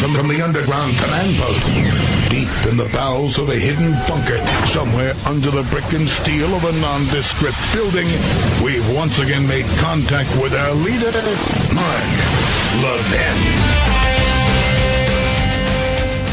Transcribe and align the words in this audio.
broadcasting 0.00 0.14
from, 0.14 0.28
the 0.28 0.40
underground 0.42 0.96
command 0.96 1.36
post, 1.36 1.60
deep 2.30 2.48
in 2.70 2.76
the 2.76 2.88
bowels 2.92 3.38
of 3.38 3.48
a 3.48 3.56
hidden 3.56 3.92
bunker, 4.08 4.36
somewhere 4.66 5.14
under 5.26 5.50
the 5.50 5.62
brick 5.64 5.92
and 5.92 6.08
steel 6.08 6.54
of 6.54 6.64
a 6.64 6.72
nondescript 6.72 7.58
building, 7.72 8.06
we've 8.64 8.96
once 8.96 9.18
again 9.18 9.46
made 9.46 9.66
contact 9.78 10.30
with 10.42 10.54
our 10.54 10.72
leader, 10.74 11.12
Mark 11.74 12.04
Levin. 12.82 13.36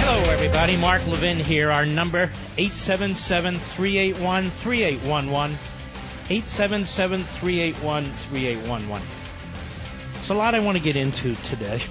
Hello, 0.01 0.23
everybody. 0.31 0.77
Mark 0.77 1.05
Levin 1.07 1.39
here. 1.39 1.71
Our 1.71 1.85
number, 1.85 2.31
877-381-3811. 2.57 5.57
877-381-3811. 6.29 9.01
There's 10.13 10.29
a 10.29 10.33
lot 10.33 10.55
I 10.55 10.59
want 10.59 10.77
to 10.77 10.83
get 10.83 10.95
into 10.95 11.35
today. 11.35 11.81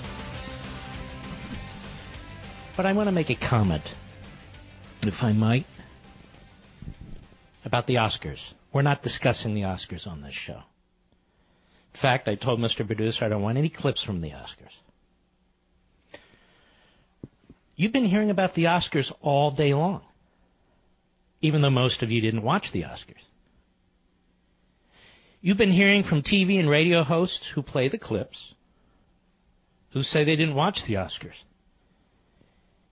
But 2.80 2.86
I 2.86 2.94
want 2.94 3.08
to 3.08 3.12
make 3.12 3.28
a 3.28 3.34
comment, 3.34 3.94
if 5.02 5.22
I 5.22 5.34
might, 5.34 5.66
about 7.66 7.86
the 7.86 7.96
Oscars. 7.96 8.40
We're 8.72 8.80
not 8.80 9.02
discussing 9.02 9.52
the 9.52 9.64
Oscars 9.64 10.06
on 10.06 10.22
this 10.22 10.32
show. 10.32 10.54
In 10.54 12.00
fact, 12.00 12.26
I 12.26 12.36
told 12.36 12.58
Mr. 12.58 12.86
Producer 12.86 13.26
I 13.26 13.28
don't 13.28 13.42
want 13.42 13.58
any 13.58 13.68
clips 13.68 14.02
from 14.02 14.22
the 14.22 14.30
Oscars. 14.30 14.72
You've 17.76 17.92
been 17.92 18.06
hearing 18.06 18.30
about 18.30 18.54
the 18.54 18.64
Oscars 18.64 19.12
all 19.20 19.50
day 19.50 19.74
long, 19.74 20.00
even 21.42 21.60
though 21.60 21.68
most 21.68 22.02
of 22.02 22.10
you 22.10 22.22
didn't 22.22 22.40
watch 22.40 22.72
the 22.72 22.84
Oscars. 22.84 23.26
You've 25.42 25.58
been 25.58 25.70
hearing 25.70 26.02
from 26.02 26.22
TV 26.22 26.58
and 26.58 26.70
radio 26.70 27.02
hosts 27.02 27.46
who 27.46 27.60
play 27.60 27.88
the 27.88 27.98
clips, 27.98 28.54
who 29.90 30.02
say 30.02 30.24
they 30.24 30.36
didn't 30.36 30.54
watch 30.54 30.84
the 30.84 30.94
Oscars. 30.94 31.36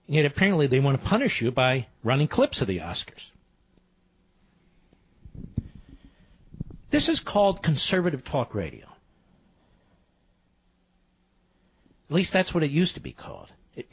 Yet 0.09 0.25
apparently 0.25 0.67
they 0.67 0.81
want 0.81 0.99
to 0.99 1.07
punish 1.07 1.43
you 1.43 1.51
by 1.51 1.87
running 2.03 2.29
clips 2.29 2.63
of 2.63 2.67
the 2.67 2.79
Oscars. 2.79 3.27
This 6.89 7.11
is 7.11 7.21
called 7.21 7.63
conservative 7.63 8.25
talk 8.25 8.55
radio. 8.55 8.87
At 12.09 12.15
least 12.15 12.33
that's 12.33 12.55
what 12.55 12.65
it 12.65 12.71
used 12.71 12.95
to 12.95 13.01
be 13.01 13.13
called. 13.13 13.49
It 13.77 13.87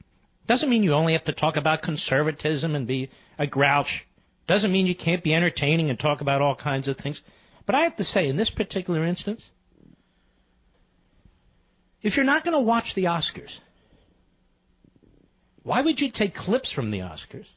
doesn't 0.46 0.70
mean 0.70 0.84
you 0.84 0.92
only 0.92 1.14
have 1.14 1.24
to 1.24 1.32
talk 1.32 1.56
about 1.56 1.82
conservatism 1.82 2.76
and 2.76 2.86
be 2.86 3.10
a 3.36 3.48
grouch. 3.48 4.06
Doesn't 4.46 4.70
mean 4.70 4.86
you 4.86 4.94
can't 4.94 5.24
be 5.24 5.34
entertaining 5.34 5.90
and 5.90 5.98
talk 5.98 6.20
about 6.20 6.42
all 6.42 6.54
kinds 6.54 6.86
of 6.86 6.96
things. 6.96 7.20
But 7.66 7.74
I 7.74 7.80
have 7.80 7.96
to 7.96 8.04
say, 8.04 8.28
in 8.28 8.36
this 8.36 8.50
particular 8.50 9.04
instance, 9.04 9.44
if 12.02 12.16
you're 12.16 12.24
not 12.24 12.44
going 12.44 12.52
to 12.52 12.60
watch 12.60 12.94
the 12.94 13.06
Oscars, 13.06 13.58
why 15.66 15.80
would 15.80 16.00
you 16.00 16.10
take 16.12 16.32
clips 16.32 16.70
from 16.70 16.92
the 16.92 17.00
Oscars 17.00 17.48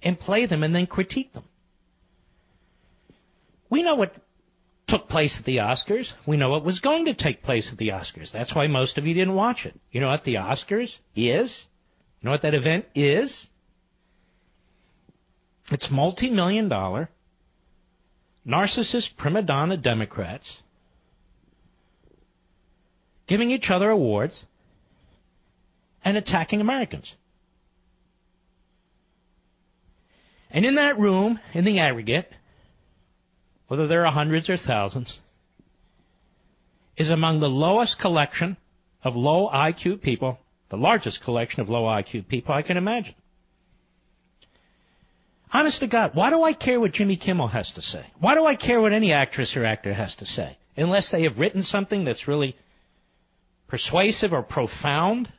and 0.00 0.16
play 0.16 0.46
them 0.46 0.62
and 0.62 0.72
then 0.72 0.86
critique 0.86 1.32
them? 1.32 1.42
We 3.68 3.82
know 3.82 3.96
what 3.96 4.14
took 4.86 5.08
place 5.08 5.36
at 5.36 5.44
the 5.44 5.56
Oscars. 5.56 6.12
We 6.24 6.36
know 6.36 6.50
what 6.50 6.62
was 6.62 6.78
going 6.78 7.06
to 7.06 7.14
take 7.14 7.42
place 7.42 7.72
at 7.72 7.78
the 7.78 7.88
Oscars. 7.88 8.30
That's 8.30 8.54
why 8.54 8.68
most 8.68 8.96
of 8.96 9.08
you 9.08 9.14
didn't 9.14 9.34
watch 9.34 9.66
it. 9.66 9.74
You 9.90 10.00
know 10.00 10.06
what 10.06 10.22
the 10.22 10.36
Oscars 10.36 10.96
is? 11.16 11.66
You 12.20 12.26
know 12.26 12.30
what 12.30 12.42
that 12.42 12.54
event 12.54 12.86
is? 12.94 13.50
It's 15.72 15.90
multi-million 15.90 16.68
dollar 16.68 17.10
narcissist 18.46 19.16
prima 19.16 19.42
donna 19.42 19.76
Democrats 19.76 20.62
giving 23.26 23.50
each 23.50 23.68
other 23.68 23.90
awards 23.90 24.44
and 26.06 26.16
attacking 26.16 26.60
Americans. 26.60 27.16
And 30.52 30.64
in 30.64 30.76
that 30.76 31.00
room, 31.00 31.40
in 31.52 31.64
the 31.64 31.80
aggregate, 31.80 32.32
whether 33.66 33.88
there 33.88 34.06
are 34.06 34.12
hundreds 34.12 34.48
or 34.48 34.56
thousands, 34.56 35.20
is 36.96 37.10
among 37.10 37.40
the 37.40 37.50
lowest 37.50 37.98
collection 37.98 38.56
of 39.02 39.16
low 39.16 39.50
IQ 39.50 40.00
people, 40.00 40.38
the 40.68 40.76
largest 40.76 41.22
collection 41.22 41.60
of 41.60 41.68
low 41.68 41.82
IQ 41.82 42.28
people 42.28 42.54
I 42.54 42.62
can 42.62 42.76
imagine. 42.76 43.16
Honest 45.52 45.80
to 45.80 45.88
God, 45.88 46.14
why 46.14 46.30
do 46.30 46.40
I 46.44 46.52
care 46.52 46.78
what 46.78 46.92
Jimmy 46.92 47.16
Kimmel 47.16 47.48
has 47.48 47.72
to 47.72 47.82
say? 47.82 48.06
Why 48.20 48.36
do 48.36 48.46
I 48.46 48.54
care 48.54 48.80
what 48.80 48.92
any 48.92 49.12
actress 49.12 49.56
or 49.56 49.64
actor 49.64 49.92
has 49.92 50.14
to 50.16 50.26
say? 50.26 50.56
Unless 50.76 51.10
they 51.10 51.24
have 51.24 51.40
written 51.40 51.64
something 51.64 52.04
that's 52.04 52.28
really 52.28 52.54
persuasive 53.66 54.32
or 54.32 54.44
profound. 54.44 55.32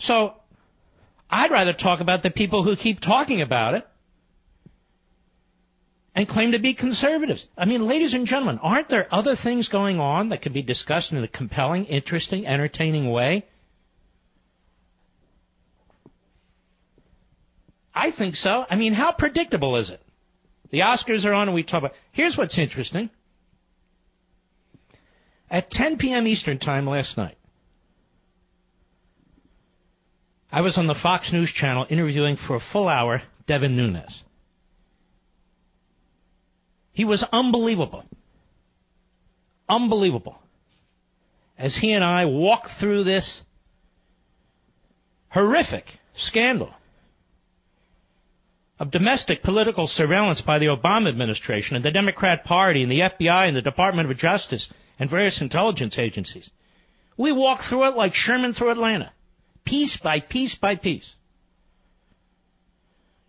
So, 0.00 0.34
I'd 1.28 1.50
rather 1.50 1.74
talk 1.74 2.00
about 2.00 2.22
the 2.22 2.30
people 2.30 2.62
who 2.62 2.74
keep 2.74 3.00
talking 3.00 3.42
about 3.42 3.74
it 3.74 3.86
and 6.14 6.26
claim 6.26 6.52
to 6.52 6.58
be 6.58 6.72
conservatives. 6.72 7.46
I 7.56 7.66
mean, 7.66 7.86
ladies 7.86 8.14
and 8.14 8.26
gentlemen, 8.26 8.58
aren't 8.62 8.88
there 8.88 9.06
other 9.12 9.36
things 9.36 9.68
going 9.68 10.00
on 10.00 10.30
that 10.30 10.40
could 10.40 10.54
be 10.54 10.62
discussed 10.62 11.12
in 11.12 11.22
a 11.22 11.28
compelling, 11.28 11.84
interesting, 11.84 12.46
entertaining 12.46 13.10
way? 13.10 13.44
I 17.94 18.10
think 18.10 18.36
so. 18.36 18.66
I 18.70 18.76
mean, 18.76 18.94
how 18.94 19.12
predictable 19.12 19.76
is 19.76 19.90
it? 19.90 20.00
The 20.70 20.80
Oscars 20.80 21.28
are 21.28 21.34
on 21.34 21.48
and 21.48 21.54
we 21.54 21.62
talk 21.62 21.82
about. 21.82 21.94
Here's 22.10 22.38
what's 22.38 22.56
interesting. 22.56 23.10
At 25.50 25.70
10 25.70 25.98
p.m. 25.98 26.26
Eastern 26.26 26.58
Time 26.58 26.86
last 26.86 27.18
night, 27.18 27.36
I 30.52 30.62
was 30.62 30.78
on 30.78 30.86
the 30.86 30.94
Fox 30.94 31.32
News 31.32 31.52
channel 31.52 31.86
interviewing 31.88 32.36
for 32.36 32.56
a 32.56 32.60
full 32.60 32.88
hour 32.88 33.22
Devin 33.46 33.76
Nunes. 33.76 34.24
He 36.92 37.04
was 37.04 37.22
unbelievable. 37.22 38.04
Unbelievable. 39.68 40.40
As 41.56 41.76
he 41.76 41.92
and 41.92 42.02
I 42.02 42.24
walked 42.24 42.68
through 42.68 43.04
this 43.04 43.44
horrific 45.28 46.00
scandal 46.14 46.74
of 48.80 48.90
domestic 48.90 49.42
political 49.42 49.86
surveillance 49.86 50.40
by 50.40 50.58
the 50.58 50.66
Obama 50.66 51.08
administration 51.08 51.76
and 51.76 51.84
the 51.84 51.90
Democrat 51.90 52.44
Party 52.44 52.82
and 52.82 52.90
the 52.90 53.00
FBI 53.00 53.46
and 53.46 53.56
the 53.56 53.62
Department 53.62 54.10
of 54.10 54.18
Justice 54.18 54.68
and 54.98 55.08
various 55.08 55.40
intelligence 55.40 55.98
agencies. 55.98 56.50
We 57.16 57.30
walked 57.30 57.62
through 57.62 57.88
it 57.88 57.96
like 57.96 58.14
Sherman 58.14 58.54
through 58.54 58.70
Atlanta, 58.70 59.12
piece 59.70 59.96
by 59.96 60.18
piece 60.18 60.56
by 60.56 60.74
piece. 60.74 61.14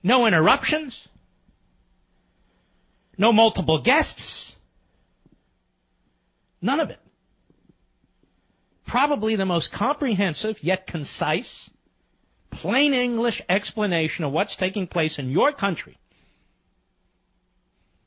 No 0.02 0.26
interruptions, 0.26 1.08
no 3.16 3.32
multiple 3.32 3.78
guests, 3.78 4.56
none 6.60 6.80
of 6.80 6.90
it. 6.90 7.00
Probably 8.88 9.36
the 9.36 9.46
most 9.46 9.72
comprehensive 9.72 10.64
yet 10.64 10.88
concise 10.88 11.70
plain 12.50 12.96
English 12.96 13.44
explanation 13.48 14.26
of 14.26 14.32
what's 14.32 14.56
taking 14.56 14.88
place 14.88 15.20
in 15.20 15.30
your 15.30 15.52
country 15.52 15.96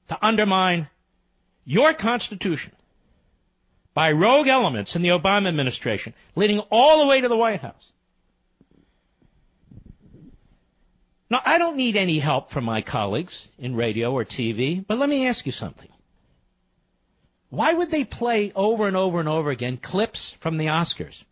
to 0.09 0.19
undermine 0.21 0.89
your 1.65 1.95
Constitution 1.95 2.73
by 3.95 4.11
rogue 4.11 4.49
elements 4.49 4.97
in 4.97 5.03
the 5.03 5.11
Obama 5.21 5.47
administration, 5.47 6.15
leading 6.35 6.59
all 6.71 7.01
the 7.01 7.07
way 7.07 7.21
to 7.21 7.29
the 7.29 7.37
White 7.37 7.61
House. 7.61 7.93
Now, 11.31 11.41
I 11.45 11.59
don't 11.59 11.77
need 11.77 11.97
any 11.97 12.19
help 12.19 12.51
from 12.51 12.65
my 12.65 12.83
colleagues 12.83 13.47
in 13.59 13.75
radio 13.75 14.13
or 14.13 14.25
TV, 14.25 14.85
but 14.87 14.99
let 14.99 15.09
me 15.09 15.27
ask 15.27 15.47
you 15.47 15.53
something. 15.53 15.91
Why 17.49 17.73
would 17.73 17.91
they 17.91 18.05
play 18.05 18.53
over 18.55 18.87
and 18.87 18.97
over 18.97 19.21
and 19.21 19.29
over 19.29 19.51
again 19.51 19.77
clips 19.77 20.33
from 20.41 20.59
the 20.59 20.67
Oscars? 20.67 21.25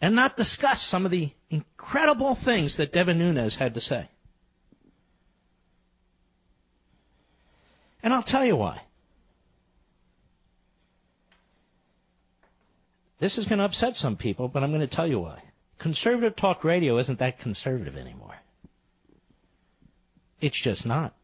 and 0.00 0.14
not 0.14 0.36
discuss 0.36 0.80
some 0.80 1.04
of 1.04 1.10
the 1.10 1.30
incredible 1.50 2.34
things 2.34 2.78
that 2.78 2.92
Devin 2.92 3.18
Nunes 3.18 3.54
had 3.54 3.74
to 3.74 3.80
say. 3.80 4.08
And 8.02 8.14
I'll 8.14 8.22
tell 8.22 8.44
you 8.44 8.56
why. 8.56 8.80
This 13.18 13.36
is 13.36 13.44
going 13.44 13.58
to 13.58 13.66
upset 13.66 13.94
some 13.96 14.16
people, 14.16 14.48
but 14.48 14.62
I'm 14.62 14.70
going 14.70 14.80
to 14.80 14.86
tell 14.86 15.06
you 15.06 15.20
why. 15.20 15.42
Conservative 15.80 16.36
talk 16.36 16.62
radio 16.62 16.98
isn't 16.98 17.20
that 17.20 17.38
conservative 17.38 17.96
anymore. 17.96 18.36
It's 20.38 20.58
just 20.58 20.84
not. 20.84 21.14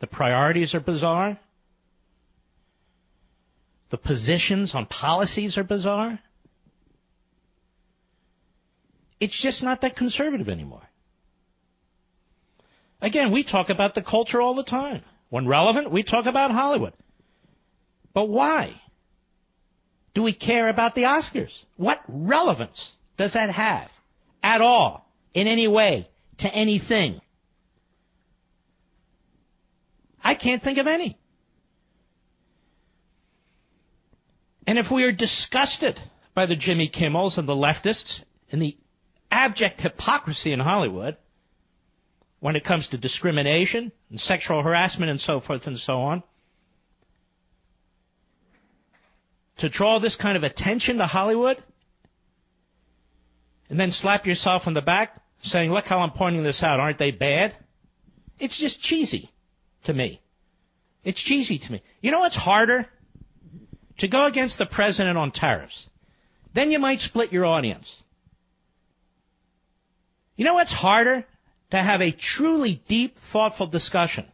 The 0.00 0.06
priorities 0.06 0.74
are 0.74 0.80
bizarre. 0.80 1.38
The 3.88 3.96
positions 3.96 4.74
on 4.74 4.84
policies 4.84 5.56
are 5.56 5.64
bizarre. 5.64 6.18
It's 9.20 9.38
just 9.38 9.62
not 9.62 9.80
that 9.80 9.96
conservative 9.96 10.50
anymore. 10.50 10.86
Again, 13.00 13.30
we 13.30 13.42
talk 13.42 13.70
about 13.70 13.94
the 13.94 14.02
culture 14.02 14.42
all 14.42 14.52
the 14.52 14.62
time. 14.62 15.00
When 15.30 15.46
relevant, 15.46 15.90
we 15.90 16.02
talk 16.02 16.26
about 16.26 16.50
Hollywood. 16.50 16.92
But 18.12 18.28
why? 18.28 18.82
Do 20.14 20.22
we 20.22 20.32
care 20.32 20.68
about 20.68 20.94
the 20.94 21.04
Oscars? 21.04 21.64
What 21.76 22.02
relevance 22.08 22.92
does 23.16 23.32
that 23.32 23.50
have 23.50 23.92
at 24.42 24.60
all, 24.60 25.10
in 25.34 25.48
any 25.48 25.68
way, 25.68 26.08
to 26.38 26.54
anything? 26.54 27.20
I 30.22 30.34
can't 30.34 30.62
think 30.62 30.78
of 30.78 30.86
any. 30.86 31.18
And 34.66 34.78
if 34.78 34.90
we 34.90 35.04
are 35.04 35.12
disgusted 35.12 36.00
by 36.32 36.46
the 36.46 36.56
Jimmy 36.56 36.88
Kimmels 36.88 37.36
and 37.36 37.48
the 37.48 37.54
leftists 37.54 38.24
and 38.50 38.62
the 38.62 38.76
abject 39.30 39.80
hypocrisy 39.80 40.52
in 40.52 40.60
Hollywood 40.60 41.18
when 42.40 42.56
it 42.56 42.64
comes 42.64 42.88
to 42.88 42.98
discrimination 42.98 43.92
and 44.10 44.20
sexual 44.20 44.62
harassment 44.62 45.10
and 45.10 45.20
so 45.20 45.40
forth 45.40 45.66
and 45.66 45.78
so 45.78 46.00
on, 46.02 46.22
to 49.58 49.68
draw 49.68 49.98
this 49.98 50.16
kind 50.16 50.36
of 50.36 50.44
attention 50.44 50.98
to 50.98 51.06
Hollywood 51.06 51.58
and 53.70 53.78
then 53.78 53.90
slap 53.90 54.26
yourself 54.26 54.66
on 54.66 54.74
the 54.74 54.82
back 54.82 55.20
saying, 55.42 55.72
look 55.72 55.86
how 55.86 56.00
I'm 56.00 56.10
pointing 56.10 56.42
this 56.42 56.62
out. 56.62 56.80
Aren't 56.80 56.98
they 56.98 57.10
bad? 57.10 57.54
It's 58.38 58.58
just 58.58 58.80
cheesy 58.80 59.30
to 59.84 59.94
me. 59.94 60.20
It's 61.04 61.22
cheesy 61.22 61.58
to 61.58 61.72
me. 61.72 61.82
You 62.00 62.10
know 62.10 62.20
what's 62.20 62.36
harder? 62.36 62.88
To 63.98 64.08
go 64.08 64.26
against 64.26 64.58
the 64.58 64.66
president 64.66 65.18
on 65.18 65.30
tariffs. 65.30 65.88
Then 66.52 66.70
you 66.70 66.78
might 66.78 67.00
split 67.00 67.32
your 67.32 67.44
audience. 67.44 67.94
You 70.36 70.44
know 70.44 70.54
what's 70.54 70.72
harder? 70.72 71.24
To 71.70 71.76
have 71.76 72.02
a 72.02 72.10
truly 72.10 72.82
deep, 72.88 73.18
thoughtful 73.18 73.66
discussion 73.66 74.26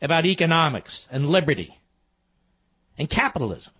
about 0.00 0.26
economics 0.26 1.06
and 1.10 1.28
liberty 1.28 1.76
and 2.98 3.08
capitalism 3.08 3.72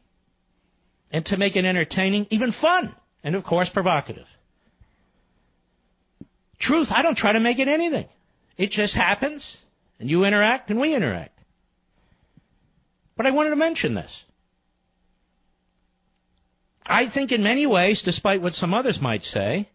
and 1.12 1.25
to 1.27 1.37
make 1.37 1.56
it 1.56 1.65
entertaining, 1.65 2.27
even 2.31 2.51
fun, 2.51 2.95
and 3.23 3.35
of 3.35 3.45
course 3.45 3.69
provocative. 3.69 4.27
Truth, 6.59 6.93
I 6.93 7.03
don't 7.03 7.15
try 7.15 7.33
to 7.33 7.41
make 7.41 7.59
it 7.59 7.69
anything. 7.69 8.06
It 8.56 8.71
just 8.71 8.95
happens, 8.95 9.56
and 9.99 10.11
you 10.11 10.25
interact 10.25 10.71
and 10.71 10.81
we 10.81 10.95
interact. 10.95 11.39
But 13.17 13.27
I 13.27 13.31
wanted 13.31 13.51
to 13.51 13.56
mention 13.56 13.95
this. 13.95 14.25
I 16.87 17.07
think 17.07 17.33
in 17.33 17.43
many 17.43 17.67
ways, 17.67 18.03
despite 18.03 18.43
what 18.43 18.55
some 18.55 18.75
others 18.75 19.00
might 19.00 19.25
say, 19.25 19.69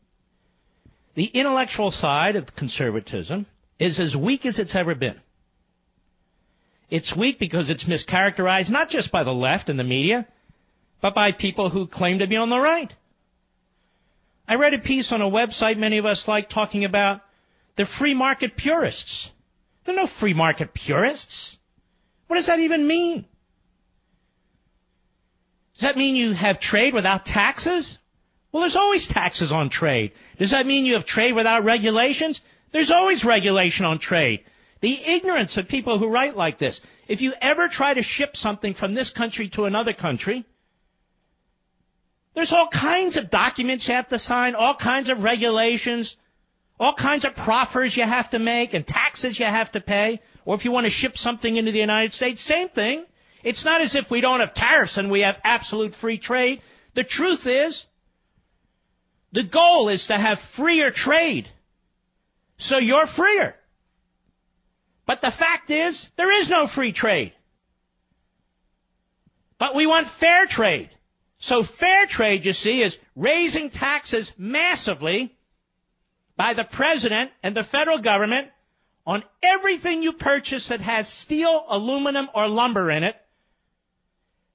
the 1.15 1.25
intellectual 1.25 1.91
side 1.91 2.35
of 2.35 2.55
conservatism 2.55 3.45
is 3.79 3.99
as 3.99 4.15
weak 4.15 4.45
as 4.45 4.59
it's 4.59 4.75
ever 4.75 4.93
been. 4.93 5.19
It's 6.89 7.15
weak 7.15 7.39
because 7.39 7.69
it's 7.69 7.83
mischaracterized 7.85 8.71
not 8.71 8.89
just 8.89 9.11
by 9.11 9.23
the 9.23 9.33
left 9.33 9.69
and 9.69 9.79
the 9.79 9.83
media, 9.83 10.27
but 11.01 11.15
by 11.15 11.31
people 11.31 11.69
who 11.69 11.87
claim 11.87 12.19
to 12.19 12.27
be 12.27 12.37
on 12.37 12.49
the 12.49 12.59
right. 12.59 12.93
I 14.47 14.55
read 14.55 14.73
a 14.73 14.79
piece 14.79 15.11
on 15.11 15.21
a 15.21 15.29
website 15.29 15.77
many 15.77 15.97
of 15.97 16.05
us 16.05 16.27
like 16.27 16.49
talking 16.49 16.83
about 16.83 17.21
the 17.75 17.85
free 17.85 18.13
market 18.13 18.57
purists. 18.57 19.31
There 19.85 19.95
are 19.95 19.99
no 19.99 20.07
free 20.07 20.33
market 20.33 20.73
purists. 20.73 21.57
What 22.27 22.35
does 22.35 22.47
that 22.47 22.59
even 22.59 22.85
mean? 22.85 23.25
Does 25.75 25.83
that 25.83 25.97
mean 25.97 26.15
you 26.15 26.33
have 26.33 26.59
trade 26.59 26.93
without 26.93 27.25
taxes? 27.25 27.97
Well, 28.51 28.61
there's 28.61 28.75
always 28.75 29.07
taxes 29.07 29.51
on 29.51 29.69
trade. 29.69 30.11
Does 30.37 30.51
that 30.51 30.65
mean 30.65 30.85
you 30.85 30.93
have 30.93 31.05
trade 31.05 31.33
without 31.33 31.63
regulations? 31.63 32.41
There's 32.71 32.91
always 32.91 33.23
regulation 33.23 33.85
on 33.85 33.99
trade. 33.99 34.43
The 34.81 34.99
ignorance 35.07 35.57
of 35.57 35.67
people 35.67 35.97
who 35.97 36.09
write 36.09 36.35
like 36.35 36.57
this. 36.57 36.81
If 37.07 37.21
you 37.21 37.33
ever 37.39 37.67
try 37.67 37.93
to 37.93 38.03
ship 38.03 38.35
something 38.35 38.73
from 38.73 38.93
this 38.93 39.09
country 39.09 39.49
to 39.49 39.65
another 39.65 39.93
country, 39.93 40.45
there's 42.33 42.53
all 42.53 42.67
kinds 42.67 43.17
of 43.17 43.29
documents 43.29 43.87
you 43.87 43.95
have 43.95 44.07
to 44.09 44.19
sign, 44.19 44.55
all 44.55 44.73
kinds 44.73 45.09
of 45.09 45.23
regulations, 45.23 46.17
all 46.79 46.93
kinds 46.93 47.25
of 47.25 47.35
proffers 47.35 47.95
you 47.97 48.03
have 48.03 48.29
to 48.29 48.39
make 48.39 48.73
and 48.73 48.85
taxes 48.85 49.37
you 49.37 49.45
have 49.45 49.71
to 49.73 49.81
pay. 49.81 50.21
Or 50.45 50.55
if 50.55 50.65
you 50.65 50.71
want 50.71 50.85
to 50.85 50.91
ship 50.91 51.17
something 51.17 51.55
into 51.55 51.71
the 51.71 51.79
United 51.79 52.13
States, 52.13 52.41
same 52.41 52.69
thing. 52.69 53.05
It's 53.43 53.65
not 53.65 53.81
as 53.81 53.95
if 53.95 54.09
we 54.09 54.21
don't 54.21 54.39
have 54.39 54.53
tariffs 54.53 54.97
and 54.97 55.09
we 55.09 55.21
have 55.21 55.39
absolute 55.43 55.95
free 55.95 56.17
trade. 56.17 56.61
The 56.93 57.03
truth 57.03 57.47
is, 57.47 57.85
the 59.31 59.43
goal 59.43 59.89
is 59.89 60.07
to 60.07 60.17
have 60.17 60.39
freer 60.39 60.91
trade. 60.91 61.47
So 62.57 62.77
you're 62.77 63.07
freer. 63.07 63.55
But 65.05 65.21
the 65.21 65.31
fact 65.31 65.71
is, 65.71 66.09
there 66.17 66.31
is 66.39 66.49
no 66.49 66.67
free 66.67 66.91
trade. 66.91 67.33
But 69.57 69.75
we 69.75 69.87
want 69.87 70.07
fair 70.07 70.45
trade. 70.45 70.89
So 71.39 71.63
fair 71.63 72.05
trade, 72.05 72.45
you 72.45 72.53
see, 72.53 72.81
is 72.81 72.99
raising 73.15 73.69
taxes 73.69 74.33
massively 74.37 75.35
by 76.35 76.53
the 76.53 76.63
president 76.65 77.31
and 77.41 77.55
the 77.55 77.63
federal 77.63 77.97
government 77.97 78.49
on 79.05 79.23
everything 79.41 80.03
you 80.03 80.13
purchase 80.13 80.67
that 80.67 80.81
has 80.81 81.07
steel, 81.07 81.65
aluminum, 81.67 82.29
or 82.35 82.47
lumber 82.47 82.91
in 82.91 83.03
it 83.03 83.15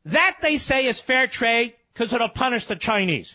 that 0.07 0.37
they 0.43 0.59
say 0.59 0.87
is 0.87 1.01
fair 1.01 1.27
trade 1.27 1.75
because 1.93 2.13
it'll 2.13 2.29
punish 2.29 2.67
the 2.67 2.77
Chinese. 2.77 3.35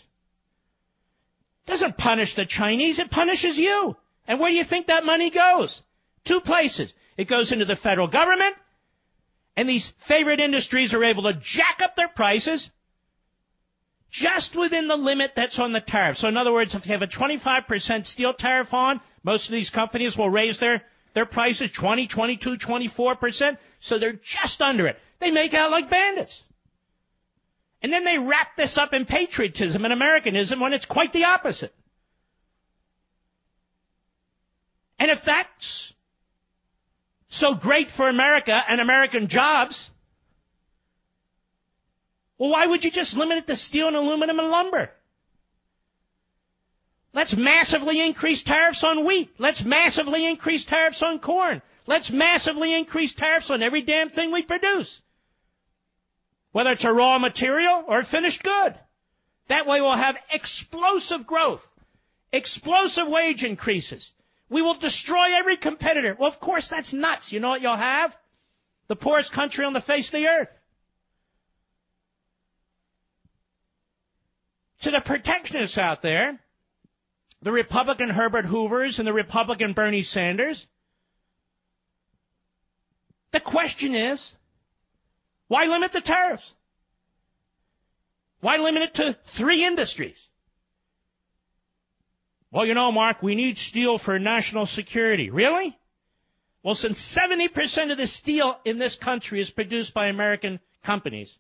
It 1.65 1.71
doesn't 1.71 1.97
punish 1.97 2.35
the 2.35 2.45
Chinese, 2.45 2.99
it 2.99 3.11
punishes 3.11 3.57
you. 3.57 3.95
And 4.27 4.39
where 4.39 4.51
do 4.51 4.55
you 4.55 4.63
think 4.63 4.87
that 4.87 5.05
money 5.05 5.29
goes? 5.29 5.81
Two 6.23 6.41
places. 6.41 6.93
It 7.17 7.27
goes 7.27 7.51
into 7.51 7.65
the 7.65 7.75
federal 7.75 8.07
government, 8.07 8.55
and 9.55 9.67
these 9.67 9.89
favorite 9.97 10.39
industries 10.39 10.93
are 10.93 11.03
able 11.03 11.23
to 11.23 11.33
jack 11.33 11.81
up 11.83 11.95
their 11.95 12.07
prices 12.07 12.69
just 14.09 14.55
within 14.55 14.87
the 14.87 14.97
limit 14.97 15.35
that's 15.35 15.59
on 15.59 15.71
the 15.71 15.81
tariff. 15.81 16.17
So 16.17 16.27
in 16.27 16.37
other 16.37 16.51
words, 16.51 16.73
if 16.75 16.85
you 16.85 16.93
have 16.93 17.01
a 17.01 17.07
25% 17.07 18.05
steel 18.05 18.33
tariff 18.33 18.73
on, 18.73 19.01
most 19.23 19.47
of 19.47 19.51
these 19.51 19.69
companies 19.69 20.17
will 20.17 20.29
raise 20.29 20.57
their, 20.57 20.81
their 21.13 21.25
prices 21.25 21.71
20, 21.71 22.07
22, 22.07 22.57
24%. 22.57 23.57
So 23.79 23.99
they're 23.99 24.13
just 24.13 24.61
under 24.61 24.87
it. 24.87 24.99
They 25.19 25.31
make 25.31 25.53
out 25.53 25.71
like 25.71 25.89
bandits. 25.89 26.41
And 27.81 27.93
then 27.93 28.03
they 28.03 28.17
wrap 28.17 28.57
this 28.57 28.77
up 28.77 28.93
in 28.93 29.05
patriotism 29.05 29.85
and 29.85 29.93
Americanism 29.93 30.59
when 30.59 30.73
it's 30.73 30.85
quite 30.85 31.13
the 31.13 31.25
opposite. 31.25 31.73
And 34.97 35.09
if 35.09 35.23
that's 35.23 35.93
so 37.29 37.55
great 37.55 37.89
for 37.89 38.09
America 38.09 38.61
and 38.67 38.81
American 38.81 39.27
jobs, 39.27 39.89
well, 42.39 42.49
why 42.49 42.65
would 42.65 42.83
you 42.83 42.89
just 42.89 43.15
limit 43.15 43.37
it 43.37 43.47
to 43.47 43.55
steel 43.55 43.87
and 43.87 43.95
aluminum 43.95 44.39
and 44.39 44.49
lumber? 44.49 44.89
Let's 47.13 47.37
massively 47.37 48.03
increase 48.03 48.41
tariffs 48.41 48.83
on 48.83 49.05
wheat. 49.05 49.29
Let's 49.37 49.63
massively 49.63 50.25
increase 50.25 50.65
tariffs 50.65 51.03
on 51.03 51.19
corn. 51.19 51.61
Let's 51.85 52.09
massively 52.09 52.73
increase 52.73 53.13
tariffs 53.13 53.51
on 53.51 53.61
every 53.61 53.81
damn 53.81 54.09
thing 54.09 54.31
we 54.31 54.41
produce 54.41 55.01
whether 56.51 56.71
it's 56.71 56.85
a 56.85 56.93
raw 56.93 57.19
material 57.19 57.83
or 57.87 57.99
a 57.99 58.05
finished 58.05 58.43
good. 58.43 58.75
That 59.47 59.67
way 59.67 59.81
we'll 59.81 59.91
have 59.91 60.17
explosive 60.31 61.25
growth, 61.25 61.67
explosive 62.31 63.07
wage 63.07 63.43
increases. 63.43 64.11
We 64.49 64.61
will 64.61 64.73
destroy 64.73 65.27
every 65.33 65.57
competitor. 65.57 66.15
Well, 66.17 66.29
of 66.29 66.39
course, 66.39 66.69
that's 66.69 66.93
nuts. 66.93 67.31
You 67.31 67.39
know 67.39 67.49
what 67.49 67.61
you'll 67.61 67.75
have? 67.75 68.17
The 68.87 68.95
poorest 68.95 69.31
country 69.31 69.65
on 69.65 69.73
the 69.73 69.81
face 69.81 70.07
of 70.07 70.13
the 70.13 70.27
earth. 70.27 70.61
To 74.81 74.91
the 74.91 75.01
protectionists 75.01 75.77
out 75.77 76.01
there, 76.01 76.39
the 77.41 77.51
Republican 77.51 78.09
Herbert 78.09 78.45
Hoovers 78.45 78.99
and 78.99 79.07
the 79.07 79.13
Republican 79.13 79.73
Bernie 79.73 80.03
Sanders, 80.03 80.65
the 83.31 83.39
question 83.39 83.93
is, 83.95 84.33
why 85.47 85.65
limit 85.65 85.91
the 85.91 86.01
tariffs? 86.01 86.53
Why 88.41 88.57
limit 88.57 88.83
it 88.83 88.93
to 88.95 89.17
three 89.33 89.65
industries? 89.65 90.17
Well, 92.51 92.65
you 92.65 92.73
know, 92.73 92.91
Mark, 92.91 93.21
we 93.21 93.35
need 93.35 93.57
steel 93.57 93.97
for 93.97 94.17
national 94.17 94.65
security. 94.65 95.29
Really? 95.29 95.77
Well, 96.63 96.75
since 96.75 96.99
70% 96.99 97.91
of 97.91 97.97
the 97.97 98.07
steel 98.07 98.59
in 98.65 98.79
this 98.79 98.95
country 98.95 99.39
is 99.39 99.49
produced 99.49 99.93
by 99.93 100.07
American 100.07 100.59
companies, 100.83 101.37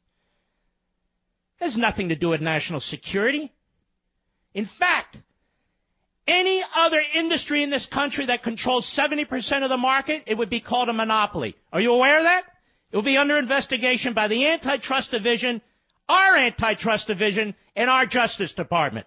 there's 1.59 1.77
nothing 1.77 2.09
to 2.09 2.15
do 2.15 2.29
with 2.29 2.41
national 2.41 2.79
security. 2.79 3.51
In 4.53 4.65
fact, 4.65 5.17
any 6.27 6.61
other 6.75 7.01
industry 7.13 7.63
in 7.63 7.69
this 7.69 7.85
country 7.85 8.25
that 8.25 8.43
controls 8.43 8.85
70% 8.85 9.63
of 9.63 9.69
the 9.69 9.77
market, 9.77 10.23
it 10.25 10.37
would 10.37 10.49
be 10.49 10.59
called 10.59 10.89
a 10.89 10.93
monopoly. 10.93 11.55
Are 11.73 11.81
you 11.81 11.93
aware 11.93 12.17
of 12.17 12.23
that? 12.23 12.43
It 12.91 12.95
will 12.95 13.03
be 13.03 13.17
under 13.17 13.37
investigation 13.37 14.13
by 14.13 14.27
the 14.27 14.47
Antitrust 14.47 15.11
Division, 15.11 15.61
our 16.07 16.37
Antitrust 16.37 17.07
Division, 17.07 17.55
and 17.75 17.89
our 17.89 18.05
Justice 18.05 18.51
Department. 18.51 19.05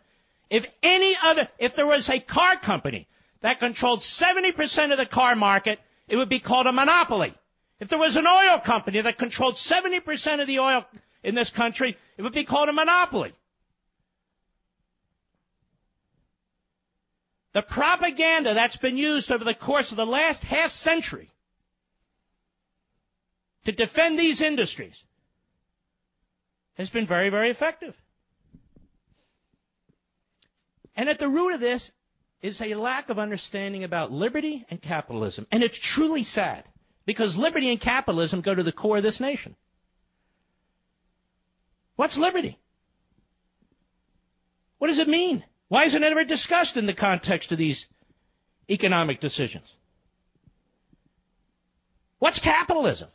If 0.51 0.67
any 0.83 1.17
other, 1.23 1.49
if 1.59 1.75
there 1.75 1.87
was 1.87 2.09
a 2.09 2.21
car 2.21 2.57
company 2.57 3.09
that 3.41 3.59
controlled 3.59 4.01
70% 4.01 4.93
of 4.93 4.99
the 4.99 5.07
car 5.07 5.35
market, 5.35 5.81
it 6.09 6.17
would 6.17 6.29
be 6.29 6.39
called 6.39 6.67
a 6.67 6.73
monopoly. 6.73 7.33
If 7.81 7.89
there 7.89 7.99
was 7.99 8.17
an 8.17 8.27
oil 8.27 8.59
company 8.59 9.01
that 9.01 9.19
controlled 9.19 9.55
70% 9.55 10.41
of 10.41 10.47
the 10.47 10.61
oil 10.61 10.85
in 11.23 11.35
this 11.35 11.51
country, 11.51 11.97
it 12.17 12.23
would 12.23 12.33
be 12.33 12.45
called 12.45 12.69
a 12.69 12.73
monopoly. 12.73 13.33
The 17.53 17.63
propaganda 17.63 18.55
that's 18.55 18.77
been 18.77 18.97
used 18.97 19.31
over 19.31 19.45
the 19.45 19.55
course 19.55 19.91
of 19.91 19.97
the 19.97 20.07
last 20.07 20.43
half 20.43 20.71
century 20.71 21.29
to 23.65 23.73
defend 23.73 24.19
these 24.19 24.41
industries 24.41 25.05
has 26.75 26.89
been 26.89 27.07
very, 27.07 27.29
very 27.29 27.51
effective. 27.51 27.95
And 30.97 31.09
at 31.09 31.19
the 31.19 31.29
root 31.29 31.55
of 31.55 31.61
this 31.61 31.93
is 32.41 32.61
a 32.61 32.75
lack 32.75 33.11
of 33.11 33.19
understanding 33.19 33.85
about 33.85 34.11
liberty 34.11 34.65
and 34.71 34.81
capitalism. 34.81 35.47
And 35.53 35.63
it's 35.63 35.79
truly 35.79 36.23
sad 36.23 36.65
because 37.07 37.37
liberty 37.37 37.71
and 37.71 37.81
capitalism 37.81 38.41
go 38.41 38.55
to 38.55 38.63
the 38.63 38.73
core 38.73 38.97
of 38.97 39.03
this 39.03 39.21
nation. 39.21 39.57
What's 41.97 42.17
liberty? 42.19 42.59
What 44.79 44.89
does 44.89 44.99
it 44.99 45.09
mean? 45.09 45.45
Why 45.69 45.85
isn't 45.85 46.03
it 46.03 46.11
ever 46.11 46.25
discussed 46.25 46.77
in 46.77 46.87
the 46.87 46.95
context 46.95 47.53
of 47.53 47.59
these 47.59 47.87
economic 48.69 49.21
decisions? 49.21 49.71
What's 52.19 52.39
capitalism? 52.39 53.09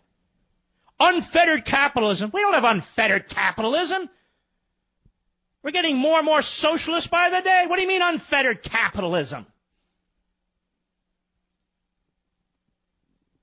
Unfettered 1.00 1.66
capitalism. 1.66 2.32
We 2.34 2.42
don't 2.42 2.54
have 2.54 2.64
unfettered 2.64 3.30
capitalism. 3.30 4.10
We're 5.64 5.72
getting 5.72 5.98
more 5.98 6.18
and 6.18 6.26
more 6.26 6.42
socialist 6.42 7.12
by 7.12 7.30
the 7.30 7.42
day. 7.42 7.66
What 7.68 7.76
do 7.76 7.82
you 7.82 7.88
mean 7.88 8.02
unfettered 8.02 8.64
capitalism? 8.64 9.46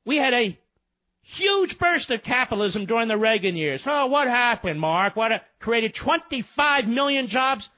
We 0.04 0.16
had 0.16 0.34
a 0.34 0.58
huge 1.24 1.78
burst 1.78 2.10
of 2.10 2.22
capitalism 2.22 2.86
during 2.86 3.08
the 3.08 3.16
Reagan 3.16 3.56
years. 3.56 3.82
Oh, 3.86 4.06
what 4.06 4.28
happened, 4.28 4.78
Mark? 4.78 5.16
What 5.16 5.44
created 5.58 5.94
25 5.94 6.86
million 6.86 7.26
jobs 7.26 7.68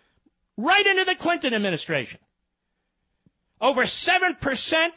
right 0.57 0.87
into 0.87 1.05
the 1.05 1.15
Clinton 1.15 1.55
administration. 1.55 2.21
Over 3.61 3.83
7% 3.83 4.91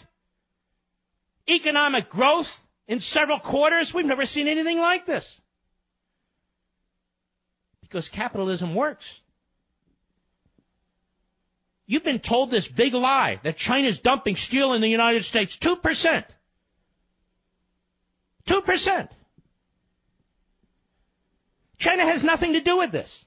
economic 1.47 2.09
growth 2.09 2.63
in 2.87 2.99
several 2.99 3.39
quarters. 3.39 3.93
We've 3.93 4.05
never 4.05 4.25
seen 4.25 4.47
anything 4.47 4.79
like 4.79 5.05
this. 5.05 5.39
Because 7.81 8.09
capitalism 8.09 8.75
works. 8.75 9.11
You've 11.85 12.03
been 12.03 12.19
told 12.19 12.51
this 12.51 12.67
big 12.67 12.93
lie 12.93 13.39
that 13.43 13.57
China's 13.57 13.99
dumping 13.99 14.35
steel 14.35 14.73
in 14.73 14.81
the 14.81 14.87
United 14.87 15.23
States. 15.23 15.57
2%. 15.57 16.23
2%. 18.45 19.09
China 21.77 22.03
has 22.03 22.23
nothing 22.23 22.53
to 22.53 22.61
do 22.61 22.77
with 22.77 22.91
this. 22.91 23.25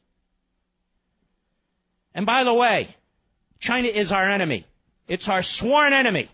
And 2.14 2.26
by 2.26 2.44
the 2.44 2.52
way, 2.52 2.94
China 3.58 3.88
is 3.88 4.12
our 4.12 4.28
enemy. 4.28 4.66
It's 5.08 5.28
our 5.28 5.42
sworn 5.42 5.92
enemy. 5.92 6.28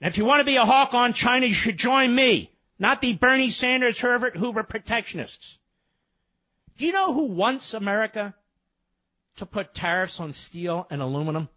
And 0.00 0.08
if 0.08 0.16
you 0.16 0.24
want 0.24 0.40
to 0.40 0.46
be 0.46 0.56
a 0.56 0.64
hawk 0.64 0.94
on 0.94 1.12
China, 1.12 1.46
you 1.46 1.54
should 1.54 1.76
join 1.76 2.14
me, 2.14 2.50
not 2.78 3.02
the 3.02 3.12
Bernie 3.12 3.50
Sanders, 3.50 4.00
Herbert 4.00 4.36
Hoover 4.36 4.62
protectionists. 4.62 5.58
Do 6.78 6.86
you 6.86 6.92
know 6.92 7.12
who 7.12 7.26
wants 7.26 7.74
America 7.74 8.34
to 9.36 9.46
put 9.46 9.74
tariffs 9.74 10.20
on 10.20 10.32
steel 10.32 10.86
and 10.90 11.02
aluminum? 11.02 11.50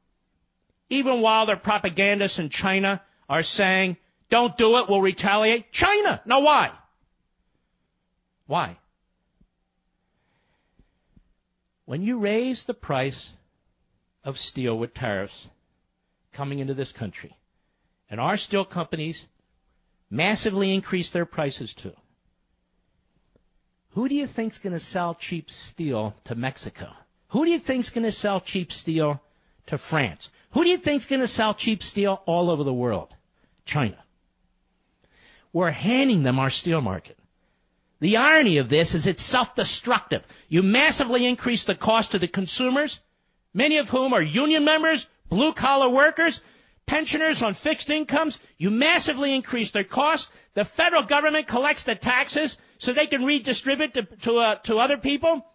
Even 0.90 1.22
while 1.22 1.46
their 1.46 1.56
propagandists 1.56 2.40
in 2.40 2.50
China 2.50 3.02
are 3.30 3.44
saying, 3.44 3.96
don't 4.34 4.58
do 4.58 4.78
it, 4.80 4.90
we'll 4.90 5.00
retaliate. 5.00 5.72
China. 5.72 6.20
Now 6.26 6.42
why? 6.42 6.72
Why? 8.48 8.78
When 11.86 12.02
you 12.02 12.18
raise 12.18 12.64
the 12.64 12.74
price 12.74 13.32
of 14.24 14.40
steel 14.40 14.76
with 14.76 14.96
tariffs 14.96 15.48
coming 16.32 16.58
into 16.58 16.74
this 16.74 16.92
country, 16.92 17.38
and 18.10 18.20
our 18.20 18.38
steel 18.38 18.66
companies 18.66 19.24
massively 20.10 20.74
increase 20.74 21.12
their 21.12 21.28
prices 21.28 21.76
too, 21.76 21.94
who 23.92 24.10
do 24.10 24.16
you 24.16 24.26
think's 24.26 24.58
going 24.58 24.74
to 24.74 24.80
sell 24.80 25.14
cheap 25.14 25.52
steel 25.52 26.16
to 26.24 26.34
Mexico? 26.34 26.90
Who 27.28 27.46
do 27.46 27.52
you 27.52 27.60
think's 27.60 27.92
going 27.92 28.06
to 28.06 28.12
sell 28.12 28.42
cheap 28.42 28.72
steel 28.72 29.22
to 29.68 29.78
France? 29.78 30.32
Who 30.54 30.64
do 30.64 30.72
you 30.72 30.78
think's 30.78 31.06
going 31.06 31.22
to 31.22 31.28
sell 31.28 31.54
cheap 31.54 31.84
steel 31.84 32.24
all 32.26 32.50
over 32.50 32.64
the 32.64 32.74
world? 32.74 33.14
China. 33.66 34.04
We're 35.54 35.72
handing 35.72 36.24
them 36.24 36.40
our 36.40 36.50
steel 36.50 36.82
market. 36.82 37.18
The 38.00 38.18
irony 38.18 38.58
of 38.58 38.68
this 38.68 38.96
is 38.96 39.08
it's 39.08 39.22
self-destructive. 39.22 40.28
You 40.50 40.64
massively 40.64 41.26
increase 41.26 41.64
the 41.64 41.76
cost 41.76 42.12
to 42.12 42.20
the 42.20 42.28
consumers, 42.28 43.00
many 43.54 43.78
of 43.78 43.88
whom 43.88 44.14
are 44.14 44.22
union 44.22 44.66
members, 44.66 45.08
blue 45.30 45.54
collar 45.54 45.88
workers, 45.88 46.42
pensioners 46.86 47.42
on 47.42 47.54
fixed 47.54 47.90
incomes. 47.90 48.40
You 48.58 48.72
massively 48.72 49.34
increase 49.34 49.72
their 49.72 49.84
costs. 49.84 50.32
The 50.56 50.66
federal 50.66 51.04
government 51.04 51.48
collects 51.48 51.84
the 51.84 51.96
taxes 51.96 52.58
so 52.80 52.92
they 52.92 53.08
can 53.08 53.24
redistribute 53.24 53.94
to, 53.94 54.04
to, 54.04 54.38
uh, 54.38 54.56
to 54.56 54.80
other 54.80 54.98
people. 54.98 55.46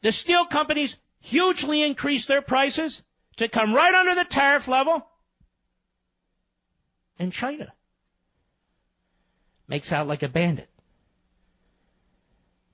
The 0.00 0.12
steel 0.12 0.46
companies 0.46 0.98
hugely 1.20 1.82
increase 1.82 2.26
their 2.26 2.42
prices 2.42 3.02
to 3.36 3.48
come 3.48 3.74
right 3.74 3.94
under 3.94 4.14
the 4.14 4.24
tariff 4.24 4.68
level. 4.68 5.06
And 7.18 7.32
China 7.32 7.72
makes 9.68 9.92
out 9.92 10.08
like 10.08 10.22
a 10.22 10.28
bandit 10.28 10.68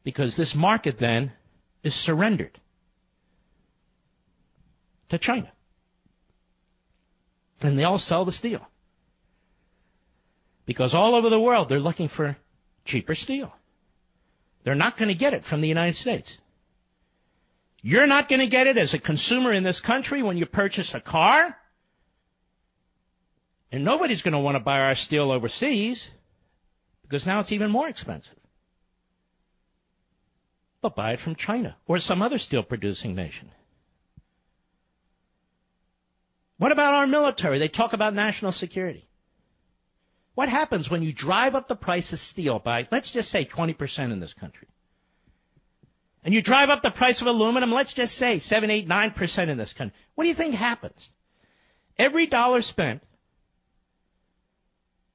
because 0.04 0.36
this 0.36 0.54
market 0.54 0.98
then 0.98 1.32
is 1.82 1.94
surrendered 1.94 2.58
to 5.08 5.18
China. 5.18 5.50
And 7.62 7.78
they 7.78 7.84
all 7.84 7.98
sell 7.98 8.26
the 8.26 8.32
steel. 8.32 8.66
Because 10.66 10.94
all 10.94 11.14
over 11.14 11.30
the 11.30 11.40
world 11.40 11.68
they're 11.68 11.80
looking 11.80 12.08
for 12.08 12.36
cheaper 12.84 13.14
steel. 13.14 13.52
They're 14.62 14.74
not 14.74 14.96
going 14.96 15.08
to 15.08 15.14
get 15.14 15.34
it 15.34 15.44
from 15.44 15.60
the 15.60 15.68
United 15.68 15.96
States. 15.96 16.38
You're 17.82 18.06
not 18.06 18.28
going 18.28 18.40
to 18.40 18.46
get 18.46 18.66
it 18.66 18.78
as 18.78 18.94
a 18.94 18.98
consumer 18.98 19.52
in 19.52 19.62
this 19.62 19.80
country 19.80 20.22
when 20.22 20.38
you 20.38 20.46
purchase 20.46 20.94
a 20.94 21.00
car. 21.00 21.56
And 23.70 23.84
nobody's 23.84 24.22
going 24.22 24.32
to 24.32 24.38
want 24.38 24.54
to 24.54 24.60
buy 24.60 24.80
our 24.80 24.94
steel 24.94 25.30
overseas 25.30 26.10
because 27.14 27.26
now 27.26 27.38
it's 27.38 27.52
even 27.52 27.70
more 27.70 27.88
expensive. 27.88 28.34
They'll 30.82 30.90
buy 30.90 31.12
it 31.12 31.20
from 31.20 31.36
China 31.36 31.76
or 31.86 32.00
some 32.00 32.22
other 32.22 32.40
steel 32.40 32.64
producing 32.64 33.14
nation. 33.14 33.52
What 36.58 36.72
about 36.72 36.94
our 36.94 37.06
military? 37.06 37.60
They 37.60 37.68
talk 37.68 37.92
about 37.92 38.14
national 38.14 38.50
security. 38.50 39.06
What 40.34 40.48
happens 40.48 40.90
when 40.90 41.04
you 41.04 41.12
drive 41.12 41.54
up 41.54 41.68
the 41.68 41.76
price 41.76 42.12
of 42.12 42.18
steel 42.18 42.58
by, 42.58 42.88
let's 42.90 43.12
just 43.12 43.30
say 43.30 43.44
20% 43.44 44.10
in 44.10 44.18
this 44.18 44.34
country? 44.34 44.66
And 46.24 46.34
you 46.34 46.42
drive 46.42 46.68
up 46.68 46.82
the 46.82 46.90
price 46.90 47.20
of 47.20 47.28
aluminum, 47.28 47.70
let's 47.70 47.94
just 47.94 48.16
say 48.16 48.40
7, 48.40 48.70
8, 48.70 48.88
9% 48.88 49.48
in 49.48 49.56
this 49.56 49.72
country. 49.72 49.96
What 50.16 50.24
do 50.24 50.28
you 50.30 50.34
think 50.34 50.56
happens? 50.56 51.08
Every 51.96 52.26
dollar 52.26 52.60
spent 52.60 53.04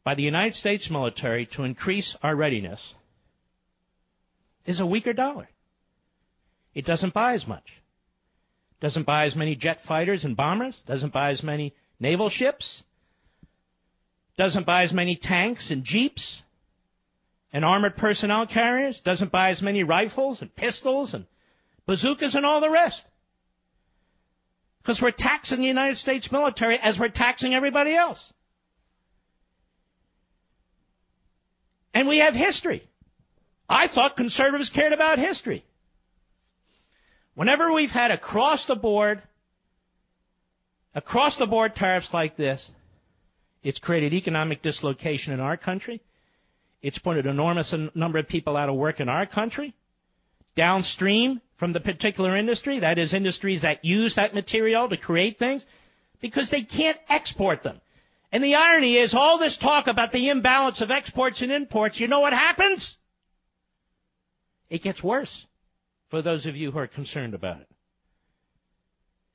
by 0.04 0.16
the 0.16 0.24
United 0.24 0.56
States 0.56 0.90
military 0.90 1.46
to 1.48 1.64
increase 1.64 2.16
our 2.24 2.36
readiness 2.36 2.94
is 4.66 4.80
a 4.80 4.86
weaker 4.86 5.14
dollar. 5.14 5.50
It 6.74 6.86
doesn't 6.86 7.14
buy 7.14 7.34
as 7.34 7.48
much. 7.48 7.74
Doesn't 8.80 9.04
buy 9.04 9.26
as 9.26 9.36
many 9.36 9.56
jet 9.56 9.82
fighters 9.82 10.24
and 10.24 10.38
bombers. 10.38 10.76
Doesn't 10.86 11.12
buy 11.12 11.32
as 11.32 11.44
many 11.44 11.74
naval 12.00 12.30
ships. 12.30 12.84
Doesn't 14.38 14.66
buy 14.66 14.84
as 14.84 14.94
many 14.94 15.16
tanks 15.16 15.72
and 15.72 15.84
jeeps 15.84 16.42
and 17.52 17.66
armored 17.66 17.98
personnel 17.98 18.48
carriers. 18.48 19.02
Doesn't 19.02 19.32
buy 19.32 19.50
as 19.50 19.62
many 19.62 19.84
rifles 19.84 20.42
and 20.42 20.56
pistols 20.56 21.14
and 21.14 21.26
bazookas 21.86 22.36
and 22.36 22.46
all 22.46 22.62
the 22.62 22.70
rest. 22.70 23.06
Because 24.82 25.02
we're 25.02 25.12
taxing 25.12 25.60
the 25.60 25.68
United 25.68 25.98
States 25.98 26.32
military 26.32 26.78
as 26.80 26.98
we're 26.98 27.10
taxing 27.10 27.54
everybody 27.54 27.94
else. 27.94 28.32
And 32.00 32.08
we 32.08 32.20
have 32.20 32.34
history. 32.34 32.82
I 33.68 33.88
thought 33.88 34.16
conservatives 34.16 34.70
cared 34.70 34.94
about 34.94 35.20
history. 35.20 35.66
Whenever 37.34 37.74
we've 37.74 37.92
had 37.92 38.10
across 38.10 38.64
the 38.64 38.78
board, 38.78 39.22
across 40.96 41.36
the 41.36 41.46
board 41.46 41.76
tariffs 41.76 42.14
like 42.14 42.38
this, 42.38 42.72
it's 43.64 43.80
created 43.80 44.14
economic 44.14 44.62
dislocation 44.62 45.34
in 45.34 45.42
our 45.42 45.58
country. 45.58 46.00
It's 46.82 46.98
put 46.98 47.18
an 47.18 47.28
enormous 47.28 47.76
number 47.94 48.18
of 48.18 48.30
people 48.30 48.56
out 48.56 48.70
of 48.70 48.76
work 48.76 49.02
in 49.02 49.10
our 49.10 49.26
country. 49.26 49.74
Downstream 50.56 51.42
from 51.58 51.74
the 51.74 51.82
particular 51.82 52.38
industry, 52.38 52.80
that 52.80 52.98
is 52.98 53.12
industries 53.12 53.64
that 53.64 53.84
use 53.84 54.16
that 54.16 54.34
material 54.34 54.88
to 54.88 54.96
create 54.96 55.38
things, 55.38 55.66
because 56.22 56.50
they 56.50 56.62
can't 56.62 56.98
export 57.10 57.62
them. 57.62 57.82
And 58.32 58.44
the 58.44 58.56
irony 58.56 58.96
is 58.96 59.14
all 59.14 59.40
this 59.40 59.58
talk 59.58 59.88
about 59.88 60.12
the 60.12 60.30
imbalance 60.30 60.82
of 60.82 60.92
exports 60.92 61.42
and 61.42 61.52
imports, 61.52 62.00
you 62.00 62.08
know 62.08 62.20
what 62.20 62.34
happens? 62.34 62.98
It 64.70 64.84
gets 64.84 65.04
worse 65.04 65.46
for 66.10 66.22
those 66.22 66.46
of 66.46 66.56
you 66.56 66.72
who 66.72 66.80
are 66.80 66.88
concerned 66.88 67.34
about 67.34 67.62
it. 67.62 67.68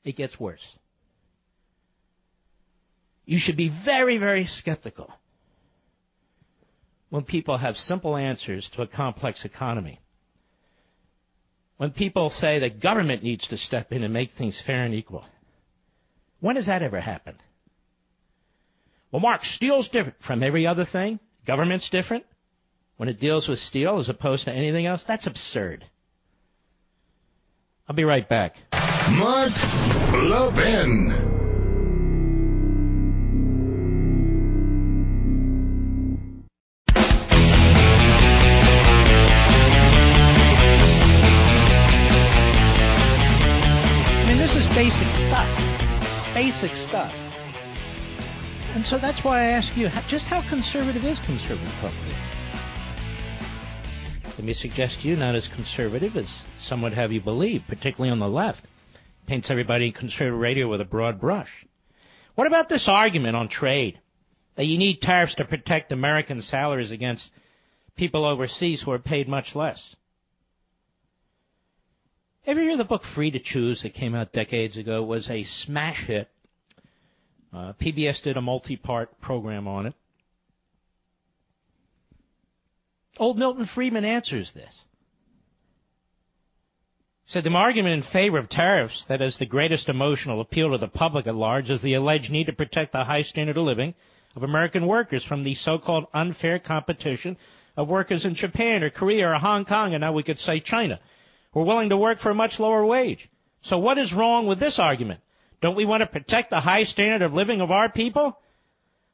It 0.04 0.16
gets 0.16 0.38
worse. 0.38 0.64
You 3.24 3.38
should 3.38 3.56
be 3.56 3.68
very, 3.68 4.18
very 4.18 4.44
skeptical 4.44 5.10
when 7.08 7.24
people 7.24 7.56
have 7.56 7.78
simple 7.78 8.16
answers 8.16 8.68
to 8.70 8.82
a 8.82 8.86
complex 8.86 9.44
economy. 9.44 10.00
When 11.78 11.90
people 11.90 12.30
say 12.30 12.60
that 12.60 12.80
government 12.80 13.22
needs 13.22 13.48
to 13.48 13.56
step 13.56 13.92
in 13.92 14.04
and 14.04 14.12
make 14.12 14.32
things 14.32 14.60
fair 14.60 14.84
and 14.84 14.94
equal. 14.94 15.24
When 16.40 16.56
has 16.56 16.66
that 16.66 16.82
ever 16.82 17.00
happened? 17.00 17.38
Well, 19.14 19.20
Mark, 19.20 19.44
steel's 19.44 19.88
different 19.90 20.20
from 20.20 20.42
every 20.42 20.66
other 20.66 20.84
thing. 20.84 21.20
Government's 21.46 21.88
different 21.88 22.26
when 22.96 23.08
it 23.08 23.20
deals 23.20 23.46
with 23.46 23.60
steel 23.60 23.98
as 24.00 24.08
opposed 24.08 24.46
to 24.46 24.52
anything 24.52 24.86
else. 24.86 25.04
That's 25.04 25.28
absurd. 25.28 25.84
I'll 27.88 27.94
be 27.94 28.02
right 28.02 28.28
back. 28.28 28.56
Mark 29.12 29.52
Levin. 30.14 31.12
I 44.16 44.24
mean, 44.26 44.38
this 44.38 44.56
is 44.56 44.66
basic 44.74 45.06
stuff. 45.06 46.34
Basic 46.34 46.74
stuff. 46.74 47.23
And 48.74 48.84
so 48.84 48.98
that's 48.98 49.22
why 49.22 49.38
I 49.38 49.44
ask 49.44 49.76
you, 49.76 49.88
just 50.08 50.26
how 50.26 50.42
conservative 50.42 51.04
is 51.04 51.20
conservative 51.20 51.84
radio? 51.84 52.16
Let 54.24 54.42
me 54.42 54.52
suggest 54.52 55.02
to 55.02 55.08
you, 55.08 55.14
not 55.14 55.36
as 55.36 55.46
conservative 55.46 56.16
as 56.16 56.28
some 56.58 56.82
would 56.82 56.94
have 56.94 57.12
you 57.12 57.20
believe, 57.20 57.62
particularly 57.68 58.10
on 58.10 58.18
the 58.18 58.28
left. 58.28 58.64
Paints 59.26 59.48
everybody 59.48 59.86
in 59.86 59.92
conservative 59.92 60.40
radio 60.40 60.66
with 60.66 60.80
a 60.80 60.84
broad 60.84 61.20
brush. 61.20 61.64
What 62.34 62.48
about 62.48 62.68
this 62.68 62.88
argument 62.88 63.36
on 63.36 63.46
trade? 63.46 64.00
That 64.56 64.64
you 64.64 64.76
need 64.76 65.00
tariffs 65.00 65.36
to 65.36 65.44
protect 65.44 65.92
American 65.92 66.42
salaries 66.42 66.90
against 66.90 67.32
people 67.94 68.24
overseas 68.24 68.82
who 68.82 68.90
are 68.90 68.98
paid 68.98 69.28
much 69.28 69.54
less. 69.54 69.94
Ever 72.44 72.60
hear 72.60 72.76
the 72.76 72.84
book 72.84 73.04
Free 73.04 73.30
to 73.30 73.38
Choose 73.38 73.82
that 73.82 73.94
came 73.94 74.16
out 74.16 74.32
decades 74.32 74.76
ago? 74.76 75.02
Was 75.04 75.30
a 75.30 75.44
smash 75.44 76.04
hit. 76.04 76.28
Uh, 77.54 77.72
PBS 77.74 78.20
did 78.22 78.36
a 78.36 78.42
multi-part 78.42 79.20
program 79.20 79.68
on 79.68 79.86
it. 79.86 79.94
Old 83.16 83.38
Milton 83.38 83.64
Friedman 83.64 84.04
answers 84.04 84.50
this. 84.50 84.74
Said 87.26 87.44
the 87.44 87.52
argument 87.52 87.94
in 87.94 88.02
favor 88.02 88.38
of 88.38 88.48
tariffs 88.48 89.04
that 89.04 89.20
has 89.20 89.36
the 89.36 89.46
greatest 89.46 89.88
emotional 89.88 90.40
appeal 90.40 90.72
to 90.72 90.78
the 90.78 90.88
public 90.88 91.26
at 91.28 91.34
large 91.36 91.70
is 91.70 91.80
the 91.80 91.94
alleged 91.94 92.30
need 92.30 92.46
to 92.46 92.52
protect 92.52 92.92
the 92.92 93.04
high 93.04 93.22
standard 93.22 93.56
of 93.56 93.62
living 93.62 93.94
of 94.34 94.42
American 94.42 94.86
workers 94.86 95.24
from 95.24 95.44
the 95.44 95.54
so-called 95.54 96.06
unfair 96.12 96.58
competition 96.58 97.36
of 97.76 97.88
workers 97.88 98.24
in 98.24 98.34
Japan 98.34 98.82
or 98.82 98.90
Korea 98.90 99.30
or 99.30 99.34
Hong 99.34 99.64
Kong, 99.64 99.94
and 99.94 100.00
now 100.00 100.12
we 100.12 100.24
could 100.24 100.40
say 100.40 100.58
China, 100.58 100.98
who 101.52 101.60
are 101.60 101.64
willing 101.64 101.90
to 101.90 101.96
work 101.96 102.18
for 102.18 102.30
a 102.30 102.34
much 102.34 102.58
lower 102.58 102.84
wage. 102.84 103.28
So 103.62 103.78
what 103.78 103.96
is 103.96 104.12
wrong 104.12 104.46
with 104.46 104.58
this 104.58 104.78
argument? 104.78 105.20
Don't 105.64 105.76
we 105.76 105.86
want 105.86 106.02
to 106.02 106.06
protect 106.06 106.50
the 106.50 106.60
high 106.60 106.84
standard 106.84 107.24
of 107.24 107.32
living 107.32 107.62
of 107.62 107.70
our 107.70 107.88
people? 107.88 108.38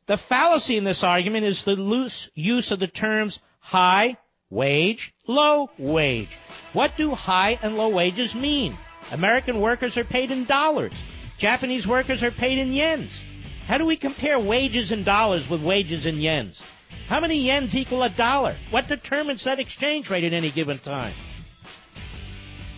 The 0.06 0.16
fallacy 0.16 0.76
in 0.76 0.82
this 0.82 1.04
argument 1.04 1.44
is 1.44 1.62
the 1.62 1.76
loose 1.76 2.28
use 2.34 2.72
of 2.72 2.80
the 2.80 2.88
terms 2.88 3.38
high 3.60 4.16
wage, 4.50 5.14
low 5.28 5.70
wage. 5.78 6.34
What 6.72 6.96
do 6.96 7.14
high 7.14 7.60
and 7.62 7.76
low 7.76 7.90
wages 7.90 8.34
mean? 8.34 8.76
American 9.12 9.60
workers 9.60 9.96
are 9.96 10.02
paid 10.02 10.32
in 10.32 10.44
dollars. 10.44 10.92
Japanese 11.38 11.86
workers 11.86 12.24
are 12.24 12.32
paid 12.32 12.58
in 12.58 12.72
yens. 12.72 13.20
How 13.68 13.78
do 13.78 13.86
we 13.86 13.94
compare 13.94 14.40
wages 14.40 14.90
in 14.90 15.04
dollars 15.04 15.48
with 15.48 15.62
wages 15.62 16.04
in 16.04 16.16
yens? 16.16 16.60
How 17.06 17.20
many 17.20 17.44
yens 17.44 17.76
equal 17.76 18.02
a 18.02 18.10
dollar? 18.10 18.56
What 18.72 18.88
determines 18.88 19.44
that 19.44 19.60
exchange 19.60 20.10
rate 20.10 20.24
at 20.24 20.32
any 20.32 20.50
given 20.50 20.80
time? 20.80 21.12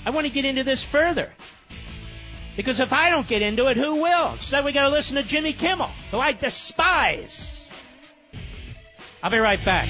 I 0.05 0.11
want 0.11 0.27
to 0.27 0.33
get 0.33 0.45
into 0.45 0.63
this 0.63 0.83
further. 0.85 1.33
Because 2.57 2.81
if 2.81 2.93
I 2.93 3.11
don't 3.11 3.27
get 3.27 3.43
into 3.43 3.69
it, 3.69 3.77
who 3.77 4.03
will? 4.03 4.33
Instead, 4.33 4.65
we 4.65 4.73
got 4.73 4.85
to 4.85 4.91
listen 4.91 5.17
to 5.17 5.23
Jimmy 5.23 5.53
Kimmel, 5.53 5.91
who 6.11 6.19
I 6.19 6.33
despise. 6.33 7.59
I'll 9.23 9.31
be 9.31 9.39
right 9.39 9.65
back. 9.65 9.89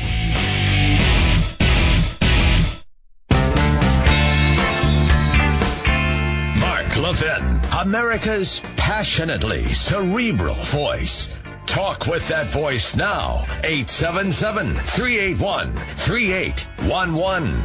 Mark 6.59 6.97
Levin, 6.97 7.61
America's 7.81 8.61
passionately 8.77 9.65
cerebral 9.65 10.55
voice. 10.55 11.31
Talk 11.67 12.07
with 12.07 12.29
that 12.29 12.49
voice 12.49 12.95
now. 12.95 13.47
877 13.65 14.75
381 14.75 15.75
3811. 15.75 17.63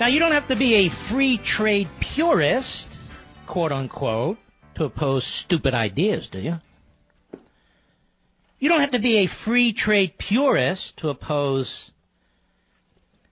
Now, 0.00 0.06
you 0.06 0.18
don't 0.18 0.32
have 0.32 0.48
to 0.48 0.56
be 0.56 0.74
a 0.74 0.88
free 0.88 1.36
trade 1.36 1.88
purist, 2.00 2.93
quote 3.46 3.72
unquote, 3.72 4.38
to 4.74 4.84
oppose 4.84 5.24
stupid 5.24 5.74
ideas, 5.74 6.28
do 6.28 6.40
you? 6.40 6.60
You 8.58 8.68
don't 8.68 8.80
have 8.80 8.92
to 8.92 8.98
be 8.98 9.18
a 9.18 9.26
free 9.26 9.72
trade 9.72 10.18
purist 10.18 10.96
to 10.98 11.10
oppose 11.10 11.90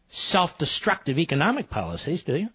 self-destructive 0.09 1.19
economic 1.19 1.71
policies, 1.71 2.23
do 2.23 2.37
you? 2.37 2.49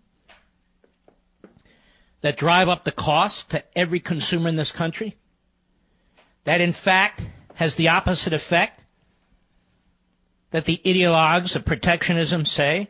That 2.21 2.37
drive 2.37 2.69
up 2.69 2.83
the 2.83 2.91
cost 2.91 3.49
to 3.51 3.63
every 3.77 3.99
consumer 3.99 4.49
in 4.49 4.55
this 4.55 4.71
country? 4.71 5.17
That 6.43 6.61
in 6.61 6.73
fact 6.73 7.27
has 7.55 7.75
the 7.75 7.89
opposite 7.89 8.33
effect 8.33 8.83
that 10.51 10.65
the 10.65 10.79
ideologues 10.85 11.55
of 11.55 11.65
protectionism 11.65 12.45
say? 12.45 12.89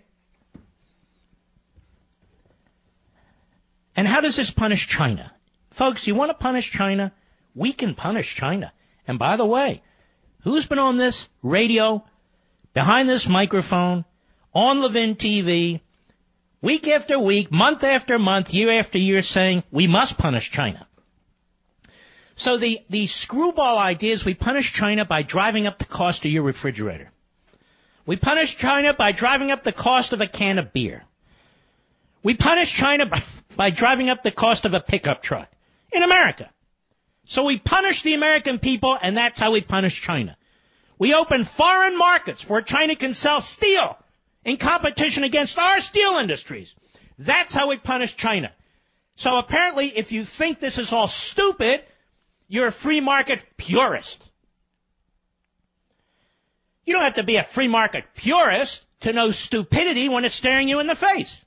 And 3.98 4.08
how 4.08 4.22
does 4.22 4.36
this 4.36 4.52
punish 4.52 4.88
China? 4.88 5.34
Folks, 5.72 6.06
you 6.06 6.14
want 6.14 6.30
to 6.30 6.36
punish 6.36 6.72
China? 6.72 7.12
We 7.56 7.74
can 7.74 7.96
punish 7.96 8.36
China. 8.36 8.72
And 9.08 9.18
by 9.18 9.38
the 9.38 9.46
way, 9.46 9.82
who's 10.42 10.68
been 10.68 10.78
on 10.78 10.98
this 10.98 11.28
radio, 11.42 12.06
behind 12.76 13.10
this 13.10 13.28
microphone, 13.28 14.06
on 14.54 14.82
Levin 14.82 15.16
TV, 15.16 15.82
week 16.62 16.88
after 16.88 17.18
week, 17.18 17.52
month 17.52 17.84
after 17.84 18.20
month, 18.20 18.54
year 18.54 18.70
after 18.80 19.00
year 19.00 19.24
saying 19.24 19.64
we 19.72 19.88
must 19.88 20.20
punish 20.20 20.52
China? 20.52 20.86
So 22.36 22.58
the, 22.58 22.82
the 22.92 23.08
screwball 23.08 23.80
idea 23.80 24.14
is 24.14 24.24
we 24.24 24.36
punish 24.36 24.74
China 24.74 25.06
by 25.06 25.24
driving 25.24 25.66
up 25.66 25.80
the 25.80 25.86
cost 25.86 26.24
of 26.24 26.30
your 26.30 26.44
refrigerator. 26.44 27.10
We 28.06 28.16
punish 28.16 28.58
China 28.58 28.94
by 28.94 29.12
driving 29.12 29.50
up 29.50 29.64
the 29.64 29.74
cost 29.74 30.14
of 30.14 30.22
a 30.22 30.28
can 30.28 30.60
of 30.60 30.72
beer. 30.72 31.04
We 32.22 32.36
punish 32.36 32.72
China 32.72 33.08
by, 33.08 33.24
by 33.58 33.72
driving 33.72 34.10
up 34.10 34.24
the 34.24 34.32
cost 34.32 34.66
of 34.66 34.74
a 34.74 34.80
pickup 34.80 35.22
truck 35.22 35.50
in 35.92 36.04
America. 36.04 36.50
So 37.26 37.44
we 37.44 37.58
punish 37.58 38.04
the 38.04 38.14
American 38.14 38.60
people 38.60 38.98
and 39.02 39.18
that's 39.18 39.40
how 39.40 39.52
we 39.52 39.62
punish 39.62 40.00
China. 40.00 40.38
We 40.98 41.14
open 41.14 41.44
foreign 41.44 41.98
markets 41.98 42.48
where 42.48 42.62
China 42.62 42.96
can 42.96 43.14
sell 43.14 43.42
steel 43.42 43.98
in 44.46 44.58
competition 44.58 45.24
against 45.24 45.60
our 45.60 45.82
steel 45.82 46.18
industries. 46.18 46.74
That's 47.20 47.54
how 47.54 47.68
we 47.68 47.78
punish 47.78 48.16
China. 48.16 48.52
So 49.16 49.38
apparently 49.38 49.88
if 49.88 50.12
you 50.12 50.24
think 50.24 50.60
this 50.60 50.78
is 50.78 50.94
all 50.94 51.08
stupid, 51.08 51.84
you're 52.48 52.68
a 52.68 52.72
free 52.72 53.02
market 53.02 53.42
purist. 53.58 54.24
You 56.86 56.94
don't 56.94 57.04
have 57.04 57.16
to 57.16 57.24
be 57.24 57.36
a 57.38 57.44
free 57.44 57.68
market 57.68 58.06
purist 58.16 58.86
to 59.02 59.14
know 59.14 59.32
stupidity 59.32 60.10
when 60.10 60.26
it's 60.26 60.36
staring 60.36 60.70
you 60.70 60.80
in 60.80 60.88
the 60.88 60.96
face. 60.96 61.42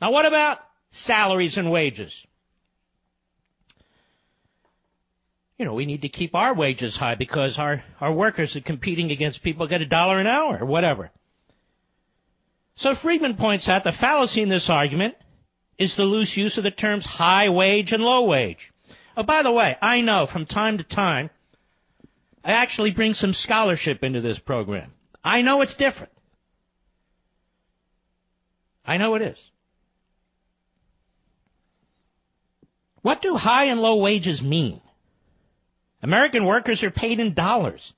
Now 0.00 0.10
what 0.10 0.26
about 0.26 0.58
salaries 0.92 1.56
and 1.56 1.70
wages? 1.70 2.24
You 5.58 5.64
know, 5.64 5.74
we 5.74 5.86
need 5.86 6.02
to 6.02 6.08
keep 6.08 6.34
our 6.34 6.54
wages 6.54 6.96
high 6.96 7.14
because 7.14 7.58
our, 7.58 7.82
our 8.00 8.12
workers 8.12 8.56
are 8.56 8.60
competing 8.60 9.10
against 9.10 9.42
people 9.42 9.66
who 9.66 9.70
get 9.70 9.82
a 9.82 9.86
dollar 9.86 10.18
an 10.18 10.26
hour 10.26 10.58
or 10.60 10.66
whatever. 10.66 11.10
So 12.76 12.94
Friedman 12.94 13.36
points 13.36 13.68
out 13.68 13.84
the 13.84 13.92
fallacy 13.92 14.42
in 14.42 14.48
this 14.48 14.70
argument 14.70 15.14
is 15.78 15.94
the 15.94 16.04
loose 16.04 16.36
use 16.36 16.58
of 16.58 16.64
the 16.64 16.70
terms 16.70 17.06
high 17.06 17.48
wage 17.48 17.92
and 17.92 18.02
low 18.02 18.24
wage. 18.24 18.72
Oh, 19.16 19.22
by 19.22 19.42
the 19.42 19.52
way, 19.52 19.76
I 19.80 20.00
know 20.00 20.26
from 20.26 20.46
time 20.46 20.78
to 20.78 20.84
time, 20.84 21.30
I 22.44 22.52
actually 22.52 22.90
bring 22.90 23.14
some 23.14 23.34
scholarship 23.34 24.02
into 24.02 24.20
this 24.20 24.38
program. 24.38 24.92
I 25.24 25.42
know 25.42 25.60
it's 25.60 25.74
different. 25.74 26.12
I 28.84 28.96
know 28.96 29.14
it 29.14 29.22
is. 29.22 29.51
What 33.02 33.20
do 33.20 33.36
high 33.36 33.64
and 33.64 33.82
low 33.82 33.96
wages 33.96 34.42
mean? 34.42 34.80
American 36.02 36.44
workers 36.44 36.82
are 36.82 36.90
paid 36.90 37.20
in 37.20 37.34
dollars. 37.34 37.92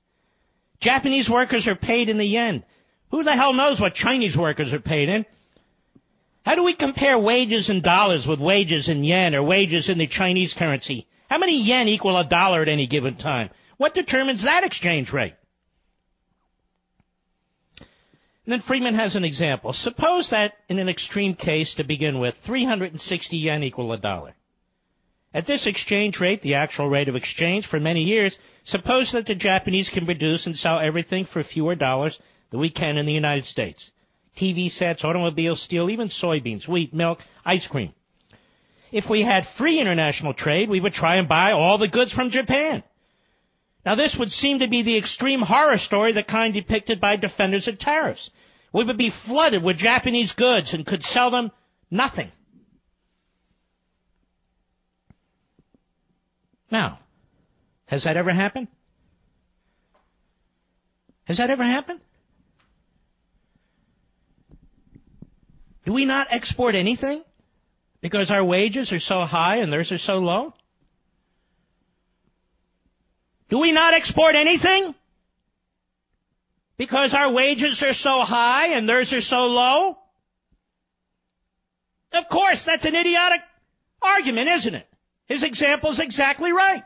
Japanese 0.79 1.29
workers 1.29 1.67
are 1.67 1.75
paid 1.75 2.09
in 2.09 2.17
the 2.17 2.25
yen. 2.25 2.63
Who 3.11 3.23
the 3.23 3.35
hell 3.35 3.53
knows 3.53 3.79
what 3.79 3.95
Chinese 3.95 4.35
workers 4.35 4.73
are 4.73 4.79
paid 4.79 5.09
in? 5.09 5.25
How 6.45 6.55
do 6.55 6.63
we 6.63 6.73
compare 6.73 7.17
wages 7.17 7.69
in 7.69 7.81
dollars 7.81 8.27
with 8.27 8.39
wages 8.39 8.89
in 8.89 9.03
yen 9.03 9.33
or 9.33 9.41
wages 9.41 9.89
in 9.89 9.97
the 9.97 10.07
Chinese 10.07 10.53
currency? 10.53 11.07
How 11.29 11.37
many 11.37 11.61
yen 11.61 11.87
equal 11.87 12.17
a 12.17 12.23
dollar 12.23 12.61
at 12.61 12.67
any 12.67 12.85
given 12.85 13.15
time? 13.15 13.49
What 13.77 13.95
determines 13.95 14.43
that 14.43 14.63
exchange 14.63 15.11
rate? 15.11 15.33
And 17.79 18.53
then 18.53 18.61
Friedman 18.61 18.93
has 18.93 19.15
an 19.15 19.23
example. 19.23 19.73
Suppose 19.73 20.29
that 20.29 20.55
in 20.69 20.77
an 20.77 20.87
extreme 20.87 21.33
case 21.33 21.75
to 21.75 21.83
begin 21.83 22.19
with, 22.19 22.37
360 22.37 23.37
yen 23.37 23.63
equal 23.63 23.91
a 23.91 23.97
dollar. 23.97 24.35
At 25.35 25.45
this 25.45 25.67
exchange 25.67 26.21
rate, 26.21 26.41
the 26.41 26.53
actual 26.53 26.87
rate 26.87 27.09
of 27.09 27.17
exchange 27.17 27.67
for 27.67 27.77
many 27.77 28.03
years, 28.03 28.39
suppose 28.63 29.11
that 29.11 29.25
the 29.25 29.35
Japanese 29.35 29.89
can 29.89 30.05
produce 30.05 30.47
and 30.47 30.57
sell 30.57 30.79
everything 30.79 31.25
for 31.25 31.43
fewer 31.43 31.75
dollars 31.75 32.17
than 32.51 32.61
we 32.61 32.69
can 32.69 32.97
in 32.97 33.05
the 33.05 33.11
United 33.11 33.43
States. 33.43 33.91
TV 34.37 34.71
sets, 34.71 35.03
automobiles, 35.03 35.61
steel, 35.61 35.89
even 35.89 36.07
soybeans, 36.07 36.69
wheat, 36.69 36.93
milk, 36.93 37.21
ice 37.43 37.67
cream. 37.67 37.91
If 38.93 39.09
we 39.09 39.23
had 39.23 39.45
free 39.45 39.81
international 39.81 40.33
trade, 40.33 40.69
we 40.69 40.79
would 40.79 40.93
try 40.93 41.15
and 41.15 41.27
buy 41.27 41.51
all 41.51 41.77
the 41.77 41.89
goods 41.89 42.13
from 42.13 42.29
Japan. 42.29 42.81
Now 43.85 43.95
this 43.95 44.15
would 44.15 44.31
seem 44.31 44.59
to 44.59 44.67
be 44.67 44.83
the 44.83 44.95
extreme 44.95 45.41
horror 45.41 45.77
story, 45.77 46.13
the 46.13 46.23
kind 46.23 46.53
depicted 46.53 47.01
by 47.01 47.17
defenders 47.17 47.67
of 47.67 47.77
tariffs. 47.77 48.29
We 48.71 48.85
would 48.85 48.97
be 48.97 49.09
flooded 49.09 49.63
with 49.63 49.79
Japanese 49.79 50.31
goods 50.31 50.73
and 50.73 50.85
could 50.85 51.03
sell 51.03 51.29
them 51.29 51.51
nothing. 51.91 52.31
Now, 56.75 56.99
has 57.87 58.03
that 58.03 58.17
ever 58.17 58.31
happened? 58.31 58.67
Has 61.25 61.37
that 61.37 61.49
ever 61.49 61.63
happened? 61.63 62.01
Do 65.85 65.93
we 65.93 66.03
not 66.03 66.27
export 66.31 66.75
anything 66.75 67.23
because 68.01 68.29
our 68.29 68.43
wages 68.43 68.91
are 68.91 68.99
so 68.99 69.21
high 69.21 69.57
and 69.57 69.71
theirs 69.71 69.93
are 69.93 70.03
so 70.09 70.19
low? 70.19 70.53
Do 73.47 73.59
we 73.59 73.71
not 73.71 73.93
export 73.93 74.35
anything 74.35 74.93
because 76.75 77.13
our 77.13 77.31
wages 77.31 77.83
are 77.83 77.93
so 77.93 78.19
high 78.19 78.73
and 78.73 78.89
theirs 78.89 79.13
are 79.13 79.21
so 79.21 79.47
low? 79.47 79.97
Of 82.11 82.27
course, 82.27 82.65
that's 82.65 82.83
an 82.83 82.95
idiotic 82.95 83.41
argument, 84.01 84.49
isn't 84.49 84.75
it? 84.75 84.94
His 85.27 85.43
example 85.43 85.89
is 85.89 85.99
exactly 85.99 86.51
right. 86.51 86.83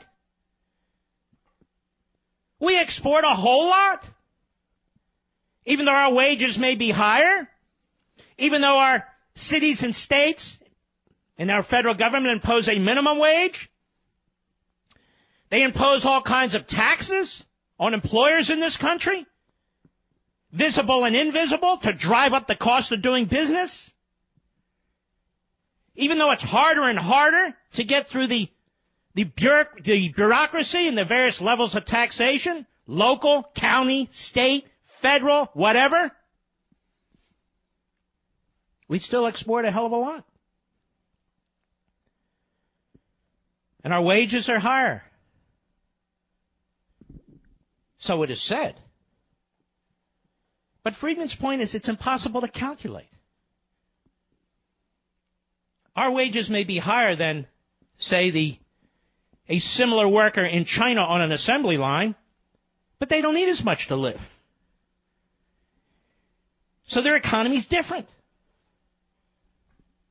We 2.60 2.78
export 2.78 3.23
a 3.23 3.30
whole 3.30 3.65
lot. 3.65 4.08
Even 5.65 5.86
though 5.86 5.93
our 5.93 6.13
wages 6.13 6.58
may 6.58 6.75
be 6.75 6.89
higher, 6.89 7.47
even 8.38 8.62
though 8.62 8.78
our 8.78 9.06
cities 9.36 9.84
and 9.84 9.95
states 9.95 10.58
and 11.38 11.52
our 11.52 11.63
federal 11.63 11.93
government 11.93 12.34
impose 12.34 12.67
a 12.67 12.80
minimum 12.80 13.19
wage, 13.19 13.69
they 15.49 15.63
impose 15.63 16.06
all 16.06 16.21
kinds 16.21 16.56
of 16.56 16.67
taxes 16.67 17.45
on 17.80 17.93
employers 17.93 18.49
in 18.49 18.60
this 18.60 18.78
country, 18.78 19.25
visible 20.52 21.06
and 21.06 21.15
invisible, 21.15 21.78
to 21.78 21.93
drive 21.93 22.34
up 22.34 22.47
the 22.47 22.56
cost 22.56 22.91
of 22.91 23.02
doing 23.02 23.25
business. 23.25 23.93
Even 26.00 26.18
though 26.18 26.32
it's 26.32 26.44
harder 26.44 26.84
and 26.84 26.98
harder 26.98 27.54
to 27.74 27.84
get 27.84 28.10
through 28.10 28.28
the 28.28 28.50
the, 29.16 29.26
bureauc- 29.26 29.84
the 29.84 30.10
bureaucracy 30.10 30.88
and 30.88 30.98
the 30.98 31.04
various 31.04 31.42
levels 31.42 31.76
of 31.76 31.84
taxation, 31.84 32.66
local, 32.88 33.44
county, 33.54 34.08
state, 34.12 34.66
federal, 34.86 35.46
whatever, 35.54 36.12
we 38.88 39.00
still 39.00 39.26
export 39.26 39.66
a 39.66 39.72
hell 39.72 39.88
of 39.88 39.92
a 39.92 39.98
lot. 39.98 40.24
And 43.84 43.92
our 43.92 44.02
wages 44.02 44.48
are 44.48 44.60
higher. 44.60 45.04
So 47.98 48.24
it 48.24 48.32
is 48.32 48.42
said. 48.42 48.76
But 50.84 50.96
Friedman's 50.96 51.36
point 51.36 51.62
is 51.62 51.76
it's 51.76 51.90
impossible 51.90 52.42
to 52.42 52.48
calculate. 52.48 53.10
Our 55.95 56.12
wages 56.12 56.49
may 56.49 56.63
be 56.63 56.78
higher 56.78 57.15
than, 57.15 57.47
say, 57.97 58.30
the 58.30 58.58
a 59.49 59.58
similar 59.58 60.08
worker 60.08 60.43
in 60.43 60.63
China 60.63 61.02
on 61.02 61.21
an 61.21 61.32
assembly 61.32 61.78
line, 61.78 62.13
but 62.99 63.10
they 63.10 63.21
don't 63.21 63.34
need 63.34 63.49
as 63.49 63.63
much 63.63 63.88
to 63.88 63.95
live. 63.95 64.21
So 66.86 67.02
their 67.02 67.15
economy's 67.15 67.67
different. 67.67 68.08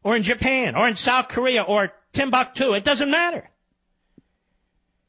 Or 0.02 0.16
in 0.16 0.22
Japan, 0.22 0.74
or 0.76 0.88
in 0.88 0.96
South 0.96 1.28
Korea, 1.28 1.62
or 1.62 1.92
Timbuktu, 2.12 2.72
it 2.74 2.84
doesn't 2.84 3.10
matter. 3.10 3.48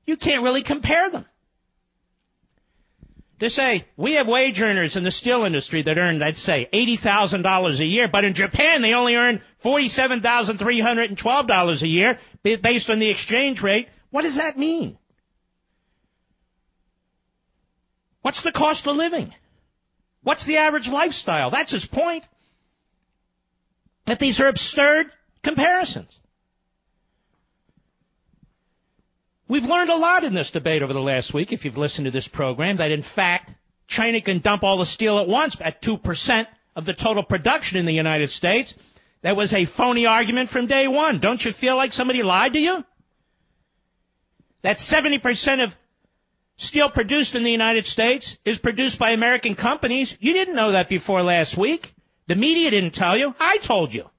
You 0.05 0.17
can't 0.17 0.43
really 0.43 0.63
compare 0.63 1.09
them. 1.09 1.25
To 3.39 3.49
say, 3.49 3.85
we 3.95 4.13
have 4.13 4.27
wage 4.27 4.61
earners 4.61 4.95
in 4.97 5.03
the 5.03 5.11
steel 5.11 5.43
industry 5.43 5.81
that 5.83 5.97
earn, 5.97 6.19
let's 6.19 6.41
say, 6.41 6.67
$80,000 6.73 7.79
a 7.79 7.85
year, 7.85 8.09
but 8.09 8.25
in 8.25 8.33
Japan 8.33 8.81
they 8.81 8.93
only 8.93 9.15
earn 9.15 9.41
$47,312 9.63 11.81
a 11.81 11.87
year 11.87 12.19
based 12.43 12.89
on 12.89 12.99
the 12.99 13.09
exchange 13.09 13.61
rate 13.61 13.87
what 14.11 14.23
does 14.23 14.35
that 14.35 14.57
mean? 14.57 14.97
What's 18.21 18.41
the 18.41 18.51
cost 18.51 18.87
of 18.87 18.95
living? 18.95 19.33
What's 20.23 20.45
the 20.45 20.57
average 20.57 20.89
lifestyle? 20.89 21.51
That's 21.51 21.71
his 21.71 21.85
point. 21.85 22.27
That 24.05 24.19
these 24.19 24.39
are 24.39 24.47
absurd 24.47 25.11
comparisons. 25.43 26.18
We've 29.49 29.65
learned 29.65 29.89
a 29.89 29.97
lot 29.97 30.23
in 30.23 30.33
this 30.33 30.51
debate 30.51 30.81
over 30.81 30.93
the 30.93 31.01
last 31.01 31.33
week, 31.33 31.51
if 31.51 31.65
you've 31.65 31.77
listened 31.77 32.05
to 32.05 32.11
this 32.11 32.29
program, 32.29 32.77
that 32.77 32.91
in 32.91 33.01
fact, 33.01 33.53
China 33.87 34.21
can 34.21 34.39
dump 34.39 34.63
all 34.63 34.77
the 34.77 34.85
steel 34.85 35.19
at 35.19 35.27
once 35.27 35.57
at 35.59 35.81
2% 35.81 36.47
of 36.77 36.85
the 36.85 36.93
total 36.93 37.23
production 37.23 37.77
in 37.77 37.85
the 37.85 37.93
United 37.93 38.29
States. 38.29 38.73
That 39.23 39.35
was 39.35 39.51
a 39.51 39.65
phony 39.65 40.05
argument 40.05 40.49
from 40.49 40.67
day 40.67 40.87
one. 40.87 41.19
Don't 41.19 41.43
you 41.43 41.51
feel 41.51 41.75
like 41.75 41.91
somebody 41.91 42.23
lied 42.23 42.53
to 42.53 42.59
you? 42.59 42.85
that 44.61 44.77
70% 44.77 45.63
of 45.63 45.75
steel 46.57 46.89
produced 46.89 47.35
in 47.35 47.43
the 47.43 47.51
United 47.51 47.85
States 47.85 48.37
is 48.43 48.57
produced 48.57 48.99
by 48.99 49.11
American 49.11 49.55
companies. 49.55 50.15
You 50.19 50.33
didn't 50.33 50.55
know 50.55 50.71
that 50.71 50.89
before 50.89 51.23
last 51.23 51.55
week. 51.55 51.93
The 52.27 52.35
media 52.35 52.69
didn't 52.69 52.91
tell 52.91 53.17
you. 53.17 53.33
I 53.39 53.57
told 53.57 53.93
you. 53.93 54.09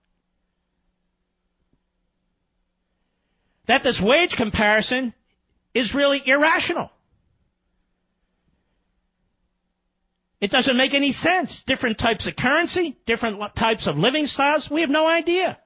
That 3.66 3.82
this 3.82 4.00
wage 4.00 4.36
comparison 4.36 5.14
is 5.74 5.94
really 5.94 6.22
irrational. 6.24 6.90
It 10.40 10.50
doesn't 10.50 10.76
make 10.76 10.94
any 10.94 11.12
sense. 11.12 11.62
Different 11.62 11.98
types 11.98 12.26
of 12.26 12.34
currency, 12.34 12.96
different 13.04 13.54
types 13.54 13.86
of 13.86 13.98
living 13.98 14.26
styles, 14.26 14.70
we 14.70 14.80
have 14.80 14.90
no 14.90 15.06
idea. 15.06 15.58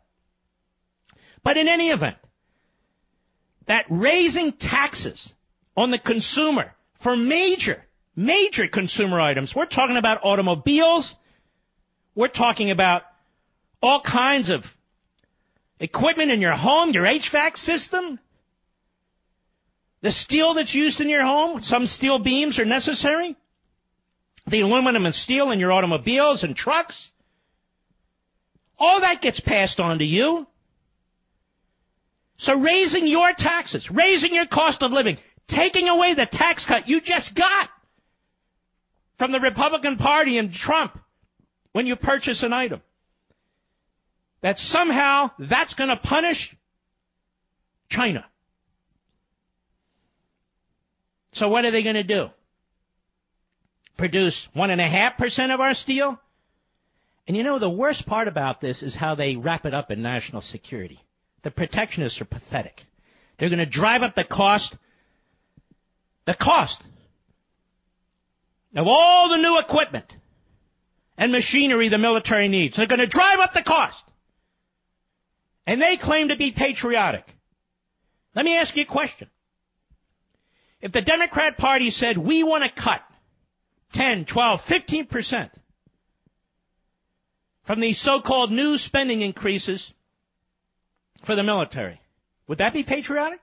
But 1.43 1.57
in 1.57 1.69
any 1.69 1.91
event, 1.91 2.17
that 3.67 3.87
raising 3.89 4.53
taxes 4.53 5.33
on 5.77 5.91
the 5.91 5.99
consumer 5.99 6.75
for 6.99 7.17
major, 7.17 7.85
major 8.17 8.67
consumer 8.67 9.21
items, 9.21 9.55
we're 9.55 9.67
talking 9.67 9.97
about 9.97 10.25
automobiles, 10.25 11.17
we're 12.15 12.29
talking 12.29 12.71
about 12.71 13.05
all 13.81 14.01
kinds 14.01 14.51
of 14.51 14.77
equipment 15.79 16.31
in 16.31 16.41
your 16.41 16.53
home, 16.53 16.91
your 16.91 17.05
HVAC 17.05 17.57
system, 17.57 18.19
the 20.05 20.11
steel 20.11 20.53
that's 20.53 20.75
used 20.75 21.01
in 21.01 21.09
your 21.09 21.25
home, 21.25 21.63
some 21.63 21.87
steel 21.87 22.19
beams 22.19 22.59
are 22.59 22.67
necessary, 22.67 23.37
the 24.47 24.61
aluminum 24.61 25.07
and 25.07 25.15
steel 25.15 25.51
in 25.51 25.59
your 25.59 25.73
automobiles 25.73 26.45
and 26.45 26.55
trucks, 26.55 27.11
all 28.79 29.01
that 29.01 29.23
gets 29.23 29.41
passed 29.41 29.81
on 29.81 30.01
to 30.01 30.05
you. 30.05 30.47
So 32.37 32.61
raising 32.61 33.07
your 33.07 33.33
taxes, 33.33 33.91
raising 33.91 34.35
your 34.35 34.45
cost 34.45 34.83
of 34.83 34.93
living, 34.93 35.17
taking 35.47 35.89
away 35.89 36.13
the 36.13 36.27
tax 36.27 36.67
cut 36.67 36.87
you 36.87 37.01
just 37.01 37.35
got 37.35 37.71
from 39.17 39.33
the 39.33 39.41
Republican 39.41 39.97
Party 39.97 40.37
and 40.37 40.53
Trump 40.53 40.99
when 41.73 41.87
you 41.87 41.97
purchase 41.97 42.43
an 42.43 42.53
item. 42.53 42.83
That 44.43 44.59
somehow 44.59 45.31
that's 45.39 45.73
going 45.73 45.89
to 45.89 45.97
punish 45.97 46.55
China. 47.89 48.27
So 51.35 51.49
what 51.49 51.65
are 51.65 51.71
they 51.71 51.83
going 51.83 51.97
to 51.97 52.03
do? 52.03 52.31
Produce 53.97 54.49
one 54.55 54.71
and 54.71 54.81
a 54.81 54.89
half 54.89 55.19
percent 55.19 55.53
of 55.53 55.61
our 55.61 55.75
steel? 55.75 56.19
And 57.27 57.37
you 57.37 57.43
know, 57.43 57.59
the 57.59 57.71
worst 57.71 58.07
part 58.07 58.29
about 58.29 58.61
this 58.61 58.83
is 58.83 58.97
how 58.97 59.15
they 59.15 59.37
wrap 59.37 59.67
it 59.67 59.75
up 59.75 59.91
in 59.91 60.03
national 60.03 60.43
security. 60.43 61.03
The 61.43 61.51
protectionists 61.51 62.21
are 62.21 62.27
pathetic. 62.27 62.85
They're 63.37 63.49
going 63.49 63.59
to 63.59 63.67
drive 63.67 64.03
up 64.03 64.15
the 64.15 64.25
cost 64.25 64.77
the 66.25 66.35
cost 66.35 66.83
of 68.75 68.87
all 68.89 69.29
the 69.29 69.37
new 69.37 69.59
equipment 69.59 70.11
and 71.19 71.33
machinery 71.33 71.89
the 71.89 71.99
military 71.99 72.49
needs. 72.49 72.77
They're 72.77 72.87
going 72.87 73.01
to 73.01 73.07
drive 73.07 73.41
up 73.41 73.53
the 73.53 73.63
cost. 73.63 74.03
And 75.67 75.83
they 75.83 75.97
claim 75.97 76.29
to 76.29 76.37
be 76.37 76.51
patriotic. 76.51 77.27
Let 78.35 78.45
me 78.45 78.57
ask 78.57 78.75
you 78.77 78.83
a 78.83 78.87
question. 78.87 79.29
If 80.85 80.93
the 80.93 81.01
Democrat 81.01 81.57
Party 81.57 81.89
said, 81.89 82.19
we 82.19 82.43
want 82.43 82.63
to 82.63 82.69
cut 82.69 83.03
10, 83.95 84.27
12, 84.27 84.63
15% 84.67 85.51
from 87.63 87.81
these 87.81 87.99
so-called 87.99 88.53
new 88.53 88.77
spending 88.77 89.23
increases 89.23 89.95
for 91.23 91.35
the 91.35 91.43
military, 91.43 91.99
would 92.47 92.59
that 92.59 92.75
be 92.75 92.83
patriotic? 92.83 93.41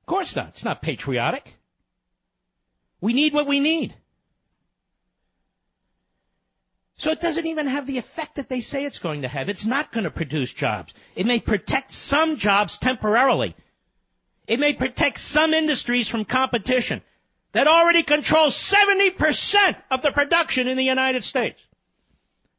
Of 0.00 0.06
course 0.06 0.34
not. 0.34 0.48
It's 0.48 0.64
not 0.64 0.80
patriotic. 0.80 1.54
We 3.02 3.12
need 3.12 3.34
what 3.34 3.46
we 3.46 3.60
need. 3.60 3.94
So 6.96 7.10
it 7.10 7.20
doesn't 7.20 7.46
even 7.46 7.66
have 7.66 7.86
the 7.86 7.98
effect 7.98 8.36
that 8.36 8.48
they 8.48 8.62
say 8.62 8.86
it's 8.86 8.98
going 8.98 9.22
to 9.22 9.28
have. 9.28 9.50
It's 9.50 9.66
not 9.66 9.92
going 9.92 10.04
to 10.04 10.10
produce 10.10 10.54
jobs. 10.54 10.94
It 11.14 11.26
may 11.26 11.38
protect 11.38 11.92
some 11.92 12.36
jobs 12.36 12.78
temporarily. 12.78 13.54
It 14.50 14.58
may 14.58 14.72
protect 14.72 15.20
some 15.20 15.54
industries 15.54 16.08
from 16.08 16.24
competition 16.24 17.02
that 17.52 17.68
already 17.68 18.02
controls 18.02 18.56
70% 18.56 19.76
of 19.92 20.02
the 20.02 20.10
production 20.10 20.66
in 20.66 20.76
the 20.76 20.82
United 20.82 21.22
States. 21.22 21.62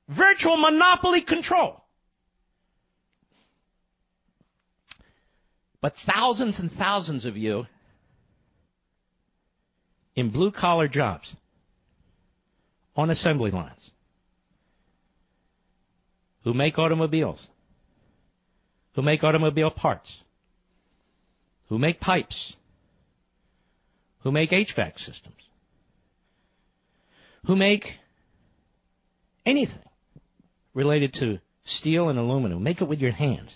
Virtual 0.08 0.56
monopoly 0.56 1.20
control. 1.20 1.84
But 5.82 5.98
thousands 5.98 6.62
and 6.62 6.72
thousands 6.72 7.26
of 7.26 7.36
you 7.36 7.68
in 10.16 10.30
blue 10.30 10.52
collar 10.52 10.88
jobs 10.88 11.36
on 12.96 13.10
assembly 13.10 13.52
lines 13.52 13.92
who 16.46 16.54
make 16.54 16.80
automobiles, 16.80 17.46
who 18.94 19.02
make 19.02 19.26
automobile 19.26 19.72
parts, 19.72 20.24
who 21.72 21.80
make 21.80 22.02
pipes, 22.02 22.58
who 24.20 24.32
make 24.34 24.50
HVAC 24.50 25.00
systems, 25.00 25.42
who 27.46 27.56
make 27.56 27.98
anything 29.46 29.80
related 30.74 31.14
to 31.14 31.40
steel 31.64 32.10
and 32.10 32.20
aluminum, 32.20 32.62
make 32.62 32.82
it 32.82 32.90
with 32.90 33.00
your 33.00 33.14
hands. 33.14 33.56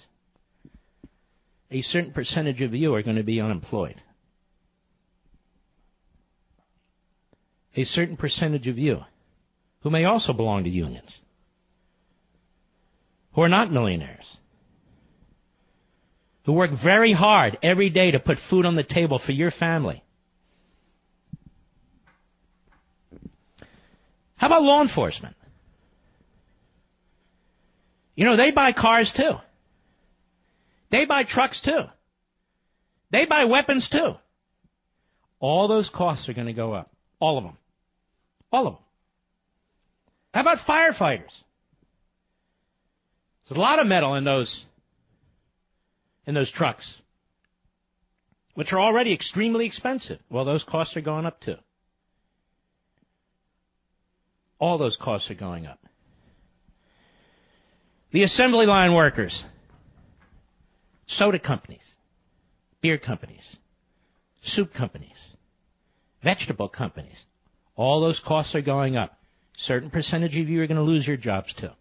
A 1.70 1.82
certain 1.82 2.14
percentage 2.14 2.62
of 2.62 2.74
you 2.74 2.96
are 2.96 3.02
going 3.02 3.18
to 3.18 3.24
be 3.24 3.42
unemployed. 3.42 4.02
A 7.76 7.84
certain 7.84 8.16
percentage 8.16 8.70
of 8.70 8.80
you 8.80 9.04
who 9.82 9.90
may 9.90 10.06
also 10.06 10.32
belong 10.32 10.64
to 10.64 10.70
unions 10.70 11.20
who 13.34 13.42
are 13.42 13.50
not 13.50 13.70
millionaires, 13.70 14.38
who 16.46 16.54
work 16.54 16.72
very 16.72 17.12
hard 17.12 17.58
every 17.64 17.90
day 17.90 18.12
to 18.12 18.20
put 18.20 18.38
food 18.38 18.66
on 18.66 18.76
the 18.76 18.84
table 18.84 19.18
for 19.18 19.32
your 19.32 19.52
family. 19.52 20.04
How 24.38 24.48
about 24.48 24.64
law 24.64 24.82
enforcement? 24.82 25.36
You 28.16 28.26
know, 28.26 28.36
they 28.36 28.52
buy 28.52 28.74
cars 28.74 29.12
too. 29.12 29.40
They 30.92 31.06
buy 31.06 31.24
trucks 31.24 31.62
too. 31.62 31.86
They 33.10 33.26
buy 33.26 33.46
weapons 33.46 33.90
too. 33.90 34.16
All 35.40 35.68
those 35.68 35.90
costs 35.90 36.30
are 36.30 36.34
going 36.34 36.48
to 36.48 36.54
go 36.54 36.74
up. 36.74 36.90
All 37.20 37.38
of 37.40 37.44
them. 37.44 37.58
All 38.52 38.68
of 38.68 38.74
them. 38.76 38.84
How 40.34 40.42
about 40.42 40.60
firefighters? 40.60 41.44
There's 43.48 43.58
a 43.58 43.62
lot 43.62 43.80
of 43.80 43.88
metal 43.88 44.16
in 44.16 44.24
those 44.24 44.66
in 46.26 46.34
those 46.34 46.52
trucks, 46.52 47.02
which 48.54 48.74
are 48.74 48.80
already 48.80 49.14
extremely 49.14 49.66
expensive. 49.66 50.20
Well, 50.30 50.46
those 50.46 50.64
costs 50.64 50.98
are 50.98 51.02
going 51.02 51.26
up 51.26 51.40
too. 51.40 51.58
All 54.60 54.78
those 54.78 54.98
costs 54.98 55.30
are 55.30 55.36
going 55.36 55.66
up. 55.66 55.80
The 58.12 58.24
assembly 58.24 58.66
line 58.66 58.94
workers, 58.94 59.46
soda 61.06 61.40
companies, 61.40 61.84
beer 62.82 62.98
companies, 62.98 63.44
soup 64.42 64.74
companies, 64.74 65.18
vegetable 66.22 66.70
companies, 66.70 67.26
all 67.76 68.00
those 68.00 68.20
costs 68.20 68.56
are 68.56 68.62
going 68.62 68.96
up. 68.96 69.20
Certain 69.58 69.90
percentage 69.90 70.38
of 70.38 70.50
you 70.50 70.62
are 70.62 70.68
going 70.68 70.78
to 70.78 70.84
lose 70.84 71.06
your 71.06 71.18
jobs 71.18 71.54
too. 71.54 71.72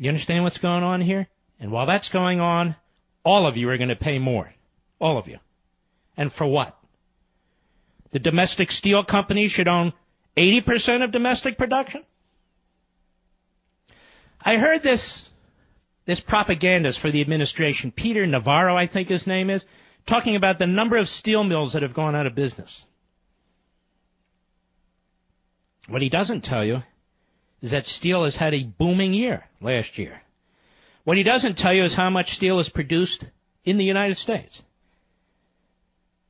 You 0.00 0.08
understand 0.08 0.44
what's 0.44 0.56
going 0.56 0.82
on 0.82 1.02
here? 1.02 1.28
And 1.60 1.70
while 1.70 1.84
that's 1.84 2.08
going 2.08 2.40
on, 2.40 2.74
all 3.22 3.46
of 3.46 3.58
you 3.58 3.68
are 3.68 3.76
going 3.76 3.90
to 3.90 3.96
pay 3.96 4.18
more. 4.18 4.50
All 4.98 5.18
of 5.18 5.28
you. 5.28 5.38
And 6.16 6.32
for 6.32 6.46
what? 6.46 6.74
The 8.10 8.18
domestic 8.18 8.72
steel 8.72 9.04
companies 9.04 9.52
should 9.52 9.68
own 9.68 9.92
80% 10.38 11.04
of 11.04 11.12
domestic 11.12 11.58
production? 11.58 12.02
I 14.40 14.56
heard 14.56 14.82
this, 14.82 15.28
this 16.06 16.20
propagandist 16.20 16.98
for 16.98 17.10
the 17.10 17.20
administration, 17.20 17.92
Peter 17.92 18.26
Navarro, 18.26 18.74
I 18.74 18.86
think 18.86 19.10
his 19.10 19.26
name 19.26 19.50
is, 19.50 19.66
talking 20.06 20.34
about 20.34 20.58
the 20.58 20.66
number 20.66 20.96
of 20.96 21.10
steel 21.10 21.44
mills 21.44 21.74
that 21.74 21.82
have 21.82 21.92
gone 21.92 22.16
out 22.16 22.26
of 22.26 22.34
business. 22.34 22.86
What 25.88 26.00
he 26.00 26.08
doesn't 26.08 26.40
tell 26.40 26.64
you 26.64 26.82
is 27.62 27.72
that 27.72 27.86
steel 27.86 28.24
has 28.24 28.36
had 28.36 28.54
a 28.54 28.62
booming 28.62 29.14
year 29.14 29.46
last 29.60 29.98
year. 29.98 30.20
What 31.04 31.16
he 31.16 31.22
doesn't 31.22 31.58
tell 31.58 31.72
you 31.72 31.84
is 31.84 31.94
how 31.94 32.10
much 32.10 32.34
steel 32.34 32.58
is 32.60 32.68
produced 32.68 33.28
in 33.64 33.76
the 33.76 33.84
United 33.84 34.16
States. 34.16 34.62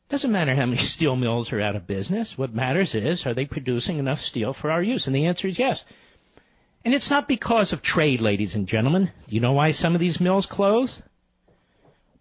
Doesn't 0.09 0.33
matter 0.33 0.55
how 0.55 0.67
many 0.67 0.79
steel 0.97 1.17
mills 1.17 1.53
are 1.53 1.61
out 1.61 1.77
of 1.77 1.87
business. 1.87 2.37
What 2.37 2.55
matters 2.55 2.95
is, 2.95 3.27
are 3.27 3.35
they 3.35 3.47
producing 3.47 3.99
enough 3.99 4.21
steel 4.21 4.53
for 4.53 4.71
our 4.71 4.83
use? 4.83 5.07
And 5.07 5.15
the 5.15 5.27
answer 5.27 5.49
is 5.49 5.59
yes. 5.59 5.85
And 6.85 6.95
it's 6.95 7.11
not 7.11 7.29
because 7.29 7.73
of 7.73 7.83
trade, 7.83 8.21
ladies 8.21 8.55
and 8.55 8.67
gentlemen. 8.67 9.11
Do 9.29 9.35
you 9.35 9.41
know 9.41 9.53
why 9.53 9.73
some 9.73 9.95
of 9.95 10.01
these 10.01 10.21
mills 10.21 10.47
close? 10.47 11.03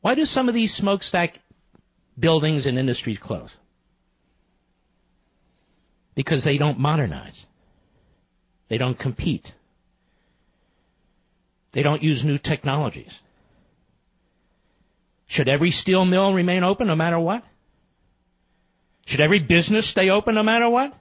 Why 0.02 0.16
do 0.16 0.26
some 0.26 0.50
of 0.50 0.56
these 0.56 0.74
smokestack 0.74 1.40
buildings 2.18 2.66
and 2.66 2.78
industries 2.78 3.20
close? 3.20 3.56
Because 6.16 6.44
they 6.44 6.58
don't 6.58 6.80
modernize. 6.80 7.46
They 8.70 8.78
don't 8.78 8.98
compete. 8.98 9.54
They 11.72 11.84
don't 11.84 12.02
use 12.02 12.24
new 12.24 12.38
technologies. 12.38 13.12
Should 15.28 15.50
every 15.50 15.72
steel 15.72 16.06
mill 16.06 16.34
remain 16.34 16.64
open 16.64 16.88
no 16.88 16.96
matter 16.96 17.20
what? 17.20 17.44
Should 19.06 19.22
every 19.22 19.40
business 19.40 19.88
stay 19.88 20.10
open 20.10 20.36
no 20.36 20.44
matter 20.44 20.70
what? 20.70 20.94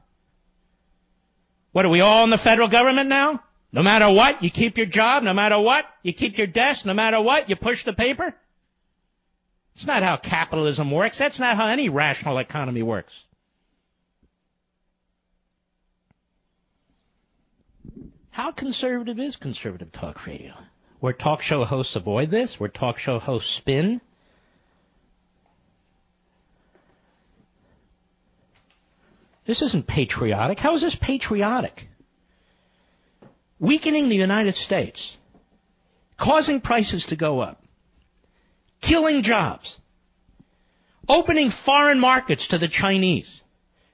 What 1.72 1.84
are 1.84 1.90
we 1.90 2.00
all 2.00 2.24
in 2.24 2.30
the 2.30 2.38
federal 2.38 2.68
government 2.68 3.08
now? 3.08 3.42
No 3.70 3.82
matter 3.82 4.10
what, 4.10 4.42
you 4.42 4.50
keep 4.50 4.78
your 4.78 4.86
job. 4.86 5.22
No 5.22 5.34
matter 5.34 5.58
what, 5.58 5.86
you 6.02 6.12
keep 6.12 6.38
your 6.38 6.46
desk. 6.46 6.86
No 6.86 6.94
matter 6.94 7.20
what, 7.20 7.50
you 7.50 7.56
push 7.56 7.84
the 7.84 7.92
paper. 7.92 8.34
It's 9.74 9.86
not 9.86 10.02
how 10.02 10.16
capitalism 10.16 10.90
works. 10.90 11.18
That's 11.18 11.38
not 11.38 11.56
how 11.56 11.68
any 11.68 11.88
rational 11.88 12.38
economy 12.38 12.82
works. 12.82 13.12
How 18.38 18.52
conservative 18.52 19.18
is 19.18 19.34
conservative 19.34 19.90
talk 19.90 20.24
radio? 20.24 20.52
Where 21.00 21.12
talk 21.12 21.42
show 21.42 21.64
hosts 21.64 21.96
avoid 21.96 22.30
this? 22.30 22.60
Where 22.60 22.68
talk 22.68 23.00
show 23.00 23.18
hosts 23.18 23.50
spin? 23.50 24.00
This 29.44 29.60
isn't 29.62 29.88
patriotic. 29.88 30.60
How 30.60 30.76
is 30.76 30.82
this 30.82 30.94
patriotic? 30.94 31.88
Weakening 33.58 34.08
the 34.08 34.14
United 34.14 34.54
States, 34.54 35.16
causing 36.16 36.60
prices 36.60 37.06
to 37.06 37.16
go 37.16 37.40
up, 37.40 37.60
killing 38.80 39.22
jobs, 39.22 39.80
opening 41.08 41.50
foreign 41.50 41.98
markets 41.98 42.46
to 42.48 42.58
the 42.58 42.68
Chinese, 42.68 43.42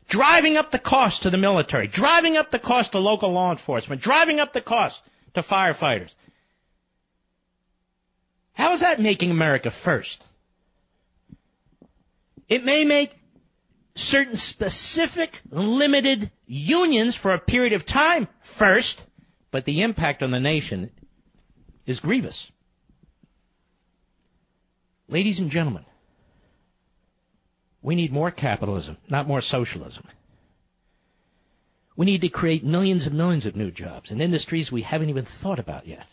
driving 0.09 0.57
up 0.57 0.71
the 0.71 0.79
cost 0.79 1.23
to 1.23 1.31
the 1.31 1.39
military, 1.39 1.87
driving 1.87 2.37
up 2.37 2.51
the 2.51 2.59
cost 2.59 2.93
to 2.93 2.99
local 2.99 3.33
law 3.33 3.51
enforcement, 3.51 4.03
driving 4.03 4.41
up 4.41 4.53
the 4.53 4.61
cost 4.61 5.03
to 5.35 5.41
firefighters. 5.41 6.15
How 8.53 8.73
is 8.73 8.81
that 8.81 9.01
making 9.01 9.31
America 9.31 9.71
first? 9.71 10.25
It 12.49 12.65
may 12.65 12.85
make 12.85 13.13
certain 13.95 14.37
specific 14.37 15.41
limited 15.51 16.31
unions 16.47 17.15
for 17.17 17.33
a 17.33 17.39
period 17.39 17.73
of 17.73 17.87
time 17.87 18.29
first, 18.43 19.03
but 19.51 19.65
the 19.65 19.83
impact 19.83 20.23
on 20.23 20.31
the 20.31 20.41
nation 20.41 20.91
is 21.87 22.01
grievous. 22.01 22.51
Ladies 25.09 25.39
and 25.41 25.51
gentlemen, 25.51 25.85
We 27.85 27.97
need 27.97 28.13
more 28.13 28.31
capitalism, 28.31 28.97
not 29.11 29.29
more 29.29 29.43
socialism. 29.43 30.05
We 31.97 32.07
need 32.07 32.23
to 32.23 32.31
create 32.31 32.65
millions 32.65 33.07
and 33.07 33.15
millions 33.15 33.45
of 33.45 33.57
new 33.57 33.71
jobs 33.71 34.11
in 34.11 34.23
industries 34.23 34.73
we 34.73 34.81
haven't 34.81 35.11
even 35.11 35.27
thought 35.27 35.59
about 35.59 35.87
yet. 35.87 36.07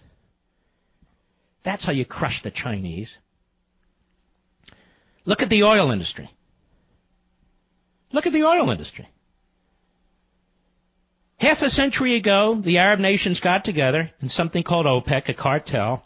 That's 1.64 1.86
how 1.86 1.94
you 1.94 2.04
crush 2.04 2.42
the 2.42 2.52
Chinese. 2.52 3.18
Look 5.24 5.44
at 5.44 5.50
the 5.50 5.64
oil 5.64 5.92
industry. 5.92 6.30
Look 8.12 8.28
at 8.28 8.34
the 8.34 8.44
oil 8.44 8.70
industry. 8.70 9.08
Half 11.40 11.62
a 11.62 11.70
century 11.70 12.16
ago, 12.16 12.56
the 12.56 12.80
Arab 12.80 13.00
nations 13.00 13.40
got 13.40 13.64
together 13.64 14.12
in 14.22 14.28
something 14.28 14.64
called 14.64 14.88
OPEC, 14.88 15.30
a 15.30 15.34
cartel, 15.34 16.04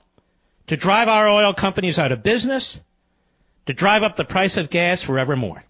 to 0.68 0.78
drive 0.78 1.08
our 1.08 1.28
oil 1.28 1.56
companies 1.56 1.98
out 1.98 2.12
of 2.12 2.22
business, 2.22 2.80
to 3.66 3.74
drive 3.74 4.04
up 4.04 4.16
the 4.16 4.26
price 4.26 4.58
of 4.58 4.70
gas 4.70 5.02
forevermore. 5.02 5.64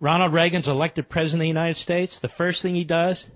Ronald 0.00 0.32
Reagan's 0.32 0.68
elected 0.68 1.08
president 1.08 1.40
of 1.40 1.44
the 1.44 1.48
United 1.48 1.76
States, 1.76 2.20
the 2.20 2.28
first 2.28 2.62
thing 2.62 2.74
he 2.74 2.84
does 2.84 3.26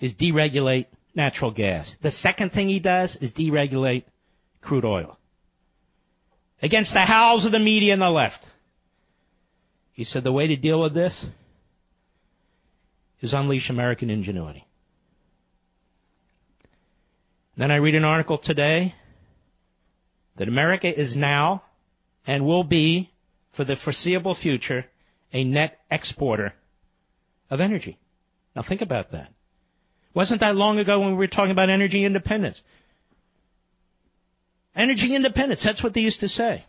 is 0.00 0.14
deregulate 0.14 0.86
natural 1.14 1.50
gas. 1.50 1.96
The 2.02 2.10
second 2.10 2.52
thing 2.52 2.68
he 2.68 2.78
does 2.78 3.16
is 3.16 3.32
deregulate 3.32 4.04
crude 4.60 4.84
oil. 4.84 5.18
Against 6.62 6.92
the 6.92 7.00
howls 7.00 7.46
of 7.46 7.52
the 7.52 7.58
media 7.58 7.92
and 7.94 8.02
the 8.02 8.10
left. 8.10 8.48
He 9.92 10.04
said 10.04 10.24
the 10.24 10.32
way 10.32 10.46
to 10.48 10.56
deal 10.56 10.80
with 10.80 10.92
this 10.92 11.26
is 13.20 13.32
unleash 13.32 13.70
American 13.70 14.10
ingenuity. 14.10 14.66
Then 17.56 17.70
I 17.70 17.76
read 17.76 17.94
an 17.94 18.04
article 18.04 18.36
today 18.36 18.94
that 20.36 20.48
America 20.48 20.88
is 20.88 21.16
now 21.16 21.62
and 22.26 22.44
will 22.44 22.64
be 22.64 23.10
for 23.52 23.64
the 23.64 23.76
foreseeable 23.76 24.34
future 24.34 24.86
a 25.32 25.44
net 25.44 25.80
exporter 25.90 26.54
of 27.50 27.60
energy. 27.60 27.98
Now 28.54 28.62
think 28.62 28.82
about 28.82 29.12
that. 29.12 29.32
Wasn't 30.14 30.40
that 30.40 30.56
long 30.56 30.78
ago 30.78 31.00
when 31.00 31.10
we 31.10 31.16
were 31.16 31.26
talking 31.26 31.50
about 31.50 31.68
energy 31.68 32.04
independence? 32.04 32.62
Energy 34.74 35.14
independence, 35.14 35.62
that's 35.62 35.82
what 35.82 35.94
they 35.94 36.00
used 36.00 36.20
to 36.20 36.28
say. 36.28 36.64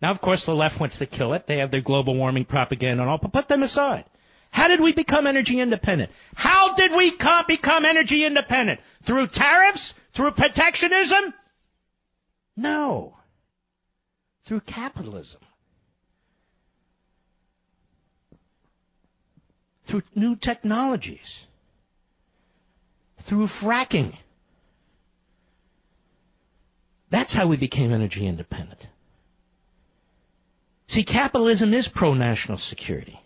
Now, 0.00 0.10
of 0.10 0.20
course, 0.20 0.44
the 0.44 0.54
left 0.54 0.78
wants 0.78 0.98
to 0.98 1.06
kill 1.06 1.32
it. 1.32 1.46
They 1.46 1.58
have 1.58 1.70
their 1.70 1.80
global 1.80 2.14
warming 2.14 2.44
propaganda 2.44 3.02
and 3.02 3.10
all, 3.10 3.18
but 3.18 3.32
put 3.32 3.48
them 3.48 3.62
aside. 3.62 4.04
How 4.50 4.68
did 4.68 4.80
we 4.80 4.92
become 4.92 5.26
energy 5.26 5.60
independent? 5.60 6.10
How 6.34 6.74
did 6.74 6.92
we 6.92 7.12
become 7.46 7.84
energy 7.84 8.24
independent? 8.24 8.80
Through 9.02 9.26
tariffs? 9.28 9.94
Through 10.12 10.32
protectionism? 10.32 11.34
No. 12.58 13.14
Through 14.44 14.62
capitalism. 14.62 15.40
Through 19.84 20.02
new 20.16 20.34
technologies. 20.34 21.46
Through 23.20 23.46
fracking. 23.46 24.12
That's 27.10 27.32
how 27.32 27.46
we 27.46 27.56
became 27.56 27.92
energy 27.92 28.26
independent. 28.26 28.88
See, 30.88 31.04
capitalism 31.04 31.72
is 31.72 31.86
pro-national 31.86 32.58
security. 32.58 33.20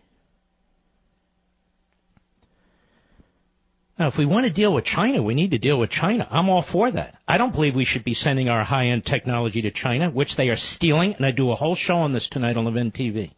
Now, 3.99 4.09
if 4.09 4.17
we 4.17 4.25
want 4.25 4.47
to 4.47 4.53
deal 4.53 4.73
with 4.73 4.85
China, 4.85 5.23
we 5.23 5.35
need 5.35 5.51
to 5.51 5.59
deal 5.59 5.79
with 5.79 5.91
China. 5.91 6.27
I'm 6.31 6.49
all 6.49 6.63
for 6.63 6.91
that. 6.91 7.15
I 7.29 7.37
don't 7.37 7.53
believe 7.53 7.75
we 7.75 7.85
should 7.85 8.05
be 8.05 8.15
sending 8.15 8.49
our 8.49 8.65
high-end 8.65 9.05
technology 9.05 9.63
to 9.63 9.71
China, 9.71 10.11
which 10.11 10.37
they 10.37 10.49
are 10.49 10.57
stealing, 10.57 11.15
and 11.15 11.27
I 11.27 11.31
do 11.31 11.51
a 11.51 11.55
whole 11.55 11.75
show 11.75 11.99
on 11.99 12.13
this 12.13 12.29
tonight 12.29 12.57
on 12.57 12.65
Levin 12.65 12.91
TV. 12.91 13.33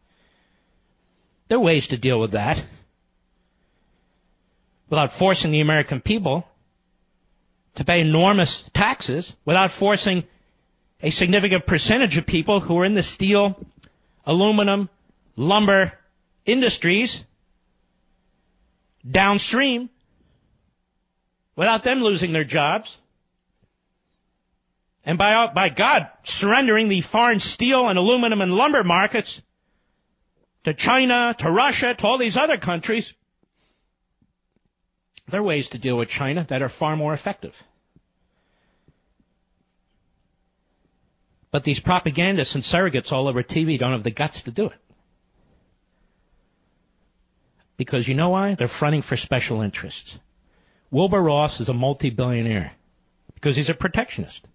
There 1.48 1.58
are 1.58 1.60
ways 1.60 1.88
to 1.88 1.96
deal 1.96 2.20
with 2.20 2.32
that 2.32 2.64
without 4.88 5.12
forcing 5.12 5.50
the 5.50 5.60
American 5.60 6.00
people 6.00 6.46
to 7.74 7.84
pay 7.84 8.00
enormous 8.00 8.64
taxes, 8.72 9.34
without 9.44 9.72
forcing 9.72 10.24
a 11.02 11.10
significant 11.10 11.66
percentage 11.66 12.16
of 12.16 12.26
people 12.26 12.60
who 12.60 12.78
are 12.78 12.84
in 12.84 12.94
the 12.94 13.02
steel, 13.02 13.58
aluminum, 14.24 14.88
lumber 15.36 15.92
industries 16.46 17.24
downstream 19.10 19.90
without 21.56 21.84
them 21.84 22.02
losing 22.02 22.32
their 22.32 22.44
jobs. 22.44 22.96
And 25.04 25.18
by, 25.18 25.46
by 25.48 25.68
God, 25.68 26.08
surrendering 26.24 26.88
the 26.88 27.02
foreign 27.02 27.40
steel 27.40 27.88
and 27.88 27.98
aluminum 27.98 28.40
and 28.40 28.54
lumber 28.54 28.82
markets 28.82 29.42
to 30.64 30.72
China, 30.72 31.34
to 31.38 31.50
Russia, 31.50 31.94
to 31.94 32.06
all 32.06 32.18
these 32.18 32.36
other 32.36 32.56
countries, 32.56 33.12
there 35.28 35.40
are 35.40 35.44
ways 35.44 35.68
to 35.70 35.78
deal 35.78 35.96
with 35.96 36.08
China 36.08 36.44
that 36.48 36.62
are 36.62 36.68
far 36.68 36.96
more 36.96 37.12
effective. 37.12 37.60
But 41.50 41.64
these 41.64 41.80
propagandists 41.80 42.56
and 42.56 42.64
surrogates 42.64 43.12
all 43.12 43.28
over 43.28 43.42
TV 43.42 43.78
don't 43.78 43.92
have 43.92 44.02
the 44.02 44.10
guts 44.10 44.42
to 44.42 44.50
do 44.50 44.66
it. 44.66 44.78
Because 47.76 48.08
you 48.08 48.14
know 48.14 48.30
why? 48.30 48.54
They're 48.54 48.68
fronting 48.68 49.02
for 49.02 49.16
special 49.16 49.60
interests. 49.60 50.18
Wilbur 50.94 51.20
Ross 51.20 51.58
is 51.60 51.68
a 51.68 51.74
multi-billionaire 51.74 52.70
because 53.34 53.56
he's 53.56 53.68
a 53.68 53.74
protectionist. 53.74 54.46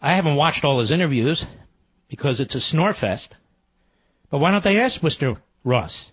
I 0.00 0.14
haven't 0.14 0.36
watched 0.36 0.64
all 0.64 0.80
his 0.80 0.92
interviews 0.92 1.44
because 2.08 2.40
it's 2.40 2.54
a 2.54 2.60
snore 2.60 2.94
fest. 2.94 3.34
But 4.30 4.38
why 4.38 4.50
don't 4.50 4.64
they 4.64 4.80
ask 4.80 5.02
Mr. 5.02 5.36
Ross 5.62 6.10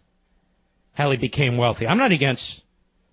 how 0.91 1.09
he 1.11 1.15
became 1.15 1.55
wealthy? 1.55 1.87
I'm 1.87 1.97
not 1.97 2.11
against 2.11 2.61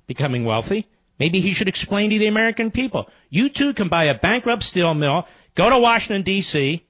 becoming 0.09 0.45
wealthy. 0.45 0.89
Maybe 1.17 1.39
he 1.39 1.53
should 1.53 1.69
explain 1.69 2.11
to 2.11 2.19
the 2.19 2.27
American 2.27 2.73
people. 2.73 3.09
You 3.31 3.51
too 3.51 3.75
can 3.75 3.87
buy 3.87 4.07
a 4.07 4.19
bankrupt 4.19 4.65
steel 4.65 4.95
mill, 4.95 5.29
go 5.55 5.71
to 5.71 5.79
Washington 5.79 6.23
D.C., 6.23 6.85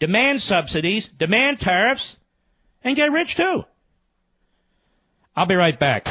demand 0.00 0.42
subsidies, 0.42 1.06
demand 1.06 1.60
tariffs, 1.60 2.16
and 2.82 2.96
get 2.96 3.12
rich 3.12 3.36
too. 3.36 3.64
I'll 5.36 5.46
be 5.46 5.54
right 5.54 5.78
back. 5.78 6.08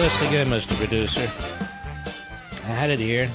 List 0.00 0.22
again, 0.22 0.48
Mr. 0.48 0.76
Producer. 0.76 1.30
I 2.64 2.72
had 2.72 2.90
it 2.90 2.98
here, 2.98 3.30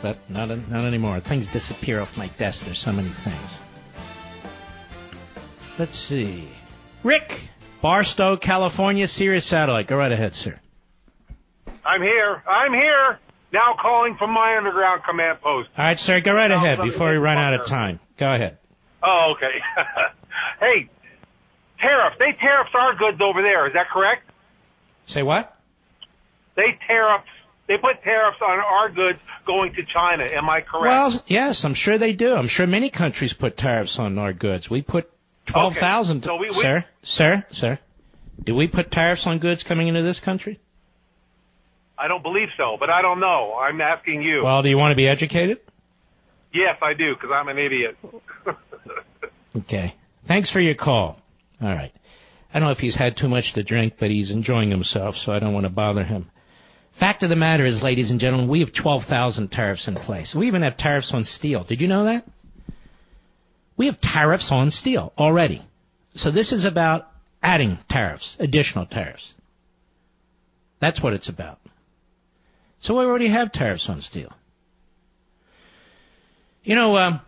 but 0.00 0.16
not 0.30 0.48
not 0.68 0.84
anymore. 0.84 1.20
Things 1.20 1.52
disappear 1.52 2.00
off 2.00 2.16
my 2.16 2.28
desk. 2.38 2.64
There's 2.64 2.78
so 2.78 2.92
many 2.92 3.10
things. 3.10 3.36
Let's 5.78 5.96
see. 5.96 6.48
Rick, 7.02 7.50
Barstow, 7.82 8.36
California, 8.36 9.06
Sirius 9.06 9.44
Satellite. 9.44 9.88
Go 9.88 9.96
right 9.96 10.10
ahead, 10.10 10.34
sir. 10.34 10.58
I'm 11.84 12.02
here. 12.02 12.42
I'm 12.46 12.72
here. 12.72 13.18
Now 13.52 13.74
calling 13.80 14.16
from 14.16 14.30
my 14.30 14.56
underground 14.56 15.02
command 15.04 15.40
post. 15.40 15.70
All 15.76 15.84
right, 15.84 15.98
sir. 15.98 16.20
Go 16.20 16.34
right 16.34 16.50
ahead 16.50 16.80
before 16.82 17.10
we 17.10 17.16
run 17.16 17.38
out 17.38 17.54
of 17.54 17.66
time. 17.66 17.98
Go 18.16 18.32
ahead. 18.32 18.58
Oh, 19.02 19.34
okay. 19.36 19.58
hey, 20.60 20.88
tariffs. 21.80 22.16
They 22.18 22.32
tariffs 22.38 22.70
our 22.74 22.94
goods 22.94 23.20
over 23.20 23.42
there. 23.42 23.66
Is 23.66 23.72
that 23.74 23.88
correct? 23.90 24.22
Say 25.06 25.22
what? 25.22 25.56
They 26.54 26.78
tariffs. 26.86 27.26
They 27.66 27.76
put 27.76 28.02
tariffs 28.02 28.38
on 28.42 28.58
our 28.58 28.88
goods 28.90 29.18
going 29.46 29.74
to 29.74 29.84
China. 29.84 30.24
Am 30.24 30.48
I 30.50 30.60
correct? 30.60 30.84
Well, 30.86 31.22
yes, 31.26 31.64
I'm 31.64 31.74
sure 31.74 31.98
they 31.98 32.12
do. 32.12 32.34
I'm 32.34 32.48
sure 32.48 32.66
many 32.66 32.90
countries 32.90 33.32
put 33.32 33.56
tariffs 33.56 33.98
on 33.98 34.18
our 34.18 34.32
goods. 34.32 34.68
We 34.68 34.82
put 34.82 35.10
twelve 35.46 35.76
thousand. 35.76 36.18
Okay. 36.18 36.26
So 36.26 36.36
we- 36.36 36.48
we- 36.50 36.54
sir, 36.54 36.84
sir, 37.02 37.44
sir. 37.50 37.78
Do 38.42 38.54
we 38.54 38.68
put 38.68 38.90
tariffs 38.90 39.26
on 39.26 39.38
goods 39.38 39.62
coming 39.62 39.88
into 39.88 40.02
this 40.02 40.18
country? 40.20 40.58
I 42.00 42.08
don't 42.08 42.22
believe 42.22 42.48
so, 42.56 42.76
but 42.80 42.88
I 42.88 43.02
don't 43.02 43.20
know. 43.20 43.54
I'm 43.60 43.80
asking 43.80 44.22
you. 44.22 44.42
Well, 44.42 44.62
do 44.62 44.68
you 44.70 44.78
want 44.78 44.92
to 44.92 44.96
be 44.96 45.08
educated? 45.08 45.60
yes, 46.52 46.78
I 46.82 46.94
do, 46.94 47.14
because 47.14 47.30
I'm 47.32 47.48
an 47.48 47.58
idiot. 47.58 47.96
Okay. 49.56 49.94
Thanks 50.26 50.48
for 50.48 50.60
your 50.60 50.76
call. 50.76 51.20
All 51.60 51.68
right. 51.68 51.92
I 52.54 52.58
don't 52.58 52.68
know 52.68 52.72
if 52.72 52.80
he's 52.80 52.94
had 52.94 53.16
too 53.16 53.28
much 53.28 53.54
to 53.54 53.64
drink, 53.64 53.94
but 53.98 54.10
he's 54.10 54.30
enjoying 54.30 54.70
himself, 54.70 55.16
so 55.16 55.32
I 55.32 55.40
don't 55.40 55.52
want 55.52 55.64
to 55.64 55.70
bother 55.70 56.04
him. 56.04 56.30
Fact 56.92 57.22
of 57.22 57.30
the 57.30 57.36
matter 57.36 57.64
is, 57.64 57.82
ladies 57.82 58.10
and 58.10 58.20
gentlemen, 58.20 58.48
we 58.48 58.60
have 58.60 58.72
12,000 58.72 59.48
tariffs 59.48 59.88
in 59.88 59.94
place. 59.96 60.34
We 60.34 60.46
even 60.46 60.62
have 60.62 60.76
tariffs 60.76 61.14
on 61.14 61.24
steel. 61.24 61.64
Did 61.64 61.80
you 61.80 61.88
know 61.88 62.04
that? 62.04 62.24
We 63.76 63.86
have 63.86 64.00
tariffs 64.00 64.52
on 64.52 64.70
steel 64.70 65.12
already. 65.18 65.62
So 66.14 66.30
this 66.30 66.52
is 66.52 66.64
about 66.64 67.10
adding 67.42 67.78
tariffs, 67.88 68.36
additional 68.38 68.86
tariffs. 68.86 69.34
That's 70.78 71.02
what 71.02 71.12
it's 71.12 71.28
about. 71.28 71.58
So 72.80 72.98
we 72.98 73.04
already 73.04 73.28
have 73.28 73.52
tariffs 73.52 73.88
on 73.88 74.00
steel. 74.00 74.32
You 76.64 76.74
know, 76.74 76.96
um, 76.96 77.20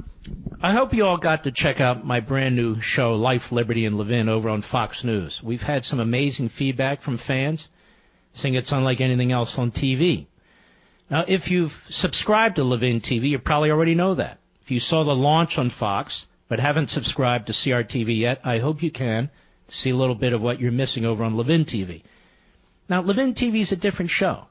I 0.61 0.73
hope 0.73 0.95
you 0.95 1.05
all 1.05 1.19
got 1.19 1.45
to 1.45 1.53
check 1.53 1.81
out 1.81 2.07
my 2.07 2.21
brand 2.21 2.57
new 2.57 2.81
show, 2.81 3.15
Life, 3.15 3.53
Liberty, 3.53 3.87
and 3.87 3.99
Levin, 3.99 4.29
over 4.29 4.49
on 4.49 4.63
Fox 4.63 5.05
News. 5.05 5.43
We've 5.43 5.63
had 5.63 5.85
some 5.85 6.01
amazing 6.01 6.49
feedback 6.49 7.01
from 7.01 7.17
fans 7.17 7.69
saying 8.35 8.55
it's 8.55 8.73
unlike 8.73 9.01
anything 9.01 9.33
else 9.33 9.59
on 9.59 9.71
TV. 9.71 10.27
Now, 11.11 11.25
if 11.29 11.51
you've 11.51 11.85
subscribed 11.91 12.57
to 12.57 12.65
Levin 12.65 13.01
TV, 13.01 13.31
you 13.31 13.39
probably 13.39 13.71
already 13.71 13.95
know 13.95 14.15
that. 14.15 14.39
If 14.63 14.71
you 14.71 14.81
saw 14.81 15.05
the 15.05 15.15
launch 15.15 15.59
on 15.59 15.69
Fox, 15.69 16.27
but 16.49 16.61
haven't 16.61 16.89
subscribed 16.89 17.49
to 17.49 17.53
CRTV 17.53 18.17
yet, 18.17 18.41
I 18.45 18.59
hope 18.59 18.83
you 18.83 18.91
can 18.91 19.29
see 19.69 19.91
a 19.91 19.97
little 19.97 20.15
bit 20.15 20.33
of 20.33 20.41
what 20.41 20.61
you're 20.61 20.73
missing 20.73 21.05
over 21.05 21.25
on 21.25 21.37
Levin 21.37 21.65
TV. 21.65 22.03
Now, 22.89 23.03
Levin 23.03 23.35
TV 23.35 23.61
is 23.61 23.73
a 23.73 23.77
different 23.77 24.11
show, 24.11 24.47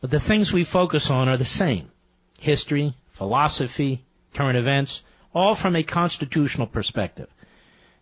but 0.00 0.10
the 0.10 0.20
things 0.20 0.52
we 0.52 0.64
focus 0.64 1.10
on 1.10 1.28
are 1.28 1.36
the 1.36 1.44
same. 1.44 1.90
History, 2.38 2.94
philosophy, 3.12 4.04
current 4.34 4.56
events, 4.56 5.04
all 5.34 5.54
from 5.54 5.76
a 5.76 5.82
constitutional 5.82 6.66
perspective. 6.66 7.28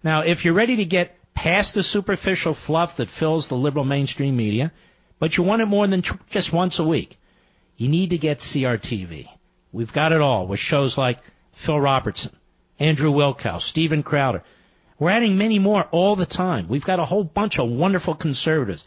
Now, 0.02 0.22
if 0.22 0.44
you're 0.44 0.54
ready 0.54 0.76
to 0.76 0.84
get 0.84 1.16
past 1.34 1.74
the 1.74 1.82
superficial 1.82 2.54
fluff 2.54 2.96
that 2.96 3.10
fills 3.10 3.48
the 3.48 3.56
liberal 3.56 3.84
mainstream 3.84 4.36
media, 4.36 4.72
but 5.18 5.36
you 5.36 5.42
want 5.42 5.62
it 5.62 5.66
more 5.66 5.86
than 5.86 6.02
just 6.30 6.52
once 6.52 6.78
a 6.78 6.84
week, 6.84 7.18
you 7.76 7.88
need 7.88 8.10
to 8.10 8.18
get 8.18 8.38
CRTV. 8.38 9.28
We've 9.72 9.92
got 9.92 10.12
it 10.12 10.20
all 10.20 10.46
with 10.46 10.60
shows 10.60 10.96
like 10.96 11.18
Phil 11.52 11.80
Robertson, 11.80 12.34
Andrew 12.78 13.12
Wilkow, 13.12 13.60
Steven 13.60 14.02
Crowder. 14.02 14.42
We're 14.98 15.10
adding 15.10 15.38
many 15.38 15.58
more 15.58 15.84
all 15.90 16.16
the 16.16 16.26
time. 16.26 16.68
We've 16.68 16.84
got 16.84 16.98
a 16.98 17.04
whole 17.04 17.24
bunch 17.24 17.58
of 17.58 17.68
wonderful 17.68 18.14
conservatives, 18.14 18.86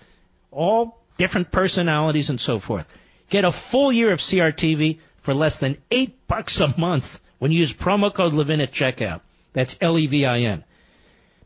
all 0.50 1.00
different 1.18 1.52
personalities 1.52 2.30
and 2.30 2.40
so 2.40 2.60
forth. 2.60 2.88
Get 3.32 3.46
a 3.46 3.52
full 3.52 3.94
year 3.94 4.12
of 4.12 4.20
CRTV 4.20 5.00
for 5.22 5.34
less 5.34 5.58
than 5.58 5.78
eight 5.90 6.28
bucks 6.28 6.60
a 6.60 6.78
month 6.78 7.22
when 7.40 7.52
you 7.52 7.60
use 7.60 7.72
promo 7.72 8.14
code 8.14 8.34
Levin 8.34 8.60
at 8.60 8.74
checkout. 8.74 9.22
That's 9.54 9.78
L-E-V-I-N. 9.80 10.66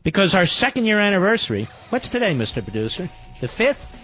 Because 0.02 0.34
our 0.34 0.46
second 0.46 0.86
year 0.86 0.98
anniversary, 0.98 1.68
what's 1.90 2.08
today, 2.08 2.34
Mr. 2.34 2.60
Producer? 2.60 3.08
The 3.40 3.46
fifth? 3.46 3.96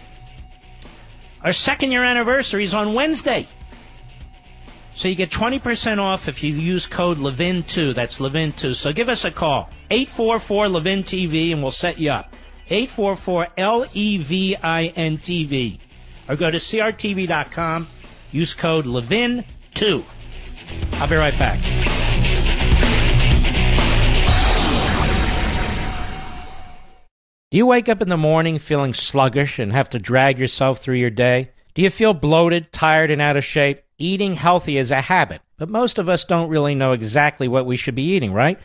Our 1.42 1.52
second 1.52 1.90
year 1.90 2.04
anniversary 2.04 2.62
is 2.62 2.72
on 2.72 2.94
Wednesday. 2.94 3.48
So 4.94 5.08
you 5.08 5.16
get 5.16 5.30
20% 5.30 5.98
off 5.98 6.28
if 6.28 6.44
you 6.44 6.54
use 6.54 6.86
code 6.86 7.18
Levin2. 7.18 7.96
That's 7.96 8.20
Levin2. 8.20 8.76
So 8.76 8.92
give 8.92 9.08
us 9.08 9.24
a 9.24 9.32
call. 9.32 9.70
844 9.90 10.68
Levin 10.68 11.02
TV 11.02 11.50
and 11.50 11.62
we'll 11.62 11.72
set 11.72 11.98
you 11.98 12.10
up. 12.10 12.32
844 12.70 13.48
L 13.56 13.86
E 13.92 14.18
V 14.18 14.54
I 14.62 14.86
N 14.86 15.18
TV. 15.18 15.80
Or 16.28 16.36
go 16.36 16.50
to 16.50 16.58
CRTV.com. 16.58 17.86
Use 18.30 18.54
code 18.54 18.86
Levin2. 18.86 20.04
I'll 20.94 21.08
be 21.08 21.16
right 21.16 21.38
back. 21.38 21.58
Do 27.50 27.58
you 27.58 27.66
wake 27.66 27.90
up 27.90 28.00
in 28.00 28.08
the 28.08 28.16
morning 28.16 28.58
feeling 28.58 28.94
sluggish 28.94 29.58
and 29.58 29.72
have 29.72 29.90
to 29.90 29.98
drag 29.98 30.38
yourself 30.38 30.78
through 30.78 30.94
your 30.94 31.10
day? 31.10 31.50
Do 31.74 31.82
you 31.82 31.90
feel 31.90 32.14
bloated, 32.14 32.72
tired, 32.72 33.10
and 33.10 33.20
out 33.20 33.36
of 33.36 33.44
shape? 33.44 33.82
Eating 33.98 34.34
healthy 34.34 34.78
is 34.78 34.90
a 34.90 35.02
habit, 35.02 35.42
but 35.58 35.68
most 35.68 35.98
of 35.98 36.08
us 36.08 36.24
don't 36.24 36.48
really 36.48 36.74
know 36.74 36.92
exactly 36.92 37.48
what 37.48 37.66
we 37.66 37.76
should 37.76 37.94
be 37.94 38.14
eating, 38.14 38.32
right? 38.32 38.58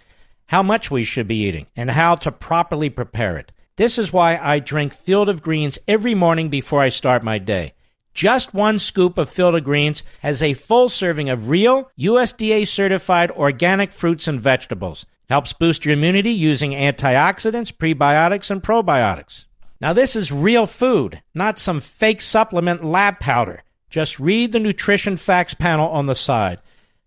How 0.47 0.63
much 0.63 0.89
we 0.89 1.03
should 1.03 1.27
be 1.27 1.43
eating, 1.43 1.67
and 1.75 1.91
how 1.91 2.15
to 2.15 2.31
properly 2.31 2.89
prepare 2.89 3.37
it. 3.37 3.51
This 3.77 3.99
is 3.99 4.11
why 4.11 4.39
I 4.41 4.57
drink 4.57 4.95
Field 4.95 5.29
of 5.29 5.43
Greens 5.43 5.77
every 5.87 6.15
morning 6.15 6.49
before 6.49 6.81
I 6.81 6.89
start 6.89 7.23
my 7.23 7.37
day. 7.37 7.73
Just 8.15 8.51
one 8.51 8.79
scoop 8.79 9.19
of 9.19 9.29
Field 9.29 9.53
of 9.53 9.63
Greens 9.63 10.01
has 10.21 10.41
a 10.41 10.53
full 10.53 10.89
serving 10.89 11.29
of 11.29 11.47
real, 11.47 11.91
USDA 11.99 12.67
certified 12.67 13.29
organic 13.29 13.91
fruits 13.91 14.27
and 14.27 14.41
vegetables. 14.41 15.05
Helps 15.29 15.53
boost 15.53 15.85
your 15.85 15.93
immunity 15.93 16.31
using 16.31 16.71
antioxidants, 16.71 17.71
prebiotics, 17.71 18.49
and 18.49 18.63
probiotics. 18.63 19.45
Now, 19.79 19.93
this 19.93 20.15
is 20.15 20.31
real 20.31 20.65
food, 20.65 21.21
not 21.35 21.59
some 21.59 21.79
fake 21.79 22.21
supplement 22.21 22.83
lab 22.83 23.19
powder. 23.19 23.61
Just 23.91 24.19
read 24.19 24.53
the 24.53 24.59
nutrition 24.59 25.17
facts 25.17 25.53
panel 25.53 25.89
on 25.89 26.07
the 26.07 26.15
side. 26.15 26.57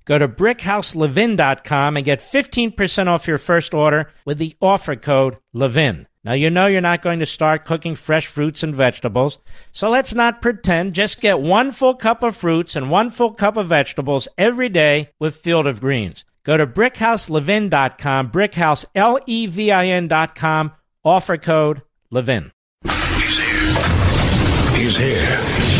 Go 0.05 0.19
to 0.19 0.29
brickhouselevin.com 0.29 1.97
and 1.97 2.07
get 2.07 2.21
15% 2.21 3.07
off 3.09 3.27
your 3.27 3.39
first 3.39 3.75
order 3.75 4.13
with 4.25 4.39
the 4.39 4.57
offer 4.61 4.95
code 4.95 5.37
LEVIN. 5.53 6.07
Now, 6.23 6.35
you 6.35 6.51
know 6.51 6.67
you're 6.67 6.83
not 6.83 7.01
going 7.01 7.21
to 7.21 7.27
start 7.27 7.65
cooking 7.65 7.95
fresh 7.95 8.27
fruits 8.27 8.63
and 8.63 8.75
vegetables, 8.75 9.39
so 9.73 9.89
let's 9.89 10.13
not 10.15 10.43
pretend. 10.43 10.93
Just 10.95 11.23
get 11.23 11.41
one 11.41 11.73
full 11.73 11.95
cup 11.95 12.23
of 12.23 12.37
fruits 12.37 12.77
and 12.77 12.91
one 12.91 13.09
full 13.11 13.33
cup 13.33 13.57
of 13.57 13.69
vegetables 13.69 14.29
every 14.37 14.69
day 14.69 15.09
with 15.19 15.37
Field 15.37 15.67
of 15.67 15.81
Greens. 15.81 16.27
Go 16.45 16.59
to 16.59 16.67
brickhouselevin.com, 16.67 18.31
brickhouse.levin.com, 18.31 20.73
offer 21.05 21.37
code 21.39 21.81
LEVIN. 22.11 22.53
He's 22.85 23.39
here. 23.39 24.75
He's 24.75 24.97
here. 24.97 25.80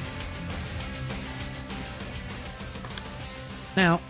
Now, 3.75 4.01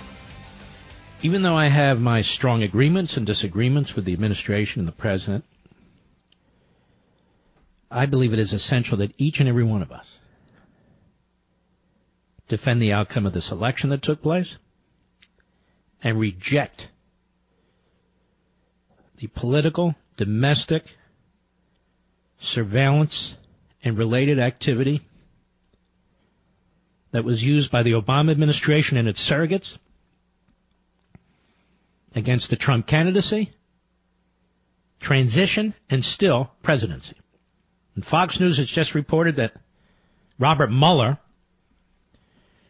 even 1.22 1.43
though 1.43 1.55
I 1.55 1.68
have 1.68 1.99
my 1.99 2.22
strong 2.22 2.64
agreements 2.64 3.16
and 3.18 3.26
disagreements 3.26 3.95
with 3.95 4.05
the 4.05 4.14
administration 4.14 4.80
and 4.80 4.88
the 4.88 4.93
president, 4.93 5.45
I 7.91 8.07
believe 8.07 8.34
it 8.34 8.39
is 8.39 8.53
essential 8.53 8.97
that 8.97 9.14
each 9.18 9.39
and 9.39 9.47
every 9.47 9.64
one 9.64 9.82
of 9.82 9.91
us 9.91 10.18
defend 12.47 12.82
the 12.82 12.93
outcome 12.93 13.26
of 13.26 13.34
this 13.34 13.51
election 13.51 13.91
that 13.91 14.01
took 14.01 14.24
place 14.24 14.57
and 16.01 16.20
reject 16.20 16.89
the 19.18 19.28
political, 19.28 19.93
domestic, 20.18 20.97
surveillance, 22.39 23.38
and 23.84 23.97
related 23.97 24.39
activity 24.39 25.01
that 27.12 27.24
was 27.24 27.43
used 27.43 27.72
by 27.72 27.84
the 27.84 27.91
Obama 27.91 28.32
administration 28.32 28.97
and 28.97 29.07
its 29.07 29.28
surrogates 29.28 29.78
against 32.16 32.49
the 32.49 32.55
Trump 32.55 32.88
candidacy, 32.88 33.49
transition, 34.99 35.74
and 35.89 36.03
still 36.03 36.51
presidency. 36.64 37.16
And 37.95 38.05
Fox 38.05 38.39
News 38.39 38.57
has 38.57 38.70
just 38.70 38.95
reported 38.95 39.38
that 39.38 39.53
Robert 40.39 40.72
Mueller 40.72 41.18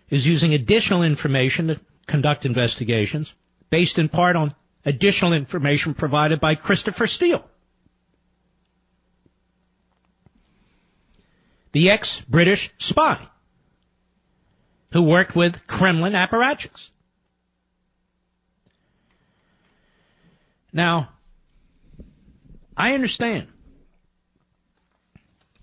is 0.10 0.28
using 0.28 0.54
additional 0.54 1.04
information 1.04 1.68
to 1.68 1.80
conduct 2.08 2.46
investigations 2.46 3.34
based 3.70 4.00
in 4.00 4.10
part 4.10 4.36
on 4.36 4.54
additional 4.86 5.34
information 5.34 5.94
provided 5.94 6.40
by 6.40 6.56
Christopher 6.56 7.08
Steele. 7.08 7.48
The 11.72 11.92
ex-British 11.92 12.74
spy 12.80 13.20
who 14.92 15.04
worked 15.04 15.36
with 15.36 15.68
Kremlin 15.68 16.14
apparatchiks. 16.14 16.90
Now, 20.74 21.10
I 22.76 22.94
understand 22.94 23.48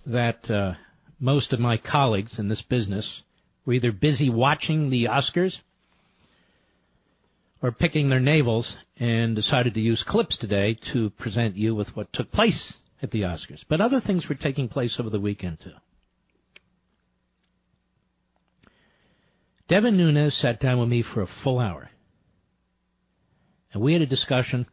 that 0.06 0.50
uh, 0.50 0.74
most 1.18 1.52
of 1.52 1.60
my 1.60 1.76
colleagues 1.76 2.38
in 2.38 2.48
this 2.48 2.62
business 2.62 3.22
were 3.64 3.74
either 3.74 3.92
busy 3.92 4.30
watching 4.30 4.90
the 4.90 5.04
Oscars 5.06 5.60
or 7.62 7.72
picking 7.72 8.08
their 8.08 8.20
navels 8.20 8.76
and 8.98 9.34
decided 9.34 9.74
to 9.74 9.80
use 9.80 10.02
clips 10.02 10.36
today 10.36 10.74
to 10.74 11.10
present 11.10 11.56
you 11.56 11.74
with 11.74 11.96
what 11.96 12.12
took 12.12 12.30
place 12.30 12.72
at 13.02 13.10
the 13.10 13.22
Oscars. 13.22 13.64
But 13.66 13.80
other 13.80 14.00
things 14.00 14.28
were 14.28 14.34
taking 14.34 14.68
place 14.68 15.00
over 15.00 15.10
the 15.10 15.20
weekend 15.20 15.60
too. 15.60 15.72
Devin 19.68 19.98
Nunes 19.98 20.34
sat 20.34 20.60
down 20.60 20.78
with 20.78 20.88
me 20.88 21.02
for 21.02 21.20
a 21.20 21.26
full 21.26 21.58
hour. 21.58 21.90
And 23.72 23.82
we 23.82 23.92
had 23.92 24.00
a 24.00 24.06
discussion 24.06 24.66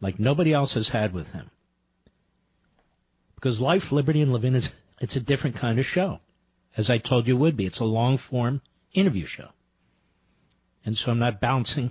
like 0.00 0.20
nobody 0.20 0.52
else 0.52 0.74
has 0.74 0.90
had 0.90 1.14
with 1.14 1.32
him. 1.32 1.50
Because 3.34 3.58
Life, 3.58 3.90
Liberty, 3.90 4.20
and 4.20 4.32
Levin 4.32 4.54
is, 4.54 4.72
it's 5.00 5.16
a 5.16 5.20
different 5.20 5.56
kind 5.56 5.78
of 5.78 5.86
show. 5.86 6.20
As 6.76 6.90
I 6.90 6.98
told 6.98 7.26
you 7.26 7.36
would 7.38 7.56
be. 7.56 7.64
It's 7.64 7.80
a 7.80 7.84
long 7.84 8.18
form 8.18 8.60
interview 8.92 9.24
show. 9.24 9.48
And 10.84 10.96
so 10.96 11.10
I'm 11.10 11.18
not 11.18 11.40
bouncing 11.40 11.90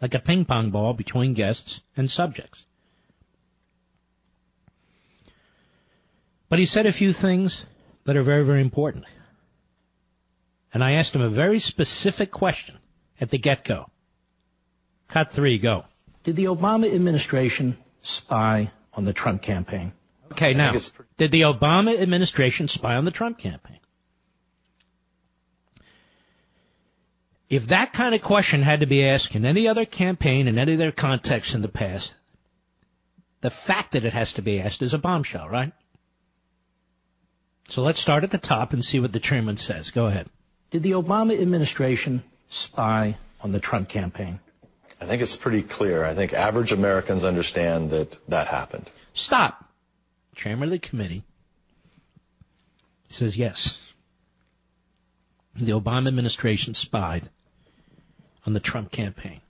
like 0.00 0.14
a 0.14 0.18
ping 0.18 0.46
pong 0.46 0.70
ball 0.70 0.94
between 0.94 1.34
guests 1.34 1.80
and 1.96 2.10
subjects. 2.10 2.64
But 6.48 6.58
he 6.58 6.66
said 6.66 6.86
a 6.86 6.92
few 6.92 7.12
things 7.12 7.66
that 8.04 8.16
are 8.16 8.22
very, 8.22 8.44
very 8.44 8.60
important. 8.60 9.04
And 10.76 10.84
I 10.84 10.96
asked 10.96 11.14
him 11.14 11.22
a 11.22 11.30
very 11.30 11.58
specific 11.58 12.30
question 12.30 12.76
at 13.18 13.30
the 13.30 13.38
get-go. 13.38 13.88
Cut 15.08 15.30
three, 15.30 15.56
go. 15.56 15.86
Did 16.22 16.36
the 16.36 16.44
Obama 16.44 16.94
administration 16.94 17.78
spy 18.02 18.70
on 18.92 19.06
the 19.06 19.14
Trump 19.14 19.40
campaign? 19.40 19.94
Okay, 20.32 20.52
now, 20.52 20.72
did 21.16 21.30
the 21.30 21.40
Obama 21.48 21.98
administration 21.98 22.68
spy 22.68 22.96
on 22.96 23.06
the 23.06 23.10
Trump 23.10 23.38
campaign? 23.38 23.78
If 27.48 27.68
that 27.68 27.94
kind 27.94 28.14
of 28.14 28.20
question 28.20 28.60
had 28.60 28.80
to 28.80 28.86
be 28.86 29.02
asked 29.02 29.34
in 29.34 29.46
any 29.46 29.68
other 29.68 29.86
campaign, 29.86 30.46
in 30.46 30.58
any 30.58 30.74
other 30.74 30.92
context 30.92 31.54
in 31.54 31.62
the 31.62 31.68
past, 31.68 32.14
the 33.40 33.48
fact 33.48 33.92
that 33.92 34.04
it 34.04 34.12
has 34.12 34.34
to 34.34 34.42
be 34.42 34.60
asked 34.60 34.82
is 34.82 34.92
a 34.92 34.98
bombshell, 34.98 35.48
right? 35.48 35.72
So 37.68 37.80
let's 37.80 37.98
start 37.98 38.24
at 38.24 38.30
the 38.30 38.36
top 38.36 38.74
and 38.74 38.84
see 38.84 39.00
what 39.00 39.14
the 39.14 39.20
chairman 39.20 39.56
says. 39.56 39.90
Go 39.90 40.04
ahead. 40.04 40.28
Did 40.70 40.82
the 40.82 40.92
Obama 40.92 41.40
administration 41.40 42.22
spy 42.48 43.16
on 43.42 43.52
the 43.52 43.60
Trump 43.60 43.88
campaign? 43.88 44.40
I 45.00 45.06
think 45.06 45.22
it's 45.22 45.36
pretty 45.36 45.62
clear. 45.62 46.04
I 46.04 46.14
think 46.14 46.32
average 46.32 46.72
Americans 46.72 47.24
understand 47.24 47.90
that 47.90 48.16
that 48.28 48.48
happened. 48.48 48.90
Stop. 49.14 49.62
Chairman 50.34 50.64
of 50.64 50.70
the 50.70 50.78
committee 50.78 51.22
says 53.08 53.36
yes. 53.36 53.80
The 55.54 55.72
Obama 55.72 56.08
administration 56.08 56.74
spied 56.74 57.28
on 58.46 58.52
the 58.52 58.60
Trump 58.60 58.90
campaign. 58.90 59.40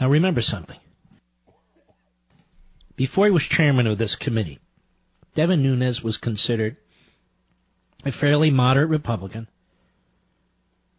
Now 0.00 0.08
remember 0.08 0.42
something. 0.42 0.78
Before 2.96 3.24
he 3.24 3.30
was 3.30 3.44
chairman 3.44 3.86
of 3.86 3.98
this 3.98 4.16
committee, 4.16 4.58
Devin 5.34 5.62
Nunes 5.62 6.02
was 6.02 6.18
considered 6.18 6.76
a 8.04 8.12
fairly 8.12 8.50
moderate 8.50 8.90
Republican 8.90 9.46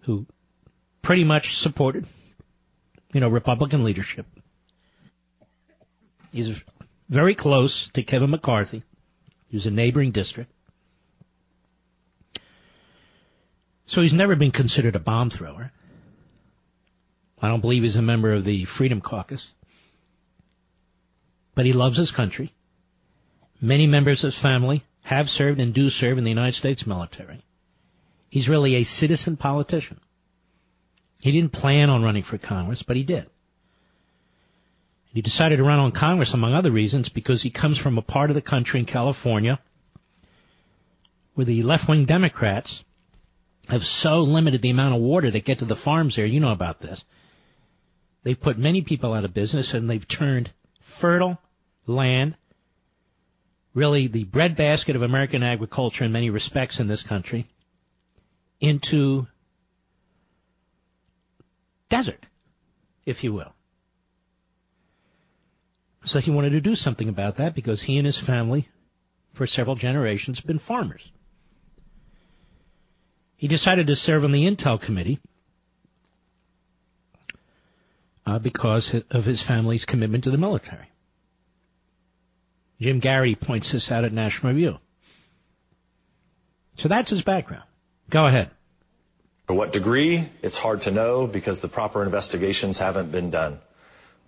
who 0.01 0.26
pretty 1.01 1.24
much 1.24 1.58
supported, 1.58 2.06
you 3.14 3.20
know, 3.20 3.30
Republican 3.30 3.84
leadership. 3.84 4.26
He's 6.32 6.62
very 7.10 7.36
close 7.36 7.89
to 7.89 8.04
Kevin 8.04 8.32
McCarthy. 8.32 8.84
He 9.49 9.58
was 9.58 9.66
a 9.66 9.72
neighboring 9.72 10.12
district. 10.12 10.51
So 13.86 14.01
he's 14.01 14.14
never 14.14 14.36
been 14.36 14.51
considered 14.51 14.95
a 14.95 14.99
bomb 14.99 15.30
thrower. 15.30 15.72
I 17.41 17.49
don't 17.49 17.60
believe 17.60 17.84
he's 17.84 17.97
a 17.97 18.01
member 18.01 18.32
of 18.32 18.45
the 18.45 18.66
Freedom 18.66 19.01
Caucus. 19.01 19.47
But 21.54 21.66
he 21.66 21.74
loves 21.74 21.97
his 21.97 22.10
country. 22.10 22.54
Many 23.62 23.86
members 23.86 24.24
of 24.24 24.34
his 24.34 24.41
family 24.41 24.84
have 25.04 25.30
served 25.30 25.60
and 25.60 25.74
do 25.74 25.89
serve 25.89 26.18
in 26.18 26.24
the 26.24 26.30
United 26.30 26.56
States 26.56 26.88
military. 26.88 27.43
He's 28.30 28.49
really 28.49 28.76
a 28.76 28.84
citizen 28.84 29.38
politician. 29.38 29.99
He 31.22 31.32
didn't 31.32 31.54
plan 31.54 31.89
on 31.89 32.04
running 32.04 32.24
for 32.24 32.38
Congress, 32.38 32.84
but 32.84 32.95
he 32.95 33.04
did. 33.04 33.28
He 35.14 35.22
decided 35.22 35.58
to 35.58 35.64
run 35.64 35.80
on 35.80 35.91
Congress, 35.91 36.34
among 36.34 36.54
other 36.54 36.72
reasons, 36.72 37.10
because 37.10 37.43
he 37.43 37.51
comes 37.51 37.78
from 37.78 37.97
a 37.97 38.01
part 38.01 38.32
of 38.32 38.36
the 38.36 38.41
country 38.41 38.80
in 38.80 38.88
California 38.88 39.60
where 41.36 41.45
the 41.45 41.64
left-wing 41.64 42.06
Democrats 42.06 42.84
have 43.68 43.86
so 43.86 44.22
limited 44.22 44.62
the 44.62 44.70
amount 44.70 44.95
of 44.95 45.01
water 45.01 45.30
that 45.30 45.45
get 45.45 45.60
to 45.60 45.66
the 45.66 45.76
farms 45.76 46.16
there. 46.16 46.26
You 46.26 46.39
know 46.39 46.51
about 46.51 46.80
this. 46.80 47.04
They've 48.24 48.39
put 48.39 48.58
many 48.58 48.82
people 48.82 49.14
out 49.14 49.26
of 49.26 49.34
business 49.34 49.74
and 49.74 49.89
they've 49.89 50.08
turned 50.08 50.51
fertile 50.82 51.38
land, 51.86 52.36
really 53.74 54.07
the 54.07 54.24
breadbasket 54.24 54.95
of 54.95 55.01
American 55.01 55.43
agriculture 55.43 56.03
in 56.03 56.11
many 56.11 56.30
respects 56.30 56.80
in 56.80 56.88
this 56.88 57.03
country, 57.03 57.47
into 58.59 59.28
desert, 61.89 62.26
if 63.05 63.24
you 63.24 63.34
will. 63.34 63.53
So 66.05 66.19
he 66.19 66.32
wanted 66.32 66.51
to 66.51 66.61
do 66.61 66.76
something 66.76 67.09
about 67.09 67.38
that 67.38 67.55
because 67.55 67.82
he 67.82 67.97
and 67.97 68.05
his 68.05 68.17
family, 68.17 68.67
for 69.34 69.47
several 69.47 69.76
generations, 69.76 70.39
have 70.39 70.45
been 70.45 70.59
farmers. 70.59 71.11
He 73.36 73.47
decided 73.47 73.88
to 73.88 73.95
serve 73.95 74.24
on 74.24 74.32
the 74.32 74.45
Intel 74.45 74.80
Committee 74.80 75.19
uh, 78.26 78.39
because 78.39 78.93
of 79.09 79.26
his 79.26 79.41
family's 79.41 79.86
commitment 79.86 80.26
to 80.26 80.32
the 80.32 80.38
military. 80.38 80.93
Jim 82.84 82.99
Geraghty 82.99 83.36
points 83.36 83.71
this 83.71 83.91
out 83.91 84.03
at 84.03 84.11
National 84.11 84.51
Review. 84.51 84.77
So 86.75 86.89
that's 86.89 87.09
his 87.09 87.21
background. 87.21 87.63
Go 88.09 88.25
ahead. 88.25 88.49
To 89.47 89.53
what 89.53 89.71
degree, 89.71 90.27
it's 90.41 90.57
hard 90.57 90.81
to 90.84 90.91
know 90.91 91.25
because 91.25 91.61
the 91.61 91.69
proper 91.69 92.03
investigations 92.03 92.79
haven't 92.79 93.11
been 93.11 93.29
done. 93.29 93.59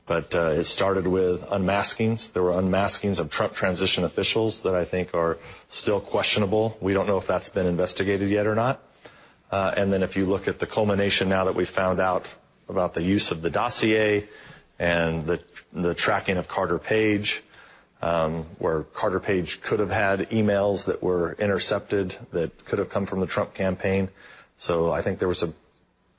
But 0.06 0.36
uh, 0.36 0.52
it 0.52 0.66
started 0.66 1.06
with 1.06 1.42
unmaskings. 1.50 2.32
There 2.32 2.44
were 2.44 2.54
unmaskings 2.54 3.20
of 3.20 3.30
Trump 3.30 3.54
transition 3.54 4.06
officials 4.06 4.62
that 4.62 4.76
I 4.76 4.86
think 4.86 5.14
are 5.14 5.38
still 5.70 6.00
questionable. 6.00 6.78
We 6.80 6.94
don't 6.94 7.08
know 7.08 7.18
if 7.18 7.28
that's 7.28 7.50
been 7.50 7.66
investigated 7.66 8.30
yet 8.30 8.48
or 8.48 8.56
not. 8.56 8.82
Uh, 9.52 9.74
and 9.76 9.92
then 9.92 10.02
if 10.02 10.16
you 10.16 10.26
look 10.26 10.48
at 10.48 10.60
the 10.60 10.68
culmination 10.68 11.28
now 11.28 11.46
that 11.46 11.56
we 11.56 11.66
found 11.66 12.00
out 12.00 12.26
about 12.70 12.94
the 12.94 13.04
use 13.04 13.32
of 13.32 13.42
the 13.42 13.50
dossier 13.50 14.30
and 14.80 15.26
the, 15.26 15.42
the 15.74 15.94
tracking 15.94 16.38
of 16.38 16.48
Carter 16.48 16.78
Page, 16.78 17.42
um, 18.06 18.44
where 18.60 18.84
Carter 18.84 19.20
Page 19.20 19.62
could 19.62 19.80
have 19.80 19.90
had 19.90 20.30
emails 20.30 20.86
that 20.86 21.02
were 21.02 21.34
intercepted 21.40 22.16
that 22.34 22.64
could 22.66 22.78
have 22.78 22.90
come 22.90 23.08
from 23.08 23.20
the 23.20 23.26
Trump 23.26 23.56
campaign. 23.56 24.10
So 24.60 24.92
I 24.92 25.02
think 25.02 25.18
there 25.18 25.28
was 25.28 25.42
a 25.42 25.52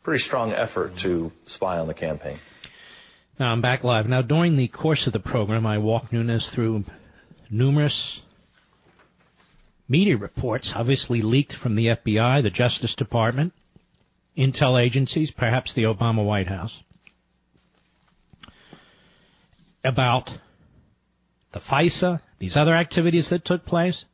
pretty 0.03 0.19
strong 0.19 0.53
effort 0.53 0.97
to 0.99 1.31
spy 1.47 1.79
on 1.79 1.87
the 1.87 1.95
campaign. 1.95 2.39
Now 3.39 3.53
I'm 3.53 3.61
back 3.61 3.85
live. 3.85 4.09
Now 4.09 4.21
during 4.21 4.57
the 4.57 4.67
course 4.67 5.07
of 5.07 5.13
the 5.13 5.21
program, 5.21 5.65
I 5.65 5.79
walked 5.79 6.13
Nunes 6.13 6.51
through 6.51 6.85
numerous 7.51 8.21
media 9.89 10.17
reports, 10.17 10.75
obviously 10.75 11.23
leaked 11.23 11.53
from 11.53 11.77
the 11.77 11.87
FBI, 11.87 12.43
the 12.43 12.51
Justice 12.51 12.97
Department, 12.97 13.53
intel 14.37 14.83
agencies, 14.83 15.31
perhaps 15.31 15.73
the 15.73 15.85
Obama 15.85 16.25
White 16.25 16.49
House, 16.49 16.83
about 19.85 20.37
the 21.57 21.63
FISA, 21.63 22.21
these 22.39 22.55
other 22.55 22.75
activities 22.75 23.31
that 23.31 23.43
took 23.43 23.65
place. 23.65 24.05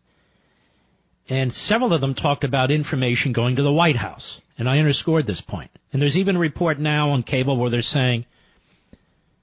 And 1.28 1.52
several 1.52 1.92
of 1.92 2.00
them 2.00 2.14
talked 2.14 2.44
about 2.44 2.70
information 2.70 3.32
going 3.32 3.56
to 3.56 3.62
the 3.62 3.72
White 3.72 3.96
House. 3.96 4.40
And 4.56 4.70
I 4.70 4.78
underscored 4.78 5.26
this 5.26 5.40
point. 5.40 5.72
And 5.92 6.00
there's 6.00 6.16
even 6.16 6.36
a 6.36 6.38
report 6.38 6.78
now 6.78 7.10
on 7.10 7.24
cable 7.24 7.56
where 7.56 7.70
they're 7.70 7.82
saying 7.82 8.26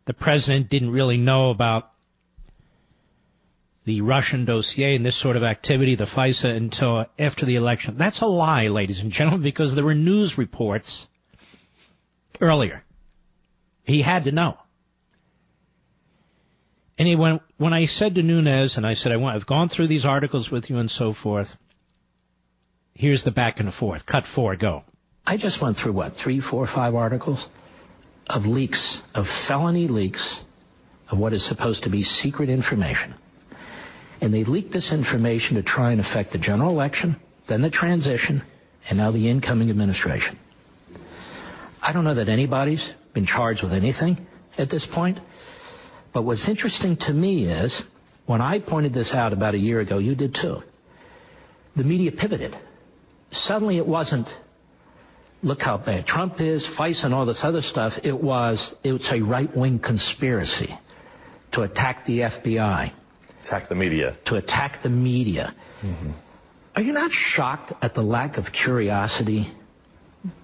the 0.06 0.14
president 0.14 0.70
didn't 0.70 0.92
really 0.92 1.18
know 1.18 1.50
about 1.50 1.92
the 3.84 4.00
Russian 4.00 4.46
dossier 4.46 4.96
and 4.96 5.06
this 5.06 5.18
sort 5.18 5.36
of 5.36 5.44
activity, 5.44 5.96
the 5.96 6.06
FISA, 6.06 6.56
until 6.56 7.06
after 7.18 7.46
the 7.46 7.58
election. 7.58 7.98
That's 7.98 8.22
a 8.22 8.28
lie, 8.28 8.68
ladies 8.68 9.02
and 9.02 9.12
gentlemen, 9.12 9.42
because 9.42 9.76
there 9.76 9.84
were 9.84 9.96
news 9.96 10.38
reports 10.38 11.06
earlier. 12.40 12.82
He 13.84 14.02
had 14.02 14.24
to 14.24 14.32
know. 14.32 14.58
And 17.00 17.18
when, 17.58 17.74
I 17.74 17.86
said 17.86 18.16
to 18.16 18.24
Nunes, 18.24 18.78
and 18.78 18.86
I 18.86 18.94
said, 18.94 19.12
I 19.14 19.18
want, 19.18 19.36
I've 19.36 19.46
gone 19.46 19.70
through 19.70 19.88
these 19.88 20.06
articles 20.06 20.52
with 20.52 20.70
you 20.70 20.78
and 20.78 20.92
so 20.92 21.14
forth, 21.14 21.56
here's 22.94 23.24
the 23.24 23.32
back 23.32 23.60
and 23.62 23.74
forth. 23.74 24.06
Cut 24.06 24.26
four, 24.26 24.56
go. 24.58 24.84
I 25.26 25.38
just 25.38 25.62
went 25.62 25.78
through 25.78 25.94
what, 25.94 26.16
three, 26.16 26.42
four, 26.42 26.68
five 26.68 26.96
articles 26.96 27.48
of 28.30 28.46
leaks, 28.46 29.02
of 29.16 29.28
felony 29.28 29.88
leaks 29.88 30.44
of 31.10 31.18
what 31.18 31.34
is 31.34 31.44
supposed 31.44 31.84
to 31.84 31.90
be 31.90 32.04
secret 32.04 32.50
information 32.50 33.16
and 34.22 34.34
they 34.34 34.44
leaked 34.44 34.72
this 34.72 34.92
information 34.92 35.56
to 35.56 35.64
try 35.64 35.92
and 35.92 36.00
affect 36.00 36.32
the 36.32 36.38
general 36.38 36.70
election, 36.70 37.16
then 37.48 37.62
the 37.62 37.70
transition, 37.70 38.42
and 38.90 38.98
now 38.98 39.12
the 39.12 39.30
incoming 39.30 39.70
administration. 39.70 40.38
I 41.82 41.94
don't 41.94 42.04
know 42.04 42.16
that 42.16 42.30
anybody's 42.30 42.94
been 43.14 43.26
charged 43.26 43.64
with 43.64 43.74
anything 43.74 44.26
at 44.58 44.70
this 44.70 44.86
point, 44.86 45.20
but 46.14 46.24
what's 46.24 46.48
interesting 46.48 46.96
to 46.98 47.14
me 47.14 47.46
is 47.46 47.84
when 48.26 48.42
I 48.42 48.60
pointed 48.60 48.94
this 48.94 49.16
out 49.16 49.34
about 49.34 49.54
a 49.54 49.58
year 49.58 49.80
ago, 49.80 49.98
you 49.98 50.16
did 50.16 50.36
too. 50.36 50.64
The 51.76 51.84
media 51.84 52.12
pivoted. 52.12 52.56
Suddenly 53.32 53.78
it 53.78 53.88
wasn't 53.88 54.34
look 55.42 55.62
how 55.62 55.78
bad 55.78 56.06
Trump 56.06 56.42
is, 56.42 56.66
FISA 56.66 57.06
and 57.06 57.14
all 57.14 57.26
this 57.26 57.44
other 57.44 57.62
stuff. 57.62 58.06
It 58.06 58.20
was, 58.20 58.76
it 58.84 58.92
was 58.92 59.12
a 59.12 59.22
right-wing 59.22 59.80
conspiracy 59.80 60.76
to 61.52 61.62
attack 61.62 62.06
the 62.06 62.20
FBI. 62.22 62.92
Attack 63.44 63.70
the 63.70 63.76
media. 63.76 64.18
To 64.26 64.36
attack 64.36 64.82
the 64.82 64.90
media. 64.90 65.54
Mm-hmm. 65.82 66.12
Are 66.76 66.82
you 66.82 66.94
not 66.94 67.12
shocked 67.12 67.72
at 67.82 67.94
the 67.94 68.04
lack 68.04 68.38
of 68.38 68.52
curiosity 68.52 69.50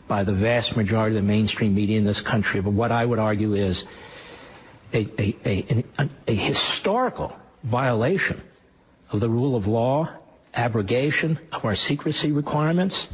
by 0.07 0.23
the 0.23 0.33
vast 0.33 0.77
majority 0.77 1.15
of 1.17 1.23
the 1.23 1.27
mainstream 1.27 1.73
media 1.73 1.97
in 1.97 2.03
this 2.03 2.21
country. 2.21 2.61
But 2.61 2.71
what 2.71 2.91
I 2.91 3.05
would 3.05 3.19
argue 3.19 3.53
is 3.53 3.85
a, 4.93 5.07
a, 5.19 5.83
a, 5.99 6.09
a, 6.27 6.33
historical 6.33 7.35
violation 7.63 8.41
of 9.11 9.19
the 9.19 9.29
rule 9.29 9.55
of 9.55 9.67
law, 9.67 10.09
abrogation 10.53 11.37
of 11.51 11.65
our 11.65 11.75
secrecy 11.75 12.31
requirements, 12.31 13.07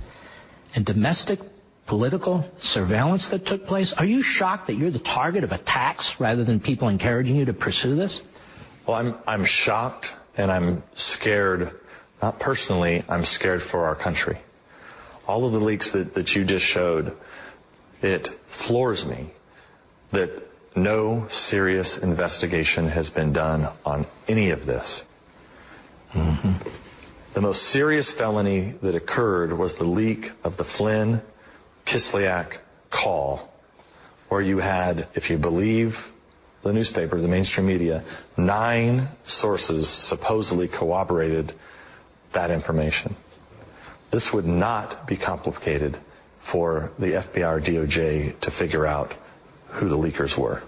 and 0.75 0.85
domestic 0.85 1.39
political 1.85 2.49
surveillance 2.57 3.29
that 3.29 3.45
took 3.45 3.67
place? 3.67 3.93
Are 3.93 4.05
you 4.05 4.21
shocked 4.21 4.67
that 4.67 4.75
you're 4.75 4.91
the 4.91 4.99
target 4.99 5.43
of 5.43 5.51
attacks 5.51 6.19
rather 6.19 6.43
than 6.43 6.59
people 6.59 6.87
encouraging 6.87 7.35
you 7.35 7.45
to 7.45 7.53
pursue 7.53 7.95
this? 7.95 8.21
Well, 8.85 8.97
I'm, 8.97 9.15
I'm 9.27 9.45
shocked 9.45 10.15
and 10.37 10.51
I'm 10.51 10.83
scared, 10.95 11.77
not 12.21 12.39
personally, 12.39 13.03
I'm 13.09 13.25
scared 13.25 13.61
for 13.61 13.85
our 13.85 13.95
country. 13.95 14.37
All 15.27 15.45
of 15.45 15.51
the 15.51 15.59
leaks 15.59 15.91
that, 15.91 16.13
that 16.15 16.35
you 16.35 16.45
just 16.45 16.65
showed, 16.65 17.15
it 18.01 18.27
floors 18.47 19.05
me 19.05 19.31
that 20.11 20.31
no 20.75 21.27
serious 21.29 21.97
investigation 21.97 22.87
has 22.87 23.09
been 23.09 23.33
done 23.33 23.67
on 23.85 24.05
any 24.27 24.51
of 24.51 24.65
this. 24.65 25.03
Mm-hmm. 26.13 26.53
The 27.33 27.41
most 27.41 27.63
serious 27.63 28.11
felony 28.11 28.73
that 28.81 28.95
occurred 28.95 29.53
was 29.53 29.77
the 29.77 29.85
leak 29.85 30.31
of 30.43 30.57
the 30.57 30.63
Flynn 30.63 31.21
Kislyak 31.85 32.57
call, 32.89 33.49
where 34.29 34.41
you 34.41 34.59
had, 34.59 35.07
if 35.15 35.29
you 35.29 35.37
believe 35.37 36.11
the 36.61 36.73
newspaper, 36.73 37.19
the 37.19 37.27
mainstream 37.27 37.67
media, 37.67 38.03
nine 38.37 39.01
sources 39.25 39.89
supposedly 39.89 40.67
corroborated 40.67 41.53
that 42.33 42.51
information. 42.51 43.15
This 44.11 44.33
would 44.33 44.45
not 44.45 45.07
be 45.07 45.17
complicated 45.17 45.97
for 46.39 46.91
the 46.99 47.13
FBI 47.13 47.51
or 47.51 47.61
DOJ 47.61 48.39
to 48.41 48.51
figure 48.51 48.85
out 48.85 49.13
who 49.71 49.87
the 49.87 49.97
leakers 49.97 50.37
were. 50.37 50.61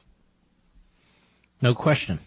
No 1.61 1.73
question. 1.73 2.19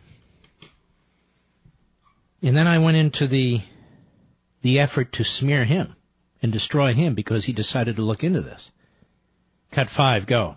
And 2.42 2.56
then 2.56 2.66
I 2.66 2.78
went 2.78 2.96
into 2.96 3.26
the 3.26 3.60
the 4.62 4.80
effort 4.80 5.12
to 5.12 5.24
smear 5.24 5.64
him 5.64 5.94
and 6.42 6.52
destroy 6.52 6.92
him 6.92 7.14
because 7.14 7.44
he 7.44 7.52
decided 7.52 7.96
to 7.96 8.02
look 8.02 8.24
into 8.24 8.40
this. 8.40 8.72
Cut 9.70 9.88
five, 9.88 10.26
go. 10.26 10.56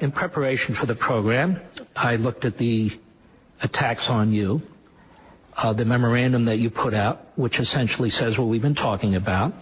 In 0.00 0.12
preparation 0.12 0.74
for 0.74 0.86
the 0.86 0.94
program, 0.94 1.60
I 1.96 2.16
looked 2.16 2.44
at 2.44 2.56
the 2.56 2.92
attacks 3.62 4.10
on 4.10 4.32
you, 4.32 4.62
uh, 5.56 5.72
the 5.72 5.84
memorandum 5.84 6.44
that 6.46 6.58
you 6.58 6.70
put 6.70 6.94
out, 6.94 7.26
which 7.34 7.58
essentially 7.58 8.10
says 8.10 8.38
what 8.38 8.46
we've 8.46 8.62
been 8.62 8.74
talking 8.74 9.16
about. 9.16 9.52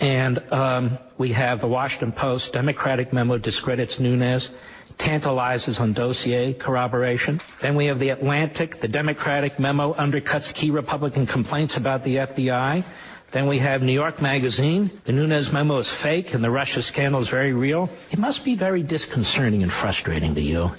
And 0.00 0.38
um, 0.52 0.98
we 1.18 1.32
have 1.32 1.60
the 1.60 1.68
Washington 1.68 2.12
Post 2.12 2.54
Democratic 2.54 3.12
memo 3.12 3.38
discredits 3.38 4.00
Nunes, 4.00 4.50
tantalizes 4.98 5.80
on 5.80 5.92
dossier 5.92 6.52
corroboration. 6.52 7.40
Then 7.60 7.74
we 7.74 7.86
have 7.86 7.98
the 7.98 8.10
Atlantic, 8.10 8.76
the 8.80 8.88
Democratic 8.88 9.58
memo 9.58 9.92
undercuts 9.94 10.54
key 10.54 10.70
Republican 10.70 11.26
complaints 11.26 11.76
about 11.76 12.04
the 12.04 12.16
FBI. 12.16 12.84
Then 13.32 13.46
we 13.46 13.58
have 13.58 13.82
New 13.82 13.92
York 13.92 14.20
Magazine. 14.20 14.90
The 15.04 15.12
Nunes 15.12 15.52
memo 15.52 15.78
is 15.78 15.90
fake 15.90 16.34
and 16.34 16.42
the 16.42 16.50
Russia 16.50 16.82
scandal 16.82 17.20
is 17.20 17.28
very 17.28 17.52
real. 17.52 17.88
It 18.10 18.18
must 18.18 18.44
be 18.44 18.56
very 18.56 18.82
disconcerting 18.82 19.62
and 19.62 19.72
frustrating 19.72 20.34
to 20.34 20.40
you. 20.40 20.72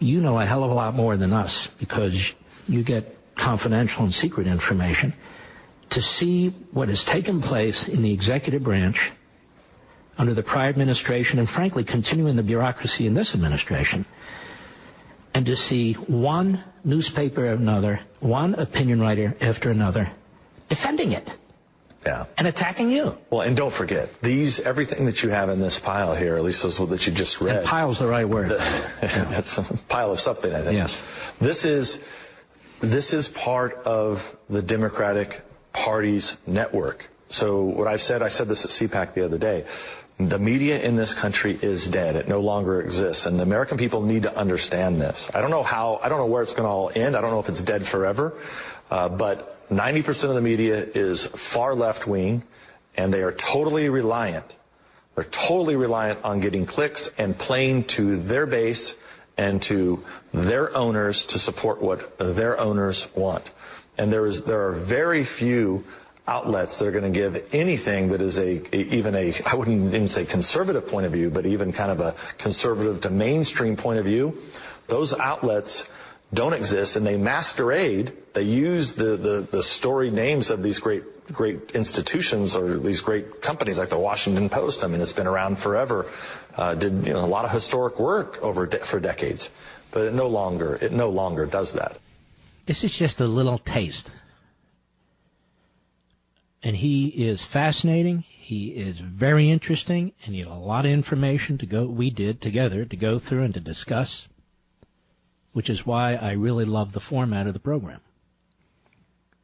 You 0.00 0.20
know 0.20 0.38
a 0.38 0.44
hell 0.44 0.64
of 0.64 0.70
a 0.70 0.74
lot 0.74 0.94
more 0.94 1.16
than 1.16 1.32
us 1.32 1.68
because 1.78 2.34
you 2.68 2.82
get 2.82 3.16
confidential 3.36 4.04
and 4.04 4.12
secret 4.14 4.46
information. 4.46 5.12
To 5.90 6.02
see 6.02 6.50
what 6.72 6.88
has 6.88 7.02
taken 7.04 7.40
place 7.40 7.88
in 7.88 8.02
the 8.02 8.12
executive 8.12 8.62
branch 8.62 9.10
under 10.18 10.34
the 10.34 10.42
prior 10.42 10.68
administration 10.68 11.38
and 11.38 11.48
frankly 11.48 11.84
continuing 11.84 12.36
the 12.36 12.42
bureaucracy 12.42 13.06
in 13.06 13.14
this 13.14 13.34
administration 13.34 14.04
and 15.34 15.46
to 15.46 15.54
see 15.56 15.92
one 15.92 16.62
newspaper 16.84 17.46
after 17.46 17.62
another, 17.62 18.00
one 18.20 18.54
opinion 18.54 19.00
writer 19.00 19.36
after 19.40 19.70
another 19.70 20.10
defending 20.68 21.12
it. 21.12 21.36
Yeah. 22.04 22.26
And 22.36 22.46
attacking 22.46 22.90
you. 22.90 23.16
Well, 23.28 23.42
and 23.42 23.56
don't 23.56 23.72
forget, 23.72 24.20
these, 24.20 24.60
everything 24.60 25.06
that 25.06 25.22
you 25.22 25.30
have 25.30 25.48
in 25.48 25.60
this 25.60 25.78
pile 25.78 26.14
here, 26.14 26.36
at 26.36 26.42
least 26.42 26.62
those 26.62 26.78
that 26.78 27.06
you 27.06 27.12
just 27.12 27.40
read. 27.40 27.56
And 27.56 27.66
pile's 27.66 27.98
the 27.98 28.06
right 28.06 28.28
word. 28.28 28.50
that's 29.00 29.58
a 29.58 29.62
pile 29.88 30.12
of 30.12 30.20
something, 30.20 30.52
I 30.52 30.62
think. 30.62 30.74
Yes. 30.74 31.02
This 31.38 31.64
is, 31.64 32.02
this 32.80 33.12
is 33.12 33.28
part 33.28 33.74
of 33.84 34.36
the 34.48 34.62
Democratic 34.62 35.40
Party's 35.72 36.36
network. 36.46 37.08
So 37.30 37.64
what 37.64 37.88
I've 37.88 38.02
said, 38.02 38.22
I 38.22 38.28
said 38.28 38.48
this 38.48 38.64
at 38.64 38.70
CPAC 38.70 39.14
the 39.14 39.24
other 39.24 39.38
day. 39.38 39.66
The 40.18 40.38
media 40.38 40.80
in 40.80 40.96
this 40.96 41.14
country 41.14 41.56
is 41.60 41.88
dead. 41.88 42.16
It 42.16 42.26
no 42.26 42.40
longer 42.40 42.80
exists. 42.80 43.26
And 43.26 43.38
the 43.38 43.44
American 43.44 43.78
people 43.78 44.02
need 44.02 44.24
to 44.24 44.36
understand 44.36 45.00
this. 45.00 45.30
I 45.32 45.40
don't 45.40 45.50
know 45.50 45.62
how, 45.62 46.00
I 46.02 46.08
don't 46.08 46.18
know 46.18 46.26
where 46.26 46.42
it's 46.42 46.54
going 46.54 46.64
to 46.64 46.70
all 46.70 46.90
end. 46.92 47.16
I 47.16 47.20
don't 47.20 47.30
know 47.30 47.38
if 47.38 47.48
it's 47.48 47.62
dead 47.62 47.86
forever. 47.86 48.34
Uh, 48.90 49.08
but 49.08 49.68
90% 49.70 50.28
of 50.28 50.34
the 50.34 50.40
media 50.40 50.78
is 50.82 51.24
far 51.24 51.74
left 51.74 52.06
wing, 52.06 52.42
and 52.96 53.14
they 53.14 53.22
are 53.22 53.30
totally 53.32 53.88
reliant. 53.90 54.56
They're 55.14 55.24
totally 55.24 55.76
reliant 55.76 56.24
on 56.24 56.40
getting 56.40 56.66
clicks 56.66 57.10
and 57.16 57.36
playing 57.36 57.84
to 57.84 58.16
their 58.16 58.46
base 58.46 58.96
and 59.36 59.62
to 59.62 60.04
their 60.32 60.76
owners 60.76 61.26
to 61.26 61.38
support 61.38 61.80
what 61.80 62.18
their 62.18 62.58
owners 62.58 63.08
want. 63.14 63.48
And 63.96 64.12
there 64.12 64.26
is 64.26 64.44
there 64.44 64.68
are 64.68 64.72
very 64.72 65.24
few 65.24 65.84
outlets 66.28 66.78
that 66.78 66.88
are 66.88 66.92
going 66.92 67.10
to 67.12 67.18
give 67.18 67.54
anything 67.54 68.10
that 68.10 68.20
is 68.20 68.38
a, 68.38 68.60
a, 68.74 68.76
even 68.76 69.14
a 69.14 69.32
I 69.46 69.54
wouldn't 69.54 69.94
even 69.94 70.08
say 70.08 70.24
conservative 70.24 70.88
point 70.88 71.06
of 71.06 71.12
view, 71.12 71.30
but 71.30 71.46
even 71.46 71.72
kind 71.72 71.90
of 71.90 72.00
a 72.00 72.14
conservative 72.36 73.00
to 73.02 73.10
mainstream 73.10 73.76
point 73.76 73.98
of 73.98 74.04
view. 74.04 74.38
Those 74.86 75.18
outlets 75.18 75.88
don't 76.32 76.52
exist 76.52 76.96
and 76.96 77.06
they 77.06 77.16
masquerade. 77.16 78.12
They 78.34 78.42
use 78.42 78.94
the, 78.94 79.16
the, 79.16 79.48
the 79.50 79.62
storied 79.62 80.12
names 80.12 80.50
of 80.50 80.62
these 80.62 80.78
great 80.78 81.04
great 81.32 81.72
institutions 81.72 82.56
or 82.56 82.78
these 82.78 83.02
great 83.02 83.42
companies 83.42 83.78
like 83.78 83.90
the 83.90 83.98
Washington 83.98 84.48
Post. 84.48 84.82
I 84.82 84.86
mean, 84.86 85.00
it's 85.00 85.12
been 85.12 85.26
around 85.26 85.58
forever. 85.58 86.06
Uh, 86.56 86.74
did 86.74 87.06
you 87.06 87.12
know 87.12 87.24
a 87.24 87.26
lot 87.26 87.44
of 87.44 87.50
historic 87.50 87.98
work 87.98 88.42
over 88.42 88.66
de- 88.66 88.78
for 88.78 89.00
decades, 89.00 89.50
but 89.90 90.06
it 90.06 90.14
no 90.14 90.28
longer 90.28 90.74
it 90.80 90.92
no 90.92 91.10
longer 91.10 91.46
does 91.46 91.74
that. 91.74 91.98
This 92.66 92.84
is 92.84 92.96
just 92.96 93.20
a 93.20 93.26
little 93.26 93.58
taste, 93.58 94.10
and 96.62 96.76
he 96.76 97.08
is 97.08 97.44
fascinating. 97.44 98.24
He 98.28 98.68
is 98.68 98.98
very 98.98 99.50
interesting, 99.50 100.12
and 100.24 100.34
he 100.34 100.40
had 100.40 100.48
a 100.48 100.54
lot 100.54 100.86
of 100.86 100.92
information 100.92 101.58
to 101.58 101.66
go. 101.66 101.86
We 101.86 102.10
did 102.10 102.40
together 102.40 102.84
to 102.84 102.96
go 102.96 103.18
through 103.18 103.44
and 103.44 103.54
to 103.54 103.60
discuss 103.60 104.26
which 105.58 105.70
is 105.70 105.84
why 105.84 106.14
I 106.14 106.34
really 106.34 106.64
love 106.64 106.92
the 106.92 107.00
format 107.00 107.48
of 107.48 107.52
the 107.52 107.58
program. 107.58 108.00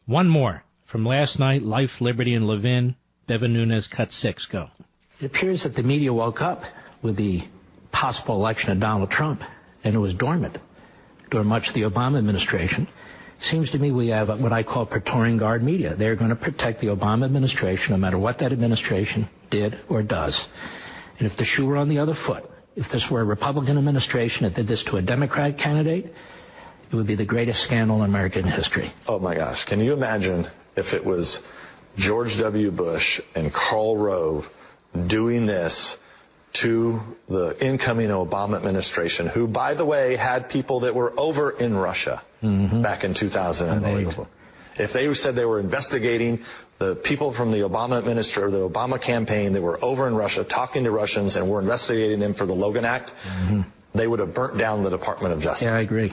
One 0.07 0.29
more 0.29 0.63
from 0.85 1.05
last 1.05 1.41
night, 1.41 1.63
Life, 1.63 2.01
Liberty, 2.01 2.35
and 2.35 2.47
Levin. 2.47 2.95
Devin 3.27 3.53
Nunes 3.53 3.89
cut 3.89 4.13
six. 4.13 4.47
Go. 4.47 4.71
It 5.19 5.27
appears 5.27 5.63
that 5.63 5.75
the 5.75 5.83
media 5.83 6.13
woke 6.13 6.41
up 6.41 6.65
with 7.03 7.17
the 7.17 7.43
possible 7.91 8.37
election 8.37 8.71
of 8.71 8.79
Donald 8.79 9.11
Trump, 9.11 9.43
and 9.83 9.95
it 9.95 9.99
was 9.99 10.15
dormant 10.15 10.57
during 11.31 11.49
much 11.49 11.69
of 11.69 11.75
the 11.75 11.83
Obama 11.83 12.19
administration. 12.19 12.87
Seems 13.39 13.71
to 13.71 13.79
me 13.79 13.91
we 13.91 14.09
have 14.09 14.41
what 14.41 14.53
I 14.53 14.63
call 14.63 14.87
Praetorian 14.87 15.37
Guard 15.37 15.63
media. 15.63 15.95
They're 15.95 16.17
going 16.17 16.31
to 16.31 16.37
protect 16.37 16.81
the 16.81 16.89
Obama 16.89 17.25
administration 17.25 17.93
no 17.93 17.99
matter 17.99 18.19
what 18.19 18.39
that 18.39 18.53
administration 18.53 19.29
did 19.51 19.79
or 19.89 20.03
does. 20.03 20.49
And 21.19 21.27
if 21.27 21.37
the 21.37 21.45
shoe 21.45 21.67
were 21.67 21.77
on 21.77 21.89
the 21.89 21.99
other 21.99 22.15
foot, 22.15 22.51
if 22.77 22.89
this 22.89 23.11
were 23.11 23.21
a 23.21 23.25
Republican 23.25 23.79
administration 23.79 24.45
that 24.45 24.55
did 24.55 24.67
this 24.67 24.85
to 24.85 24.97
a 24.97 25.03
Democrat 25.03 25.59
candidate, 25.59 26.15
it 26.91 26.97
would 26.97 27.07
be 27.07 27.15
the 27.15 27.25
greatest 27.25 27.63
scandal 27.63 28.03
in 28.03 28.11
American 28.11 28.45
history. 28.45 28.91
Oh 29.07 29.19
my 29.19 29.35
gosh. 29.35 29.65
Can 29.65 29.81
you 29.81 29.93
imagine 29.93 30.47
if 30.77 30.95
it 30.95 31.05
was 31.05 31.43
George 31.97 32.39
W. 32.39 32.71
Bush 32.71 33.21
and 33.35 33.53
Karl 33.53 33.97
Rove 33.97 34.53
doing 35.07 35.47
this 35.47 35.99
to 36.55 37.01
the 37.29 37.57
incoming 37.65 38.09
Obama 38.11 38.57
administration, 38.57 39.27
who, 39.27 39.47
by 39.49 39.75
the 39.75 39.85
way, 39.85 40.17
had 40.17 40.49
people 40.49 40.81
that 40.81 40.95
were 40.95 41.13
over 41.19 41.51
in 41.51 41.77
Russia 41.77 42.23
mm-hmm. 42.45 42.83
back 42.83 43.05
in 43.05 43.15
2008. 43.15 44.27
If 44.77 44.93
they 44.93 45.13
said 45.15 45.37
they 45.37 45.45
were 45.45 45.61
investigating 45.61 46.43
the 46.79 46.97
people 46.97 47.33
from 47.33 47.53
the 47.53 47.59
Obama 47.59 47.99
administration, 47.99 48.51
the 48.51 48.69
Obama 48.69 49.01
campaign 49.01 49.53
that 49.53 49.63
were 49.63 49.83
over 49.83 50.09
in 50.09 50.15
Russia 50.17 50.43
talking 50.43 50.85
to 50.85 50.91
Russians 50.91 51.37
and 51.37 51.49
were 51.49 51.61
investigating 51.61 52.19
them 52.19 52.35
for 52.35 52.45
the 52.45 52.55
Logan 52.55 52.85
Act, 52.85 53.13
mm-hmm. 53.23 53.63
they 53.95 54.07
would 54.07 54.19
have 54.19 54.35
burnt 54.35 54.59
down 54.59 54.83
the 54.83 54.91
Department 54.91 55.33
of 55.33 55.43
Justice. 55.43 55.67
Yeah, 55.67 55.77
I 55.77 55.81
agree. 55.81 56.13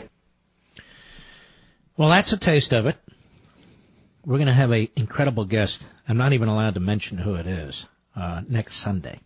Well, 1.98 2.10
that's 2.10 2.32
a 2.34 2.38
taste 2.38 2.74
of 2.74 2.86
it. 2.86 2.98
We're 4.26 4.38
going 4.38 4.48
to 4.48 4.54
have 4.54 4.72
an 4.72 4.88
incredible 4.96 5.46
guest. 5.46 5.88
I'm 6.08 6.18
not 6.18 6.34
even 6.34 6.48
allowed 6.48 6.76
to 6.76 6.80
mention 6.80 7.18
who 7.18 7.36
it 7.36 7.48
is 7.48 7.88
uh, 8.16 8.42
next 8.48 8.76
Sunday. 8.76 9.20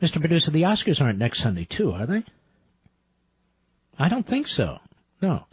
Mr. 0.00 0.20
Producer, 0.20 0.50
the 0.50 0.62
Oscars 0.62 1.02
aren't 1.02 1.18
next 1.18 1.40
Sunday, 1.40 1.64
too, 1.64 1.92
are 1.92 2.06
they? 2.06 2.22
I 3.98 4.08
don't 4.08 4.26
think 4.26 4.48
so. 4.48 4.78
No. 5.24 5.46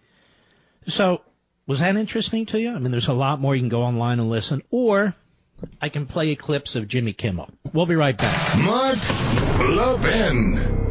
So 0.88 1.22
was 1.66 1.80
that 1.80 1.96
interesting 1.96 2.46
to 2.48 2.60
you? 2.60 2.72
I 2.72 2.80
mean, 2.80 2.92
there's 2.92 3.08
a 3.08 3.14
lot 3.14 3.40
more 3.40 3.56
you 3.56 3.62
can 3.62 3.70
go 3.70 3.84
online 3.84 4.20
and 4.20 4.30
listen, 4.30 4.64
or 4.70 5.16
I 5.82 5.88
can 5.88 6.08
play 6.08 6.28
you 6.28 6.36
clips 6.36 6.76
of 6.76 6.90
Jimmy 6.90 7.14
Kimmel. 7.14 7.50
We'll 7.72 7.86
be 7.86 7.96
right 7.96 8.18
back. 8.18 8.60
Mark 8.60 9.00
Levin. 9.70 10.82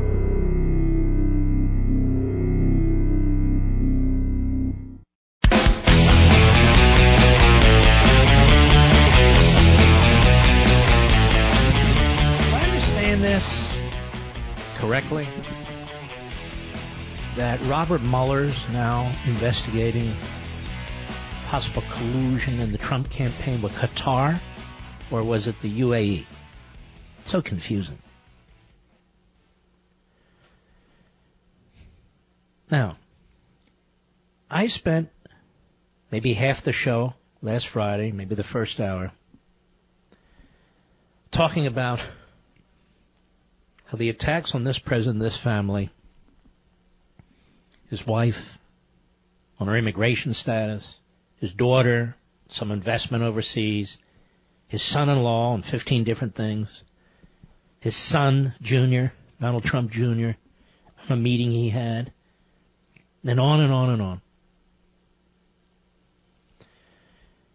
Correctly, 14.79 15.29
that 17.37 17.61
Robert 17.63 18.03
Mueller's 18.03 18.69
now 18.71 19.13
investigating 19.27 20.15
possible 21.47 21.83
collusion 21.91 22.61
in 22.61 22.73
the 22.73 22.79
Trump 22.79 23.11
campaign 23.11 23.61
with 23.63 23.73
Qatar, 23.75 24.41
or 25.11 25.23
was 25.23 25.47
it 25.47 25.61
the 25.63 25.81
UAE? 25.81 26.25
so 27.31 27.41
confusing. 27.41 27.99
Now, 32.71 32.97
I 34.51 34.67
spent 34.67 35.11
maybe 36.11 36.33
half 36.35 36.63
the 36.63 36.73
show 36.73 37.15
last 37.43 37.69
Friday, 37.69 38.11
maybe 38.13 38.35
the 38.35 38.45
first 38.45 38.81
hour, 38.81 39.13
talking 41.31 41.67
about 41.67 42.05
how 43.87 43.97
the 43.97 44.09
attacks 44.09 44.55
on 44.55 44.65
this 44.65 44.79
president, 44.79 45.21
this 45.21 45.37
family, 45.37 45.91
his 47.91 48.07
wife, 48.07 48.57
on 49.59 49.67
her 49.67 49.77
immigration 49.77 50.33
status, 50.33 50.99
his 51.37 51.53
daughter, 51.53 52.17
some 52.49 52.71
investment 52.71 53.25
overseas, 53.25 53.99
his 54.69 54.83
son-in-law 54.83 55.53
on 55.53 55.63
15 55.63 56.05
different 56.05 56.35
things, 56.35 56.85
his 57.81 57.97
son, 57.97 58.55
Junior, 58.63 59.13
Donald 59.41 59.65
Trump 59.65 59.91
Jr., 59.91 60.31
a 61.09 61.17
meeting 61.17 61.51
he 61.51 61.69
had, 61.69 62.13
and 63.27 63.41
on 63.41 63.61
and 63.61 63.73
on 63.73 63.91
and 63.91 64.03
on. 64.03 64.21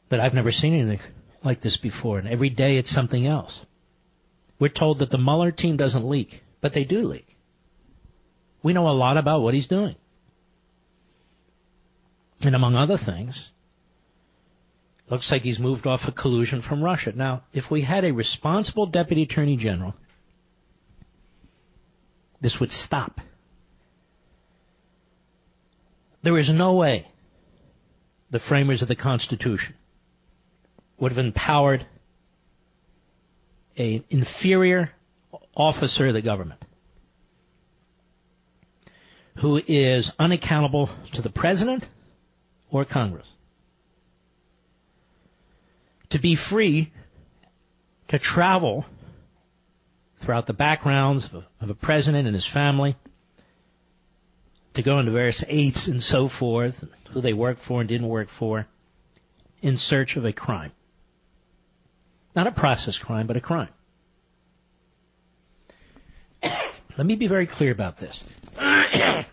That 0.10 0.20
I've 0.20 0.34
never 0.34 0.52
seen 0.52 0.74
anything 0.74 1.00
like 1.44 1.62
this 1.62 1.78
before, 1.78 2.20
and 2.20 2.28
every 2.28 2.50
day 2.50 2.78
it's 2.78 2.90
something 2.90 3.26
else. 3.26 3.60
We're 4.60 4.68
told 4.68 5.00
that 5.00 5.12
the 5.12 5.18
Mueller 5.18 5.52
team 5.52 5.78
doesn't 5.78 6.08
leak, 6.08 6.44
but 6.60 6.74
they 6.74 6.84
do 6.84 7.08
leak. 7.08 7.38
We 8.62 8.74
know 8.74 8.90
a 8.90 8.92
lot 8.92 9.18
about 9.18 9.42
what 9.42 9.54
he's 9.54 9.68
doing. 9.68 9.96
And 12.44 12.56
among 12.56 12.76
other 12.76 12.98
things, 12.98 13.52
looks 15.10 15.32
like 15.32 15.44
he's 15.44 15.60
moved 15.60 15.88
off 15.88 16.08
of 16.08 16.16
collusion 16.16 16.62
from 16.62 16.84
Russia. 16.84 17.14
Now, 17.16 17.44
if 17.54 17.72
we 17.72 17.82
had 17.82 18.04
a 18.04 18.14
responsible 18.14 18.86
deputy 18.86 19.24
attorney 19.24 19.58
general 19.58 19.96
this 22.46 22.60
would 22.60 22.72
stop. 22.72 23.22
There 26.22 26.38
is 26.38 26.54
no 26.54 26.76
way 26.76 27.08
the 28.30 28.40
framers 28.40 28.84
of 28.84 28.88
the 28.88 28.96
Constitution 28.96 29.74
would 31.00 31.12
have 31.12 31.26
empowered 31.26 31.86
an 33.78 34.04
inferior 34.12 34.92
officer 35.56 36.06
of 36.06 36.14
the 36.14 36.22
government 36.22 36.64
who 39.38 39.60
is 39.66 40.14
unaccountable 40.20 40.90
to 41.14 41.24
the 41.24 41.32
president 41.32 41.90
or 42.76 42.86
Congress 42.86 43.28
to 46.10 46.20
be 46.20 46.36
free 46.36 46.92
to 48.08 48.20
travel 48.20 48.86
throughout 50.20 50.46
the 50.46 50.54
backgrounds 50.54 51.30
of 51.60 51.70
a, 51.70 51.74
president 51.74 52.26
and 52.26 52.36
his 52.36 52.46
family, 52.46 52.96
to 54.74 54.82
go 54.82 55.00
into 55.00 55.12
various 55.12 55.44
aides 55.48 55.88
and 55.88 56.02
so 56.02 56.28
forth, 56.28 56.84
who 57.12 57.22
they 57.22 57.34
worked 57.34 57.60
for 57.60 57.82
and 57.82 57.90
didn't 57.90 58.08
work 58.08 58.30
for, 58.30 58.68
in 59.62 59.78
search 59.78 60.16
of 60.16 60.26
a 60.26 60.32
crime. 60.32 60.72
Not 62.36 62.48
a 62.48 62.52
process 62.52 62.98
crime, 62.98 63.28
but 63.28 63.38
a 63.38 63.42
crime. 63.42 63.70
Let 66.44 67.06
me 67.06 67.16
be 67.16 67.28
very 67.28 67.46
clear 67.46 67.72
about 67.72 67.98
this. 67.98 68.24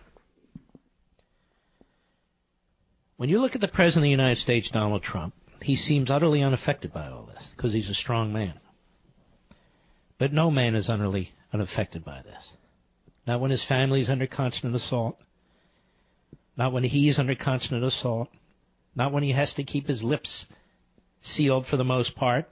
when 3.23 3.29
you 3.29 3.39
look 3.39 3.55
at 3.55 3.61
the 3.61 3.69
President 3.69 4.01
of 4.01 4.03
the 4.03 4.09
United 4.09 4.35
States, 4.35 4.69
Donald 4.69 5.01
Trump, 5.01 5.33
he 5.61 5.77
seems 5.77 6.11
utterly 6.11 6.43
unaffected 6.43 6.91
by 6.91 7.07
all 7.07 7.23
this 7.33 7.41
because 7.55 7.71
he's 7.71 7.87
a 7.87 7.93
strong 7.93 8.33
man. 8.33 8.51
But 10.17 10.33
no 10.33 10.51
man 10.51 10.75
is 10.75 10.89
utterly 10.89 11.31
unaffected 11.53 12.03
by 12.03 12.21
this. 12.23 12.57
Not 13.25 13.39
when 13.39 13.49
his 13.49 13.63
family 13.63 14.01
is 14.01 14.09
under 14.09 14.27
constant 14.27 14.75
assault. 14.75 15.17
Not 16.57 16.73
when 16.73 16.83
he 16.83 17.07
is 17.07 17.17
under 17.17 17.33
constant 17.33 17.85
assault. 17.85 18.27
Not 18.93 19.13
when 19.13 19.23
he 19.23 19.31
has 19.31 19.53
to 19.53 19.63
keep 19.63 19.87
his 19.87 20.03
lips 20.03 20.45
sealed 21.21 21.65
for 21.65 21.77
the 21.77 21.85
most 21.85 22.15
part. 22.15 22.51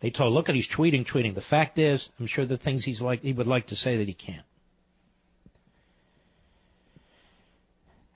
They 0.00 0.08
told, 0.08 0.32
look 0.32 0.48
at 0.48 0.54
he's 0.54 0.68
tweeting, 0.68 1.04
tweeting. 1.04 1.34
The 1.34 1.42
fact 1.42 1.78
is, 1.78 2.08
I'm 2.18 2.24
sure 2.24 2.46
the 2.46 2.56
things 2.56 2.82
he's 2.82 3.02
like, 3.02 3.20
he 3.20 3.34
would 3.34 3.46
like 3.46 3.66
to 3.66 3.76
say 3.76 3.98
that 3.98 4.08
he 4.08 4.14
can't. 4.14 4.46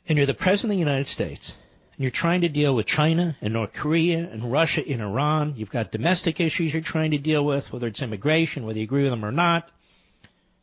And 0.09 0.17
you're 0.17 0.27
the 0.27 0.33
President 0.33 0.73
of 0.73 0.77
the 0.77 0.91
United 0.91 1.07
States, 1.07 1.55
and 1.93 2.01
you're 2.01 2.11
trying 2.11 2.41
to 2.41 2.49
deal 2.49 2.75
with 2.75 2.87
China 2.87 3.37
and 3.43 3.53
North 3.53 3.75
Korea 3.75 4.19
and 4.19 4.51
Russia 4.51 4.83
and 4.87 5.03
Iran. 5.03 5.55
You've 5.57 5.71
got 5.71 5.93
domestic 5.93 6.41
issues 6.41 6.73
you're 6.73 6.83
trying 6.83 7.11
to 7.11 7.19
deal 7.19 7.45
with, 7.45 7.71
whether 7.73 7.87
it's 7.87 8.01
immigration, 8.01 8.65
whether 8.65 8.79
you 8.79 8.85
agree 8.85 9.03
with 9.03 9.13
them 9.13 9.25
or 9.25 9.33
not, 9.33 9.71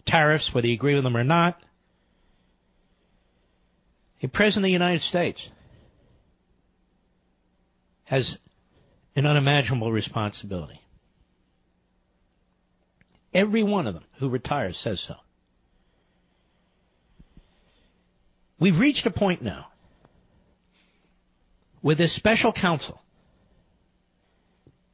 tariffs, 0.06 0.54
whether 0.54 0.68
you 0.68 0.74
agree 0.74 0.96
with 0.96 1.04
them 1.04 1.16
or 1.16 1.24
not. 1.24 1.62
A 4.24 4.28
president 4.28 4.66
of 4.66 4.70
the 4.70 4.74
United 4.74 5.02
States 5.02 5.48
has 8.06 8.40
an 9.16 9.28
unimaginable 9.28 9.92
responsibility. 9.92 10.82
Every 13.36 13.62
one 13.62 13.86
of 13.86 13.94
them 13.94 14.04
who 14.18 14.30
retires 14.30 14.78
says 14.78 15.00
so. 15.00 15.16
We've 18.60 18.80
reached 18.80 19.06
a 19.06 19.12
point 19.12 19.44
now 19.44 19.68
with 21.82 22.00
his 22.00 22.12
special 22.12 22.52
counsel 22.52 23.02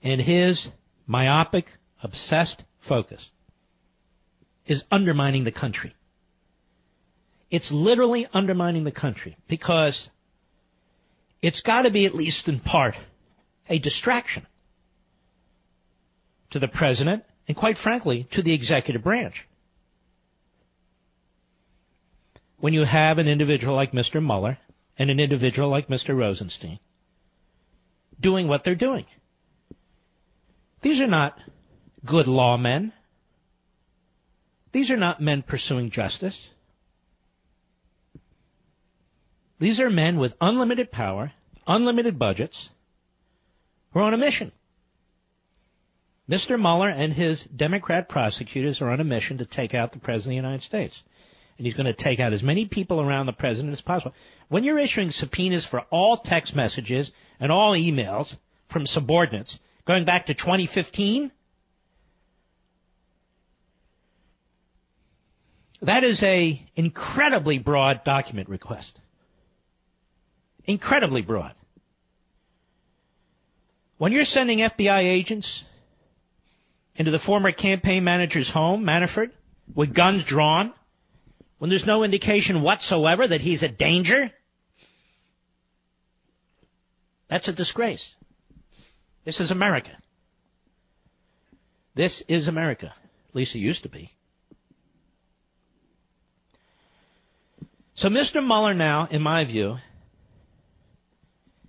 and 0.03 0.21
his 0.21 0.69
myopic, 1.07 1.71
obsessed 2.03 2.63
focus 2.79 3.31
is 4.67 4.83
undermining 4.91 5.43
the 5.43 5.51
country. 5.51 5.95
It's 7.49 7.71
literally 7.71 8.27
undermining 8.33 8.83
the 8.83 8.91
country 8.91 9.38
because 9.47 10.09
it's 11.41 11.61
got 11.61 11.83
to 11.83 11.91
be 11.91 12.05
at 12.05 12.13
least 12.13 12.49
in 12.49 12.59
part 12.59 12.95
a 13.69 13.79
distraction 13.79 14.45
to 16.51 16.59
the 16.59 16.67
president 16.67 17.23
and 17.47 17.55
quite 17.55 17.77
frankly 17.77 18.23
to 18.31 18.41
the 18.41 18.53
executive 18.53 19.03
branch. 19.03 19.47
When 22.57 22.73
you 22.73 22.83
have 22.83 23.19
an 23.19 23.27
individual 23.27 23.75
like 23.75 23.91
Mr. 23.91 24.23
Mueller 24.23 24.57
and 24.97 25.09
an 25.09 25.19
individual 25.19 25.69
like 25.69 25.87
Mr. 25.87 26.17
Rosenstein 26.17 26.79
doing 28.19 28.47
what 28.47 28.63
they're 28.63 28.75
doing. 28.75 29.05
These 30.81 31.01
are 31.01 31.07
not 31.07 31.37
good 32.05 32.27
lawmen. 32.27 32.91
These 34.71 34.91
are 34.91 34.97
not 34.97 35.21
men 35.21 35.41
pursuing 35.41 35.89
justice. 35.89 36.49
These 39.59 39.79
are 39.79 39.89
men 39.89 40.17
with 40.17 40.35
unlimited 40.41 40.91
power, 40.91 41.31
unlimited 41.65 42.19
budgets, 42.19 42.69
who 43.91 43.99
are 43.99 44.03
on 44.03 44.13
a 44.13 44.17
mission. 44.17 44.51
Mr. 46.29 46.59
Mueller 46.59 46.89
and 46.89 47.13
his 47.13 47.43
Democrat 47.43 48.09
prosecutors 48.09 48.81
are 48.81 48.89
on 48.89 48.99
a 48.99 49.03
mission 49.03 49.37
to 49.37 49.45
take 49.45 49.73
out 49.73 49.91
the 49.91 49.99
President 49.99 50.37
of 50.37 50.43
the 50.43 50.47
United 50.47 50.63
States 50.63 51.03
and 51.58 51.66
he's 51.66 51.76
going 51.76 51.86
to 51.86 51.93
take 51.93 52.20
out 52.20 52.34
as 52.34 52.43
many 52.43 52.66
people 52.66 53.01
around 53.01 53.28
the 53.28 53.34
president 53.34 53.74
as 53.74 53.82
possible. 53.82 54.14
When 54.49 54.64
you're 54.64 54.80
issuing 54.80 55.12
subpoenas 55.12 55.66
for 55.66 55.82
all 55.89 56.18
text 56.18 56.56
messages 56.56 57.12
and 57.39 57.51
all 57.51 57.74
emails 57.74 58.38
from 58.68 58.86
subordinates 58.86 59.60
going 59.86 60.06
back 60.06 60.26
to 60.26 60.34
2015, 60.34 61.32
that 65.82 66.03
is 66.03 66.24
a 66.24 66.62
incredibly 66.76 67.58
broad 67.58 68.03
document 68.03 68.49
request. 68.49 68.99
Incredibly 70.66 71.22
broad. 71.22 71.53
When 73.97 74.12
you're 74.12 74.26
sending 74.26 74.60
FBI 74.60 75.03
agents 75.03 75.64
into 76.95 77.12
the 77.12 77.20
former 77.20 77.51
campaign 77.51 78.03
manager's 78.03 78.49
home, 78.49 78.84
Manafort, 78.84 79.32
with 79.74 79.93
guns 79.93 80.24
drawn, 80.24 80.74
when 81.58 81.70
there's 81.70 81.86
no 81.86 82.03
indication 82.03 82.62
whatsoever 82.62 83.28
that 83.28 83.41
he's 83.41 83.64
a 83.64 83.68
danger? 83.68 84.32
That's 87.28 87.47
a 87.47 87.53
disgrace. 87.53 88.14
This 89.24 89.39
is 89.39 89.51
America. 89.51 89.91
This 91.95 92.22
is 92.28 92.47
America. 92.47 92.93
At 93.30 93.36
least 93.36 93.56
it 93.56 93.60
used 93.60 93.84
to 93.84 93.89
be. 93.89 94.12
So 97.95 98.10
Mr. 98.10 98.45
Mueller 98.45 98.74
now, 98.74 99.08
in 99.10 99.22
my 99.22 99.45
view, 99.45 99.78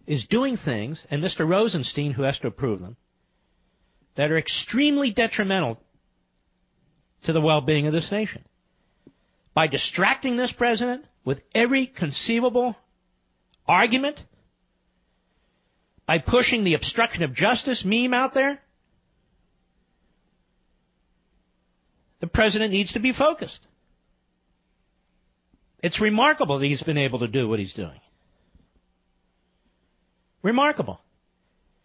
is 0.07 0.27
doing 0.27 0.57
things, 0.57 1.07
and 1.11 1.23
Mr. 1.23 1.49
Rosenstein, 1.49 2.13
who 2.13 2.23
has 2.23 2.41
to 2.41 2.49
approve 2.49 2.81
them, 2.81 2.97
that 4.17 4.31
are 4.31 4.39
extremely 4.39 5.11
detrimental 5.11 5.79
to 7.23 7.33
the 7.33 7.41
well-being 7.41 7.87
of 7.87 7.93
this 7.93 8.11
nation. 8.11 8.45
By 9.57 9.69
distracting 9.69 10.37
this 10.37 10.53
president 10.53 11.07
with 11.25 11.43
every 11.55 11.87
conceivable 11.87 12.77
argument, 13.67 14.23
by 16.05 16.19
pushing 16.19 16.63
the 16.63 16.75
obstruction 16.75 17.25
of 17.25 17.33
justice 17.33 17.83
meme 17.83 18.13
out 18.13 18.35
there, 18.35 18.61
the 22.21 22.27
president 22.27 22.75
needs 22.75 22.93
to 22.93 22.99
be 22.99 23.13
focused. 23.13 23.67
It's 25.83 26.03
remarkable 26.03 26.59
that 26.59 26.67
he's 26.67 26.83
been 26.83 26.99
able 26.99 27.21
to 27.21 27.27
do 27.27 27.49
what 27.49 27.59
he's 27.59 27.73
doing. 27.73 27.99
Remarkable. 30.43 31.01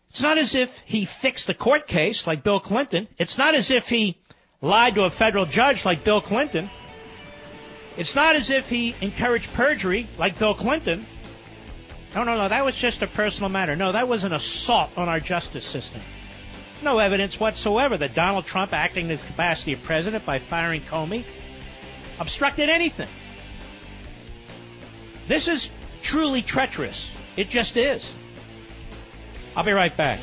It's 0.09 0.22
not 0.22 0.38
as 0.38 0.55
if 0.55 0.78
he 0.80 1.05
fixed 1.05 1.47
the 1.47 1.53
court 1.53 1.88
case 1.88 2.28
like 2.28 2.43
Bill 2.43 2.59
Clinton. 2.59 3.07
It's 3.17 3.38
not 3.38 3.55
as 3.55 3.72
if 3.72 3.88
he 3.88 4.17
lied 4.59 4.95
to 4.95 5.05
a 5.05 5.09
federal 5.09 5.45
judge 5.45 5.86
like 5.86 6.03
Bill 6.03 6.19
Clinton. 6.19 6.69
It's 7.97 8.15
not 8.15 8.35
as 8.35 8.49
if 8.49 8.69
he 8.69 8.95
encouraged 9.01 9.53
perjury 9.53 10.07
like 10.17 10.39
Bill 10.39 10.53
Clinton. 10.53 11.05
No, 12.15 12.23
no, 12.23 12.35
no, 12.35 12.47
that 12.47 12.65
was 12.65 12.75
just 12.75 13.01
a 13.01 13.07
personal 13.07 13.49
matter. 13.49 13.75
No, 13.75 13.91
that 13.91 14.07
was 14.07 14.23
an 14.23 14.33
assault 14.33 14.91
on 14.97 15.07
our 15.09 15.19
justice 15.19 15.65
system. 15.65 16.01
No 16.81 16.97
evidence 16.97 17.39
whatsoever 17.39 17.97
that 17.97 18.15
Donald 18.15 18.45
Trump, 18.45 18.73
acting 18.73 19.09
in 19.09 19.17
the 19.17 19.23
capacity 19.23 19.73
of 19.73 19.83
president 19.83 20.25
by 20.25 20.39
firing 20.39 20.81
Comey, 20.81 21.23
obstructed 22.19 22.69
anything. 22.69 23.09
This 25.27 25.47
is 25.47 25.71
truly 26.01 26.41
treacherous. 26.41 27.09
It 27.37 27.49
just 27.49 27.77
is. 27.77 28.11
I'll 29.55 29.63
be 29.63 29.71
right 29.71 29.95
back. 29.95 30.19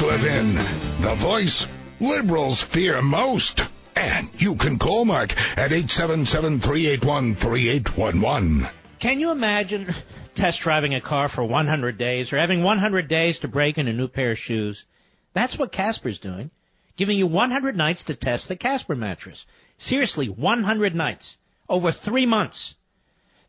Mark 0.00 0.12
Levin, 0.12 0.54
the 1.00 1.14
voice 1.16 1.66
liberals 1.98 2.62
fear 2.62 3.02
most. 3.02 3.60
And 3.96 4.28
you 4.40 4.54
can 4.54 4.78
call 4.78 5.04
Mark 5.04 5.32
at 5.58 5.72
877-381-3811. 5.72 8.72
Can 9.00 9.18
you 9.18 9.32
imagine 9.32 9.92
test 10.36 10.60
driving 10.60 10.94
a 10.94 11.00
car 11.00 11.28
for 11.28 11.42
100 11.42 11.98
days 11.98 12.32
or 12.32 12.38
having 12.38 12.62
100 12.62 13.08
days 13.08 13.40
to 13.40 13.48
break 13.48 13.76
in 13.76 13.88
a 13.88 13.92
new 13.92 14.06
pair 14.06 14.30
of 14.30 14.38
shoes? 14.38 14.84
That's 15.32 15.58
what 15.58 15.72
Casper's 15.72 16.20
doing, 16.20 16.52
giving 16.96 17.18
you 17.18 17.26
100 17.26 17.76
nights 17.76 18.04
to 18.04 18.14
test 18.14 18.46
the 18.46 18.54
Casper 18.54 18.94
mattress. 18.94 19.46
Seriously, 19.78 20.28
100 20.28 20.94
nights 20.94 21.36
over 21.68 21.90
three 21.90 22.26
months. 22.26 22.76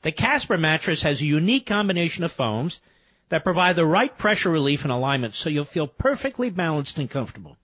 The 0.01 0.11
Casper 0.11 0.57
mattress 0.57 1.03
has 1.03 1.21
a 1.21 1.27
unique 1.27 1.67
combination 1.67 2.23
of 2.23 2.31
foams 2.31 2.81
that 3.29 3.43
provide 3.43 3.75
the 3.75 3.85
right 3.85 4.15
pressure 4.17 4.49
relief 4.49 4.83
and 4.83 4.91
alignment 4.91 5.35
so 5.35 5.49
you'll 5.49 5.65
feel 5.65 5.87
perfectly 5.87 6.49
balanced 6.49 6.97
and 6.97 7.09
comfortable. 7.09 7.57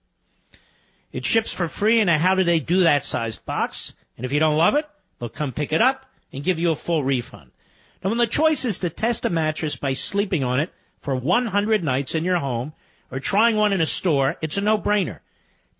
It 1.12 1.24
ships 1.24 1.52
for 1.52 1.68
free 1.68 2.00
in 2.00 2.08
a 2.08 2.18
how 2.18 2.34
do 2.34 2.44
they 2.44 2.60
do 2.60 2.80
that 2.80 3.04
sized 3.04 3.44
box, 3.44 3.94
and 4.16 4.24
if 4.24 4.32
you 4.32 4.40
don't 4.40 4.56
love 4.56 4.74
it, 4.74 4.88
they'll 5.18 5.28
come 5.28 5.52
pick 5.52 5.72
it 5.72 5.82
up 5.82 6.06
and 6.32 6.44
give 6.44 6.58
you 6.58 6.70
a 6.70 6.76
full 6.76 7.02
refund. 7.02 7.50
Now 8.02 8.10
when 8.10 8.18
the 8.18 8.26
choice 8.26 8.64
is 8.64 8.78
to 8.78 8.90
test 8.90 9.24
a 9.24 9.30
mattress 9.30 9.76
by 9.76 9.94
sleeping 9.94 10.44
on 10.44 10.60
it 10.60 10.72
for 11.00 11.16
100 11.16 11.82
nights 11.82 12.14
in 12.14 12.24
your 12.24 12.36
home 12.36 12.72
or 13.10 13.20
trying 13.20 13.56
one 13.56 13.72
in 13.72 13.80
a 13.80 13.86
store, 13.86 14.36
it's 14.40 14.56
a 14.56 14.60
no-brainer. 14.60 15.20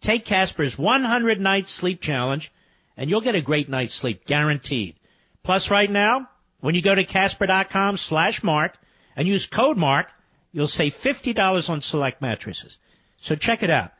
Take 0.00 0.24
Casper's 0.24 0.78
100 0.78 1.40
night 1.40 1.68
sleep 1.68 2.00
challenge 2.00 2.52
and 2.96 3.10
you'll 3.10 3.20
get 3.20 3.34
a 3.34 3.40
great 3.40 3.68
night's 3.68 3.94
sleep 3.94 4.24
guaranteed. 4.24 4.96
Plus 5.42 5.70
right 5.70 5.90
now, 5.90 6.28
when 6.60 6.74
you 6.74 6.82
go 6.82 6.94
to 6.94 7.04
casper.com 7.04 7.96
slash 7.96 8.42
mark 8.42 8.76
and 9.16 9.26
use 9.26 9.46
code 9.46 9.76
mark, 9.76 10.12
you'll 10.52 10.68
save 10.68 10.94
$50 10.94 11.70
on 11.70 11.80
select 11.80 12.20
mattresses. 12.22 12.78
So 13.20 13.34
check 13.34 13.62
it 13.62 13.70
out. 13.70 13.92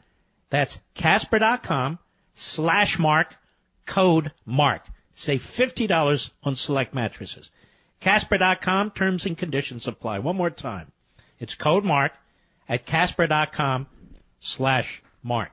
That's 0.50 0.78
casper.com 0.94 1.98
slash 2.34 2.98
mark 2.98 3.34
code 3.86 4.32
mark. 4.44 4.86
Save 5.14 5.42
$50 5.42 6.30
on 6.42 6.54
select 6.54 6.94
mattresses. 6.94 7.50
Casper.com 8.00 8.90
terms 8.90 9.24
and 9.26 9.36
conditions 9.36 9.86
apply. 9.86 10.18
One 10.18 10.36
more 10.36 10.50
time. 10.50 10.92
It's 11.40 11.54
code 11.54 11.84
mark 11.84 12.12
at 12.68 12.84
casper.com 12.84 13.86
slash 14.40 15.02
mark. 15.22 15.52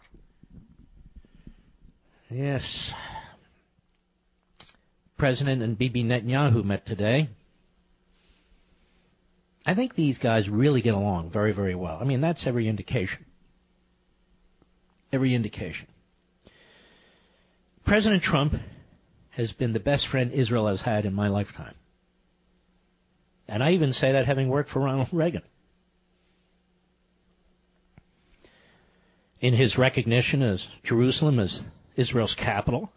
Yes. 2.30 2.94
President 5.18 5.62
and 5.62 5.78
Bibi 5.78 6.04
Netanyahu 6.04 6.64
met 6.64 6.86
today. 6.86 7.30
I 9.66 9.76
think 9.76 9.96
these 9.96 10.18
guys 10.18 10.50
really 10.50 10.82
get 10.82 10.94
along 10.94 11.30
very, 11.30 11.54
very 11.54 11.76
well. 11.76 11.98
I 12.00 12.04
mean, 12.04 12.22
that's 12.22 12.48
every 12.48 12.68
indication. 12.68 13.26
Every 15.12 15.34
indication. 15.34 15.88
President 17.86 18.24
Trump 18.24 18.60
has 19.32 19.54
been 19.54 19.74
the 19.74 19.80
best 19.80 20.08
friend 20.08 20.32
Israel 20.32 20.68
has 20.68 20.82
had 20.82 21.06
in 21.06 21.14
my 21.14 21.28
lifetime. 21.28 21.76
And 23.48 23.64
I 23.64 23.72
even 23.72 23.94
say 23.94 24.14
that 24.14 24.26
having 24.26 24.50
worked 24.50 24.70
for 24.70 24.82
Ronald 24.82 25.10
Reagan. 25.12 25.44
In 29.40 29.54
his 29.54 29.78
recognition 29.78 30.42
as 30.42 30.68
Jerusalem 30.84 31.40
as 31.40 31.66
Israel's 31.96 32.36
capital, 32.36 32.92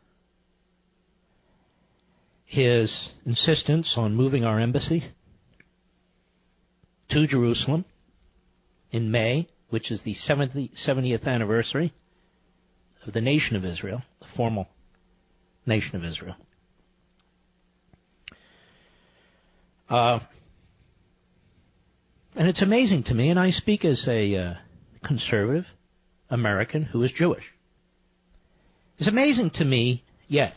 his 2.45 3.11
insistence 3.25 3.99
on 3.99 4.14
moving 4.14 4.45
our 4.45 4.61
embassy 4.61 5.05
to 7.09 7.27
Jerusalem 7.27 7.85
in 8.91 9.11
May, 9.11 9.47
which 9.69 9.91
is 9.91 10.03
the 10.03 10.15
70, 10.15 10.69
70th 10.75 11.27
anniversary 11.27 11.93
of 13.07 13.13
the 13.13 13.21
nation 13.21 13.57
of 13.57 13.65
Israel, 13.65 14.03
the 14.21 14.27
formal 14.27 14.69
nation 15.65 15.97
of 15.97 16.05
Israel. 16.05 16.37
Uh, 19.89 20.19
and 22.35 22.49
it's 22.49 22.63
amazing 22.63 23.05
to 23.05 23.15
me, 23.15 23.31
and 23.31 23.39
I 23.39 23.51
speak 23.51 23.85
as 23.85 24.07
a 24.09 24.37
uh, 24.37 24.55
conservative 25.03 25.67
American 26.29 26.83
who 26.83 27.03
is 27.03 27.13
Jewish. 27.13 27.53
It's 28.99 29.09
amazing 29.09 29.51
to 29.51 29.65
me, 29.65 30.03
yet, 30.29 30.57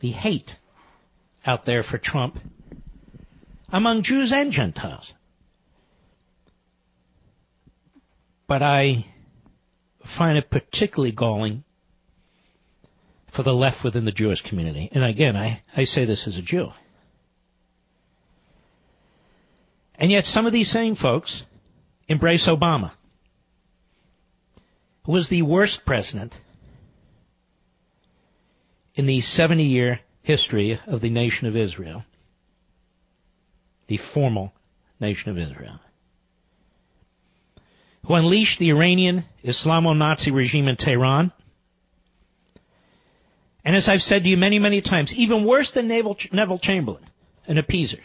the 0.00 0.10
hate 0.10 0.56
out 1.44 1.64
there 1.64 1.82
for 1.82 1.98
Trump 1.98 2.38
among 3.70 4.02
Jews 4.02 4.32
and 4.32 4.52
Gentiles. 4.52 5.12
But 8.46 8.62
I 8.62 9.06
find 10.04 10.36
it 10.38 10.50
particularly 10.50 11.12
galling 11.12 11.64
for 13.28 13.42
the 13.42 13.54
left 13.54 13.82
within 13.82 14.04
the 14.04 14.12
Jewish 14.12 14.42
community. 14.42 14.88
And 14.92 15.02
again, 15.02 15.36
I, 15.36 15.62
I 15.76 15.84
say 15.84 16.04
this 16.04 16.28
as 16.28 16.36
a 16.36 16.42
Jew. 16.42 16.72
And 19.96 20.10
yet 20.10 20.24
some 20.24 20.46
of 20.46 20.52
these 20.52 20.70
same 20.70 20.94
folks 20.94 21.44
embrace 22.08 22.46
Obama, 22.46 22.92
who 25.04 25.12
was 25.12 25.28
the 25.28 25.42
worst 25.42 25.84
president 25.84 26.38
in 28.94 29.06
the 29.06 29.20
70 29.20 29.64
year 29.64 30.00
history 30.22 30.78
of 30.86 31.00
the 31.00 31.10
nation 31.10 31.48
of 31.48 31.56
Israel, 31.56 32.04
the 33.86 33.96
formal 33.96 34.52
nation 35.00 35.30
of 35.30 35.38
Israel, 35.38 35.80
who 38.06 38.14
unleashed 38.14 38.58
the 38.58 38.70
Iranian 38.70 39.24
Islamo-Nazi 39.44 40.30
regime 40.30 40.68
in 40.68 40.76
Tehran. 40.76 41.32
And 43.64 43.74
as 43.74 43.88
I've 43.88 44.02
said 44.02 44.24
to 44.24 44.28
you 44.28 44.36
many, 44.36 44.58
many 44.58 44.82
times, 44.82 45.14
even 45.14 45.44
worse 45.44 45.70
than 45.70 45.88
Neville 45.88 46.58
Chamberlain, 46.58 47.04
an 47.46 47.56
appeaser. 47.56 48.00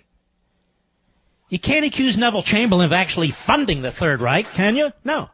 You 1.50 1.60
can't 1.60 1.86
accuse 1.86 2.18
Neville 2.18 2.44
Chamberlain 2.44 2.86
of 2.86 2.94
actually 2.94 3.32
funding 3.32 3.82
the 3.82 3.92
Third 3.92 4.22
Reich, 4.22 4.54
can 4.54 4.76
you? 4.76 4.92
No. 5.04 5.30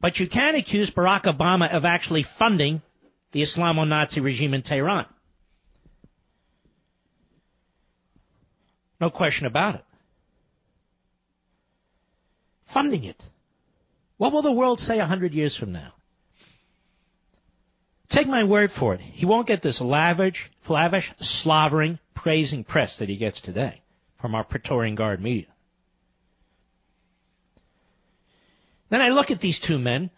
But 0.00 0.20
you 0.20 0.26
can 0.26 0.54
accuse 0.54 0.90
Barack 0.90 1.22
Obama 1.22 1.70
of 1.72 1.84
actually 1.84 2.24
funding 2.24 2.82
the 3.32 3.42
Islamo-Nazi 3.42 4.20
regime 4.20 4.52
in 4.52 4.62
Tehran. 4.62 5.06
No 9.00 9.08
question 9.08 9.46
about 9.46 9.76
it. 9.76 9.84
Funding 12.70 13.02
it. 13.02 13.20
What 14.16 14.32
will 14.32 14.42
the 14.42 14.52
world 14.52 14.78
say 14.78 15.00
a 15.00 15.04
hundred 15.04 15.34
years 15.34 15.56
from 15.56 15.72
now? 15.72 15.92
Take 18.08 18.28
my 18.28 18.44
word 18.44 18.70
for 18.70 18.94
it. 18.94 19.00
He 19.00 19.26
won't 19.26 19.48
get 19.48 19.60
this 19.60 19.80
lavish, 19.80 20.48
lavish, 20.68 21.12
slavering, 21.18 21.98
praising 22.14 22.62
press 22.62 22.98
that 22.98 23.08
he 23.08 23.16
gets 23.16 23.40
today 23.40 23.82
from 24.18 24.36
our 24.36 24.44
Praetorian 24.44 24.94
Guard 24.94 25.20
media. 25.20 25.48
Then 28.88 29.02
I 29.02 29.08
look 29.08 29.32
at 29.32 29.40
these 29.40 29.58
two 29.58 29.80
men, 29.80 30.10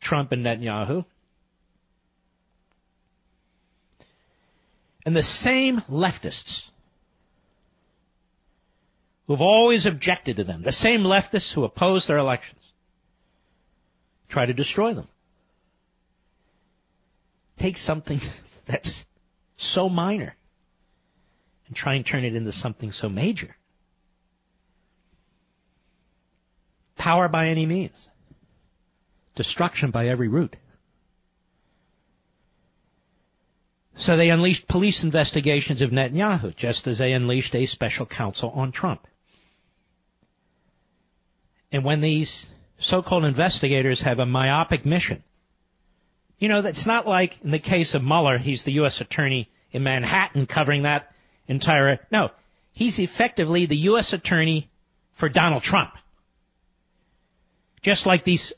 Trump 0.00 0.32
and 0.32 0.46
Netanyahu, 0.46 1.04
and 5.04 5.14
the 5.14 5.22
same 5.22 5.82
leftists 5.82 6.70
who've 9.26 9.42
always 9.42 9.86
objected 9.86 10.36
to 10.36 10.44
them, 10.44 10.62
the 10.62 10.72
same 10.72 11.02
leftists 11.02 11.52
who 11.52 11.64
oppose 11.64 12.06
their 12.06 12.18
elections, 12.18 12.60
try 14.28 14.46
to 14.46 14.54
destroy 14.54 14.94
them. 14.94 15.08
Take 17.58 17.76
something 17.76 18.20
that's 18.66 19.04
so 19.56 19.88
minor 19.88 20.34
and 21.66 21.76
try 21.76 21.94
and 21.94 22.04
turn 22.04 22.24
it 22.24 22.34
into 22.34 22.52
something 22.52 22.92
so 22.92 23.08
major. 23.08 23.56
Power 26.96 27.28
by 27.28 27.48
any 27.48 27.66
means. 27.66 28.08
Destruction 29.34 29.90
by 29.90 30.08
every 30.08 30.28
route. 30.28 30.56
So 33.96 34.16
they 34.16 34.30
unleashed 34.30 34.68
police 34.68 35.02
investigations 35.04 35.80
of 35.80 35.90
Netanyahu, 35.90 36.56
just 36.56 36.86
as 36.86 36.98
they 36.98 37.12
unleashed 37.12 37.54
a 37.54 37.66
special 37.66 38.06
counsel 38.06 38.50
on 38.50 38.72
Trump. 38.72 39.06
And 41.72 41.84
when 41.84 42.02
these 42.02 42.46
so-called 42.78 43.24
investigators 43.24 44.02
have 44.02 44.18
a 44.18 44.26
myopic 44.26 44.84
mission, 44.84 45.22
you 46.38 46.48
know, 46.48 46.58
it's 46.58 46.86
not 46.86 47.06
like 47.06 47.40
in 47.42 47.50
the 47.50 47.58
case 47.58 47.94
of 47.94 48.04
Mueller, 48.04 48.36
he's 48.36 48.64
the 48.64 48.72
U.S. 48.72 49.00
attorney 49.00 49.48
in 49.70 49.82
Manhattan 49.82 50.46
covering 50.46 50.82
that 50.82 51.12
entire, 51.48 51.98
no, 52.10 52.30
he's 52.72 52.98
effectively 52.98 53.66
the 53.66 53.76
U.S. 53.76 54.12
attorney 54.12 54.68
for 55.14 55.28
Donald 55.28 55.62
Trump. 55.62 55.92
Just 57.80 58.06
like 58.06 58.24
these 58.24 58.52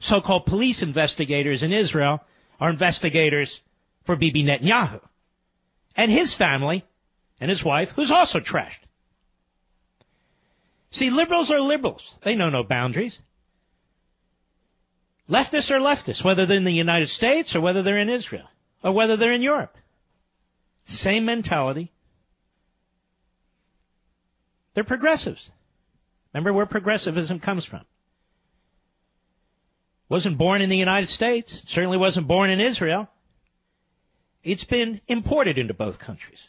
so-called 0.00 0.46
police 0.46 0.82
investigators 0.82 1.62
in 1.62 1.72
Israel 1.72 2.22
are 2.60 2.70
investigators 2.70 3.60
for 4.04 4.16
Bibi 4.16 4.44
Netanyahu 4.44 5.00
and 5.96 6.10
his 6.10 6.34
family 6.34 6.84
and 7.40 7.50
his 7.50 7.64
wife, 7.64 7.90
who's 7.90 8.10
also 8.10 8.40
trashed. 8.40 8.80
See, 10.90 11.10
liberals 11.10 11.50
are 11.50 11.60
liberals. 11.60 12.10
They 12.22 12.34
know 12.34 12.50
no 12.50 12.64
boundaries. 12.64 13.18
Leftists 15.28 15.70
are 15.70 15.80
leftists, 15.80 16.24
whether 16.24 16.46
they're 16.46 16.56
in 16.56 16.64
the 16.64 16.72
United 16.72 17.08
States 17.08 17.54
or 17.54 17.60
whether 17.60 17.82
they're 17.82 17.98
in 17.98 18.08
Israel 18.08 18.48
or 18.82 18.92
whether 18.92 19.16
they're 19.16 19.32
in 19.32 19.42
Europe. 19.42 19.76
Same 20.86 21.26
mentality. 21.26 21.92
They're 24.72 24.84
progressives. 24.84 25.50
Remember 26.32 26.52
where 26.52 26.66
progressivism 26.66 27.40
comes 27.40 27.64
from. 27.64 27.84
Wasn't 30.08 30.38
born 30.38 30.62
in 30.62 30.70
the 30.70 30.76
United 30.76 31.08
States. 31.08 31.60
Certainly 31.66 31.98
wasn't 31.98 32.26
born 32.26 32.48
in 32.48 32.60
Israel. 32.60 33.08
It's 34.42 34.64
been 34.64 35.00
imported 35.08 35.58
into 35.58 35.74
both 35.74 35.98
countries. 35.98 36.48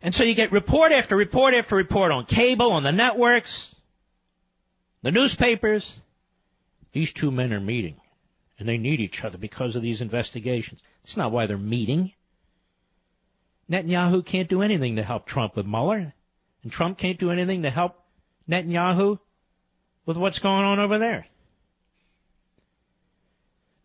And 0.00 0.14
so 0.14 0.22
you 0.22 0.34
get 0.34 0.52
report 0.52 0.92
after 0.92 1.16
report 1.16 1.54
after 1.54 1.74
report 1.74 2.12
on 2.12 2.24
cable, 2.24 2.72
on 2.72 2.84
the 2.84 2.92
networks, 2.92 3.74
the 5.02 5.10
newspapers. 5.10 6.00
These 6.92 7.12
two 7.12 7.30
men 7.30 7.52
are 7.52 7.60
meeting. 7.60 7.96
And 8.58 8.68
they 8.68 8.78
need 8.78 9.00
each 9.00 9.24
other 9.24 9.38
because 9.38 9.76
of 9.76 9.82
these 9.82 10.00
investigations. 10.00 10.82
That's 11.02 11.16
not 11.16 11.32
why 11.32 11.46
they're 11.46 11.58
meeting. 11.58 12.12
Netanyahu 13.70 14.24
can't 14.24 14.48
do 14.48 14.62
anything 14.62 14.96
to 14.96 15.02
help 15.02 15.26
Trump 15.26 15.54
with 15.54 15.66
Mueller. 15.66 16.12
And 16.62 16.72
Trump 16.72 16.98
can't 16.98 17.18
do 17.18 17.30
anything 17.30 17.62
to 17.62 17.70
help 17.70 18.02
Netanyahu 18.48 19.18
with 20.06 20.16
what's 20.16 20.38
going 20.38 20.64
on 20.64 20.78
over 20.78 20.98
there. 20.98 21.26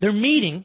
They're 0.00 0.12
meeting 0.12 0.64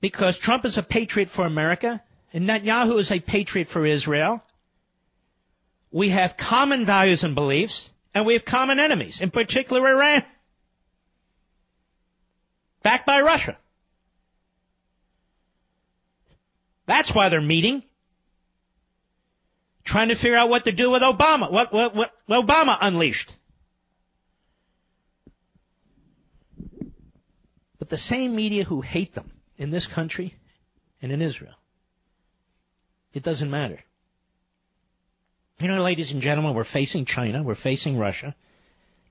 because 0.00 0.38
Trump 0.38 0.64
is 0.64 0.78
a 0.78 0.82
patriot 0.82 1.30
for 1.30 1.46
America 1.46 2.02
and 2.32 2.48
Netanyahu 2.48 2.98
is 2.98 3.10
a 3.10 3.20
patriot 3.20 3.68
for 3.68 3.84
Israel. 3.84 4.42
We 5.90 6.10
have 6.10 6.36
common 6.36 6.84
values 6.84 7.24
and 7.24 7.34
beliefs, 7.34 7.90
and 8.14 8.24
we 8.24 8.34
have 8.34 8.44
common 8.44 8.78
enemies, 8.78 9.20
in 9.20 9.30
particular 9.30 9.86
Iran, 9.88 10.24
backed 12.82 13.06
by 13.06 13.22
Russia. 13.22 13.56
That's 16.86 17.14
why 17.14 17.28
they're 17.28 17.40
meeting 17.40 17.82
trying 19.90 20.08
to 20.08 20.14
figure 20.14 20.36
out 20.36 20.48
what 20.48 20.66
to 20.66 20.72
do 20.72 20.90
with 20.90 21.02
Obama, 21.02 21.50
what, 21.50 21.72
what, 21.72 21.94
what 21.96 22.12
Obama 22.28 22.78
unleashed. 22.80 23.34
But 27.78 27.88
the 27.88 27.98
same 27.98 28.36
media 28.36 28.62
who 28.62 28.82
hate 28.82 29.14
them 29.14 29.32
in 29.56 29.70
this 29.70 29.88
country 29.88 30.34
and 31.02 31.10
in 31.10 31.22
Israel, 31.22 31.54
it 33.12 33.22
doesn't 33.22 33.50
matter. 33.50 33.78
You 35.60 35.68
know, 35.68 35.82
ladies 35.82 36.12
and 36.12 36.22
gentlemen, 36.22 36.54
we're 36.54 36.64
facing 36.64 37.04
China, 37.04 37.42
we're 37.42 37.54
facing 37.54 37.98
Russia, 37.98 38.34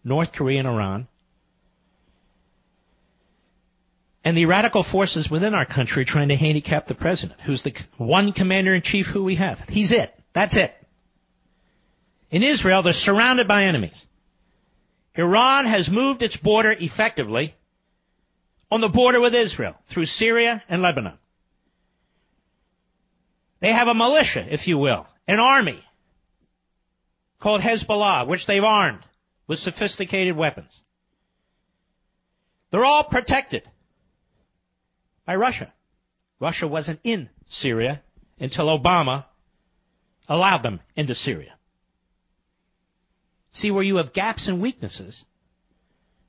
North 0.04 0.34
Korea 0.34 0.60
and 0.60 0.68
Iran. 0.68 1.08
And 4.24 4.36
the 4.36 4.48
radical 4.48 4.84
forces 4.84 5.30
within 5.30 5.54
our 5.54 5.66
country 5.66 6.02
are 6.02 6.06
trying 6.06 6.30
to 6.30 6.36
handicap 6.36 6.88
the 6.88 6.96
president, 6.96 7.40
who's 7.42 7.62
the 7.62 7.74
one 7.98 8.32
commander 8.34 8.74
in 8.74 8.82
chief 8.82 9.08
who 9.08 9.24
we 9.24 9.36
have. 9.36 9.60
He's 9.70 9.92
it. 9.92 10.14
That's 10.34 10.56
it. 10.56 10.76
In 12.32 12.44
Israel, 12.44 12.82
they're 12.82 12.94
surrounded 12.94 13.48
by 13.48 13.66
enemies. 13.66 14.06
Iran 15.16 15.66
has 15.66 15.90
moved 15.90 16.24
its 16.24 16.38
border 16.38 16.72
effectively 16.72 17.54
on 18.72 18.82
the 18.82 18.90
border 18.90 19.22
with 19.22 19.36
Israel 19.36 19.76
through 19.86 20.06
Syria 20.06 20.64
and 20.68 20.82
Lebanon. 20.82 21.19
They 23.60 23.74
have 23.74 23.88
a 23.88 23.94
militia, 23.94 24.46
if 24.50 24.68
you 24.68 24.78
will, 24.78 25.06
an 25.28 25.40
army 25.40 25.84
called 27.40 27.62
Hezbollah, 27.62 28.28
which 28.28 28.46
they've 28.46 28.64
armed 28.64 29.04
with 29.48 29.60
sophisticated 29.60 30.36
weapons. 30.36 30.82
They're 32.72 32.86
all 32.86 33.04
protected 33.04 33.64
by 35.26 35.36
Russia. 35.36 35.74
Russia 36.40 36.68
wasn't 36.68 37.00
in 37.04 37.30
Syria 37.50 38.02
until 38.40 38.68
Obama 38.68 39.26
allowed 40.28 40.64
them 40.64 40.80
into 40.96 41.16
Syria. 41.16 41.54
See 43.52 43.72
where 43.72 43.84
you 43.84 43.98
have 43.98 44.14
gaps 44.14 44.48
and 44.48 44.62
weaknesses, 44.62 45.26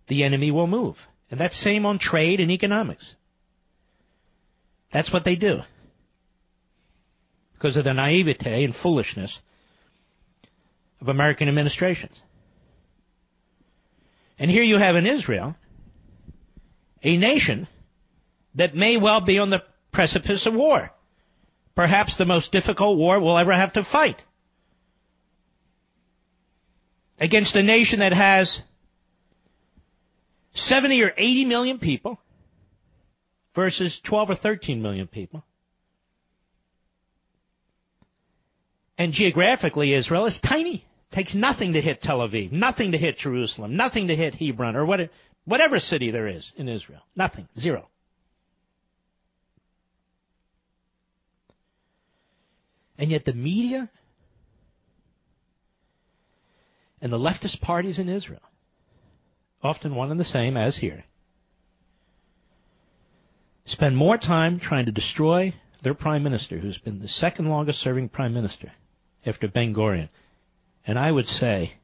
the 0.06 0.24
enemy 0.24 0.50
will 0.50 0.66
move. 0.66 1.06
And 1.30 1.38
that's 1.38 1.54
same 1.54 1.86
on 1.86 1.98
trade 1.98 2.40
and 2.40 2.50
economics. 2.50 3.14
That's 4.90 5.12
what 5.12 5.24
they 5.24 5.36
do. 5.36 5.62
Because 7.60 7.76
of 7.76 7.84
the 7.84 7.94
naivete 7.94 8.64
and 8.64 8.74
foolishness 8.74 9.38
of 11.00 11.08
American 11.08 11.48
administrations. 11.48 12.20
And 14.38 14.50
here 14.50 14.64
you 14.64 14.78
have 14.78 14.96
in 14.96 15.06
Israel 15.06 15.54
a 17.04 17.16
nation 17.16 17.68
that 18.56 18.74
may 18.74 18.96
well 18.96 19.20
be 19.20 19.38
on 19.38 19.50
the 19.50 19.62
precipice 19.92 20.46
of 20.46 20.54
war 20.54 20.90
perhaps 21.80 22.16
the 22.16 22.26
most 22.26 22.52
difficult 22.52 22.98
war 22.98 23.18
we'll 23.18 23.38
ever 23.38 23.52
have 23.52 23.72
to 23.72 23.82
fight. 23.82 24.22
Against 27.18 27.56
a 27.56 27.62
nation 27.62 28.00
that 28.00 28.12
has 28.12 28.62
70 30.52 31.02
or 31.02 31.12
80 31.16 31.44
million 31.46 31.78
people 31.78 32.20
versus 33.54 33.98
12 34.00 34.30
or 34.30 34.34
13 34.34 34.82
million 34.82 35.06
people. 35.06 35.42
And 39.00 39.14
geographically, 39.14 39.94
Israel 39.94 40.26
is 40.26 40.38
tiny. 40.38 40.74
It 40.74 41.10
takes 41.10 41.34
nothing 41.34 41.72
to 41.72 41.80
hit 41.80 42.02
Tel 42.02 42.18
Aviv, 42.18 42.52
nothing 42.52 42.92
to 42.92 42.98
hit 42.98 43.16
Jerusalem, 43.16 43.74
nothing 43.74 44.08
to 44.08 44.14
hit 44.14 44.34
Hebron 44.34 44.76
or 44.76 44.84
whatever, 44.84 45.10
whatever 45.46 45.80
city 45.80 46.10
there 46.10 46.28
is 46.28 46.52
in 46.54 46.68
Israel. 46.68 47.00
Nothing. 47.16 47.48
Zero. 47.58 47.88
And 52.98 53.10
yet 53.10 53.24
the 53.24 53.32
media 53.32 53.88
and 57.00 57.10
the 57.10 57.18
leftist 57.18 57.62
parties 57.62 57.98
in 57.98 58.10
Israel, 58.10 58.42
often 59.62 59.94
one 59.94 60.10
and 60.10 60.20
the 60.20 60.24
same 60.24 60.58
as 60.58 60.76
here, 60.76 61.04
spend 63.64 63.96
more 63.96 64.18
time 64.18 64.60
trying 64.60 64.84
to 64.84 64.92
destroy 64.92 65.54
their 65.80 65.94
prime 65.94 66.22
minister, 66.22 66.58
who's 66.58 66.76
been 66.76 66.98
the 66.98 67.08
second 67.08 67.48
longest 67.48 67.80
serving 67.80 68.10
prime 68.10 68.34
minister 68.34 68.70
after 69.26 69.48
Ben 69.48 69.74
Gurion. 69.74 70.08
And 70.86 70.98
I 70.98 71.10
would 71.10 71.26
say 71.26 71.74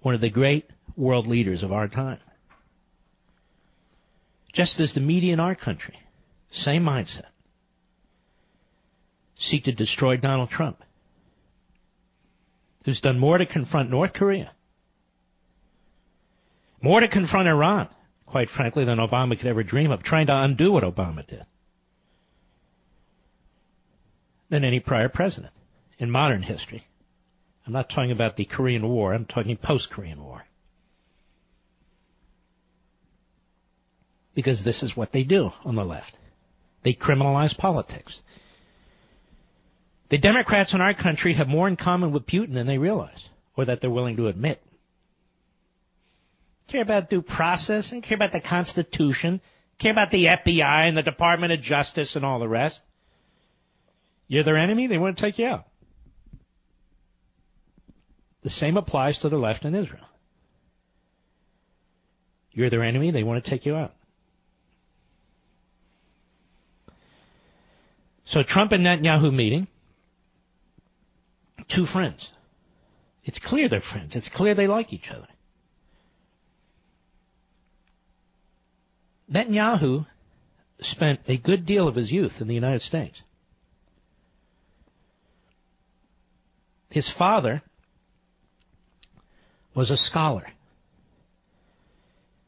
one 0.00 0.14
of 0.14 0.20
the 0.20 0.30
great 0.30 0.68
world 0.96 1.26
leaders 1.26 1.62
of 1.62 1.72
our 1.72 1.88
time. 1.88 2.18
Just 4.52 4.80
as 4.80 4.92
the 4.92 5.00
media 5.00 5.32
in 5.32 5.40
our 5.40 5.54
country, 5.54 5.98
same 6.50 6.84
mindset, 6.84 7.26
seek 9.36 9.64
to 9.64 9.72
destroy 9.72 10.16
Donald 10.16 10.50
Trump, 10.50 10.82
who's 12.84 13.00
done 13.00 13.18
more 13.18 13.38
to 13.38 13.46
confront 13.46 13.90
North 13.90 14.14
Korea, 14.14 14.50
more 16.80 17.00
to 17.00 17.08
confront 17.08 17.48
Iran, 17.48 17.88
quite 18.26 18.50
frankly, 18.50 18.84
than 18.84 18.98
Obama 18.98 19.38
could 19.38 19.46
ever 19.46 19.62
dream 19.62 19.90
of, 19.90 20.02
trying 20.02 20.26
to 20.26 20.36
undo 20.36 20.72
what 20.72 20.82
Obama 20.82 21.26
did, 21.26 21.44
than 24.48 24.64
any 24.64 24.80
prior 24.80 25.08
president 25.08 25.52
in 25.98 26.10
modern 26.10 26.42
history. 26.42 26.84
I'm 27.66 27.72
not 27.72 27.90
talking 27.90 28.12
about 28.12 28.36
the 28.36 28.44
Korean 28.44 28.88
War, 28.88 29.12
I'm 29.12 29.26
talking 29.26 29.56
post-Korean 29.56 30.22
War. 30.22 30.44
Because 34.34 34.62
this 34.62 34.82
is 34.82 34.96
what 34.96 35.12
they 35.12 35.24
do 35.24 35.52
on 35.64 35.74
the 35.74 35.84
left. 35.84 36.16
They 36.82 36.94
criminalize 36.94 37.56
politics. 37.56 38.22
The 40.08 40.18
Democrats 40.18 40.72
in 40.72 40.80
our 40.80 40.94
country 40.94 41.34
have 41.34 41.48
more 41.48 41.68
in 41.68 41.76
common 41.76 42.12
with 42.12 42.26
Putin 42.26 42.54
than 42.54 42.66
they 42.66 42.78
realize, 42.78 43.28
or 43.56 43.66
that 43.66 43.80
they're 43.80 43.90
willing 43.90 44.16
to 44.16 44.28
admit. 44.28 44.62
Care 46.68 46.82
about 46.82 47.10
due 47.10 47.22
process 47.22 47.92
and 47.92 48.02
care 48.02 48.16
about 48.16 48.32
the 48.32 48.40
Constitution, 48.40 49.40
care 49.78 49.92
about 49.92 50.10
the 50.10 50.26
FBI 50.26 50.88
and 50.88 50.96
the 50.96 51.02
Department 51.02 51.52
of 51.52 51.60
Justice 51.60 52.16
and 52.16 52.24
all 52.24 52.38
the 52.38 52.48
rest. 52.48 52.80
You're 54.28 54.42
their 54.42 54.56
enemy, 54.56 54.86
they 54.86 54.98
want 54.98 55.16
to 55.16 55.20
take 55.20 55.38
you 55.38 55.46
out. 55.46 55.67
The 58.42 58.50
same 58.50 58.76
applies 58.76 59.18
to 59.18 59.28
the 59.28 59.38
left 59.38 59.64
in 59.64 59.74
Israel. 59.74 60.04
You're 62.52 62.70
their 62.70 62.82
enemy, 62.82 63.10
they 63.10 63.22
want 63.22 63.42
to 63.42 63.50
take 63.50 63.66
you 63.66 63.76
out. 63.76 63.94
So 68.24 68.42
Trump 68.42 68.72
and 68.72 68.84
Netanyahu 68.84 69.32
meeting, 69.32 69.68
two 71.66 71.86
friends. 71.86 72.32
It's 73.24 73.38
clear 73.38 73.68
they're 73.68 73.80
friends. 73.80 74.16
It's 74.16 74.28
clear 74.28 74.54
they 74.54 74.66
like 74.66 74.92
each 74.92 75.10
other. 75.10 75.28
Netanyahu 79.30 80.06
spent 80.80 81.20
a 81.28 81.36
good 81.36 81.66
deal 81.66 81.88
of 81.88 81.94
his 81.94 82.10
youth 82.10 82.40
in 82.40 82.48
the 82.48 82.54
United 82.54 82.82
States. 82.82 83.22
His 86.90 87.08
father 87.08 87.62
was 89.78 89.92
a 89.92 89.96
scholar 89.96 90.44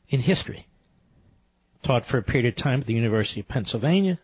in 0.08 0.18
history. 0.18 0.66
Taught 1.84 2.04
for 2.04 2.18
a 2.18 2.24
period 2.24 2.46
of 2.46 2.56
time 2.56 2.80
at 2.80 2.86
the 2.86 2.94
University 2.94 3.38
of 3.38 3.46
Pennsylvania 3.46 4.18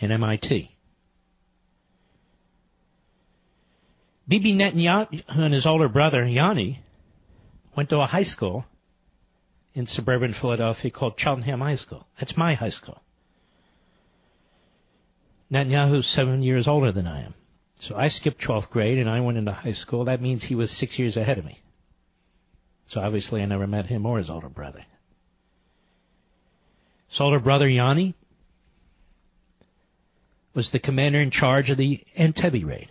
and 0.00 0.10
MIT. 0.10 0.76
Bibi 4.26 4.56
Netanyahu 4.56 5.22
and 5.28 5.54
his 5.54 5.66
older 5.66 5.88
brother, 5.88 6.26
Yoni, 6.26 6.80
went 7.76 7.90
to 7.90 8.00
a 8.00 8.06
high 8.06 8.24
school 8.24 8.66
in 9.72 9.86
suburban 9.86 10.32
Philadelphia 10.32 10.90
called 10.90 11.14
Cheltenham 11.16 11.60
High 11.60 11.76
School. 11.76 12.08
That's 12.18 12.36
my 12.36 12.54
high 12.54 12.70
school. 12.70 13.00
Netanyahu's 15.52 16.08
seven 16.08 16.42
years 16.42 16.66
older 16.66 16.90
than 16.90 17.06
I 17.06 17.22
am. 17.22 17.34
So 17.78 17.94
I 17.94 18.08
skipped 18.08 18.42
12th 18.42 18.70
grade 18.70 18.98
and 18.98 19.08
I 19.08 19.20
went 19.20 19.38
into 19.38 19.52
high 19.52 19.74
school. 19.74 20.06
That 20.06 20.20
means 20.20 20.42
he 20.42 20.56
was 20.56 20.72
six 20.72 20.98
years 20.98 21.16
ahead 21.16 21.38
of 21.38 21.44
me. 21.44 21.60
So 22.90 23.00
obviously 23.00 23.40
I 23.40 23.46
never 23.46 23.68
met 23.68 23.86
him 23.86 24.04
or 24.04 24.18
his 24.18 24.28
older 24.28 24.48
brother. 24.48 24.84
His 27.06 27.20
older 27.20 27.38
brother 27.38 27.68
Yoni 27.68 28.16
was 30.54 30.72
the 30.72 30.80
commander 30.80 31.20
in 31.20 31.30
charge 31.30 31.70
of 31.70 31.76
the 31.76 32.02
Entebbe 32.16 32.66
raid. 32.66 32.88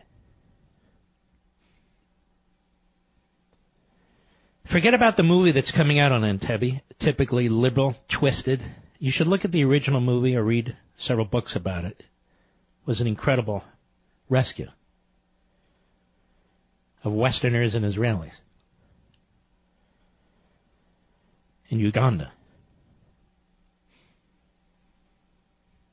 Forget 4.63 4.93
about 4.93 5.17
the 5.17 5.23
movie 5.23 5.51
that's 5.51 5.73
coming 5.73 5.99
out 5.99 6.13
on 6.13 6.21
Entebbe, 6.21 6.79
typically 6.97 7.49
liberal, 7.49 7.97
twisted. 8.07 8.63
You 8.99 9.11
should 9.11 9.27
look 9.27 9.43
at 9.43 9.51
the 9.51 9.65
original 9.65 9.99
movie 9.99 10.37
or 10.37 10.43
read 10.43 10.77
several 10.95 11.25
books 11.25 11.57
about 11.57 11.83
it. 11.83 11.99
It 11.99 12.05
was 12.85 13.01
an 13.01 13.07
incredible 13.07 13.65
rescue 14.29 14.69
of 17.03 17.11
Westerners 17.11 17.75
and 17.75 17.83
Israelis. 17.83 18.31
In 21.69 21.79
Uganda. 21.79 22.31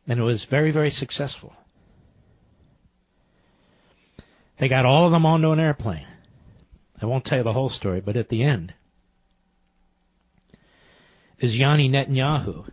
And 0.09 0.19
it 0.19 0.23
was 0.23 0.45
very, 0.45 0.71
very 0.71 0.91
successful. 0.91 1.55
They 4.59 4.69
got 4.69 4.87
all 4.87 5.05
of 5.07 5.13
them 5.13 5.27
onto 5.27 5.51
an 5.51 5.61
airplane. 5.61 6.07
I 7.01 7.07
won't 7.07 7.25
tell 7.25 7.39
you 7.39 7.45
the 7.45 7.53
whole 7.53 7.69
story, 7.69 8.01
but 8.01 8.17
at 8.17 8.29
the 8.29 8.43
end, 8.43 8.73
is 11.39 11.59
Yoni 11.59 11.91
Netanyahu 11.91 12.67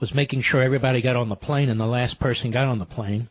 was 0.00 0.12
making 0.12 0.40
sure 0.40 0.60
everybody 0.60 1.00
got 1.00 1.14
on 1.14 1.28
the 1.28 1.36
plane 1.36 1.68
and 1.68 1.78
the 1.78 1.86
last 1.86 2.18
person 2.18 2.50
got 2.50 2.66
on 2.66 2.80
the 2.80 2.84
plane 2.84 3.28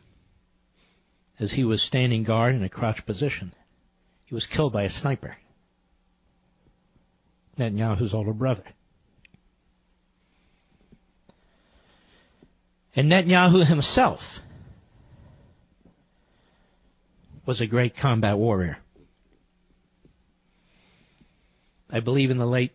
as 1.38 1.52
he 1.52 1.64
was 1.64 1.82
standing 1.82 2.22
guard 2.22 2.54
in 2.54 2.62
a 2.62 2.68
crouch 2.70 3.04
position. 3.04 3.52
He 4.24 4.34
was 4.34 4.46
killed 4.46 4.72
by 4.72 4.84
a 4.84 4.88
sniper. 4.88 5.36
Netanyahu's 7.58 8.14
older 8.14 8.32
brother. 8.32 8.64
And 12.94 13.10
Netanyahu 13.10 13.64
himself 13.64 14.40
was 17.46 17.60
a 17.60 17.66
great 17.66 17.96
combat 17.96 18.38
warrior. 18.38 18.78
I 21.90 22.00
believe 22.00 22.30
in 22.30 22.38
the 22.38 22.46
late 22.46 22.72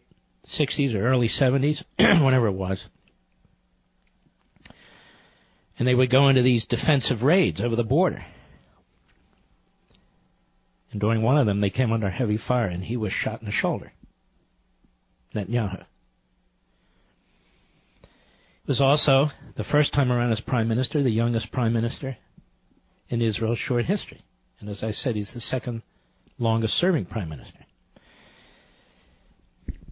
60s 0.48 0.96
or 0.96 1.06
early 1.06 1.28
70s, 1.28 1.84
whenever 1.98 2.48
it 2.48 2.52
was. 2.52 2.88
And 5.80 5.88
they 5.88 5.96
would 5.96 6.10
go 6.10 6.30
into 6.30 6.42
these 6.42 6.66
defensive 6.66 7.24
raids 7.24 7.62
over 7.62 7.76
the 7.76 7.84
border. 7.84 8.24
And 10.92 11.02
during 11.02 11.22
one 11.22 11.38
of 11.38 11.46
them, 11.46 11.62
they 11.62 11.70
came 11.70 11.92
under 11.92 12.10
heavy 12.10 12.38
fire 12.38 12.68
and 12.68 12.84
he 12.84 12.98
was 12.98 13.14
shot 13.14 13.42
in 13.42 13.46
the 13.46 13.52
shoulder. 13.52 13.92
Netanyahu. 15.34 15.86
He 18.02 18.68
was 18.68 18.82
also, 18.82 19.32
the 19.56 19.64
first 19.64 19.94
time 19.94 20.12
around 20.12 20.32
as 20.32 20.42
prime 20.42 20.68
minister, 20.68 21.02
the 21.02 21.10
youngest 21.10 21.52
prime 21.52 21.74
minister 21.74 22.18
in 23.10 23.22
Israel's 23.22 23.60
short 23.60 23.86
history. 23.86 24.22
And 24.60 24.70
as 24.70 24.84
I 24.84 24.92
said, 24.92 25.16
he's 25.16 25.34
the 25.34 25.40
second 25.40 25.84
longest 26.40 26.76
serving 26.76 27.06
prime 27.06 27.30
minister. 27.30 27.60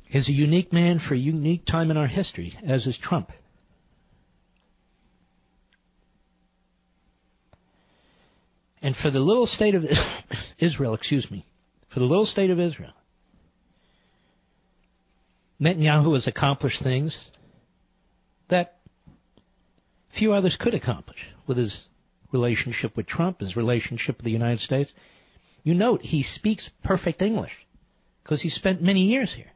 He's 0.07 0.29
a 0.29 0.33
unique 0.33 0.71
man 0.71 0.99
for 0.99 1.13
a 1.13 1.17
unique 1.17 1.65
time 1.65 1.91
in 1.91 1.97
our 1.97 2.07
history, 2.07 2.53
as 2.63 2.87
is 2.87 2.97
Trump. 2.97 3.31
And 8.81 8.95
for 8.95 9.09
the 9.09 9.19
little 9.19 9.47
state 9.47 9.73
of 9.73 9.85
Israel, 10.59 10.93
excuse 10.93 11.31
me, 11.31 11.45
for 11.87 11.99
the 11.99 12.05
little 12.05 12.25
state 12.25 12.49
of 12.49 12.59
Israel, 12.59 12.93
Netanyahu 15.59 16.15
has 16.15 16.27
accomplished 16.27 16.81
things 16.81 17.29
that 18.49 18.77
few 20.09 20.33
others 20.33 20.55
could 20.55 20.73
accomplish 20.73 21.29
with 21.47 21.57
his 21.57 21.85
relationship 22.31 22.95
with 22.95 23.05
Trump, 23.05 23.39
his 23.39 23.55
relationship 23.55 24.17
with 24.17 24.25
the 24.25 24.31
United 24.31 24.59
States. 24.59 24.93
You 25.63 25.73
note 25.73 26.03
he 26.03 26.23
speaks 26.23 26.69
perfect 26.83 27.21
English 27.21 27.65
because 28.23 28.41
he 28.41 28.49
spent 28.49 28.81
many 28.81 29.03
years 29.03 29.31
here. 29.31 29.51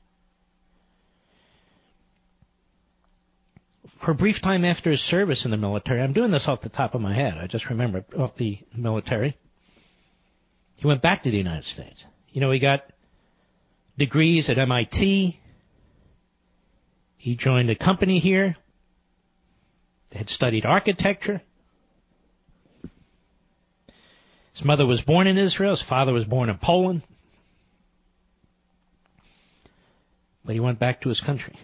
For 3.99 4.11
a 4.11 4.15
brief 4.15 4.41
time 4.41 4.63
after 4.63 4.91
his 4.91 5.01
service 5.01 5.43
in 5.43 5.51
the 5.51 5.57
military, 5.57 6.01
I'm 6.01 6.13
doing 6.13 6.31
this 6.31 6.47
off 6.47 6.61
the 6.61 6.69
top 6.69 6.95
of 6.95 7.01
my 7.01 7.13
head, 7.13 7.37
I 7.37 7.47
just 7.47 7.69
remember 7.69 8.05
off 8.17 8.35
the 8.35 8.57
military, 8.73 9.35
he 10.77 10.87
went 10.87 11.01
back 11.01 11.23
to 11.23 11.31
the 11.31 11.37
United 11.37 11.65
States. 11.65 12.05
You 12.31 12.39
know, 12.39 12.51
he 12.51 12.59
got 12.59 12.89
degrees 13.97 14.49
at 14.49 14.57
MIT, 14.57 15.37
he 17.19 17.35
joined 17.35 17.69
a 17.69 17.75
company 17.75 18.17
here, 18.17 18.55
they 20.09 20.17
had 20.17 20.29
studied 20.29 20.65
architecture. 20.65 21.41
His 24.53 24.63
mother 24.63 24.85
was 24.85 25.01
born 25.01 25.27
in 25.27 25.37
Israel, 25.37 25.71
his 25.71 25.81
father 25.81 26.13
was 26.13 26.23
born 26.23 26.49
in 26.49 26.57
Poland. 26.57 27.01
But 30.45 30.53
he 30.53 30.61
went 30.61 30.79
back 30.79 31.01
to 31.01 31.09
his 31.09 31.19
country. 31.19 31.55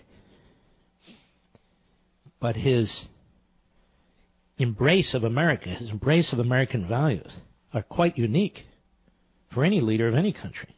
But 2.42 2.58
his 2.58 3.08
embrace 4.58 5.14
of 5.14 5.24
America, 5.24 5.70
his 5.70 5.90
embrace 5.90 6.34
of 6.34 6.40
American 6.40 6.86
values 6.86 7.32
are 7.74 7.82
quite 7.82 8.18
unique 8.18 8.66
for 9.52 9.64
any 9.64 9.80
leader 9.80 10.10
of 10.10 10.16
any 10.16 10.34
country. 10.34 10.75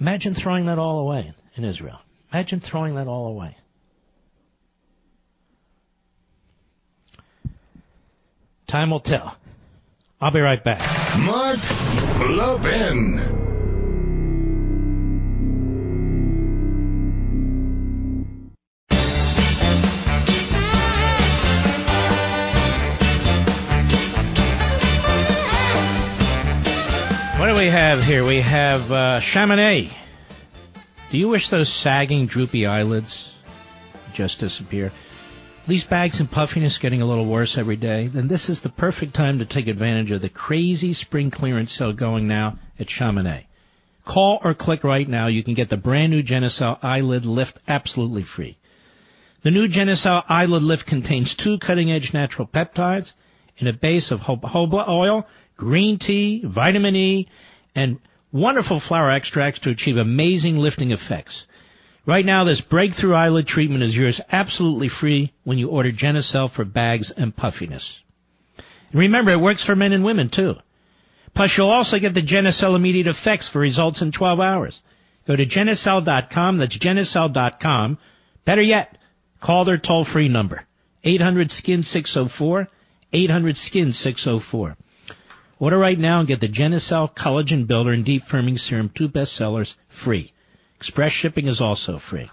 Imagine 0.00 0.34
throwing 0.34 0.66
that 0.66 0.78
all 0.78 1.00
away 1.00 1.32
in 1.54 1.64
Israel. 1.64 2.00
Imagine 2.32 2.60
throwing 2.60 2.96
that 2.96 3.06
all 3.06 3.28
away. 3.28 3.56
Time 8.66 8.90
will 8.90 9.00
tell. 9.00 9.36
I'll 10.20 10.30
be 10.30 10.40
right 10.40 10.62
back. 10.62 10.80
Mark 11.18 11.58
Levin. 12.30 13.35
Have 27.76 28.02
here? 28.02 28.24
We 28.24 28.40
have 28.40 28.90
uh, 28.90 29.20
Chamonix. 29.20 29.90
Do 31.10 31.18
you 31.18 31.28
wish 31.28 31.50
those 31.50 31.68
sagging, 31.68 32.24
droopy 32.24 32.64
eyelids 32.64 33.34
just 34.14 34.40
disappear? 34.40 34.92
These 35.66 35.84
bags 35.84 36.20
and 36.20 36.30
puffiness 36.30 36.78
getting 36.78 37.02
a 37.02 37.04
little 37.04 37.26
worse 37.26 37.58
every 37.58 37.76
day, 37.76 38.06
then 38.06 38.28
this 38.28 38.48
is 38.48 38.62
the 38.62 38.70
perfect 38.70 39.12
time 39.12 39.40
to 39.40 39.44
take 39.44 39.68
advantage 39.68 40.10
of 40.10 40.22
the 40.22 40.30
crazy 40.30 40.94
spring 40.94 41.30
clearance 41.30 41.70
sale 41.70 41.92
going 41.92 42.26
now 42.26 42.58
at 42.80 42.88
Chamonix. 42.88 43.44
Call 44.06 44.40
or 44.42 44.54
click 44.54 44.82
right 44.82 45.06
now. 45.06 45.26
You 45.26 45.42
can 45.42 45.52
get 45.52 45.68
the 45.68 45.76
brand 45.76 46.12
new 46.12 46.22
Genucel 46.22 46.78
eyelid 46.82 47.26
lift 47.26 47.58
absolutely 47.68 48.22
free. 48.22 48.56
The 49.42 49.50
new 49.50 49.68
Genucel 49.68 50.24
eyelid 50.26 50.62
lift 50.62 50.86
contains 50.86 51.34
two 51.34 51.58
cutting 51.58 51.92
edge 51.92 52.14
natural 52.14 52.48
peptides 52.48 53.12
in 53.58 53.66
a 53.66 53.74
base 53.74 54.12
of 54.12 54.22
jojoba 54.22 54.88
oil, 54.88 55.26
green 55.58 55.98
tea, 55.98 56.42
vitamin 56.42 56.96
E, 56.96 57.28
and 57.76 58.00
wonderful 58.32 58.80
flower 58.80 59.12
extracts 59.12 59.60
to 59.60 59.70
achieve 59.70 59.98
amazing 59.98 60.56
lifting 60.56 60.90
effects. 60.90 61.46
Right 62.06 62.24
now, 62.24 62.44
this 62.44 62.60
breakthrough 62.60 63.14
eyelid 63.14 63.46
treatment 63.46 63.82
is 63.82 63.96
yours 63.96 64.20
absolutely 64.32 64.88
free 64.88 65.32
when 65.44 65.58
you 65.58 65.68
order 65.68 65.92
Genucel 65.92 66.50
for 66.50 66.64
bags 66.64 67.10
and 67.10 67.34
puffiness. 67.36 68.00
And 68.90 69.00
remember, 69.00 69.30
it 69.32 69.40
works 69.40 69.62
for 69.62 69.76
men 69.76 69.92
and 69.92 70.04
women 70.04 70.28
too. 70.28 70.56
Plus, 71.34 71.56
you'll 71.56 71.68
also 71.68 71.98
get 71.98 72.14
the 72.14 72.22
Genucel 72.22 72.76
immediate 72.76 73.08
effects 73.08 73.48
for 73.48 73.58
results 73.58 74.00
in 74.02 74.10
12 74.10 74.40
hours. 74.40 74.80
Go 75.26 75.36
to 75.36 75.44
Genucel.com, 75.44 76.56
that's 76.56 76.78
Genucel.com. 76.78 77.98
Better 78.44 78.62
yet, 78.62 78.96
call 79.40 79.64
their 79.64 79.76
toll-free 79.76 80.28
number, 80.28 80.64
800-SKIN-604, 81.04 82.68
800-SKIN-604. 83.12 84.76
Order 85.58 85.78
right 85.78 85.98
now 85.98 86.18
and 86.18 86.28
get 86.28 86.40
the 86.40 86.48
Genucel 86.48 87.14
Collagen 87.14 87.66
Builder 87.66 87.92
and 87.92 88.04
Deep 88.04 88.24
Firming 88.24 88.58
Serum, 88.58 88.90
two 88.90 89.08
bestsellers, 89.08 89.76
free. 89.88 90.32
Express 90.76 91.12
shipping 91.12 91.46
is 91.46 91.62
also 91.62 91.98
free. 91.98 92.30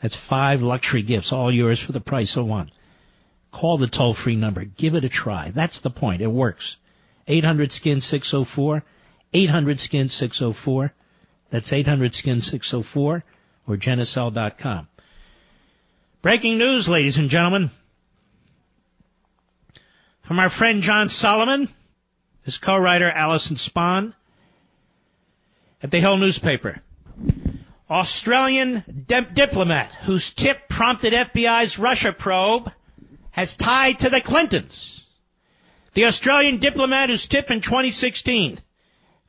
That's 0.00 0.14
five 0.14 0.62
luxury 0.62 1.02
gifts, 1.02 1.32
all 1.32 1.50
yours 1.50 1.80
for 1.80 1.90
the 1.90 2.00
price 2.00 2.36
of 2.36 2.46
one. 2.46 2.70
Call 3.50 3.78
the 3.78 3.88
toll 3.88 4.14
free 4.14 4.36
number. 4.36 4.64
Give 4.64 4.94
it 4.94 5.04
a 5.04 5.08
try. 5.08 5.50
That's 5.50 5.80
the 5.80 5.90
point. 5.90 6.22
It 6.22 6.28
works. 6.28 6.76
800 7.26 7.72
skin 7.72 8.00
604, 8.00 8.82
800 9.32 9.80
skin 9.80 10.08
604. 10.08 10.92
That's 11.50 11.72
800 11.72 12.14
skin 12.14 12.40
604 12.40 13.24
or 13.66 13.76
genucel.com. 13.76 14.88
Breaking 16.22 16.58
news, 16.58 16.88
ladies 16.88 17.18
and 17.18 17.28
gentlemen. 17.28 17.70
From 20.22 20.38
our 20.38 20.48
friend 20.48 20.82
John 20.82 21.08
Solomon, 21.08 21.68
his 22.44 22.58
co-writer 22.58 23.10
Alison 23.10 23.56
Spann 23.56 24.14
at 25.82 25.90
the 25.90 26.00
Hill 26.00 26.16
newspaper. 26.16 26.80
Australian 27.90 29.04
di- 29.06 29.20
diplomat 29.20 29.94
whose 30.02 30.30
tip 30.30 30.68
prompted 30.68 31.12
FBI's 31.12 31.78
Russia 31.78 32.12
probe 32.12 32.72
has 33.30 33.56
tied 33.56 34.00
to 34.00 34.10
the 34.10 34.20
Clintons. 34.20 35.04
The 35.94 36.06
Australian 36.06 36.58
diplomat 36.58 37.10
whose 37.10 37.28
tip 37.28 37.50
in 37.50 37.60
2016, 37.60 38.58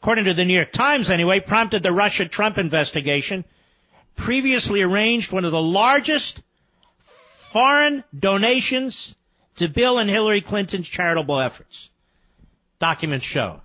according 0.02 0.26
to 0.26 0.34
the 0.34 0.46
New 0.46 0.56
York 0.56 0.72
Times 0.72 1.10
anyway, 1.10 1.40
prompted 1.42 1.84
the 1.84 1.92
Russia 1.92 2.26
Trump 2.26 2.58
investigation, 2.58 3.44
previously 4.16 4.82
arranged 4.82 5.32
one 5.32 5.46
of 5.46 5.52
the 5.52 5.62
largest 5.62 6.42
foreign 7.04 8.04
donations 8.18 9.16
to 9.58 9.68
Bill 9.68 10.00
and 10.00 10.10
Hillary 10.10 10.42
Clinton's 10.42 10.88
charitable 10.88 11.40
efforts. 11.40 11.90
Documents 12.84 13.26
show. 13.26 13.62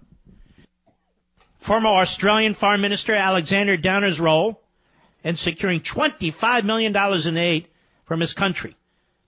Former 1.58 1.88
Australian 1.88 2.54
Foreign 2.54 2.80
Minister 2.80 3.16
Alexander 3.16 3.76
Downer's 3.76 4.20
role 4.20 4.62
in 5.24 5.34
securing 5.34 5.80
$25 5.80 6.62
million 6.62 6.94
in 7.26 7.36
aid 7.36 7.66
from 8.04 8.20
his 8.20 8.32
country 8.32 8.76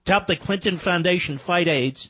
to 0.05 0.13
help 0.13 0.27
the 0.27 0.37
Clinton 0.37 0.77
Foundation 0.77 1.37
fight 1.37 1.67
AIDS 1.67 2.07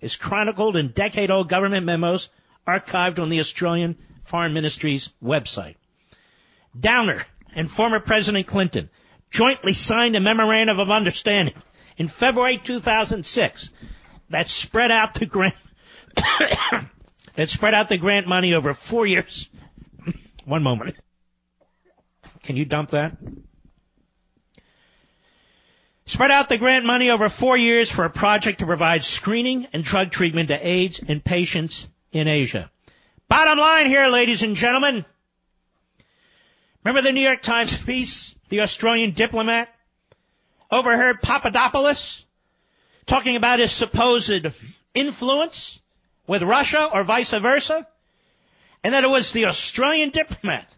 is 0.00 0.14
chronicled 0.14 0.76
in 0.76 0.92
decade-old 0.92 1.48
government 1.48 1.84
memos 1.84 2.28
archived 2.68 3.18
on 3.18 3.30
the 3.30 3.40
Australian 3.40 3.98
Foreign 4.22 4.52
Ministry's 4.52 5.10
website. 5.20 5.74
Downer 6.78 7.26
and 7.52 7.68
former 7.68 7.98
President 7.98 8.46
Clinton 8.46 8.90
jointly 9.32 9.72
signed 9.72 10.14
a 10.14 10.20
memorandum 10.20 10.78
of 10.78 10.88
understanding 10.88 11.60
in 11.96 12.06
February 12.06 12.58
2006 12.58 13.70
that 14.30 14.48
spread 14.48 14.92
out 14.92 15.14
the 15.14 15.26
grant 15.26 15.56
that 17.34 17.50
spread 17.50 17.74
out 17.74 17.88
the 17.88 17.98
grant 17.98 18.26
money 18.26 18.54
over 18.54 18.74
four 18.74 19.06
years. 19.06 19.48
One 20.44 20.62
moment. 20.62 20.96
Can 22.42 22.56
you 22.56 22.64
dump 22.64 22.90
that? 22.90 23.16
Spread 26.06 26.30
out 26.30 26.48
the 26.48 26.58
grant 26.58 26.84
money 26.84 27.10
over 27.10 27.28
four 27.28 27.56
years 27.56 27.90
for 27.90 28.04
a 28.04 28.10
project 28.10 28.58
to 28.58 28.66
provide 28.66 29.04
screening 29.04 29.66
and 29.72 29.82
drug 29.82 30.10
treatment 30.10 30.48
to 30.48 30.66
AIDS 30.66 31.00
and 31.06 31.24
patients 31.24 31.88
in 32.12 32.28
Asia. 32.28 32.70
Bottom 33.28 33.58
line 33.58 33.86
here, 33.86 34.08
ladies 34.08 34.42
and 34.42 34.54
gentlemen. 34.54 35.04
Remember 36.84 37.00
the 37.00 37.12
New 37.12 37.22
York 37.22 37.40
Times 37.40 37.78
piece, 37.78 38.34
the 38.50 38.60
Australian 38.60 39.12
diplomat 39.12 39.74
overheard 40.70 41.22
Papadopoulos 41.22 42.26
talking 43.06 43.36
about 43.36 43.58
his 43.58 43.72
supposed 43.72 44.46
influence 44.94 45.80
with 46.26 46.42
Russia 46.42 46.88
or 46.92 47.04
vice 47.04 47.32
versa? 47.32 47.86
And 48.82 48.94
that 48.94 49.04
it 49.04 49.10
was 49.10 49.32
the 49.32 49.46
Australian 49.46 50.10
diplomat 50.10 50.68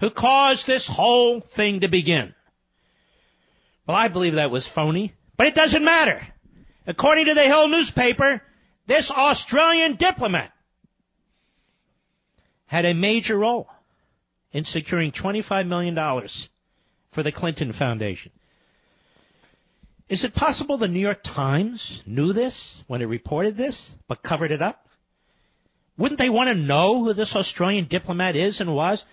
who 0.00 0.10
caused 0.10 0.66
this 0.66 0.86
whole 0.86 1.40
thing 1.40 1.80
to 1.80 1.88
begin. 1.88 2.34
Well, 3.86 3.96
I 3.96 4.08
believe 4.08 4.34
that 4.34 4.50
was 4.50 4.66
phony, 4.66 5.12
but 5.36 5.46
it 5.46 5.54
doesn't 5.54 5.84
matter. 5.84 6.26
According 6.86 7.26
to 7.26 7.34
the 7.34 7.44
Hill 7.44 7.68
newspaper, 7.68 8.42
this 8.86 9.10
Australian 9.10 9.96
diplomat 9.96 10.52
had 12.66 12.84
a 12.84 12.94
major 12.94 13.36
role 13.36 13.68
in 14.52 14.64
securing 14.64 15.12
$25 15.12 15.66
million 15.66 15.94
for 17.12 17.22
the 17.22 17.32
Clinton 17.32 17.72
Foundation. 17.72 18.32
Is 20.10 20.24
it 20.24 20.34
possible 20.34 20.76
the 20.76 20.88
New 20.88 20.98
York 20.98 21.22
Times 21.22 22.02
knew 22.04 22.32
this 22.32 22.82
when 22.88 23.00
it 23.00 23.04
reported 23.04 23.56
this, 23.56 23.94
but 24.08 24.24
covered 24.24 24.50
it 24.50 24.60
up? 24.60 24.88
Wouldn't 25.96 26.18
they 26.18 26.28
want 26.28 26.48
to 26.48 26.56
know 26.56 27.04
who 27.04 27.12
this 27.12 27.36
Australian 27.36 27.84
diplomat 27.84 28.34
is 28.34 28.60
and 28.60 28.74
was? 28.74 29.04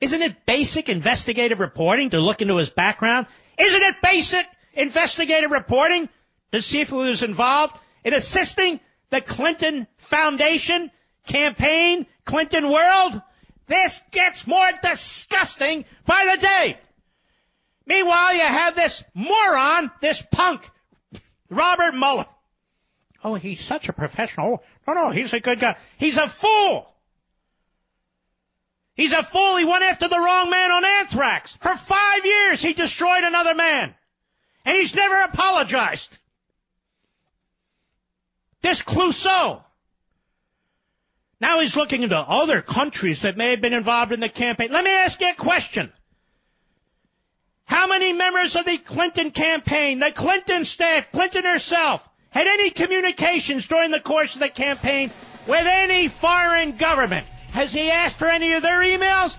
Isn't 0.00 0.22
it 0.22 0.46
basic 0.46 0.88
investigative 0.88 1.60
reporting 1.60 2.10
to 2.10 2.18
look 2.18 2.40
into 2.40 2.56
his 2.56 2.70
background? 2.70 3.26
Isn't 3.58 3.82
it 3.82 3.96
basic 4.02 4.46
investigative 4.72 5.50
reporting 5.50 6.08
to 6.52 6.62
see 6.62 6.80
if 6.80 6.88
he 6.88 6.94
was 6.94 7.22
involved 7.22 7.76
in 8.02 8.14
assisting 8.14 8.80
the 9.10 9.20
Clinton 9.20 9.86
Foundation 9.98 10.90
campaign, 11.26 12.06
Clinton 12.24 12.70
world? 12.70 13.20
This 13.66 14.00
gets 14.12 14.46
more 14.46 14.70
disgusting 14.82 15.84
by 16.06 16.34
the 16.34 16.40
day. 16.40 16.78
Meanwhile, 17.88 18.34
you 18.34 18.42
have 18.42 18.76
this 18.76 19.02
moron, 19.14 19.90
this 20.02 20.20
punk, 20.20 20.70
Robert 21.48 21.94
Mueller. 21.94 22.26
Oh, 23.24 23.34
he's 23.34 23.64
such 23.64 23.88
a 23.88 23.94
professional. 23.94 24.62
No, 24.86 24.92
no, 24.92 25.10
he's 25.10 25.32
a 25.32 25.40
good 25.40 25.58
guy. 25.58 25.76
He's 25.96 26.18
a 26.18 26.28
fool. 26.28 26.86
He's 28.94 29.12
a 29.12 29.22
fool. 29.22 29.56
He 29.56 29.64
went 29.64 29.84
after 29.84 30.06
the 30.06 30.18
wrong 30.18 30.50
man 30.50 30.70
on 30.70 30.84
anthrax. 30.84 31.56
For 31.56 31.74
five 31.74 32.26
years, 32.26 32.60
he 32.60 32.74
destroyed 32.74 33.24
another 33.24 33.54
man. 33.54 33.94
And 34.66 34.76
he's 34.76 34.94
never 34.94 35.22
apologized. 35.22 36.18
This 38.60 38.82
Clouseau. 38.82 39.62
Now 41.40 41.60
he's 41.60 41.76
looking 41.76 42.02
into 42.02 42.18
other 42.18 42.60
countries 42.60 43.22
that 43.22 43.38
may 43.38 43.52
have 43.52 43.62
been 43.62 43.72
involved 43.72 44.12
in 44.12 44.20
the 44.20 44.28
campaign. 44.28 44.72
Let 44.72 44.84
me 44.84 44.90
ask 44.90 45.18
you 45.22 45.30
a 45.30 45.34
question. 45.34 45.90
How 47.68 47.86
many 47.86 48.14
members 48.14 48.56
of 48.56 48.64
the 48.64 48.78
Clinton 48.78 49.30
campaign, 49.30 49.98
the 49.98 50.10
Clinton 50.10 50.64
staff, 50.64 51.12
Clinton 51.12 51.44
herself, 51.44 52.08
had 52.30 52.46
any 52.46 52.70
communications 52.70 53.66
during 53.66 53.90
the 53.90 54.00
course 54.00 54.34
of 54.34 54.40
the 54.40 54.48
campaign 54.48 55.10
with 55.46 55.66
any 55.66 56.08
foreign 56.08 56.78
government? 56.78 57.26
Has 57.50 57.70
he 57.70 57.90
asked 57.90 58.16
for 58.16 58.26
any 58.26 58.54
of 58.54 58.62
their 58.62 58.82
emails? 58.82 59.36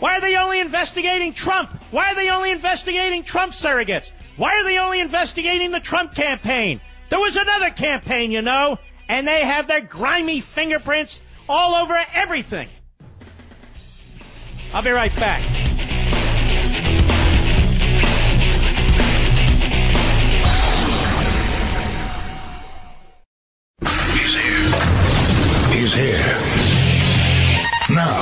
Why 0.00 0.16
are 0.16 0.20
they 0.20 0.36
only 0.36 0.58
investigating 0.58 1.32
Trump? 1.32 1.70
Why 1.92 2.10
are 2.10 2.16
they 2.16 2.28
only 2.28 2.50
investigating 2.50 3.22
Trump 3.22 3.52
surrogates? 3.52 4.10
Why 4.36 4.56
are 4.56 4.64
they 4.64 4.78
only 4.78 5.00
investigating 5.00 5.70
the 5.70 5.78
Trump 5.78 6.16
campaign? 6.16 6.80
There 7.08 7.20
was 7.20 7.36
another 7.36 7.70
campaign, 7.70 8.32
you 8.32 8.42
know, 8.42 8.80
and 9.08 9.28
they 9.28 9.42
have 9.42 9.68
their 9.68 9.80
grimy 9.80 10.40
fingerprints 10.40 11.20
all 11.48 11.76
over 11.76 11.96
everything. 12.14 12.68
I'll 14.74 14.82
be 14.82 14.90
right 14.90 15.14
back. 15.14 15.63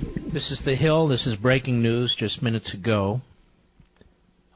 This 0.00 0.52
is 0.52 0.62
The 0.62 0.76
Hill. 0.76 1.08
This 1.08 1.26
is 1.26 1.34
breaking 1.34 1.82
news 1.82 2.14
just 2.14 2.40
minutes 2.40 2.72
ago. 2.72 3.20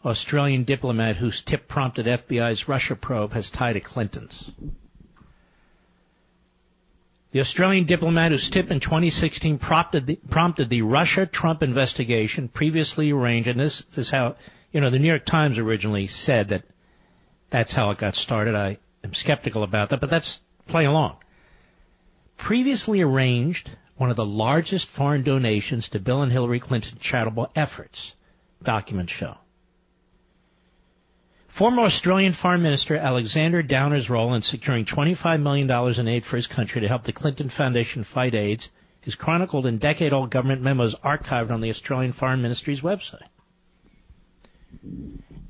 Australian 0.05 0.63
diplomat 0.63 1.17
whose 1.17 1.43
tip 1.43 1.67
prompted 1.67 2.07
FBI's 2.07 2.69
Russia 2.69 2.95
probe 2.95 3.33
has 3.33 3.51
tied 3.51 3.73
to 3.73 3.81
Clinton's. 3.81 4.53
The 7.33 7.41
Australian 7.41 7.87
diplomat 7.87 8.31
whose 8.31 8.51
tip 8.51 8.71
in 8.71 8.79
2016 8.79 9.59
prompted 9.59 10.07
the, 10.07 10.17
prompted 10.17 10.71
the 10.71 10.83
Russia-Trump 10.83 11.63
investigation 11.63 12.47
previously 12.47 13.11
arranged, 13.11 13.49
and 13.49 13.59
this, 13.59 13.81
this 13.83 13.99
is 13.99 14.11
how, 14.11 14.37
you 14.71 14.81
know, 14.81 14.91
the 14.91 15.01
New 15.01 15.09
York 15.09 15.25
Times 15.25 15.59
originally 15.59 16.07
said 16.07 16.51
that 16.51 16.63
that's 17.51 17.73
how 17.73 17.91
it 17.91 17.99
got 17.99 18.15
started. 18.15 18.55
I 18.55 18.79
am 19.03 19.15
skeptical 19.15 19.65
about 19.65 19.89
that, 19.89 20.01
but 20.01 20.11
that's 20.11 20.41
play 20.69 20.85
along. 20.85 21.17
Previously 22.37 23.01
arranged 23.01 23.71
one 23.97 24.11
of 24.11 24.17
the 24.17 24.25
largest 24.25 24.89
foreign 24.89 25.23
donations 25.23 25.91
to 25.91 26.01
Bill 26.01 26.23
and 26.23 26.33
Hillary 26.33 26.61
Clinton 26.61 26.99
charitable 27.01 27.51
efforts, 27.55 28.15
documents 28.63 29.13
show. 29.13 29.37
Former 31.49 31.83
Australian 31.83 32.33
Foreign 32.33 32.63
Minister 32.63 32.97
Alexander 32.97 33.63
Downer's 33.63 34.09
role 34.09 34.33
in 34.33 34.41
securing 34.41 34.87
$25 34.87 35.43
million 35.43 35.71
in 36.01 36.09
aid 36.09 36.25
for 36.25 36.37
his 36.37 36.47
country 36.47 36.81
to 36.81 36.89
help 36.89 37.05
the 37.05 37.13
Clinton 37.13 37.51
Foundation 37.51 38.05
fight 38.05 38.35
AIDS 38.35 38.71
is 39.05 39.15
chronicled 39.17 39.67
in 39.67 39.77
decade-old 39.79 40.31
government 40.31 40.63
memos 40.63 40.95
archived 40.95 41.51
on 41.51 41.61
the 41.61 41.69
Australian 41.69 42.13
Foreign 42.13 42.41
Ministry's 42.41 42.81
website. 42.81 43.29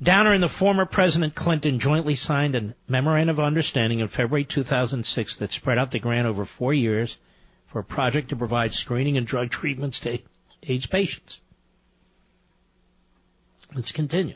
Downer 0.01 0.33
and 0.33 0.43
the 0.43 0.49
former 0.49 0.85
President 0.85 1.33
Clinton 1.33 1.79
jointly 1.79 2.15
signed 2.15 2.55
a 2.55 2.75
memorandum 2.89 3.39
of 3.39 3.45
understanding 3.45 3.99
in 3.99 4.09
February 4.09 4.43
2006 4.43 5.37
that 5.37 5.53
spread 5.53 5.77
out 5.77 5.91
the 5.91 5.99
grant 5.99 6.27
over 6.27 6.43
four 6.43 6.73
years 6.73 7.17
for 7.73 7.79
a 7.79 7.83
project 7.83 8.29
to 8.29 8.35
provide 8.35 8.71
screening 8.71 9.17
and 9.17 9.25
drug 9.25 9.49
treatments 9.49 10.01
to 10.01 10.19
AIDS 10.61 10.85
patients. 10.85 11.41
Let's 13.73 13.91
continue. 13.91 14.35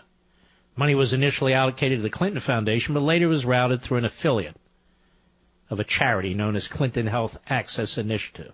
Money 0.75 0.95
was 0.95 1.13
initially 1.13 1.53
allocated 1.53 1.99
to 1.99 2.01
the 2.01 2.09
Clinton 2.09 2.39
Foundation, 2.39 2.95
but 2.95 3.03
later 3.03 3.27
was 3.27 3.45
routed 3.45 3.83
through 3.83 3.99
an 3.99 4.05
affiliate 4.05 4.57
of 5.69 5.79
a 5.79 5.83
charity 5.83 6.33
known 6.33 6.55
as 6.55 6.67
Clinton 6.67 7.05
Health 7.05 7.37
Access 7.47 7.99
Initiative. 7.99 8.53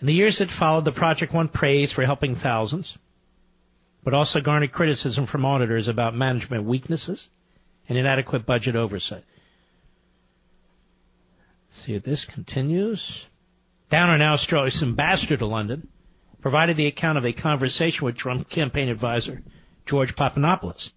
In 0.00 0.06
the 0.06 0.14
years 0.14 0.38
that 0.38 0.50
followed, 0.50 0.84
the 0.84 0.92
project 0.92 1.32
won 1.32 1.48
praise 1.48 1.90
for 1.90 2.04
helping 2.04 2.36
thousands, 2.36 2.96
but 4.04 4.14
also 4.14 4.40
garnered 4.40 4.70
criticism 4.70 5.26
from 5.26 5.44
auditors 5.44 5.88
about 5.88 6.14
management 6.14 6.62
weaknesses 6.62 7.30
and 7.88 7.98
inadequate 7.98 8.46
budget 8.46 8.76
oversight. 8.76 9.24
See 11.86 11.94
if 11.94 12.02
this 12.02 12.24
continues. 12.24 13.24
Downer, 13.90 14.18
now 14.18 14.32
Australia's 14.32 14.82
ambassador 14.82 15.36
to 15.36 15.46
London, 15.46 15.86
provided 16.40 16.76
the 16.76 16.88
account 16.88 17.16
of 17.16 17.24
a 17.24 17.32
conversation 17.32 18.04
with 18.04 18.16
Trump 18.16 18.48
campaign 18.48 18.88
advisor 18.88 19.44
George 19.84 20.16
Papadopoulos. 20.16 20.92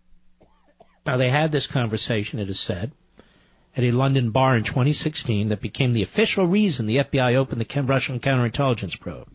Now 1.05 1.17
they 1.17 1.29
had 1.29 1.51
this 1.51 1.67
conversation, 1.67 2.39
it 2.39 2.49
is 2.49 2.59
said, 2.59 2.91
at 3.77 3.83
a 3.83 3.91
London 3.91 4.31
bar 4.31 4.57
in 4.57 4.63
2016 4.63 5.49
that 5.49 5.61
became 5.61 5.93
the 5.93 6.01
official 6.01 6.47
reason 6.47 6.87
the 6.87 6.97
FBI 6.97 7.35
opened 7.35 7.61
the 7.61 7.81
Russian 7.83 8.19
counterintelligence 8.19 8.99
probe. 8.99 9.29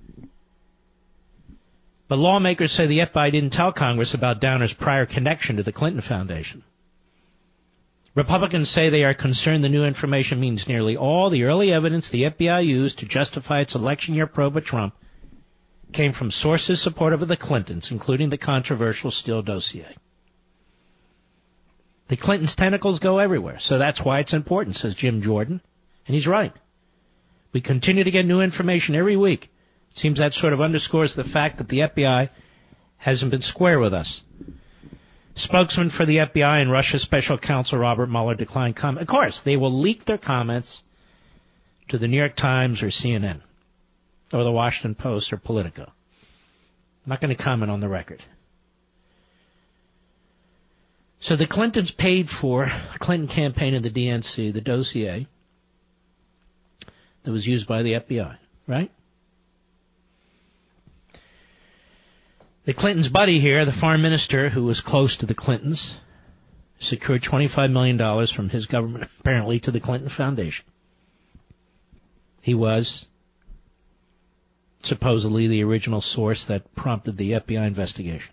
But 2.09 2.18
lawmakers 2.18 2.72
say 2.72 2.86
the 2.86 2.98
FBI 2.98 3.31
didn't 3.31 3.52
tell 3.52 3.70
Congress 3.70 4.12
about 4.12 4.40
Downer's 4.40 4.72
prior 4.72 5.06
connection 5.06 5.59
to 5.59 5.62
the 5.62 5.70
Clinton 5.70 6.01
Foundation. 6.01 6.64
Republicans 8.15 8.69
say 8.69 8.89
they 8.89 9.05
are 9.05 9.15
concerned 9.15 9.65
the 9.65 9.69
new 9.69 9.85
information 9.85 10.39
means 10.39 10.69
nearly 10.69 10.97
all 10.97 11.31
the 11.31 11.45
early 11.45 11.73
evidence 11.73 12.09
the 12.09 12.24
FBI 12.24 12.65
used 12.65 13.01
to 13.01 13.07
justify 13.07 13.61
its 13.61 13.74
election 13.74 14.15
year 14.15 14.28
probe 14.28 14.57
of 14.57 14.65
Trump 14.65 14.95
came 15.93 16.12
from 16.12 16.31
sources 16.31 16.81
supportive 16.81 17.23
of 17.23 17.28
the 17.28 17.36
Clintons, 17.36 17.91
including 17.91 18.31
the 18.31 18.39
controversial 18.39 19.11
Steele 19.11 19.43
dossier. 19.43 19.97
The 22.09 22.16
Clintons' 22.16 22.55
tentacles 22.55 22.99
go 22.99 23.19
everywhere, 23.19 23.59
so 23.59 23.78
that's 23.78 24.01
why 24.01 24.20
it's 24.20 24.35
important, 24.35 24.77
says 24.77 24.95
Jim 24.95 25.23
Jordan. 25.23 25.61
And 26.07 26.15
he's 26.15 26.27
right. 26.27 26.53
We 27.53 27.61
continue 27.61 28.05
to 28.05 28.11
get 28.11 28.27
new 28.27 28.41
information 28.41 28.95
every 28.95 29.16
week. 29.16 29.51
It 29.91 29.99
seems 29.99 30.19
that 30.19 30.35
sort 30.35 30.53
of 30.53 30.61
underscores 30.61 31.15
the 31.15 31.24
fact 31.24 31.59
that 31.59 31.69
the 31.69 31.81
FBI 31.81 32.28
hasn't 32.99 33.31
been 33.31 33.43
square 33.43 33.81
with 33.81 33.95
us. 33.95 34.23
Spokesman 35.35 35.90
for 35.90 36.05
the 36.06 36.19
FBI 36.19 36.62
and 36.62 36.70
Russia 36.70 36.98
Special 36.98 37.36
Counsel 37.39 37.78
Robert 37.78 38.09
Mueller 38.09 38.35
declined 38.35 38.77
comment. 38.77 39.02
Of 39.02 39.09
course, 39.09 39.40
they 39.40 39.56
will 39.56 39.73
leak 39.73 40.05
their 40.05 40.19
comments 40.19 40.82
to 41.89 41.98
the 41.98 42.06
New 42.09 42.16
York 42.19 42.36
Times 42.36 42.82
or 42.82 42.86
CNN 42.89 43.40
or 44.32 44.44
the 44.44 44.52
Washington 44.52 44.94
Post 44.94 45.32
or 45.32 45.36
Politico. 45.36 45.82
I'm 45.85 47.11
not 47.11 47.20
going 47.20 47.35
to 47.35 47.43
comment 47.43 47.70
on 47.70 47.81
the 47.81 47.89
record. 47.89 48.23
So 51.20 51.36
the 51.36 51.47
Clintons 51.47 51.90
paid 51.90 52.28
for 52.28 52.70
the 52.93 52.98
Clinton 52.98 53.28
campaign 53.28 53.74
and 53.74 53.85
the 53.85 53.90
DNC, 53.90 54.52
the 54.52 54.61
dossier 54.61 55.27
that 57.23 57.32
was 57.32 57.47
used 57.47 57.66
by 57.66 57.82
the 57.82 57.94
FBI, 57.94 58.36
right? 58.66 58.90
The 62.65 62.73
Clintons' 62.73 63.09
buddy 63.09 63.41
here, 63.41 63.66
the 63.66 63.73
foreign 63.73 64.01
minister 64.01 64.49
who 64.49 64.65
was 64.65 64.81
close 64.81 65.16
to 65.16 65.27
the 65.27 65.35
Clintons, 65.35 66.01
secured 66.78 67.23
$25 67.23 67.70
million 67.70 68.27
from 68.27 68.49
his 68.49 68.66
government, 68.66 69.09
apparently, 69.20 69.61
to 69.61 69.70
the 69.70 69.81
Clinton 69.81 70.09
Foundation. 70.09 70.65
He 72.41 72.55
was 72.55 73.07
supposedly 74.82 75.47
the 75.47 75.65
original 75.65 76.01
source 76.01 76.47
that 76.47 76.74
prompted 76.74 77.16
the 77.16 77.32
FBI 77.32 77.66
investigation. 77.66 78.32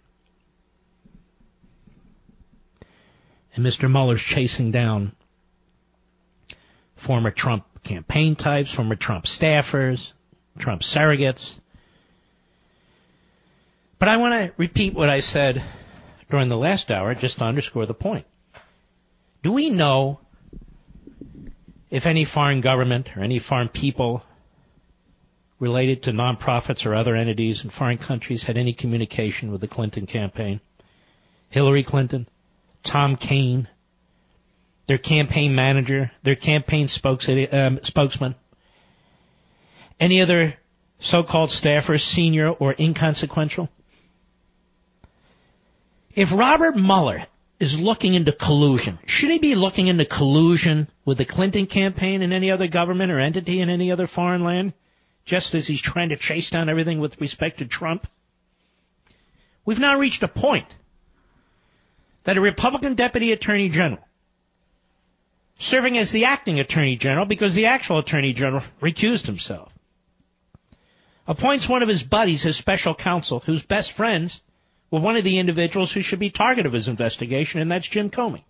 And 3.56 3.66
Mr. 3.66 3.90
Mueller's 3.90 4.22
chasing 4.22 4.72
down 4.72 5.14
former 6.96 7.32
Trump 7.32 7.66
campaign 7.84 8.36
types, 8.36 8.72
former 8.72 8.96
Trump 8.96 9.26
staffers, 9.26 10.14
Trump 10.58 10.84
surrogates. 10.84 11.61
But 14.02 14.10
I 14.10 14.18
want 14.18 14.34
to 14.34 14.52
repeat 14.58 14.96
what 14.96 15.10
I 15.10 15.20
said 15.20 15.62
during 16.28 16.50
the 16.50 16.58
last 16.58 16.90
hour 16.90 17.14
just 17.14 17.38
to 17.38 17.44
underscore 17.44 17.86
the 17.86 17.94
point. 17.94 18.26
Do 19.44 19.52
we 19.52 19.70
know 19.70 20.20
if 21.92 22.08
any 22.08 22.26
foreign 22.26 22.62
government 22.62 23.16
or 23.16 23.22
any 23.22 23.38
foreign 23.38 23.70
people 23.70 24.24
related 25.60 26.02
to 26.02 26.14
nonprofits 26.14 26.88
or 26.88 26.96
other 26.96 27.16
entities 27.16 27.64
in 27.64 27.70
foreign 27.70 28.00
countries 28.00 28.42
had 28.42 28.58
any 28.58 28.74
communication 28.74 29.52
with 29.52 29.62
the 29.62 29.68
Clinton 29.68 30.08
campaign. 30.08 30.62
Hillary 31.52 31.84
Clinton, 31.84 32.28
Tim 32.82 33.18
Kaine, 33.18 33.68
their 34.88 34.98
campaign 34.98 35.54
manager, 35.54 36.10
their 36.24 36.36
campaign 36.36 36.88
spokes, 36.88 37.30
um, 37.30 37.80
spokesman, 37.84 38.34
any 40.00 40.24
other 40.24 40.56
so-called 40.98 41.52
staffers, 41.52 42.02
senior 42.02 42.50
or 42.50 42.74
inconsequential? 42.80 43.70
If 46.16 46.32
Robert 46.34 46.76
Mueller 46.76 47.24
is 47.60 47.80
looking 47.80 48.16
into 48.16 48.32
collusion, 48.32 49.00
should 49.06 49.30
he 49.30 49.40
be 49.40 49.56
looking 49.56 49.88
into 49.88 50.06
collusion 50.06 50.90
with 51.06 51.18
the 51.18 51.26
Clinton 51.26 51.68
campaign 51.68 52.22
and 52.22 52.34
any 52.34 52.52
other 52.52 52.68
government 52.68 53.12
or 53.12 53.20
entity 53.20 53.62
in 53.62 53.70
any 53.70 53.92
other 53.92 54.08
foreign 54.08 54.44
land? 54.44 54.74
just 55.26 55.54
as 55.56 55.68
he's 55.68 55.82
trying 55.82 56.10
to 56.10 56.16
chase 56.16 56.50
down 56.50 56.70
everything 56.70 57.00
with 57.00 57.20
respect 57.22 57.60
to 57.60 57.66
Trump. 57.66 58.08
We've 59.66 59.80
now 59.80 59.98
reached 59.98 60.24
a 60.24 60.28
point 60.28 60.68
that 62.24 62.38
a 62.38 62.42
Republican 62.42 62.96
deputy 62.96 63.32
attorney 63.32 63.70
general, 63.70 64.06
serving 65.58 65.98
as 65.98 66.12
the 66.12 66.26
acting 66.26 66.60
attorney 66.60 66.96
general 66.96 67.26
because 67.26 67.54
the 67.54 67.68
actual 67.68 68.00
attorney 68.00 68.34
general 68.34 68.64
recused 68.82 69.26
himself, 69.26 69.72
appoints 71.28 71.70
one 71.70 71.84
of 71.84 71.90
his 71.90 72.04
buddies 72.04 72.46
as 72.46 72.56
special 72.56 72.96
counsel 72.96 73.40
whose 73.42 73.64
best 73.64 73.92
friends 73.92 74.42
were 74.92 75.00
one 75.00 75.16
of 75.16 75.24
the 75.24 75.40
individuals 75.40 75.92
who 75.92 76.02
should 76.02 76.20
be 76.20 76.30
target 76.30 76.66
of 76.66 76.74
his 76.74 76.90
investigation, 76.90 77.62
and 77.62 77.72
that's 77.72 77.88
Jim 77.88 78.10
Comey. 78.10 78.44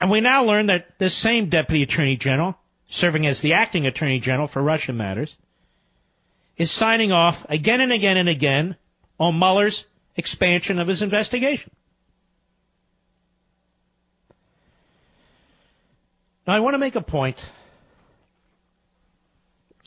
And 0.00 0.10
we 0.10 0.20
now 0.20 0.44
learn 0.44 0.66
that 0.66 0.98
this 0.98 1.14
same 1.14 1.48
deputy 1.48 1.84
attorney 1.84 2.16
general, 2.16 2.58
serving 2.88 3.26
as 3.26 3.40
the 3.40 3.54
acting 3.54 3.86
attorney 3.86 4.18
general 4.18 4.48
for 4.48 4.62
Russian 4.62 4.96
matters, 4.96 5.34
is 6.56 6.70
signing 6.70 7.12
off 7.12 7.46
again 7.48 7.80
and 7.80 7.92
again 7.92 8.16
and 8.16 8.28
again 8.28 8.76
on 9.18 9.38
Mueller's 9.38 9.86
expansion 10.16 10.78
of 10.78 10.88
his 10.88 11.02
investigation. 11.02 11.70
Now 16.46 16.54
I 16.54 16.60
want 16.60 16.74
to 16.74 16.78
make 16.78 16.96
a 16.96 17.00
point, 17.00 17.48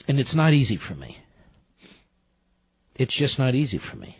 and 0.07 0.19
it's 0.19 0.35
not 0.35 0.53
easy 0.53 0.77
for 0.77 0.95
me. 0.95 1.17
It's 2.95 3.13
just 3.13 3.39
not 3.39 3.55
easy 3.55 3.77
for 3.77 3.95
me. 3.95 4.17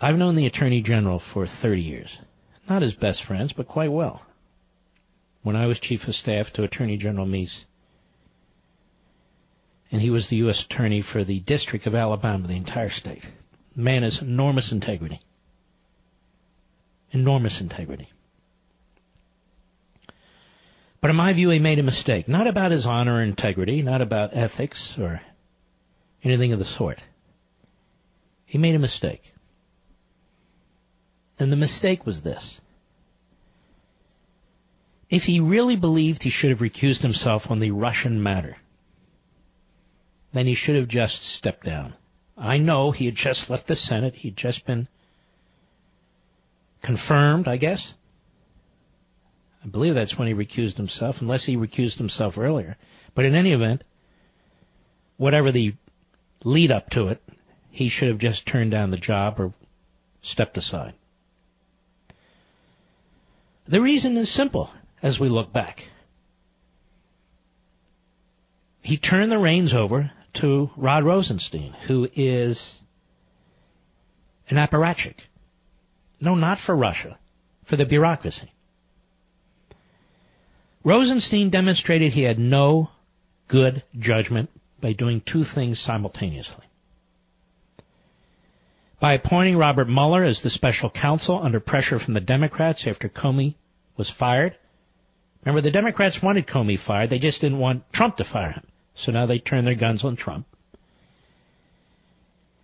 I've 0.00 0.18
known 0.18 0.36
the 0.36 0.46
Attorney 0.46 0.80
General 0.80 1.18
for 1.18 1.46
30 1.46 1.82
years. 1.82 2.18
Not 2.68 2.82
as 2.82 2.94
best 2.94 3.22
friends, 3.22 3.52
but 3.52 3.66
quite 3.66 3.90
well. 3.90 4.22
When 5.42 5.56
I 5.56 5.66
was 5.66 5.80
Chief 5.80 6.06
of 6.06 6.14
Staff 6.14 6.52
to 6.54 6.62
Attorney 6.62 6.96
General 6.96 7.26
Meese, 7.26 7.64
and 9.90 10.00
he 10.00 10.10
was 10.10 10.28
the 10.28 10.36
U.S. 10.36 10.64
Attorney 10.64 11.00
for 11.00 11.24
the 11.24 11.40
District 11.40 11.86
of 11.86 11.94
Alabama, 11.94 12.46
the 12.46 12.56
entire 12.56 12.90
state. 12.90 13.24
Man 13.74 14.02
has 14.02 14.20
enormous 14.20 14.70
integrity. 14.70 15.20
Enormous 17.10 17.60
integrity. 17.60 18.10
But 21.00 21.10
in 21.10 21.16
my 21.16 21.32
view, 21.32 21.50
he 21.50 21.58
made 21.58 21.78
a 21.78 21.84
mistake. 21.84 22.28
Not 22.28 22.46
about 22.46 22.70
his 22.70 22.86
honor 22.86 23.16
or 23.16 23.22
integrity, 23.22 23.82
not 23.82 24.02
about 24.02 24.36
ethics 24.36 24.98
or 24.98 25.22
anything 26.22 26.52
of 26.52 26.58
the 26.58 26.64
sort. 26.64 26.98
He 28.44 28.58
made 28.58 28.74
a 28.74 28.80
mistake. 28.80 29.32
And 31.38 31.52
the 31.52 31.56
mistake 31.56 32.04
was 32.04 32.22
this. 32.22 32.60
If 35.08 35.24
he 35.24 35.40
really 35.40 35.76
believed 35.76 36.22
he 36.22 36.30
should 36.30 36.50
have 36.50 36.58
recused 36.58 37.02
himself 37.02 37.50
on 37.50 37.60
the 37.60 37.70
Russian 37.70 38.22
matter, 38.22 38.56
then 40.32 40.46
he 40.46 40.54
should 40.54 40.76
have 40.76 40.88
just 40.88 41.22
stepped 41.22 41.64
down. 41.64 41.94
I 42.36 42.58
know 42.58 42.90
he 42.90 43.06
had 43.06 43.14
just 43.14 43.48
left 43.48 43.66
the 43.66 43.74
Senate. 43.74 44.14
He'd 44.14 44.36
just 44.36 44.66
been 44.66 44.86
confirmed, 46.82 47.48
I 47.48 47.56
guess. 47.56 47.94
I 49.64 49.68
believe 49.68 49.94
that's 49.94 50.18
when 50.18 50.28
he 50.28 50.34
recused 50.34 50.76
himself, 50.76 51.20
unless 51.20 51.44
he 51.44 51.56
recused 51.56 51.98
himself 51.98 52.38
earlier. 52.38 52.76
But 53.14 53.24
in 53.24 53.34
any 53.34 53.52
event, 53.52 53.82
whatever 55.16 55.50
the 55.50 55.74
lead 56.44 56.70
up 56.70 56.90
to 56.90 57.08
it, 57.08 57.22
he 57.70 57.88
should 57.88 58.08
have 58.08 58.18
just 58.18 58.46
turned 58.46 58.70
down 58.70 58.90
the 58.90 58.96
job 58.96 59.40
or 59.40 59.52
stepped 60.22 60.58
aside. 60.58 60.94
The 63.68 63.82
reason 63.82 64.16
is 64.16 64.30
simple 64.30 64.70
as 65.02 65.20
we 65.20 65.28
look 65.28 65.52
back. 65.52 65.90
He 68.80 68.96
turned 68.96 69.30
the 69.30 69.38
reins 69.38 69.74
over 69.74 70.10
to 70.34 70.70
Rod 70.74 71.04
Rosenstein, 71.04 71.74
who 71.82 72.08
is 72.14 72.80
an 74.48 74.56
apparatchik. 74.56 75.16
No, 76.18 76.34
not 76.34 76.58
for 76.58 76.74
Russia, 76.74 77.18
for 77.64 77.76
the 77.76 77.84
bureaucracy. 77.84 78.50
Rosenstein 80.82 81.50
demonstrated 81.50 82.12
he 82.12 82.22
had 82.22 82.38
no 82.38 82.90
good 83.48 83.82
judgment 83.98 84.48
by 84.80 84.94
doing 84.94 85.20
two 85.20 85.44
things 85.44 85.78
simultaneously. 85.78 86.64
By 89.00 89.12
appointing 89.12 89.56
Robert 89.56 89.88
Mueller 89.88 90.24
as 90.24 90.40
the 90.40 90.50
special 90.50 90.90
counsel 90.90 91.40
under 91.40 91.60
pressure 91.60 91.98
from 91.98 92.14
the 92.14 92.20
Democrats 92.20 92.86
after 92.86 93.08
Comey 93.08 93.54
was 93.96 94.10
fired. 94.10 94.56
Remember, 95.44 95.60
the 95.60 95.70
Democrats 95.70 96.20
wanted 96.20 96.46
Comey 96.46 96.78
fired. 96.78 97.10
They 97.10 97.20
just 97.20 97.40
didn't 97.40 97.58
want 97.58 97.92
Trump 97.92 98.16
to 98.16 98.24
fire 98.24 98.50
him. 98.50 98.66
So 98.94 99.12
now 99.12 99.26
they 99.26 99.38
turn 99.38 99.64
their 99.64 99.76
guns 99.76 100.02
on 100.02 100.16
Trump. 100.16 100.46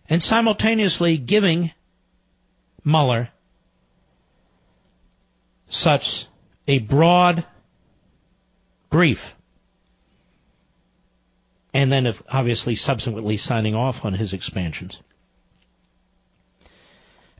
And 0.09 0.23
simultaneously 0.23 1.16
giving 1.19 1.70
Mueller 2.85 3.31
such 5.69 6.27
a 6.66 6.78
broad 6.81 7.47
brief. 8.90 9.35
And 11.73 11.93
then 11.93 12.12
obviously 12.28 12.74
subsequently 12.74 13.36
signing 13.36 13.74
off 13.74 14.05
on 14.05 14.15
his 14.15 14.32
expansions. 14.32 15.01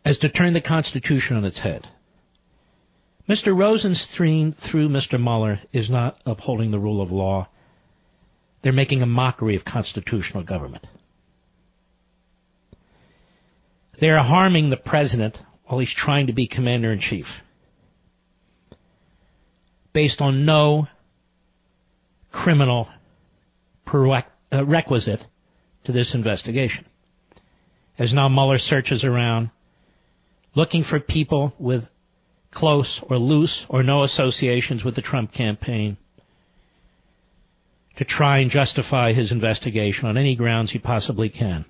As 0.05 0.19
to 0.19 0.29
turn 0.29 0.53
the 0.53 0.61
Constitution 0.61 1.37
on 1.37 1.45
its 1.45 1.59
head. 1.59 1.87
Mr. 3.29 3.57
Rosenstein, 3.57 4.53
through 4.53 4.91
Mr. 4.91 5.19
Mueller, 5.19 5.61
is 5.73 5.89
not 5.89 6.21
upholding 6.27 6.71
the 6.71 6.79
rule 6.79 7.01
of 7.01 7.11
law. 7.11 7.49
They're 8.61 8.73
making 8.73 9.03
a 9.03 9.07
mockery 9.07 9.57
of 9.57 9.65
constitutional 9.65 10.43
government. 10.43 10.87
They're 13.99 14.19
harming 14.19 14.69
the 14.69 14.77
president 14.77 15.43
while 15.65 15.79
he's 15.79 15.93
trying 15.93 16.27
to 16.27 16.33
be 16.33 16.47
commander 16.47 16.93
in 16.93 16.99
chief. 16.99 17.43
Based 19.93 20.21
on 20.21 20.45
no 20.45 20.89
criminal 22.31 22.91
prerequisite 23.85 25.23
uh, 25.23 25.27
to 25.85 25.93
this 25.93 26.15
investigation. 26.15 26.85
As 27.99 28.13
now 28.13 28.29
Mueller 28.29 28.59
searches 28.59 29.05
around, 29.05 29.51
looking 30.55 30.83
for 30.83 31.01
people 31.01 31.55
with 31.59 31.91
close 32.51 33.01
or 33.03 33.19
loose 33.19 33.67
or 33.69 33.83
no 33.83 34.03
associations 34.03 34.85
with 34.85 34.95
the 34.95 35.03
Trump 35.03 35.33
campaign 35.33 35.97
to 37.97 38.05
try 38.05 38.39
and 38.39 38.51
justify 38.51 39.13
his 39.13 39.33
investigation 39.33 40.09
on 40.09 40.17
any 40.17 40.35
grounds 40.35 40.71
he 40.71 40.79
possibly 40.79 41.29
can. 41.29 41.65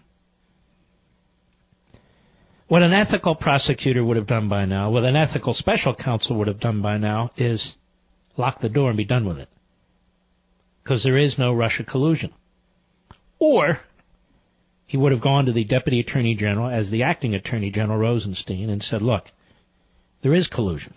What 2.66 2.82
an 2.82 2.92
ethical 2.92 3.34
prosecutor 3.34 4.02
would 4.02 4.16
have 4.16 4.26
done 4.26 4.48
by 4.48 4.64
now, 4.64 4.90
what 4.90 5.04
an 5.04 5.16
ethical 5.16 5.52
special 5.52 5.94
counsel 5.94 6.36
would 6.36 6.48
have 6.48 6.60
done 6.60 6.80
by 6.80 6.98
now, 6.98 7.30
is 7.36 7.76
lock 8.36 8.60
the 8.60 8.70
door 8.70 8.88
and 8.88 8.96
be 8.96 9.04
done 9.04 9.26
with 9.26 9.38
it. 9.38 9.48
Because 10.82 11.02
there 11.02 11.16
is 11.16 11.38
no 11.38 11.52
Russia 11.52 11.84
collusion. 11.84 12.32
Or, 13.38 13.80
he 14.94 14.98
would 14.98 15.10
have 15.10 15.20
gone 15.20 15.46
to 15.46 15.50
the 15.50 15.64
Deputy 15.64 15.98
Attorney 15.98 16.36
General 16.36 16.68
as 16.68 16.88
the 16.88 17.02
acting 17.02 17.34
Attorney 17.34 17.68
General 17.68 17.98
Rosenstein 17.98 18.70
and 18.70 18.80
said, 18.80 19.02
look, 19.02 19.28
there 20.22 20.32
is 20.32 20.46
collusion. 20.46 20.94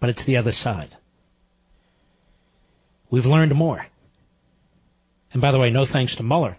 But 0.00 0.10
it's 0.10 0.24
the 0.24 0.38
other 0.38 0.50
side. 0.50 0.88
We've 3.08 3.24
learned 3.24 3.54
more. 3.54 3.86
And 5.32 5.40
by 5.40 5.52
the 5.52 5.60
way, 5.60 5.70
no 5.70 5.86
thanks 5.86 6.16
to 6.16 6.24
Mueller, 6.24 6.56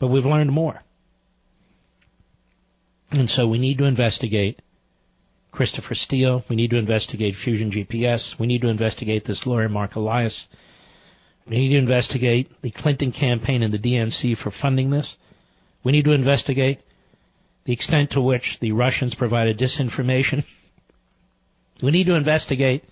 but 0.00 0.08
we've 0.08 0.26
learned 0.26 0.50
more. 0.50 0.82
And 3.12 3.30
so 3.30 3.46
we 3.46 3.60
need 3.60 3.78
to 3.78 3.84
investigate 3.84 4.60
Christopher 5.52 5.94
Steele. 5.94 6.42
We 6.48 6.56
need 6.56 6.70
to 6.70 6.78
investigate 6.78 7.36
Fusion 7.36 7.70
GPS. 7.70 8.36
We 8.40 8.48
need 8.48 8.62
to 8.62 8.70
investigate 8.70 9.24
this 9.24 9.46
lawyer, 9.46 9.68
Mark 9.68 9.94
Elias. 9.94 10.48
We 11.46 11.58
need 11.58 11.68
to 11.68 11.78
investigate 11.78 12.60
the 12.60 12.72
Clinton 12.72 13.12
campaign 13.12 13.62
and 13.62 13.72
the 13.72 13.78
DNC 13.78 14.36
for 14.36 14.50
funding 14.50 14.90
this. 14.90 15.16
We 15.88 15.92
need 15.92 16.04
to 16.04 16.12
investigate 16.12 16.80
the 17.64 17.72
extent 17.72 18.10
to 18.10 18.20
which 18.20 18.58
the 18.60 18.72
Russians 18.72 19.14
provided 19.14 19.56
disinformation. 19.56 20.44
We 21.80 21.92
need 21.92 22.08
to 22.08 22.14
investigate 22.14 22.84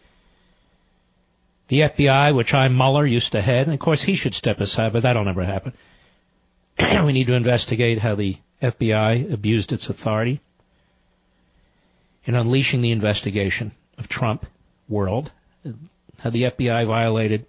the 1.69 1.81
FBI, 1.81 2.35
which 2.35 2.55
I, 2.55 2.69
Mueller, 2.69 3.05
used 3.05 3.33
to 3.33 3.43
head. 3.43 3.67
And 3.67 3.75
of 3.75 3.81
course, 3.81 4.01
he 4.01 4.15
should 4.17 4.35
step 4.35 4.63
aside, 4.63 4.95
but 4.95 5.03
that'll 5.03 5.27
never 5.27 5.45
happen. 5.45 5.75
we 7.05 7.13
need 7.13 7.27
to 7.27 7.35
investigate 7.35 7.99
how 7.99 8.15
the 8.15 8.39
FBI 8.63 9.31
abused 9.31 9.75
its 9.75 9.91
authority 9.91 10.41
in 12.25 12.35
unleashing 12.35 12.81
the 12.81 12.93
investigation 12.93 13.73
of 13.99 14.09
Trump 14.09 14.47
world, 14.89 15.31
how 16.21 16.31
the 16.31 16.45
FBI 16.45 16.87
violated 16.87 17.45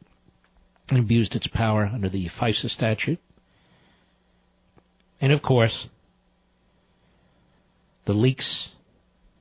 and 0.89 0.99
abused 0.99 1.37
its 1.37 1.47
power 1.47 1.89
under 1.93 2.09
the 2.09 2.25
FISA 2.25 2.69
statute. 2.69 3.19
And 5.19 5.31
of 5.31 5.41
course, 5.41 5.89
the 8.05 8.13
leaks 8.13 8.69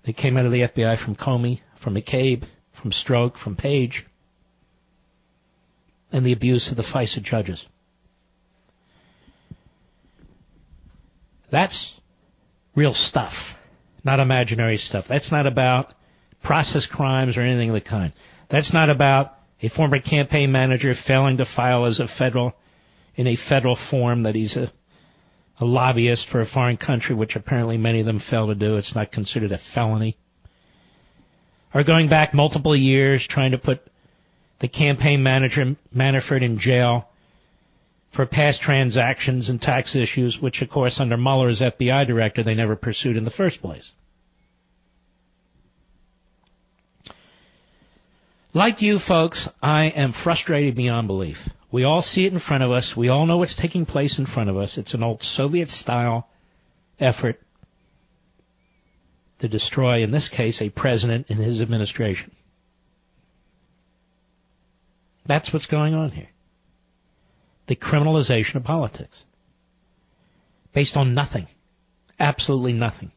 that 0.04 0.16
came 0.16 0.36
out 0.36 0.46
of 0.46 0.52
the 0.52 0.62
FBI 0.62 0.96
from 0.96 1.16
Comey, 1.16 1.60
from 1.76 1.94
McCabe, 1.94 2.44
from 2.72 2.90
Strzok, 2.90 3.36
from 3.36 3.56
Page, 3.56 4.06
and 6.12 6.24
the 6.24 6.32
abuse 6.32 6.70
of 6.70 6.76
the 6.76 6.82
FISA 6.82 7.22
judges. 7.22 7.66
That's 11.50 11.98
real 12.74 12.94
stuff, 12.94 13.58
not 14.04 14.20
imaginary 14.20 14.76
stuff. 14.76 15.06
That's 15.08 15.30
not 15.30 15.46
about 15.46 15.92
process 16.42 16.86
crimes 16.86 17.36
or 17.36 17.42
anything 17.42 17.70
of 17.70 17.74
the 17.74 17.80
kind. 17.80 18.12
That's 18.48 18.72
not 18.72 18.90
about 18.90 19.38
a 19.62 19.68
former 19.68 19.98
campaign 19.98 20.52
manager 20.52 20.94
failing 20.94 21.38
to 21.38 21.44
file 21.44 21.86
as 21.86 22.00
a 22.00 22.08
federal, 22.08 22.54
in 23.14 23.26
a 23.26 23.36
federal 23.36 23.76
form 23.76 24.24
that 24.24 24.34
he's 24.34 24.56
a, 24.56 24.70
a 25.58 25.64
lobbyist 25.64 26.26
for 26.26 26.40
a 26.40 26.46
foreign 26.46 26.76
country, 26.76 27.14
which 27.14 27.36
apparently 27.36 27.78
many 27.78 28.00
of 28.00 28.06
them 28.06 28.18
fail 28.18 28.48
to 28.48 28.54
do. 28.54 28.76
It's 28.76 28.94
not 28.94 29.10
considered 29.10 29.52
a 29.52 29.58
felony. 29.58 30.16
Are 31.72 31.84
going 31.84 32.08
back 32.08 32.34
multiple 32.34 32.76
years 32.76 33.26
trying 33.26 33.52
to 33.52 33.58
put 33.58 33.86
the 34.58 34.68
campaign 34.68 35.22
manager 35.22 35.76
Manafort 35.94 36.42
in 36.42 36.58
jail 36.58 37.08
for 38.10 38.24
past 38.24 38.62
transactions 38.62 39.50
and 39.50 39.60
tax 39.60 39.94
issues, 39.94 40.40
which 40.40 40.62
of 40.62 40.70
course 40.70 41.00
under 41.00 41.16
Mueller 41.16 41.48
as 41.48 41.60
FBI 41.60 42.06
director 42.06 42.42
they 42.42 42.54
never 42.54 42.76
pursued 42.76 43.16
in 43.16 43.24
the 43.24 43.30
first 43.30 43.60
place. 43.60 43.92
Like 48.54 48.80
you 48.80 48.98
folks, 48.98 49.50
I 49.62 49.86
am 49.86 50.12
frustrated 50.12 50.76
beyond 50.76 51.08
belief. 51.08 51.50
We 51.70 51.84
all 51.84 52.02
see 52.02 52.26
it 52.26 52.32
in 52.32 52.38
front 52.38 52.62
of 52.62 52.70
us. 52.70 52.96
We 52.96 53.08
all 53.08 53.26
know 53.26 53.38
what's 53.38 53.56
taking 53.56 53.86
place 53.86 54.18
in 54.18 54.26
front 54.26 54.50
of 54.50 54.56
us. 54.56 54.78
It's 54.78 54.94
an 54.94 55.02
old 55.02 55.22
Soviet 55.22 55.68
style 55.68 56.28
effort 57.00 57.40
to 59.38 59.48
destroy, 59.48 60.02
in 60.02 60.10
this 60.10 60.28
case, 60.28 60.62
a 60.62 60.70
president 60.70 61.26
and 61.28 61.38
his 61.38 61.60
administration. 61.60 62.30
That's 65.26 65.52
what's 65.52 65.66
going 65.66 65.94
on 65.94 66.12
here. 66.12 66.28
The 67.66 67.76
criminalization 67.76 68.54
of 68.54 68.64
politics. 68.64 69.24
Based 70.72 70.96
on 70.96 71.14
nothing. 71.14 71.48
Absolutely 72.18 72.72
nothing. 72.72 73.10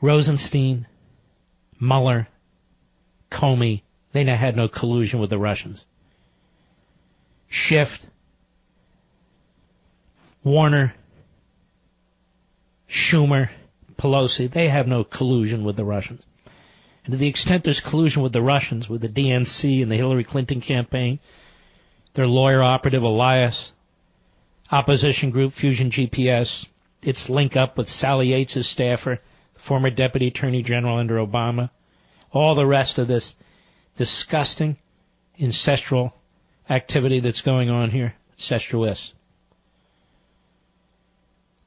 Rosenstein, 0.00 0.86
Mueller, 1.80 2.28
Comey, 3.30 3.82
they 4.24 4.24
had 4.36 4.56
no 4.56 4.68
collusion 4.68 5.20
with 5.20 5.30
the 5.30 5.38
Russians. 5.38 5.84
Schiff, 7.48 8.04
Warner, 10.42 10.94
Schumer, 12.88 13.50
Pelosi, 13.96 14.50
they 14.50 14.68
have 14.68 14.86
no 14.86 15.04
collusion 15.04 15.64
with 15.64 15.76
the 15.76 15.84
Russians. 15.84 16.22
And 17.04 17.12
to 17.12 17.18
the 17.18 17.28
extent 17.28 17.64
there's 17.64 17.80
collusion 17.80 18.22
with 18.22 18.32
the 18.32 18.42
Russians, 18.42 18.88
with 18.88 19.00
the 19.00 19.08
DNC 19.08 19.82
and 19.82 19.90
the 19.90 19.96
Hillary 19.96 20.24
Clinton 20.24 20.60
campaign, 20.60 21.18
their 22.14 22.26
lawyer 22.26 22.62
operative 22.62 23.02
Elias, 23.02 23.72
opposition 24.70 25.30
group 25.30 25.52
Fusion 25.52 25.90
GPS, 25.90 26.66
its 27.02 27.28
link 27.28 27.56
up 27.56 27.76
with 27.76 27.88
Sally 27.88 28.28
Yates' 28.28 28.66
staffer, 28.66 29.20
former 29.54 29.90
Deputy 29.90 30.28
Attorney 30.28 30.62
General 30.62 30.98
under 30.98 31.16
Obama, 31.16 31.70
all 32.32 32.54
the 32.54 32.66
rest 32.66 32.98
of 32.98 33.08
this 33.08 33.36
disgusting, 33.96 34.76
ancestral 35.40 36.14
activity 36.68 37.20
that's 37.20 37.40
going 37.40 37.70
on 37.70 37.90
here, 37.90 38.14
incestuous. 38.36 39.12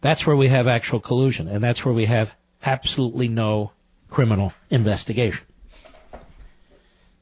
That's 0.01 0.25
where 0.25 0.35
we 0.35 0.47
have 0.47 0.67
actual 0.67 0.99
collusion, 0.99 1.47
and 1.47 1.63
that's 1.63 1.83
where 1.83 1.93
we 1.93 2.05
have 2.05 2.31
absolutely 2.65 3.27
no 3.27 3.71
criminal 4.09 4.53
investigation. 4.69 5.45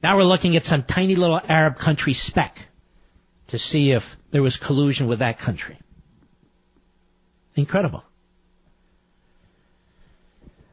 Now 0.03 0.17
we're 0.17 0.23
looking 0.23 0.55
at 0.55 0.63
some 0.63 0.83
tiny 0.83 1.15
little 1.15 1.41
Arab 1.47 1.77
country 1.77 2.13
speck 2.13 2.67
to 3.47 3.57
see 3.57 3.91
if 3.91 4.15
there 4.31 4.43
was 4.43 4.57
collusion 4.57 5.07
with 5.07 5.19
that 5.19 5.39
country. 5.39 5.77
Incredible. 7.55 8.03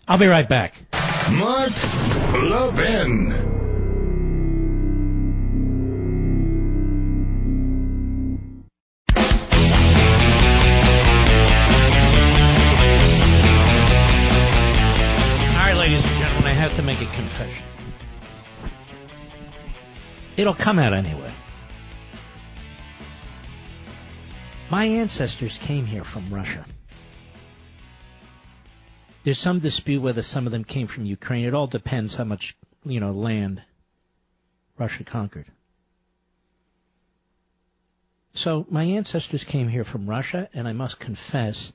I'll 0.07 0.19
be 0.19 0.27
right 0.27 0.49
back. 0.49 0.75
Mark 1.33 1.73
Levin. 2.35 3.54
Make 16.85 17.01
a 17.01 17.07
confession. 17.07 17.65
It'll 20.37 20.55
come 20.55 20.79
out 20.79 20.93
anyway. 20.93 21.33
My 24.71 24.85
ancestors 24.87 25.57
came 25.59 25.87
here 25.87 26.05
from 26.05 26.29
Russia. 26.31 26.65
There's 29.23 29.39
some 29.39 29.61
dispute 29.61 30.03
whether 30.03 30.23
some 30.23 30.47
of 30.47 30.53
them 30.53 30.65
came 30.65 30.87
from 30.87 31.07
Ukraine. 31.07 31.45
It 31.45 31.55
all 31.55 31.67
depends 31.67 32.15
how 32.15 32.25
much, 32.25 32.57
you 32.85 33.01
know, 33.01 33.13
land 33.13 33.63
Russia 34.77 35.05
conquered. 35.05 35.47
So 38.33 38.67
my 38.69 38.85
ancestors 38.85 39.45
came 39.45 39.69
here 39.69 39.85
from 39.85 40.07
Russia, 40.07 40.49
and 40.53 40.67
I 40.67 40.73
must 40.73 40.99
confess 40.99 41.73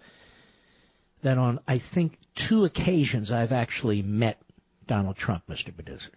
that 1.22 1.38
on, 1.38 1.60
I 1.68 1.78
think, 1.78 2.18
two 2.36 2.66
occasions 2.66 3.32
I've 3.32 3.54
actually 3.54 4.02
met 4.02 4.42
Donald 4.90 5.16
Trump, 5.16 5.44
Mr. 5.48 5.74
Producer. 5.74 6.12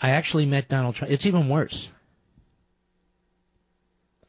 I 0.00 0.10
actually 0.10 0.46
met 0.46 0.70
Donald 0.70 0.94
Trump. 0.94 1.12
It's 1.12 1.26
even 1.26 1.50
worse. 1.50 1.88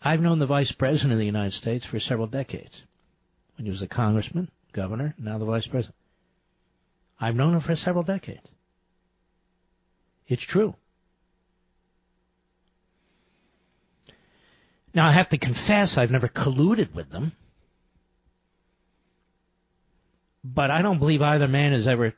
I've 0.02 0.22
known 0.22 0.40
the 0.40 0.46
Vice 0.46 0.74
President 0.74 1.14
of 1.14 1.20
the 1.20 1.26
United 1.26 1.54
States 1.54 1.86
for 1.86 2.00
several 2.00 2.28
decades. 2.28 2.84
When 3.56 3.64
he 3.66 3.72
was 3.72 3.82
a 3.82 3.88
congressman, 3.88 4.52
governor, 4.74 5.16
now 5.18 5.38
the 5.38 5.46
Vice 5.46 5.66
President. 5.66 5.96
I've 7.20 7.36
known 7.36 7.54
him 7.54 7.62
for 7.62 7.76
several 7.78 8.04
decades. 8.04 8.46
It's 10.28 10.44
true. 10.44 10.76
Now 14.94 15.08
I 15.08 15.12
have 15.12 15.30
to 15.30 15.38
confess 15.38 15.98
I've 15.98 16.12
never 16.12 16.28
colluded 16.28 16.94
with 16.94 17.12
them. 17.12 17.32
But 20.54 20.72
I 20.72 20.82
don't 20.82 21.00
believe 21.00 21.22
either 21.22 21.48
man 21.48 21.74
has 21.74 21.88
ever 21.88 22.14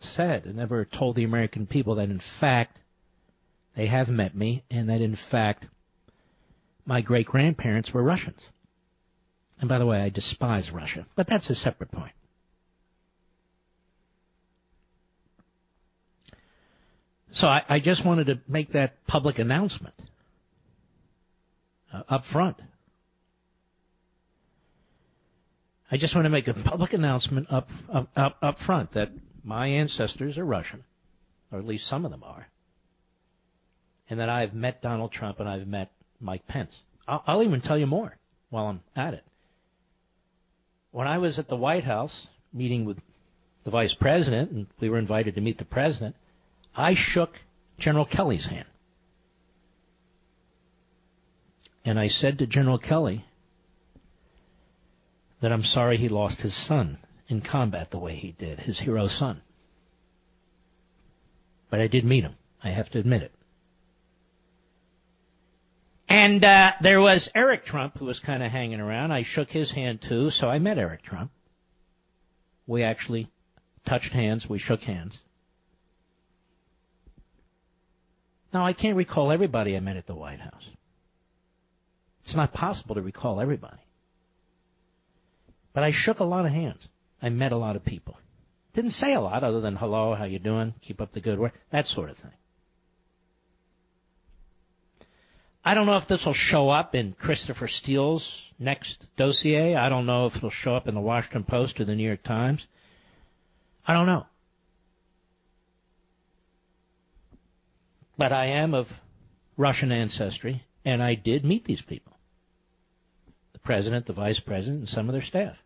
said 0.00 0.46
and 0.46 0.58
ever 0.58 0.84
told 0.86 1.14
the 1.14 1.24
American 1.24 1.66
people 1.66 1.96
that 1.96 2.08
in 2.08 2.18
fact 2.18 2.78
they 3.74 3.86
have 3.86 4.08
met 4.08 4.34
me 4.34 4.62
and 4.70 4.88
that 4.88 5.02
in 5.02 5.14
fact 5.14 5.66
my 6.86 7.02
great 7.02 7.26
grandparents 7.26 7.92
were 7.92 8.02
Russians. 8.02 8.40
And 9.60 9.68
by 9.68 9.78
the 9.78 9.86
way, 9.86 10.00
I 10.00 10.08
despise 10.08 10.70
Russia, 10.70 11.06
but 11.16 11.26
that's 11.26 11.50
a 11.50 11.54
separate 11.54 11.90
point. 11.90 12.12
So 17.32 17.48
I, 17.48 17.62
I 17.68 17.78
just 17.80 18.04
wanted 18.04 18.28
to 18.28 18.40
make 18.48 18.72
that 18.72 19.06
public 19.06 19.38
announcement 19.38 19.94
uh, 21.92 22.02
up 22.08 22.24
front. 22.24 22.58
I 25.90 25.96
just 25.96 26.14
want 26.14 26.26
to 26.26 26.30
make 26.30 26.48
a 26.48 26.54
public 26.54 26.92
announcement 26.92 27.46
up, 27.50 27.70
up, 27.88 28.36
up, 28.42 28.58
front 28.58 28.92
that 28.92 29.12
my 29.44 29.68
ancestors 29.68 30.36
are 30.36 30.44
Russian, 30.44 30.82
or 31.52 31.58
at 31.58 31.66
least 31.66 31.86
some 31.86 32.04
of 32.04 32.10
them 32.10 32.24
are, 32.24 32.48
and 34.10 34.18
that 34.18 34.28
I've 34.28 34.52
met 34.52 34.82
Donald 34.82 35.12
Trump 35.12 35.38
and 35.38 35.48
I've 35.48 35.68
met 35.68 35.92
Mike 36.20 36.46
Pence. 36.48 36.74
I'll, 37.06 37.22
I'll 37.26 37.42
even 37.42 37.60
tell 37.60 37.78
you 37.78 37.86
more 37.86 38.16
while 38.50 38.66
I'm 38.66 38.80
at 38.96 39.14
it. 39.14 39.24
When 40.90 41.06
I 41.06 41.18
was 41.18 41.38
at 41.38 41.48
the 41.48 41.56
White 41.56 41.84
House 41.84 42.26
meeting 42.52 42.84
with 42.84 42.98
the 43.62 43.70
vice 43.70 43.94
president, 43.94 44.50
and 44.50 44.66
we 44.80 44.88
were 44.88 44.98
invited 44.98 45.36
to 45.36 45.40
meet 45.40 45.58
the 45.58 45.64
president, 45.64 46.16
I 46.74 46.94
shook 46.94 47.40
General 47.78 48.04
Kelly's 48.04 48.46
hand. 48.46 48.66
And 51.84 52.00
I 52.00 52.08
said 52.08 52.40
to 52.40 52.46
General 52.46 52.78
Kelly, 52.78 53.24
that 55.46 55.52
I'm 55.52 55.62
sorry 55.62 55.96
he 55.96 56.08
lost 56.08 56.42
his 56.42 56.56
son 56.56 56.98
in 57.28 57.40
combat 57.40 57.92
the 57.92 58.00
way 58.00 58.16
he 58.16 58.32
did, 58.32 58.58
his 58.58 58.80
hero 58.80 59.06
son. 59.06 59.40
But 61.70 61.80
I 61.80 61.86
did 61.86 62.04
meet 62.04 62.24
him. 62.24 62.34
I 62.64 62.70
have 62.70 62.90
to 62.90 62.98
admit 62.98 63.22
it. 63.22 63.32
And 66.08 66.44
uh, 66.44 66.72
there 66.80 67.00
was 67.00 67.30
Eric 67.32 67.64
Trump 67.64 67.96
who 67.96 68.06
was 68.06 68.18
kind 68.18 68.42
of 68.42 68.50
hanging 68.50 68.80
around. 68.80 69.12
I 69.12 69.22
shook 69.22 69.52
his 69.52 69.70
hand 69.70 70.00
too, 70.00 70.30
so 70.30 70.50
I 70.50 70.58
met 70.58 70.78
Eric 70.78 71.02
Trump. 71.02 71.30
We 72.66 72.82
actually 72.82 73.28
touched 73.84 74.12
hands. 74.12 74.48
We 74.48 74.58
shook 74.58 74.82
hands. 74.82 75.16
Now 78.52 78.64
I 78.64 78.72
can't 78.72 78.96
recall 78.96 79.30
everybody 79.30 79.76
I 79.76 79.80
met 79.80 79.96
at 79.96 80.06
the 80.06 80.16
White 80.16 80.40
House. 80.40 80.68
It's 82.22 82.34
not 82.34 82.52
possible 82.52 82.96
to 82.96 83.00
recall 83.00 83.40
everybody. 83.40 83.85
But 85.76 85.84
I 85.84 85.90
shook 85.90 86.20
a 86.20 86.24
lot 86.24 86.46
of 86.46 86.52
hands. 86.52 86.88
I 87.20 87.28
met 87.28 87.52
a 87.52 87.58
lot 87.58 87.76
of 87.76 87.84
people. 87.84 88.18
Didn't 88.72 88.92
say 88.92 89.12
a 89.12 89.20
lot 89.20 89.44
other 89.44 89.60
than 89.60 89.76
hello, 89.76 90.14
how 90.14 90.24
you 90.24 90.38
doing, 90.38 90.72
keep 90.80 91.02
up 91.02 91.12
the 91.12 91.20
good 91.20 91.38
work, 91.38 91.52
that 91.68 91.86
sort 91.86 92.08
of 92.08 92.16
thing. 92.16 92.32
I 95.62 95.74
don't 95.74 95.84
know 95.84 95.98
if 95.98 96.06
this 96.06 96.24
will 96.24 96.32
show 96.32 96.70
up 96.70 96.94
in 96.94 97.12
Christopher 97.12 97.68
Steele's 97.68 98.40
next 98.58 99.06
dossier. 99.18 99.74
I 99.74 99.90
don't 99.90 100.06
know 100.06 100.24
if 100.24 100.36
it'll 100.36 100.48
show 100.48 100.74
up 100.74 100.88
in 100.88 100.94
the 100.94 101.00
Washington 101.02 101.44
Post 101.44 101.78
or 101.78 101.84
the 101.84 101.94
New 101.94 102.06
York 102.06 102.22
Times. 102.22 102.66
I 103.86 103.92
don't 103.92 104.06
know. 104.06 104.24
But 108.16 108.32
I 108.32 108.46
am 108.46 108.72
of 108.72 108.90
Russian 109.58 109.92
ancestry, 109.92 110.64
and 110.86 111.02
I 111.02 111.16
did 111.16 111.44
meet 111.44 111.66
these 111.66 111.82
people. 111.82 112.16
The 113.52 113.58
president, 113.58 114.06
the 114.06 114.14
vice 114.14 114.40
president, 114.40 114.78
and 114.78 114.88
some 114.88 115.10
of 115.10 115.12
their 115.12 115.20
staff. 115.20 115.58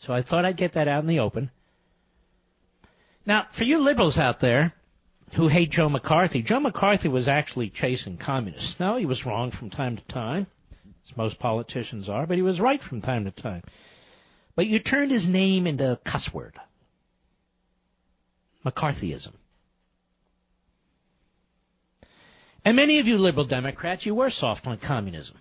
So 0.00 0.14
I 0.14 0.22
thought 0.22 0.44
I'd 0.44 0.56
get 0.56 0.72
that 0.72 0.88
out 0.88 1.02
in 1.02 1.08
the 1.08 1.20
open. 1.20 1.50
Now, 3.26 3.46
for 3.50 3.64
you 3.64 3.78
liberals 3.78 4.18
out 4.18 4.40
there 4.40 4.74
who 5.34 5.46
hate 5.48 5.70
Joe 5.70 5.88
McCarthy, 5.88 6.42
Joe 6.42 6.58
McCarthy 6.58 7.08
was 7.08 7.28
actually 7.28 7.68
chasing 7.68 8.16
communists. 8.16 8.80
No, 8.80 8.96
he 8.96 9.06
was 9.06 9.26
wrong 9.26 9.50
from 9.50 9.68
time 9.68 9.96
to 9.96 10.04
time, 10.04 10.46
as 11.06 11.16
most 11.16 11.38
politicians 11.38 12.08
are, 12.08 12.26
but 12.26 12.36
he 12.36 12.42
was 12.42 12.60
right 12.60 12.82
from 12.82 13.02
time 13.02 13.26
to 13.26 13.30
time. 13.30 13.62
But 14.56 14.66
you 14.66 14.78
turned 14.78 15.10
his 15.10 15.28
name 15.28 15.66
into 15.66 15.92
a 15.92 15.96
cuss 15.96 16.32
word. 16.32 16.58
McCarthyism. 18.64 19.32
And 22.64 22.76
many 22.76 22.98
of 22.98 23.06
you 23.06 23.18
liberal 23.18 23.46
Democrats, 23.46 24.06
you 24.06 24.14
were 24.14 24.30
soft 24.30 24.66
on 24.66 24.78
communism. 24.78 25.36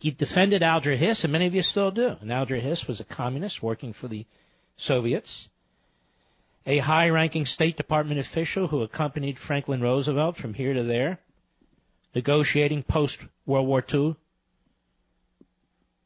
You 0.00 0.12
defended 0.12 0.62
Alger 0.62 0.94
Hiss, 0.94 1.24
and 1.24 1.32
many 1.32 1.46
of 1.46 1.54
you 1.54 1.62
still 1.62 1.90
do. 1.90 2.16
And 2.20 2.32
Alger 2.32 2.56
Hiss 2.56 2.86
was 2.86 3.00
a 3.00 3.04
communist 3.04 3.62
working 3.62 3.92
for 3.92 4.08
the 4.08 4.26
Soviets, 4.76 5.48
a 6.66 6.78
high-ranking 6.78 7.46
State 7.46 7.76
Department 7.76 8.20
official 8.20 8.68
who 8.68 8.82
accompanied 8.82 9.38
Franklin 9.38 9.80
Roosevelt 9.80 10.36
from 10.36 10.54
here 10.54 10.74
to 10.74 10.82
there, 10.82 11.18
negotiating 12.14 12.82
post-World 12.82 13.66
War 13.66 13.84
II, 13.92 14.16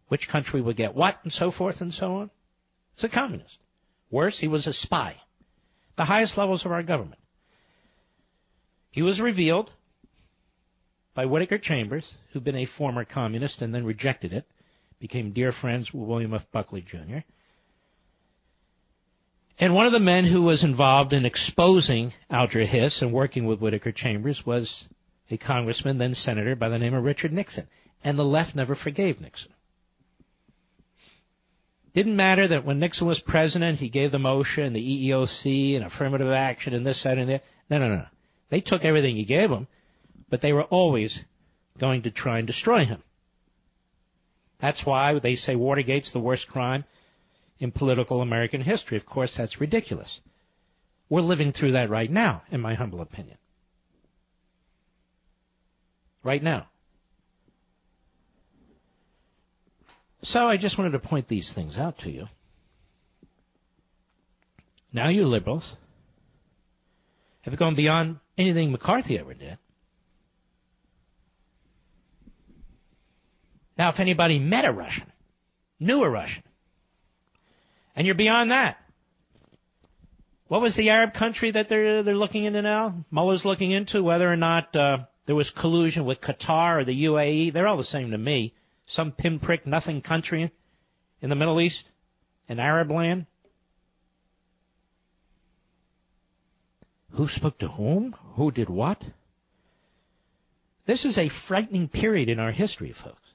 which 0.09 0.28
country 0.28 0.60
would 0.60 0.77
get 0.77 0.94
what, 0.94 1.19
and 1.23 1.32
so 1.32 1.51
forth 1.51 1.81
and 1.81 1.93
so 1.93 2.16
on. 2.16 2.31
He's 2.94 3.05
a 3.05 3.09
communist. 3.09 3.59
Worse, 4.10 4.39
he 4.39 4.48
was 4.48 4.66
a 4.66 4.73
spy. 4.73 5.16
The 5.97 6.05
highest 6.05 6.39
levels 6.39 6.65
of 6.65 6.73
our 6.73 6.82
government. 6.82 7.20
He 8.90 9.02
was 9.02 9.20
revealed 9.20 9.73
by 11.19 11.27
Whittaker 11.27 11.59
Chambers, 11.59 12.15
who'd 12.31 12.45
been 12.45 12.55
a 12.55 12.65
former 12.65 13.05
communist 13.05 13.61
and 13.61 13.74
then 13.74 13.85
rejected 13.85 14.32
it, 14.32 14.45
became 15.01 15.32
dear 15.32 15.51
friends 15.51 15.93
with 15.93 16.07
William 16.07 16.32
F. 16.32 16.49
Buckley 16.53 16.81
Jr. 16.81 17.24
And 19.59 19.74
one 19.74 19.86
of 19.86 19.90
the 19.90 19.99
men 19.99 20.24
who 20.24 20.43
was 20.43 20.62
involved 20.62 21.12
in 21.12 21.27
exposing 21.27 22.12
Alger 22.31 22.65
Hiss 22.65 23.03
and 23.03 23.12
working 23.12 23.47
with 23.47 23.59
Whittaker 23.59 23.90
Chambers 23.90 24.47
was 24.47 24.86
a 25.28 25.36
congressman, 25.36 25.99
then 25.99 26.15
senator, 26.15 26.55
by 26.55 26.69
the 26.69 26.78
name 26.78 26.95
of 26.95 27.03
Richard 27.03 27.32
Nixon. 27.32 27.66
And 28.05 28.16
the 28.16 28.24
left 28.24 28.55
never 28.55 28.77
forgave 28.77 29.20
Nixon. 29.20 29.53
Didn't 31.95 32.15
matter 32.15 32.47
that 32.47 32.65
when 32.65 32.78
Nixon 32.78 33.09
was 33.09 33.19
president, 33.19 33.81
he 33.81 33.89
gave 33.89 34.12
the 34.12 34.20
motion, 34.20 34.73
the 34.73 35.09
EEOC, 35.11 35.74
and 35.74 35.85
affirmative 35.85 36.31
action, 36.31 36.74
and 36.74 36.86
this, 36.86 37.03
that, 37.03 37.19
and 37.19 37.28
that. 37.28 37.45
No, 37.69 37.78
no, 37.78 37.89
no. 37.89 38.07
They 38.51 38.61
took 38.61 38.85
everything 38.85 39.16
he 39.16 39.24
gave 39.24 39.51
them, 39.51 39.66
but 40.31 40.41
they 40.41 40.53
were 40.53 40.65
always 40.65 41.25
going 41.79 42.03
to 42.03 42.11
try 42.11 42.39
and 42.39 42.47
destroy 42.47 42.85
him. 42.85 43.03
That's 44.59 44.85
why 44.85 45.19
they 45.19 45.37
say 45.37 45.55
Watergate's 45.55 46.11
the 46.11 46.21
worst 46.21 46.49
crime 46.49 46.85
in 47.59 47.71
political 47.71 48.21
American 48.21 48.61
history. 48.61 48.97
Of 48.97 49.07
course, 49.07 49.37
that's 49.37 49.61
ridiculous. 49.61 50.21
We're 51.09 51.21
living 51.21 51.53
through 51.53 51.73
that 51.73 51.91
right 51.91 52.11
now, 52.11 52.43
in 52.51 52.61
my 52.61 52.75
humble 52.75 53.01
opinion. 53.01 53.39
Right 56.23 56.43
now. 56.43 56.67
So 60.23 60.49
I 60.49 60.57
just 60.57 60.77
wanted 60.77 60.93
to 60.93 60.99
point 60.99 61.29
these 61.29 61.53
things 61.53 61.79
out 61.79 61.99
to 61.99 62.11
you. 62.11 62.29
Now 64.93 65.09
you 65.09 65.27
liberals 65.27 65.77
have 67.43 67.57
gone 67.57 67.77
beyond 67.77 68.19
anything 68.37 68.73
McCarthy 68.73 69.19
ever 69.19 69.35
did. 69.35 69.59
Now, 73.79 73.91
if 73.91 74.01
anybody 74.01 74.41
met 74.41 74.65
a 74.65 74.73
Russian, 74.73 75.07
knew 75.79 76.03
a 76.03 76.11
Russian, 76.11 76.43
and 77.95 78.07
you're 78.07 78.17
beyond 78.17 78.51
that, 78.51 78.77
what 80.49 80.61
was 80.61 80.75
the 80.75 80.91
Arab 80.91 81.15
country 81.15 81.53
that 81.53 81.69
they're 81.69 82.03
they're 82.03 82.15
looking 82.15 82.45
into 82.45 82.63
now? 82.63 83.05
Mueller's 83.11 83.45
looking 83.45 83.71
into 83.71 84.03
whether 84.03 84.31
or 84.31 84.37
not 84.37 84.75
uh, 84.75 84.99
there 85.27 85.37
was 85.37 85.51
collusion 85.51 86.07
with 86.07 86.21
Qatar 86.21 86.81
or 86.81 86.85
the 86.85 87.05
UAE. 87.05 87.53
They're 87.53 87.67
all 87.67 87.77
the 87.77 87.85
same 87.85 88.11
to 88.11 88.19
me. 88.19 88.55
Some 88.87 89.13
pinprick 89.13 89.67
nothing 89.67 90.01
country 90.01 90.51
in 91.21 91.29
the 91.29 91.37
Middle 91.37 91.61
East, 91.61 91.87
an 92.49 92.59
Arab 92.59 92.91
land. 92.91 93.27
Who 97.13 97.29
spoke 97.29 97.59
to 97.59 97.69
whom? 97.69 98.15
Who 98.37 98.51
did 98.51 98.71
what? 98.71 99.03
This 100.87 101.05
is 101.05 101.19
a 101.19 101.29
frightening 101.29 101.89
period 101.89 102.31
in 102.31 102.41
our 102.41 102.53
history, 102.53 102.93
folks. 102.93 103.28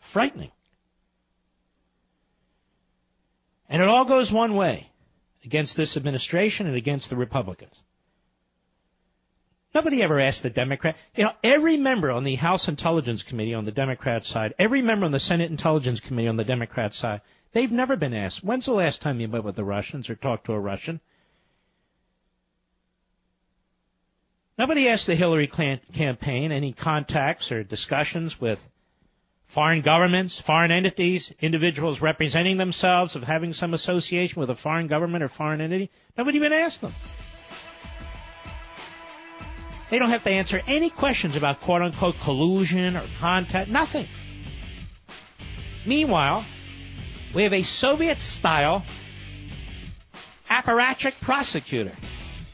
Frightening. 0.00 0.50
And 3.68 3.80
it 3.80 3.88
all 3.88 4.04
goes 4.04 4.32
one 4.32 4.54
way 4.54 4.90
against 5.44 5.76
this 5.76 5.96
administration 5.96 6.66
and 6.66 6.76
against 6.76 7.08
the 7.08 7.16
Republicans. 7.16 7.74
Nobody 9.72 10.02
ever 10.02 10.18
asked 10.18 10.42
the 10.42 10.50
Democrat. 10.50 10.96
You 11.14 11.24
know, 11.24 11.32
every 11.44 11.76
member 11.76 12.10
on 12.10 12.24
the 12.24 12.34
House 12.34 12.66
Intelligence 12.66 13.22
Committee 13.22 13.54
on 13.54 13.64
the 13.64 13.70
Democrat 13.70 14.24
side, 14.24 14.54
every 14.58 14.82
member 14.82 15.06
on 15.06 15.12
the 15.12 15.20
Senate 15.20 15.50
Intelligence 15.50 16.00
Committee 16.00 16.26
on 16.26 16.36
the 16.36 16.44
Democrat 16.44 16.92
side, 16.92 17.20
they've 17.52 17.70
never 17.70 17.94
been 17.94 18.14
asked, 18.14 18.42
when's 18.42 18.66
the 18.66 18.72
last 18.72 19.00
time 19.00 19.20
you 19.20 19.28
met 19.28 19.44
with 19.44 19.54
the 19.54 19.64
Russians 19.64 20.10
or 20.10 20.16
talked 20.16 20.46
to 20.46 20.54
a 20.54 20.58
Russian? 20.58 21.00
Nobody 24.58 24.88
asked 24.88 25.06
the 25.06 25.14
Hillary 25.14 25.46
Clinton 25.46 25.94
campaign 25.94 26.50
any 26.50 26.72
contacts 26.72 27.52
or 27.52 27.62
discussions 27.62 28.40
with 28.40 28.68
foreign 29.50 29.80
governments, 29.80 30.38
foreign 30.40 30.70
entities, 30.70 31.34
individuals 31.40 32.00
representing 32.00 32.56
themselves 32.56 33.16
of 33.16 33.24
having 33.24 33.52
some 33.52 33.74
association 33.74 34.38
with 34.38 34.48
a 34.48 34.54
foreign 34.54 34.86
government 34.86 35.24
or 35.24 35.28
foreign 35.28 35.60
entity. 35.60 35.90
Nobody 36.16 36.36
even 36.38 36.52
asked 36.52 36.80
them. 36.80 36.92
They 39.90 39.98
don't 39.98 40.10
have 40.10 40.22
to 40.22 40.30
answer 40.30 40.62
any 40.68 40.88
questions 40.88 41.34
about 41.34 41.60
quote 41.62 41.82
unquote 41.82 42.16
collusion 42.20 42.96
or 42.96 43.02
contact, 43.18 43.68
nothing. 43.68 44.06
Meanwhile, 45.84 46.44
we 47.34 47.42
have 47.42 47.52
a 47.52 47.64
Soviet 47.64 48.20
style 48.20 48.84
apparatchik 50.48 51.20
prosecutor 51.20 51.92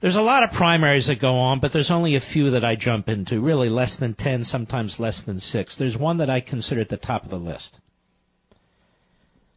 there's 0.00 0.16
a 0.16 0.22
lot 0.22 0.42
of 0.42 0.52
primaries 0.52 1.08
that 1.08 1.20
go 1.20 1.34
on, 1.34 1.60
but 1.60 1.72
there's 1.72 1.90
only 1.90 2.14
a 2.14 2.20
few 2.20 2.50
that 2.50 2.64
I 2.64 2.74
jump 2.74 3.08
into, 3.08 3.40
really 3.40 3.68
less 3.68 3.96
than 3.96 4.14
10, 4.14 4.44
sometimes 4.44 4.98
less 4.98 5.20
than 5.22 5.40
6. 5.40 5.76
There's 5.76 5.96
one 5.96 6.18
that 6.18 6.30
I 6.30 6.40
consider 6.40 6.80
at 6.80 6.88
the 6.88 6.96
top 6.96 7.24
of 7.24 7.30
the 7.30 7.38
list. 7.38 7.78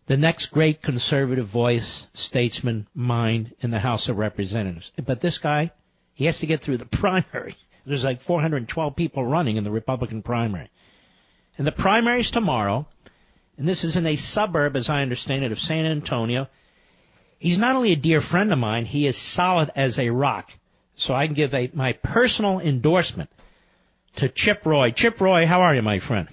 The 0.05 0.17
next 0.17 0.47
great 0.47 0.81
conservative 0.81 1.47
voice, 1.47 2.07
statesman, 2.13 2.87
mind 2.93 3.55
in 3.61 3.71
the 3.71 3.79
House 3.79 4.09
of 4.09 4.17
Representatives. 4.17 4.91
But 5.03 5.21
this 5.21 5.37
guy, 5.37 5.71
he 6.13 6.25
has 6.25 6.39
to 6.39 6.45
get 6.45 6.59
through 6.59 6.77
the 6.77 6.85
primary. 6.97 7.55
There's 7.85 8.03
like 8.03 8.21
412 8.21 8.95
people 8.95 9.25
running 9.25 9.57
in 9.57 9.63
the 9.63 9.71
Republican 9.71 10.21
primary. 10.21 10.69
And 11.57 11.67
the 11.67 11.71
primary's 11.71 12.31
tomorrow, 12.31 12.87
and 13.57 13.67
this 13.67 13.83
is 13.83 13.95
in 13.95 14.05
a 14.07 14.15
suburb, 14.15 14.75
as 14.75 14.89
I 14.89 15.01
understand 15.01 15.43
it, 15.43 15.51
of 15.51 15.59
San 15.59 15.85
Antonio. 15.85 16.47
He's 17.37 17.59
not 17.59 17.75
only 17.75 17.91
a 17.91 17.97
dear 17.97 18.21
friend 18.21 18.51
of 18.53 18.59
mine, 18.59 18.85
he 18.85 19.05
is 19.05 19.17
solid 19.17 19.69
as 19.75 19.99
a 19.99 20.09
rock. 20.09 20.51
So 20.95 21.13
I 21.13 21.25
can 21.27 21.35
give 21.35 21.53
a, 21.53 21.69
my 21.73 21.93
personal 21.93 22.59
endorsement 22.59 23.29
to 24.15 24.29
Chip 24.29 24.65
Roy. 24.65 24.91
Chip 24.91 25.19
Roy, 25.19 25.45
how 25.45 25.61
are 25.61 25.75
you, 25.75 25.81
my 25.81 25.99
friend? 25.99 26.27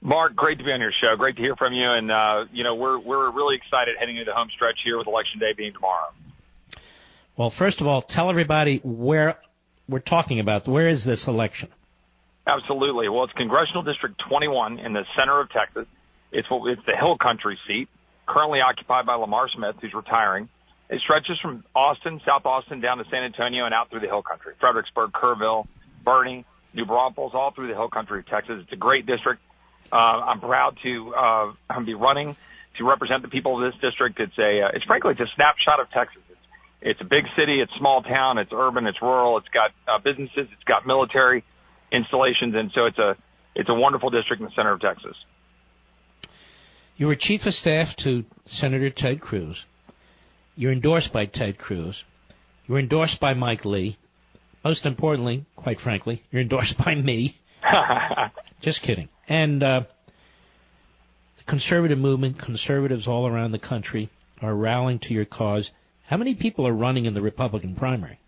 Mark, 0.00 0.34
great 0.34 0.58
to 0.58 0.64
be 0.64 0.72
on 0.72 0.80
your 0.80 0.92
show. 1.00 1.14
Great 1.16 1.36
to 1.36 1.42
hear 1.42 1.54
from 1.54 1.72
you. 1.72 1.88
And, 1.88 2.10
uh, 2.10 2.46
you 2.52 2.64
know, 2.64 2.74
we're, 2.74 2.98
we're 2.98 3.30
really 3.30 3.56
excited 3.56 3.96
heading 3.98 4.16
into 4.16 4.30
the 4.30 4.34
home 4.34 4.48
stretch 4.54 4.78
here 4.84 4.98
with 4.98 5.06
Election 5.06 5.38
Day 5.38 5.52
being 5.56 5.72
tomorrow. 5.72 6.08
Well, 7.36 7.50
first 7.50 7.80
of 7.80 7.86
all, 7.86 8.02
tell 8.02 8.28
everybody 8.28 8.80
where 8.82 9.38
we're 9.92 10.00
talking 10.00 10.40
about. 10.40 10.66
Where 10.66 10.88
is 10.88 11.04
this 11.04 11.28
election? 11.28 11.68
Absolutely. 12.46 13.08
Well, 13.08 13.24
it's 13.24 13.32
Congressional 13.34 13.82
District 13.82 14.20
21 14.28 14.80
in 14.80 14.92
the 14.92 15.04
center 15.16 15.40
of 15.40 15.50
Texas. 15.50 15.86
It's 16.32 16.50
what, 16.50 16.68
it's 16.70 16.84
the 16.86 16.96
Hill 16.96 17.16
Country 17.18 17.58
seat 17.68 17.88
currently 18.26 18.60
occupied 18.60 19.06
by 19.06 19.14
Lamar 19.14 19.48
Smith, 19.54 19.76
who's 19.80 19.94
retiring. 19.94 20.48
It 20.88 21.00
stretches 21.00 21.38
from 21.40 21.64
Austin, 21.74 22.20
South 22.26 22.44
Austin, 22.44 22.80
down 22.80 22.98
to 22.98 23.04
San 23.10 23.22
Antonio 23.24 23.64
and 23.64 23.74
out 23.74 23.90
through 23.90 24.00
the 24.00 24.06
Hill 24.06 24.22
Country, 24.22 24.54
Fredericksburg, 24.60 25.12
Kerrville, 25.12 25.66
Boerne, 26.04 26.44
New 26.74 26.86
Braunfels, 26.86 27.32
all 27.34 27.50
through 27.52 27.68
the 27.68 27.74
Hill 27.74 27.88
Country 27.88 28.20
of 28.20 28.26
Texas. 28.26 28.60
It's 28.62 28.72
a 28.72 28.76
great 28.76 29.06
district. 29.06 29.40
Uh, 29.90 29.96
I'm 29.96 30.40
proud 30.40 30.76
to 30.82 31.14
uh, 31.14 31.80
be 31.84 31.94
running 31.94 32.36
to 32.78 32.84
represent 32.84 33.22
the 33.22 33.28
people 33.28 33.62
of 33.62 33.72
this 33.72 33.80
district. 33.80 34.18
It's 34.20 34.38
a, 34.38 34.62
uh, 34.62 34.70
it's 34.74 34.84
frankly, 34.84 35.12
it's 35.12 35.20
a 35.20 35.34
snapshot 35.34 35.80
of 35.80 35.90
Texas. 35.90 36.21
It's, 36.84 37.00
a 37.00 37.04
big 37.04 37.24
city, 37.36 37.60
it's 37.60 37.72
small 37.78 38.02
town, 38.02 38.38
it's 38.38 38.50
urban, 38.52 38.86
it's 38.86 39.00
rural, 39.00 39.38
it's 39.38 39.48
got 39.48 39.70
uh, 39.86 39.98
businesses, 39.98 40.48
it's 40.52 40.64
got 40.66 40.86
military 40.86 41.44
installations, 41.92 42.54
and 42.54 42.70
so 42.74 42.86
it's 42.86 42.98
a, 42.98 43.16
it's 43.54 43.68
a 43.68 43.74
wonderful 43.74 44.10
district 44.10 44.40
in 44.40 44.46
the 44.46 44.52
center 44.56 44.72
of 44.72 44.80
Texas. 44.80 45.16
You 46.96 47.06
were 47.06 47.14
chief 47.14 47.46
of 47.46 47.54
staff 47.54 47.96
to 47.96 48.24
Senator 48.46 48.90
Ted 48.90 49.20
Cruz. 49.20 49.64
You're 50.56 50.72
endorsed 50.72 51.12
by 51.12 51.26
Ted 51.26 51.58
Cruz. 51.58 52.04
You're 52.66 52.78
endorsed 52.78 53.20
by 53.20 53.34
Mike 53.34 53.64
Lee. 53.64 53.96
Most 54.64 54.86
importantly, 54.86 55.44
quite 55.56 55.80
frankly, 55.80 56.22
you're 56.30 56.42
endorsed 56.42 56.78
by 56.78 56.94
me. 56.94 57.36
Just 58.60 58.82
kidding. 58.82 59.08
And 59.28 59.62
uh, 59.62 59.82
the 61.38 61.44
conservative 61.44 61.98
movement, 61.98 62.38
conservatives 62.38 63.08
all 63.08 63.26
around 63.26 63.52
the 63.52 63.58
country 63.58 64.08
are 64.40 64.54
rallying 64.54 64.98
to 65.00 65.14
your 65.14 65.24
cause. 65.24 65.72
How 66.06 66.16
many 66.16 66.34
people 66.34 66.66
are 66.66 66.72
running 66.72 67.06
in 67.06 67.14
the 67.14 67.22
Republican 67.22 67.74
primary? 67.74 68.18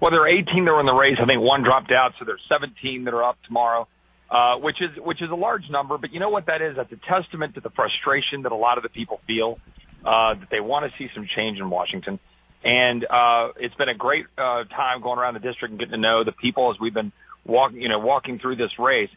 Well, 0.00 0.10
there 0.10 0.22
are 0.22 0.28
18 0.28 0.64
that 0.64 0.70
are 0.70 0.80
in 0.80 0.86
the 0.86 0.94
race. 0.94 1.16
I 1.22 1.26
think 1.26 1.40
one 1.40 1.62
dropped 1.62 1.92
out, 1.92 2.12
so 2.18 2.24
there's 2.24 2.42
17 2.48 3.04
that 3.04 3.14
are 3.14 3.22
up 3.22 3.38
tomorrow. 3.46 3.88
Uh, 4.30 4.56
which 4.56 4.80
is 4.80 4.88
which 4.96 5.20
is 5.20 5.30
a 5.30 5.34
large 5.34 5.68
number. 5.68 5.98
But 5.98 6.14
you 6.14 6.18
know 6.18 6.30
what 6.30 6.46
that 6.46 6.62
is? 6.62 6.76
That's 6.76 6.90
a 6.90 6.96
testament 6.96 7.54
to 7.56 7.60
the 7.60 7.68
frustration 7.68 8.44
that 8.44 8.52
a 8.52 8.56
lot 8.56 8.78
of 8.78 8.82
the 8.82 8.88
people 8.88 9.20
feel 9.26 9.58
uh, 10.06 10.34
that 10.34 10.48
they 10.50 10.60
want 10.60 10.90
to 10.90 10.96
see 10.96 11.10
some 11.14 11.28
change 11.36 11.58
in 11.58 11.68
Washington. 11.68 12.18
And 12.64 13.04
uh, 13.04 13.48
it's 13.58 13.74
been 13.74 13.90
a 13.90 13.94
great 13.94 14.24
uh, 14.38 14.64
time 14.64 15.02
going 15.02 15.18
around 15.18 15.34
the 15.34 15.40
district 15.40 15.72
and 15.72 15.78
getting 15.78 15.92
to 15.92 15.98
know 15.98 16.24
the 16.24 16.32
people 16.32 16.72
as 16.72 16.80
we've 16.80 16.94
been 16.94 17.12
walking, 17.44 17.82
you 17.82 17.90
know, 17.90 17.98
walking 17.98 18.38
through 18.38 18.56
this 18.56 18.70
race. 18.78 19.10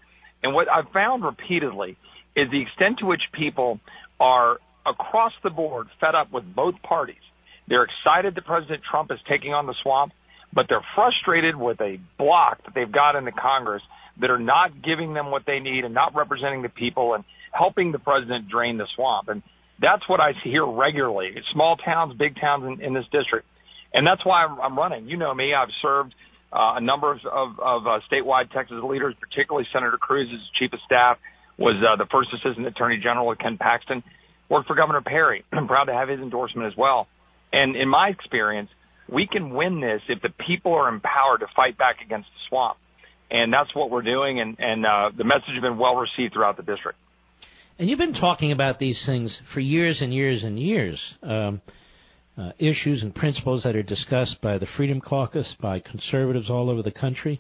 And 0.44 0.54
what 0.54 0.68
I've 0.70 0.90
found 0.90 1.24
repeatedly 1.24 1.98
is 2.36 2.52
the 2.52 2.62
extent 2.62 3.00
to 3.00 3.06
which 3.06 3.22
people 3.32 3.80
are 4.20 4.60
across 4.86 5.32
the 5.44 5.50
board 5.50 5.88
fed 6.02 6.14
up 6.14 6.32
with 6.32 6.44
both 6.54 6.76
parties. 6.82 7.16
They're 7.68 7.84
excited 7.86 8.36
that 8.36 8.46
President 8.46 8.82
Trump 8.90 9.12
is 9.12 9.20
taking 9.30 9.54
on 9.54 9.66
the 9.66 9.76
swamp, 9.82 10.14
but 10.54 10.68
they're 10.70 10.86
frustrated 10.96 11.56
with 11.56 11.82
a 11.82 12.00
block 12.18 12.64
that 12.66 12.74
they've 12.76 12.92
got 12.92 13.16
in 13.16 13.26
the 13.26 13.32
Congress 13.32 13.82
that 14.22 14.30
are 14.30 14.40
not 14.40 14.82
giving 14.84 15.14
them 15.14 15.32
what 15.32 15.44
they 15.46 15.60
need 15.60 15.84
and 15.84 15.94
not 15.94 16.16
representing 16.16 16.62
the 16.62 16.70
people 16.70 17.14
and 17.16 17.24
helping 17.52 17.92
the 17.92 18.00
president 18.00 18.50
drain 18.50 18.78
the 18.78 18.88
swamp. 18.96 19.28
And 19.28 19.44
that's 19.82 20.08
what 20.08 20.20
I 20.20 20.32
hear 20.44 20.66
regularly. 20.66 21.36
Small 21.54 21.76
towns, 21.76 22.16
big 22.18 22.36
towns 22.40 22.64
in, 22.66 22.86
in 22.86 22.94
this 22.94 23.06
district. 23.12 23.48
And 23.94 24.06
that's 24.06 24.26
why 24.26 24.46
I'm, 24.46 24.60
I'm 24.60 24.78
running. 24.78 25.08
You 25.08 25.18
know 25.18 25.34
me. 25.34 25.54
I've 25.54 25.74
served 25.82 26.14
uh, 26.54 26.76
a 26.76 26.82
number 26.82 27.12
of, 27.12 27.20
of, 27.26 27.60
of 27.60 27.88
uh, 27.88 28.00
statewide 28.12 28.52
Texas 28.52 28.78
leaders, 28.84 29.16
particularly 29.20 29.68
Senator 29.74 29.98
Cruz 29.98 30.30
as 30.34 30.40
chief 30.60 30.72
of 30.74 30.80
staff, 30.86 31.18
was 31.58 31.76
uh, 31.84 31.96
the 31.98 32.08
first 32.12 32.30
assistant 32.34 32.68
attorney 32.68 33.00
general 33.02 33.32
of 33.32 33.38
Ken 33.38 33.58
Paxton, 33.58 34.04
worked 34.50 34.68
for 34.68 34.76
Governor 34.76 35.02
Perry. 35.02 35.44
I'm 35.52 35.68
proud 35.68 35.86
to 35.86 35.94
have 35.94 36.10
his 36.10 36.20
endorsement 36.20 36.68
as 36.68 36.78
well. 36.78 37.08
And 37.56 37.76
in 37.76 37.88
my 37.88 38.10
experience, 38.10 38.70
we 39.08 39.28
can 39.28 39.52
win 39.52 39.80
this 39.82 40.02
if 40.10 40.22
the 40.22 40.30
people 40.30 40.74
are 40.74 40.90
empowered 40.90 41.40
to 41.40 41.48
fight 41.56 41.78
back 41.78 42.02
against 42.04 42.30
the 42.30 42.40
swamp 42.50 42.78
and 43.32 43.52
that's 43.52 43.74
what 43.74 43.90
we're 43.90 44.02
doing. 44.02 44.40
And, 44.40 44.58
and 44.60 44.86
uh, 44.86 45.12
the 45.16 45.24
message 45.24 45.54
has 45.54 45.62
been 45.62 45.78
well 45.78 45.96
received 45.96 46.34
throughout 46.34 46.58
the 46.58 46.64
district. 46.64 46.98
And 47.78 47.90
you've 47.90 48.00
been 48.00 48.14
talking 48.14 48.52
about 48.52 48.80
these 48.80 49.06
things 49.06 49.36
for 49.36 49.60
years 49.60 50.02
and 50.02 50.14
years 50.14 50.44
and 50.44 50.60
years. 50.60 51.18
Um, 51.22 51.62
uh, 52.38 52.52
issues 52.60 53.04
and 53.04 53.16
principles 53.16 53.64
that 53.64 53.78
are 53.78 53.84
discussed 53.84 54.42
by 54.42 54.58
the 54.58 54.66
Freedom 54.66 55.00
Caucus, 55.00 55.54
by 55.54 55.80
conservatives 55.80 56.50
all 56.50 56.70
over 56.70 56.82
the 56.82 56.92
country. 56.92 57.40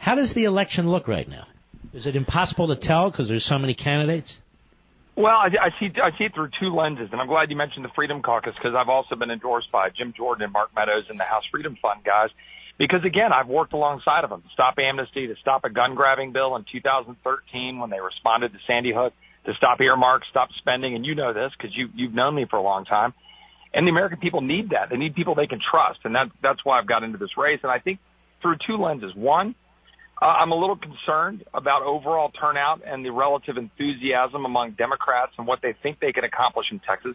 How 0.00 0.16
does 0.16 0.34
the 0.34 0.44
election 0.44 0.88
look 0.90 1.06
right 1.06 1.28
now? 1.28 1.46
Is 1.94 2.06
it 2.06 2.16
impossible 2.16 2.68
to 2.68 2.76
tell 2.76 3.10
because 3.10 3.28
there's 3.28 3.44
so 3.44 3.60
many 3.60 3.74
candidates? 3.74 4.40
Well, 5.18 5.34
I, 5.34 5.48
I 5.48 5.70
see 5.80 5.90
I 6.00 6.16
see 6.16 6.30
it 6.30 6.32
through 6.32 6.50
two 6.60 6.70
lenses, 6.70 7.08
and 7.10 7.20
I'm 7.20 7.26
glad 7.26 7.50
you 7.50 7.56
mentioned 7.56 7.84
the 7.84 7.90
Freedom 7.92 8.22
Caucus 8.22 8.54
because 8.54 8.76
I've 8.78 8.88
also 8.88 9.16
been 9.16 9.32
endorsed 9.32 9.72
by 9.72 9.90
Jim 9.90 10.14
Jordan 10.16 10.44
and 10.44 10.52
Mark 10.52 10.70
Meadows 10.76 11.06
and 11.10 11.18
the 11.18 11.24
House 11.24 11.42
Freedom 11.50 11.76
Fund 11.82 12.04
guys. 12.04 12.30
Because 12.78 13.04
again, 13.04 13.32
I've 13.32 13.48
worked 13.48 13.72
alongside 13.72 14.22
of 14.22 14.30
them 14.30 14.42
to 14.42 14.48
stop 14.52 14.78
amnesty, 14.78 15.26
to 15.26 15.34
stop 15.40 15.64
a 15.64 15.70
gun 15.70 15.96
grabbing 15.96 16.30
bill 16.30 16.54
in 16.54 16.64
2013 16.70 17.80
when 17.80 17.90
they 17.90 17.98
responded 17.98 18.52
to 18.52 18.58
Sandy 18.64 18.92
Hook, 18.94 19.12
to 19.46 19.54
stop 19.54 19.80
earmarks, 19.80 20.28
stop 20.30 20.50
spending. 20.56 20.94
And 20.94 21.04
you 21.04 21.16
know 21.16 21.32
this 21.32 21.50
because 21.58 21.76
you, 21.76 21.88
you've 21.96 22.14
known 22.14 22.36
me 22.36 22.46
for 22.48 22.54
a 22.54 22.62
long 22.62 22.84
time. 22.84 23.12
And 23.74 23.88
the 23.88 23.90
American 23.90 24.20
people 24.20 24.40
need 24.40 24.70
that. 24.70 24.88
They 24.88 24.96
need 24.96 25.16
people 25.16 25.34
they 25.34 25.48
can 25.48 25.58
trust. 25.58 25.98
And 26.04 26.14
that, 26.14 26.30
that's 26.40 26.64
why 26.64 26.78
I've 26.78 26.86
got 26.86 27.02
into 27.02 27.18
this 27.18 27.36
race. 27.36 27.58
And 27.64 27.72
I 27.72 27.80
think 27.80 27.98
through 28.40 28.58
two 28.64 28.76
lenses. 28.76 29.16
One, 29.16 29.56
uh, 30.20 30.24
I'm 30.24 30.50
a 30.50 30.56
little 30.56 30.76
concerned 30.76 31.44
about 31.54 31.82
overall 31.82 32.30
turnout 32.30 32.82
and 32.84 33.04
the 33.04 33.10
relative 33.10 33.56
enthusiasm 33.56 34.44
among 34.44 34.72
Democrats 34.72 35.32
and 35.38 35.46
what 35.46 35.60
they 35.62 35.74
think 35.82 36.00
they 36.00 36.12
can 36.12 36.24
accomplish 36.24 36.66
in 36.72 36.80
Texas. 36.80 37.14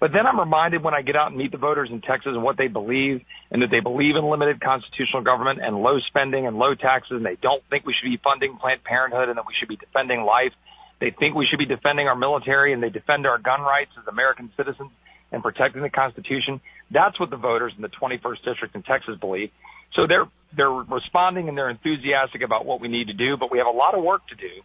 But 0.00 0.10
then 0.12 0.26
I'm 0.26 0.40
reminded 0.40 0.82
when 0.82 0.94
I 0.94 1.02
get 1.02 1.14
out 1.14 1.28
and 1.28 1.36
meet 1.36 1.52
the 1.52 1.58
voters 1.58 1.88
in 1.92 2.00
Texas 2.00 2.32
and 2.34 2.42
what 2.42 2.56
they 2.58 2.66
believe 2.66 3.22
and 3.52 3.62
that 3.62 3.70
they 3.70 3.78
believe 3.78 4.16
in 4.16 4.24
limited 4.24 4.60
constitutional 4.60 5.22
government 5.22 5.60
and 5.62 5.76
low 5.76 6.00
spending 6.08 6.48
and 6.48 6.58
low 6.58 6.74
taxes 6.74 7.12
and 7.12 7.24
they 7.24 7.36
don't 7.40 7.62
think 7.70 7.86
we 7.86 7.94
should 7.94 8.10
be 8.10 8.16
funding 8.16 8.56
Planned 8.56 8.82
Parenthood 8.82 9.28
and 9.28 9.38
that 9.38 9.46
we 9.46 9.54
should 9.56 9.68
be 9.68 9.76
defending 9.76 10.22
life. 10.22 10.52
They 10.98 11.10
think 11.10 11.36
we 11.36 11.46
should 11.46 11.60
be 11.60 11.66
defending 11.66 12.08
our 12.08 12.16
military 12.16 12.72
and 12.72 12.82
they 12.82 12.90
defend 12.90 13.28
our 13.28 13.38
gun 13.38 13.60
rights 13.60 13.92
as 13.96 14.08
American 14.08 14.50
citizens 14.56 14.90
and 15.30 15.40
protecting 15.40 15.82
the 15.82 15.90
Constitution. 15.90 16.60
That's 16.90 17.20
what 17.20 17.30
the 17.30 17.36
voters 17.36 17.72
in 17.76 17.82
the 17.82 17.88
21st 17.88 18.44
district 18.44 18.74
in 18.74 18.82
Texas 18.82 19.16
believe. 19.20 19.52
So 19.94 20.06
they're 20.06 20.26
they're 20.56 20.70
responding 20.70 21.48
and 21.48 21.56
they're 21.56 21.70
enthusiastic 21.70 22.42
about 22.42 22.64
what 22.66 22.80
we 22.80 22.88
need 22.88 23.08
to 23.08 23.14
do, 23.14 23.36
but 23.36 23.50
we 23.50 23.58
have 23.58 23.66
a 23.66 23.76
lot 23.76 23.94
of 23.94 24.04
work 24.04 24.26
to 24.28 24.34
do 24.34 24.62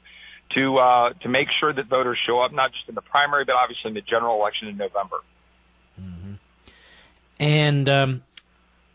to 0.56 0.78
uh, 0.78 1.14
to 1.22 1.30
make 1.30 1.48
sure 1.60 1.74
that 1.74 1.88
voters 1.88 2.18
show 2.26 2.40
up, 2.40 2.54
not 2.54 2.72
just 2.72 2.88
in 2.90 2.96
the 2.96 3.02
primary, 3.02 3.46
but 3.46 3.56
obviously 3.56 3.90
in 3.90 3.94
the 3.94 4.02
general 4.02 4.40
election 4.40 4.68
in 4.68 4.78
November. 4.78 5.18
Mm-hmm. 6.00 6.34
And 7.40 7.90
um, 7.90 8.24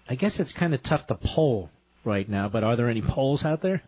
I 0.09 0.15
guess 0.15 0.41
it's 0.41 0.53
kind 0.53 0.75
of 0.75 0.83
tough 0.83 1.07
to 1.09 1.15
poll 1.15 1.71
right 2.05 2.29
now. 2.29 2.49
But 2.49 2.65
are 2.65 2.77
there 2.77 2.89
any 2.89 3.03
polls 3.03 3.45
out 3.45 3.61
there? 3.61 3.83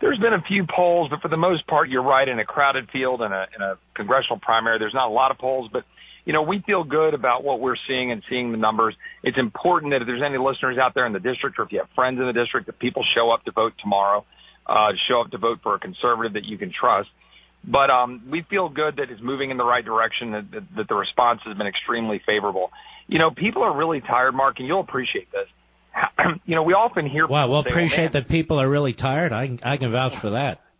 There's 0.00 0.18
been 0.18 0.32
a 0.32 0.42
few 0.42 0.64
polls, 0.64 1.10
but 1.10 1.20
for 1.20 1.28
the 1.28 1.36
most 1.36 1.66
part, 1.66 1.88
you're 1.88 2.02
right. 2.02 2.28
In 2.28 2.38
a 2.38 2.44
crowded 2.44 2.88
field 2.90 3.20
and 3.20 3.34
a, 3.34 3.46
in 3.54 3.62
a 3.62 3.78
congressional 3.94 4.38
primary, 4.38 4.78
there's 4.78 4.94
not 4.94 5.08
a 5.08 5.12
lot 5.12 5.32
of 5.32 5.38
polls. 5.38 5.68
But 5.72 5.84
you 6.28 6.34
know, 6.34 6.42
we 6.42 6.60
feel 6.66 6.84
good 6.84 7.14
about 7.14 7.42
what 7.42 7.58
we're 7.58 7.78
seeing 7.88 8.12
and 8.12 8.22
seeing 8.28 8.52
the 8.52 8.58
numbers. 8.58 8.94
It's 9.22 9.38
important 9.38 9.92
that 9.92 10.02
if 10.02 10.06
there's 10.06 10.22
any 10.22 10.36
listeners 10.36 10.76
out 10.76 10.92
there 10.94 11.06
in 11.06 11.14
the 11.14 11.20
district 11.20 11.58
or 11.58 11.62
if 11.62 11.72
you 11.72 11.78
have 11.78 11.88
friends 11.94 12.20
in 12.20 12.26
the 12.26 12.34
district, 12.34 12.66
that 12.66 12.78
people 12.78 13.02
show 13.16 13.30
up 13.30 13.46
to 13.46 13.50
vote 13.50 13.72
tomorrow, 13.80 14.26
uh, 14.66 14.92
show 15.08 15.22
up 15.22 15.30
to 15.30 15.38
vote 15.38 15.60
for 15.62 15.74
a 15.74 15.78
conservative 15.78 16.34
that 16.34 16.44
you 16.44 16.58
can 16.58 16.70
trust. 16.70 17.08
But 17.64 17.88
um, 17.88 18.24
we 18.30 18.42
feel 18.42 18.68
good 18.68 18.96
that 18.96 19.10
it's 19.10 19.22
moving 19.22 19.50
in 19.50 19.56
the 19.56 19.64
right 19.64 19.82
direction, 19.82 20.32
that, 20.32 20.50
that, 20.50 20.76
that 20.76 20.88
the 20.88 20.94
response 20.94 21.40
has 21.46 21.56
been 21.56 21.66
extremely 21.66 22.20
favorable. 22.26 22.72
You 23.06 23.18
know, 23.18 23.30
people 23.30 23.62
are 23.62 23.74
really 23.74 24.02
tired, 24.02 24.34
Mark, 24.34 24.58
and 24.58 24.68
you'll 24.68 24.80
appreciate 24.80 25.28
this. 25.32 25.48
you 26.44 26.56
know, 26.56 26.62
we 26.62 26.74
often 26.74 27.08
hear. 27.08 27.26
Wow, 27.26 27.48
we'll 27.48 27.62
say, 27.62 27.70
appreciate 27.70 27.98
oh, 27.98 28.02
man, 28.02 28.12
that 28.12 28.28
people 28.28 28.58
are 28.58 28.68
really 28.68 28.92
tired. 28.92 29.32
I 29.32 29.46
can, 29.46 29.60
I 29.62 29.78
can 29.78 29.92
vouch 29.92 30.16
for 30.16 30.30
that. 30.30 30.60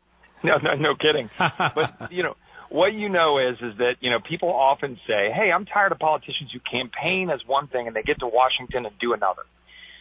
No, 0.45 0.57
no, 0.63 0.75
no 0.75 0.95
kidding. 0.95 1.29
but 1.39 2.13
you 2.13 2.23
know, 2.23 2.37
what 2.71 2.93
you 2.93 3.09
know 3.09 3.39
is 3.39 3.57
is 3.61 3.79
that 3.79 3.95
you 4.01 4.11
know 4.11 4.19
people 4.21 4.51
often 4.51 4.99
say, 5.07 5.31
"Hey, 5.33 5.51
I'm 5.53 5.65
tired 5.65 5.93
of 5.93 5.99
politicians 5.99 6.51
who 6.53 6.61
campaign 6.61 7.31
as 7.31 7.41
one 7.47 7.69
thing 7.69 7.87
and 7.87 7.97
they 7.97 8.03
get 8.03 8.21
to 8.21 8.27
Washington 8.27 8.87
and 8.87 8.99
do 8.99 9.13
another." 9.13 9.43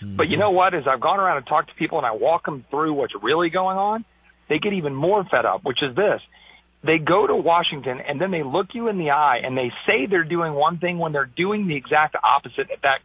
Mm-hmm. 0.03 0.17
But 0.17 0.27
you 0.27 0.37
know 0.37 0.51
what? 0.51 0.73
As 0.73 0.83
I've 0.87 1.01
gone 1.01 1.19
around 1.19 1.37
and 1.37 1.47
talked 1.47 1.69
to 1.69 1.75
people 1.75 1.97
and 1.97 2.05
I 2.05 2.11
walk 2.11 2.45
them 2.45 2.65
through 2.69 2.93
what's 2.93 3.13
really 3.21 3.49
going 3.49 3.77
on, 3.77 4.05
they 4.49 4.59
get 4.59 4.73
even 4.73 4.93
more 4.93 5.23
fed 5.23 5.45
up. 5.45 5.61
Which 5.63 5.81
is 5.81 5.95
this: 5.95 6.21
they 6.83 6.97
go 6.97 7.25
to 7.25 7.35
Washington 7.35 7.99
and 7.99 8.19
then 8.19 8.31
they 8.31 8.43
look 8.43 8.67
you 8.73 8.87
in 8.89 8.97
the 8.97 9.11
eye 9.11 9.39
and 9.43 9.57
they 9.57 9.71
say 9.85 10.05
they're 10.09 10.23
doing 10.23 10.53
one 10.53 10.77
thing 10.77 10.97
when 10.97 11.13
they're 11.13 11.29
doing 11.37 11.67
the 11.67 11.75
exact 11.75 12.15
opposite 12.21 12.69
at 12.71 12.81
that 12.83 12.99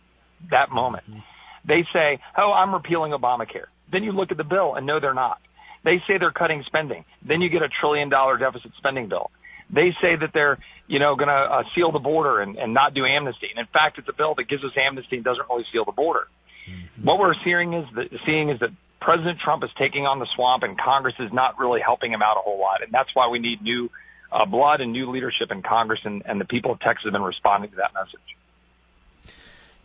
that 0.50 0.70
moment. 0.70 1.04
Mm-hmm. 1.08 1.20
They 1.68 1.84
say, 1.92 2.20
"Oh, 2.36 2.52
I'm 2.52 2.74
repealing 2.74 3.12
Obamacare." 3.12 3.70
Then 3.92 4.02
you 4.02 4.12
look 4.12 4.30
at 4.30 4.38
the 4.38 4.44
bill 4.44 4.74
and 4.74 4.86
no, 4.86 5.00
they're 5.00 5.14
not. 5.14 5.38
They 5.84 5.98
say 6.06 6.14
they're 6.18 6.32
cutting 6.32 6.62
spending. 6.66 7.04
Then 7.26 7.40
you 7.40 7.50
get 7.50 7.62
a 7.62 7.68
trillion 7.80 8.08
dollar 8.08 8.38
deficit 8.38 8.72
spending 8.78 9.08
bill. 9.08 9.30
They 9.70 9.94
say 10.00 10.16
that 10.16 10.30
they're, 10.32 10.58
you 10.86 10.98
know, 10.98 11.16
going 11.16 11.28
to 11.28 11.34
uh, 11.34 11.62
seal 11.74 11.92
the 11.92 11.98
border 11.98 12.40
and, 12.40 12.56
and 12.56 12.74
not 12.74 12.94
do 12.94 13.04
amnesty. 13.04 13.48
And 13.50 13.58
in 13.58 13.70
fact, 13.72 13.98
it's 13.98 14.08
a 14.08 14.12
bill 14.12 14.34
that 14.36 14.48
gives 14.48 14.64
us 14.64 14.72
amnesty 14.76 15.16
and 15.16 15.24
doesn't 15.24 15.48
really 15.48 15.64
seal 15.72 15.84
the 15.84 15.92
border. 15.92 16.28
Mm-hmm. 16.68 17.04
What 17.04 17.18
we're 17.18 17.34
seeing 17.44 17.74
is 17.74 17.86
that, 17.94 18.08
seeing 18.26 18.50
is 18.50 18.60
that 18.60 18.70
President 19.00 19.38
Trump 19.40 19.64
is 19.64 19.70
taking 19.78 20.06
on 20.06 20.18
the 20.18 20.26
swamp 20.36 20.62
and 20.62 20.78
Congress 20.78 21.14
is 21.18 21.32
not 21.32 21.58
really 21.58 21.80
helping 21.80 22.12
him 22.12 22.22
out 22.22 22.36
a 22.36 22.40
whole 22.40 22.60
lot. 22.60 22.82
And 22.82 22.92
that's 22.92 23.10
why 23.14 23.28
we 23.28 23.38
need 23.38 23.62
new 23.62 23.90
uh, 24.30 24.44
blood 24.46 24.80
and 24.80 24.92
new 24.92 25.10
leadership 25.10 25.50
in 25.50 25.62
Congress. 25.62 26.00
And, 26.04 26.22
and 26.24 26.40
the 26.40 26.44
people 26.44 26.72
of 26.72 26.80
Texas 26.80 27.04
have 27.04 27.12
been 27.12 27.22
responding 27.22 27.70
to 27.70 27.76
that 27.76 27.92
message. 27.94 28.20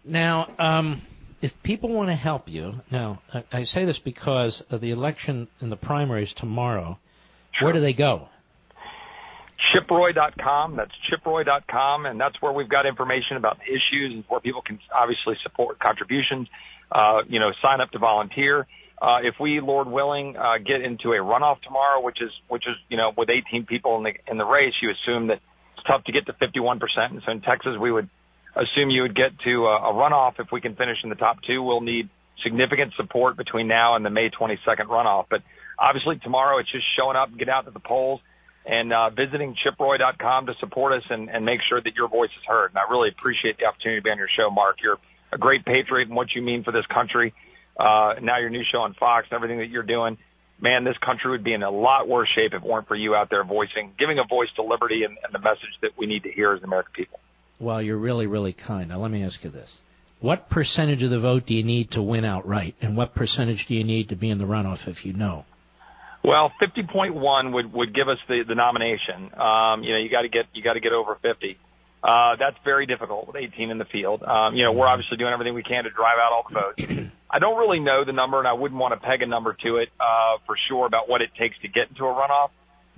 Now, 0.05 0.49
um, 0.59 1.01
if 1.41 1.61
people 1.63 1.89
want 1.89 2.09
to 2.09 2.15
help 2.15 2.47
you, 2.47 2.75
now 2.91 3.21
I, 3.33 3.43
I 3.51 3.63
say 3.63 3.85
this 3.85 3.99
because 3.99 4.61
of 4.61 4.81
the 4.81 4.91
election 4.91 5.47
in 5.61 5.69
the 5.69 5.77
primaries 5.77 6.33
tomorrow. 6.33 6.97
Sure. 7.53 7.65
Where 7.65 7.73
do 7.73 7.79
they 7.79 7.93
go? 7.93 8.29
chiproy.com. 9.73 10.75
That's 10.75 10.91
chiproy.com, 11.11 12.05
and 12.05 12.19
that's 12.19 12.41
where 12.41 12.51
we've 12.51 12.69
got 12.69 12.85
information 12.85 13.37
about 13.37 13.57
the 13.59 13.65
issues 13.65 14.13
and 14.13 14.23
where 14.27 14.39
people 14.39 14.61
can 14.61 14.79
obviously 14.93 15.35
support 15.43 15.79
contributions. 15.79 16.47
Uh, 16.91 17.19
you 17.27 17.39
know, 17.39 17.51
sign 17.61 17.81
up 17.81 17.91
to 17.91 17.99
volunteer. 17.99 18.67
Uh, 19.01 19.19
if 19.21 19.35
we, 19.39 19.59
Lord 19.59 19.87
willing, 19.87 20.35
uh, 20.37 20.57
get 20.57 20.81
into 20.81 21.11
a 21.11 21.17
runoff 21.17 21.61
tomorrow, 21.61 22.01
which 22.01 22.21
is 22.21 22.31
which 22.47 22.63
is 22.67 22.75
you 22.89 22.97
know 22.97 23.11
with 23.15 23.29
18 23.29 23.65
people 23.65 23.97
in 23.97 24.03
the 24.03 24.13
in 24.31 24.37
the 24.37 24.45
race, 24.45 24.73
you 24.81 24.89
assume 24.89 25.27
that 25.27 25.39
it's 25.77 25.85
tough 25.85 26.03
to 26.05 26.11
get 26.11 26.25
to 26.25 26.33
51 26.33 26.79
percent. 26.79 27.13
And 27.13 27.21
so 27.25 27.31
in 27.31 27.41
Texas, 27.41 27.77
we 27.79 27.91
would 27.91 28.09
assume 28.55 28.89
you 28.89 29.03
would 29.03 29.15
get 29.15 29.37
to 29.45 29.65
a, 29.67 29.91
a 29.91 29.93
runoff. 29.93 30.39
If 30.39 30.47
we 30.51 30.61
can 30.61 30.75
finish 30.75 30.97
in 31.03 31.09
the 31.09 31.15
top 31.15 31.37
two, 31.45 31.61
we'll 31.61 31.81
need 31.81 32.09
significant 32.43 32.93
support 32.95 33.37
between 33.37 33.67
now 33.67 33.95
and 33.95 34.05
the 34.05 34.09
May 34.09 34.29
22nd 34.29 34.87
runoff. 34.87 35.25
But 35.29 35.41
obviously 35.77 36.17
tomorrow, 36.17 36.57
it's 36.59 36.71
just 36.71 36.85
showing 36.97 37.17
up, 37.17 37.29
and 37.29 37.37
get 37.37 37.49
out 37.49 37.65
to 37.65 37.71
the 37.71 37.79
polls 37.79 38.21
and 38.67 38.91
uh, 38.91 39.09
visiting 39.09 39.55
chiproy.com 39.55 40.47
to 40.47 40.53
support 40.59 40.91
us 40.93 41.03
and, 41.09 41.29
and 41.29 41.45
make 41.45 41.61
sure 41.69 41.81
that 41.81 41.95
your 41.95 42.09
voice 42.09 42.29
is 42.37 42.43
heard. 42.45 42.71
And 42.71 42.77
I 42.77 42.91
really 42.91 43.09
appreciate 43.09 43.57
the 43.57 43.65
opportunity 43.65 44.01
to 44.01 44.03
be 44.03 44.09
on 44.09 44.17
your 44.17 44.27
show, 44.37 44.49
Mark. 44.49 44.77
You're 44.83 44.97
a 45.31 45.37
great 45.37 45.63
patriot 45.63 46.09
and 46.09 46.15
what 46.15 46.27
you 46.35 46.41
mean 46.41 46.63
for 46.63 46.71
this 46.71 46.85
country. 46.87 47.33
Uh, 47.79 48.15
now 48.21 48.39
your 48.39 48.49
new 48.49 48.63
show 48.69 48.79
on 48.79 48.93
Fox 48.93 49.27
and 49.31 49.35
everything 49.35 49.59
that 49.59 49.69
you're 49.69 49.83
doing. 49.83 50.17
Man, 50.59 50.83
this 50.83 50.97
country 50.97 51.31
would 51.31 51.43
be 51.43 51.53
in 51.53 51.63
a 51.63 51.69
lot 51.69 52.07
worse 52.07 52.27
shape 52.35 52.53
if 52.53 52.63
it 52.63 52.67
weren't 52.67 52.87
for 52.87 52.95
you 52.95 53.15
out 53.15 53.29
there 53.29 53.43
voicing, 53.43 53.93
giving 53.97 54.19
a 54.19 54.25
voice 54.27 54.49
to 54.55 54.63
liberty 54.63 55.03
and, 55.03 55.17
and 55.23 55.33
the 55.33 55.39
message 55.39 55.77
that 55.81 55.91
we 55.97 56.07
need 56.07 56.23
to 56.23 56.31
hear 56.31 56.53
as 56.53 56.61
the 56.61 56.67
American 56.67 56.91
people. 56.93 57.19
Well, 57.59 57.81
you're 57.81 57.97
really, 57.97 58.27
really 58.27 58.53
kind. 58.53 58.89
Now 58.89 58.99
let 58.99 59.11
me 59.11 59.23
ask 59.23 59.43
you 59.43 59.49
this. 59.49 59.71
What 60.19 60.49
percentage 60.49 61.03
of 61.03 61.11
the 61.11 61.19
vote 61.19 61.45
do 61.45 61.53
you 61.53 61.63
need 61.63 61.91
to 61.91 62.01
win 62.01 62.25
outright? 62.25 62.75
And 62.81 62.97
what 62.97 63.13
percentage 63.13 63.67
do 63.67 63.75
you 63.75 63.83
need 63.83 64.09
to 64.09 64.15
be 64.15 64.31
in 64.31 64.39
the 64.39 64.45
runoff 64.45 64.87
if 64.87 65.05
you 65.05 65.13
know? 65.13 65.45
Well, 66.27 66.51
50.1 66.61 67.53
would 67.53 67.71
would 67.71 67.95
give 67.95 68.09
us 68.09 68.17
the 68.27 68.43
the 68.45 68.53
nomination. 68.53 69.31
Um, 69.31 69.79
you 69.81 69.95
know, 69.95 69.99
you 70.03 70.11
got 70.11 70.23
to 70.23 70.29
get 70.29 70.51
you 70.53 70.61
got 70.61 70.73
to 70.73 70.81
get 70.81 70.91
over 70.91 71.15
50. 71.15 71.57
Uh, 72.03 72.35
that's 72.37 72.57
very 72.65 72.85
difficult 72.85 73.27
with 73.27 73.37
18 73.37 73.71
in 73.71 73.77
the 73.77 73.85
field. 73.85 74.23
Um, 74.23 74.53
you 74.53 74.63
know, 74.63 74.73
we're 74.73 74.87
obviously 74.87 75.15
doing 75.15 75.31
everything 75.31 75.55
we 75.55 75.63
can 75.63 75.85
to 75.85 75.89
drive 75.89 76.19
out 76.19 76.35
all 76.35 76.43
the 76.43 76.53
votes. 76.59 77.11
I 77.31 77.39
don't 77.39 77.57
really 77.57 77.79
know 77.79 78.03
the 78.03 78.11
number, 78.11 78.39
and 78.39 78.47
I 78.47 78.53
wouldn't 78.53 78.79
want 78.79 78.93
to 78.93 78.99
peg 78.99 79.21
a 79.21 79.25
number 79.25 79.55
to 79.63 79.77
it 79.77 79.87
uh, 79.99 80.43
for 80.45 80.57
sure 80.67 80.85
about 80.85 81.07
what 81.07 81.21
it 81.21 81.29
takes 81.39 81.55
to 81.61 81.69
get 81.69 81.87
into 81.89 82.03
a 82.03 82.11
runoff. 82.11 82.49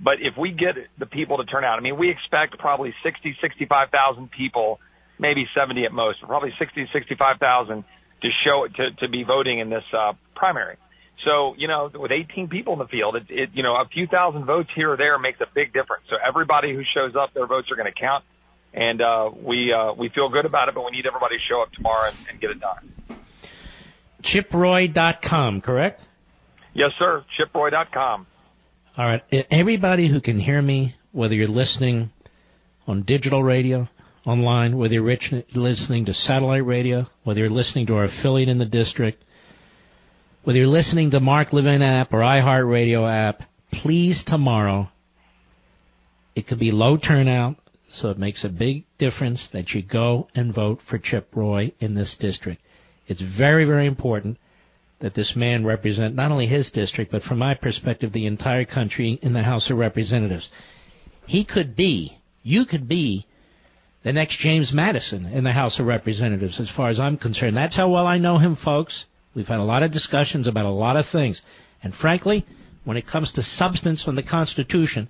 But 0.02 0.14
if 0.20 0.34
we 0.36 0.50
get 0.50 0.74
the 0.98 1.06
people 1.06 1.38
to 1.38 1.44
turn 1.44 1.62
out, 1.62 1.78
I 1.78 1.82
mean, 1.82 1.98
we 1.98 2.10
expect 2.10 2.58
probably 2.58 2.92
60, 3.04 3.36
65,000 3.40 4.30
people, 4.30 4.80
maybe 5.20 5.46
70 5.54 5.84
at 5.84 5.92
most, 5.92 6.18
probably 6.22 6.52
60, 6.58 6.88
65,000 6.92 7.84
to 8.22 8.28
show 8.44 8.66
to 8.66 8.90
to 9.00 9.08
be 9.08 9.22
voting 9.22 9.60
in 9.60 9.70
this 9.70 9.84
uh, 9.96 10.14
primary. 10.34 10.76
So, 11.24 11.54
you 11.58 11.68
know, 11.68 11.90
with 11.92 12.12
18 12.12 12.48
people 12.48 12.72
in 12.72 12.78
the 12.78 12.86
field, 12.86 13.16
it, 13.16 13.26
it, 13.28 13.50
you 13.52 13.62
know, 13.62 13.74
a 13.74 13.84
few 13.92 14.06
thousand 14.06 14.46
votes 14.46 14.70
here 14.74 14.92
or 14.92 14.96
there 14.96 15.18
makes 15.18 15.40
a 15.40 15.46
big 15.54 15.72
difference. 15.72 16.04
So 16.08 16.16
everybody 16.26 16.74
who 16.74 16.82
shows 16.94 17.14
up, 17.14 17.34
their 17.34 17.46
votes 17.46 17.70
are 17.70 17.76
going 17.76 17.92
to 17.92 17.98
count. 17.98 18.24
And, 18.72 19.02
uh, 19.02 19.30
we, 19.34 19.72
uh, 19.72 19.92
we 19.92 20.08
feel 20.08 20.28
good 20.28 20.46
about 20.46 20.68
it, 20.68 20.74
but 20.74 20.84
we 20.84 20.92
need 20.92 21.06
everybody 21.06 21.36
to 21.36 21.42
show 21.48 21.60
up 21.60 21.72
tomorrow 21.72 22.08
and, 22.08 22.16
and 22.30 22.40
get 22.40 22.50
it 22.50 22.60
done. 22.60 23.18
Chiproy.com, 24.22 25.60
correct? 25.60 26.00
Yes, 26.72 26.90
sir. 26.98 27.24
Chiproy.com. 27.38 28.26
All 28.96 29.06
right. 29.06 29.22
Everybody 29.50 30.06
who 30.06 30.20
can 30.20 30.38
hear 30.38 30.60
me, 30.60 30.94
whether 31.12 31.34
you're 31.34 31.48
listening 31.48 32.12
on 32.86 33.02
digital 33.02 33.42
radio, 33.42 33.88
online, 34.24 34.76
whether 34.76 34.94
you're 34.94 35.44
listening 35.54 36.04
to 36.06 36.14
satellite 36.14 36.64
radio, 36.64 37.06
whether 37.24 37.40
you're 37.40 37.50
listening 37.50 37.86
to 37.86 37.96
our 37.96 38.04
affiliate 38.04 38.48
in 38.48 38.58
the 38.58 38.66
district, 38.66 39.24
whether 40.42 40.58
you're 40.58 40.68
listening 40.68 41.10
to 41.10 41.20
Mark 41.20 41.52
Levin 41.52 41.82
app 41.82 42.14
or 42.14 42.20
iHeartRadio 42.20 43.08
app, 43.08 43.42
please 43.70 44.24
tomorrow, 44.24 44.90
it 46.34 46.46
could 46.46 46.58
be 46.58 46.72
low 46.72 46.96
turnout, 46.96 47.56
so 47.90 48.10
it 48.10 48.18
makes 48.18 48.44
a 48.44 48.48
big 48.48 48.84
difference 48.96 49.48
that 49.48 49.74
you 49.74 49.82
go 49.82 50.28
and 50.34 50.54
vote 50.54 50.80
for 50.80 50.96
Chip 50.96 51.28
Roy 51.34 51.72
in 51.78 51.94
this 51.94 52.16
district. 52.16 52.62
It's 53.06 53.20
very, 53.20 53.64
very 53.66 53.84
important 53.84 54.38
that 55.00 55.12
this 55.12 55.36
man 55.36 55.64
represent 55.64 56.14
not 56.14 56.30
only 56.30 56.46
his 56.46 56.70
district, 56.70 57.10
but 57.10 57.22
from 57.22 57.38
my 57.38 57.54
perspective, 57.54 58.12
the 58.12 58.26
entire 58.26 58.64
country 58.64 59.18
in 59.20 59.34
the 59.34 59.42
House 59.42 59.68
of 59.68 59.76
Representatives. 59.78 60.50
He 61.26 61.44
could 61.44 61.76
be, 61.76 62.16
you 62.42 62.64
could 62.64 62.88
be, 62.88 63.26
the 64.02 64.12
next 64.14 64.36
James 64.36 64.72
Madison 64.72 65.26
in 65.26 65.44
the 65.44 65.52
House 65.52 65.78
of 65.80 65.86
Representatives, 65.86 66.60
as 66.60 66.70
far 66.70 66.88
as 66.88 66.98
I'm 66.98 67.18
concerned. 67.18 67.56
That's 67.56 67.76
how 67.76 67.90
well 67.90 68.06
I 68.06 68.16
know 68.16 68.38
him, 68.38 68.54
folks. 68.54 69.04
We've 69.34 69.48
had 69.48 69.60
a 69.60 69.64
lot 69.64 69.82
of 69.82 69.90
discussions 69.90 70.46
about 70.46 70.66
a 70.66 70.70
lot 70.70 70.96
of 70.96 71.06
things. 71.06 71.42
And 71.82 71.94
frankly, 71.94 72.44
when 72.84 72.96
it 72.96 73.06
comes 73.06 73.32
to 73.32 73.42
substance 73.42 74.02
from 74.02 74.16
the 74.16 74.22
Constitution, 74.22 75.08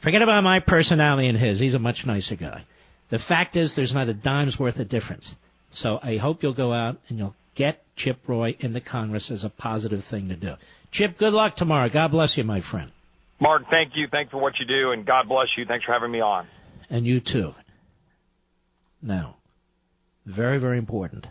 forget 0.00 0.22
about 0.22 0.42
my 0.42 0.60
personality 0.60 1.28
and 1.28 1.38
his. 1.38 1.60
He's 1.60 1.74
a 1.74 1.78
much 1.78 2.04
nicer 2.04 2.36
guy. 2.36 2.64
The 3.10 3.18
fact 3.18 3.56
is 3.56 3.74
there's 3.74 3.94
not 3.94 4.08
a 4.08 4.14
dime's 4.14 4.58
worth 4.58 4.80
of 4.80 4.88
difference. 4.88 5.36
So 5.70 5.98
I 6.02 6.16
hope 6.16 6.42
you'll 6.42 6.52
go 6.52 6.72
out 6.72 6.98
and 7.08 7.18
you'll 7.18 7.34
get 7.54 7.82
Chip 7.96 8.18
Roy 8.26 8.56
into 8.58 8.80
Congress 8.80 9.30
as 9.30 9.44
a 9.44 9.50
positive 9.50 10.04
thing 10.04 10.28
to 10.30 10.36
do. 10.36 10.54
Chip, 10.90 11.18
good 11.18 11.32
luck 11.32 11.56
tomorrow. 11.56 11.88
God 11.88 12.10
bless 12.10 12.36
you, 12.36 12.44
my 12.44 12.60
friend. 12.60 12.90
Mark, 13.40 13.64
thank 13.70 13.92
you. 13.94 14.08
Thanks 14.10 14.32
for 14.32 14.38
what 14.38 14.54
you 14.58 14.66
do, 14.66 14.90
and 14.90 15.06
God 15.06 15.28
bless 15.28 15.48
you. 15.56 15.64
Thanks 15.64 15.84
for 15.84 15.92
having 15.92 16.10
me 16.10 16.20
on. 16.20 16.48
And 16.90 17.06
you 17.06 17.20
too. 17.20 17.54
Now, 19.00 19.36
very, 20.26 20.58
very 20.58 20.78
important 20.78 21.28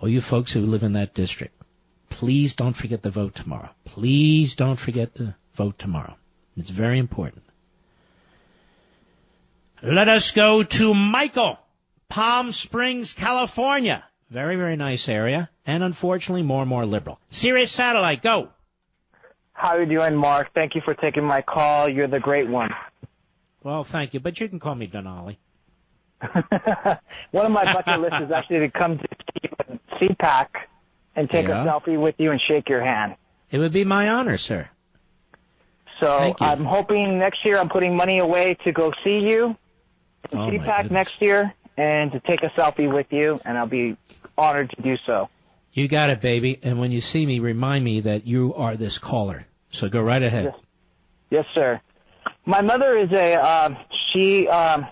all 0.00 0.08
you 0.08 0.20
folks 0.20 0.52
who 0.52 0.60
live 0.60 0.82
in 0.82 0.92
that 0.92 1.14
district, 1.14 1.54
please 2.08 2.54
don't 2.54 2.74
forget 2.74 3.02
to 3.02 3.10
vote 3.10 3.34
tomorrow. 3.34 3.70
Please 3.84 4.54
don't 4.54 4.78
forget 4.78 5.14
to 5.16 5.34
vote 5.54 5.78
tomorrow. 5.78 6.16
It's 6.56 6.70
very 6.70 6.98
important. 6.98 7.42
Let 9.82 10.08
us 10.08 10.32
go 10.32 10.64
to 10.64 10.94
Michael, 10.94 11.58
Palm 12.08 12.52
Springs, 12.52 13.12
California. 13.12 14.04
Very, 14.30 14.56
very 14.56 14.76
nice 14.76 15.08
area, 15.08 15.48
and 15.66 15.82
unfortunately 15.82 16.42
more 16.42 16.62
and 16.62 16.68
more 16.68 16.84
liberal. 16.84 17.18
Sirius 17.28 17.70
Satellite, 17.70 18.22
go. 18.22 18.48
How 19.52 19.76
are 19.76 19.82
you 19.82 19.98
doing, 19.98 20.14
Mark? 20.16 20.52
Thank 20.54 20.74
you 20.74 20.82
for 20.84 20.94
taking 20.94 21.24
my 21.24 21.42
call. 21.42 21.88
You're 21.88 22.08
the 22.08 22.20
great 22.20 22.48
one. 22.48 22.70
Well, 23.62 23.84
thank 23.84 24.14
you, 24.14 24.20
but 24.20 24.38
you 24.38 24.48
can 24.48 24.60
call 24.60 24.74
me 24.74 24.86
Denali. 24.86 25.36
one 27.30 27.46
of 27.46 27.52
my 27.52 27.72
bucket 27.72 28.00
lists 28.00 28.20
is 28.22 28.30
actually 28.30 28.60
to 28.60 28.70
come 28.70 28.98
to 28.98 29.08
CPAC 30.00 30.48
and 31.16 31.28
take 31.28 31.48
yeah. 31.48 31.64
a 31.64 31.66
selfie 31.66 32.00
with 32.00 32.14
you 32.18 32.30
and 32.30 32.40
shake 32.48 32.68
your 32.68 32.84
hand. 32.84 33.16
It 33.50 33.58
would 33.58 33.72
be 33.72 33.84
my 33.84 34.08
honor, 34.08 34.36
sir. 34.36 34.68
So 36.00 36.36
I'm 36.40 36.64
hoping 36.64 37.18
next 37.18 37.44
year 37.44 37.58
I'm 37.58 37.68
putting 37.68 37.96
money 37.96 38.18
away 38.18 38.56
to 38.64 38.72
go 38.72 38.92
see 39.02 39.18
you. 39.30 39.56
in 40.30 40.38
Oh, 40.38 40.50
CPAC 40.50 40.90
next 40.90 41.20
year 41.20 41.52
and 41.76 42.12
to 42.12 42.20
take 42.20 42.42
a 42.42 42.50
selfie 42.50 42.92
with 42.92 43.06
you, 43.10 43.40
and 43.44 43.56
I'll 43.56 43.66
be 43.66 43.96
honored 44.36 44.70
to 44.70 44.82
do 44.82 44.96
so. 45.06 45.28
You 45.72 45.86
got 45.86 46.10
it, 46.10 46.20
baby. 46.20 46.58
And 46.62 46.80
when 46.80 46.90
you 46.90 47.00
see 47.00 47.24
me, 47.24 47.38
remind 47.38 47.84
me 47.84 48.00
that 48.00 48.26
you 48.26 48.54
are 48.54 48.76
this 48.76 48.98
caller. 48.98 49.46
So 49.70 49.88
go 49.88 50.02
right 50.02 50.22
ahead. 50.22 50.44
Yes. 50.44 50.54
Yes, 51.30 51.44
sir. 51.54 51.80
My 52.46 52.62
mother 52.62 52.96
is 52.96 53.12
a 53.12 53.34
uh, 53.34 53.74
she 54.12 54.48
um, 54.48 54.86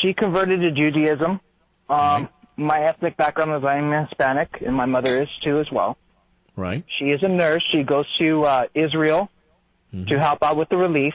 she 0.00 0.12
converted 0.12 0.60
to 0.60 0.70
Judaism. 0.72 1.40
Um, 1.88 2.28
My 2.56 2.82
ethnic 2.84 3.16
background 3.16 3.52
is 3.54 3.64
I'm 3.64 3.90
Hispanic, 4.06 4.62
and 4.64 4.74
my 4.74 4.86
mother 4.86 5.22
is 5.22 5.28
too 5.42 5.58
as 5.58 5.70
well. 5.72 5.96
Right. 6.56 6.84
She 6.98 7.06
is 7.06 7.22
a 7.22 7.28
nurse. 7.28 7.62
She 7.72 7.82
goes 7.82 8.06
to 8.18 8.44
uh, 8.44 8.64
Israel 8.74 9.30
to 10.08 10.18
help 10.18 10.42
out 10.42 10.56
with 10.56 10.68
the 10.70 10.76
relief. 10.76 11.14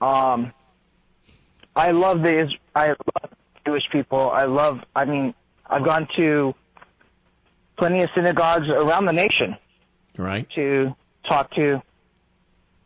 Um, 0.00 0.52
I 1.76 1.92
love 1.92 2.22
the 2.22 2.48
I 2.74 2.88
love 2.88 3.30
Jewish 3.66 3.84
people. 3.92 4.30
I 4.30 4.44
love. 4.44 4.80
I 4.96 5.04
mean, 5.04 5.34
I've 5.66 5.84
gone 5.84 6.08
to 6.16 6.54
plenty 7.78 8.02
of 8.02 8.10
synagogues 8.14 8.68
around 8.68 9.06
the 9.06 9.12
nation 9.12 9.56
Right. 10.18 10.46
to 10.54 10.94
talk 11.28 11.52
to 11.54 11.82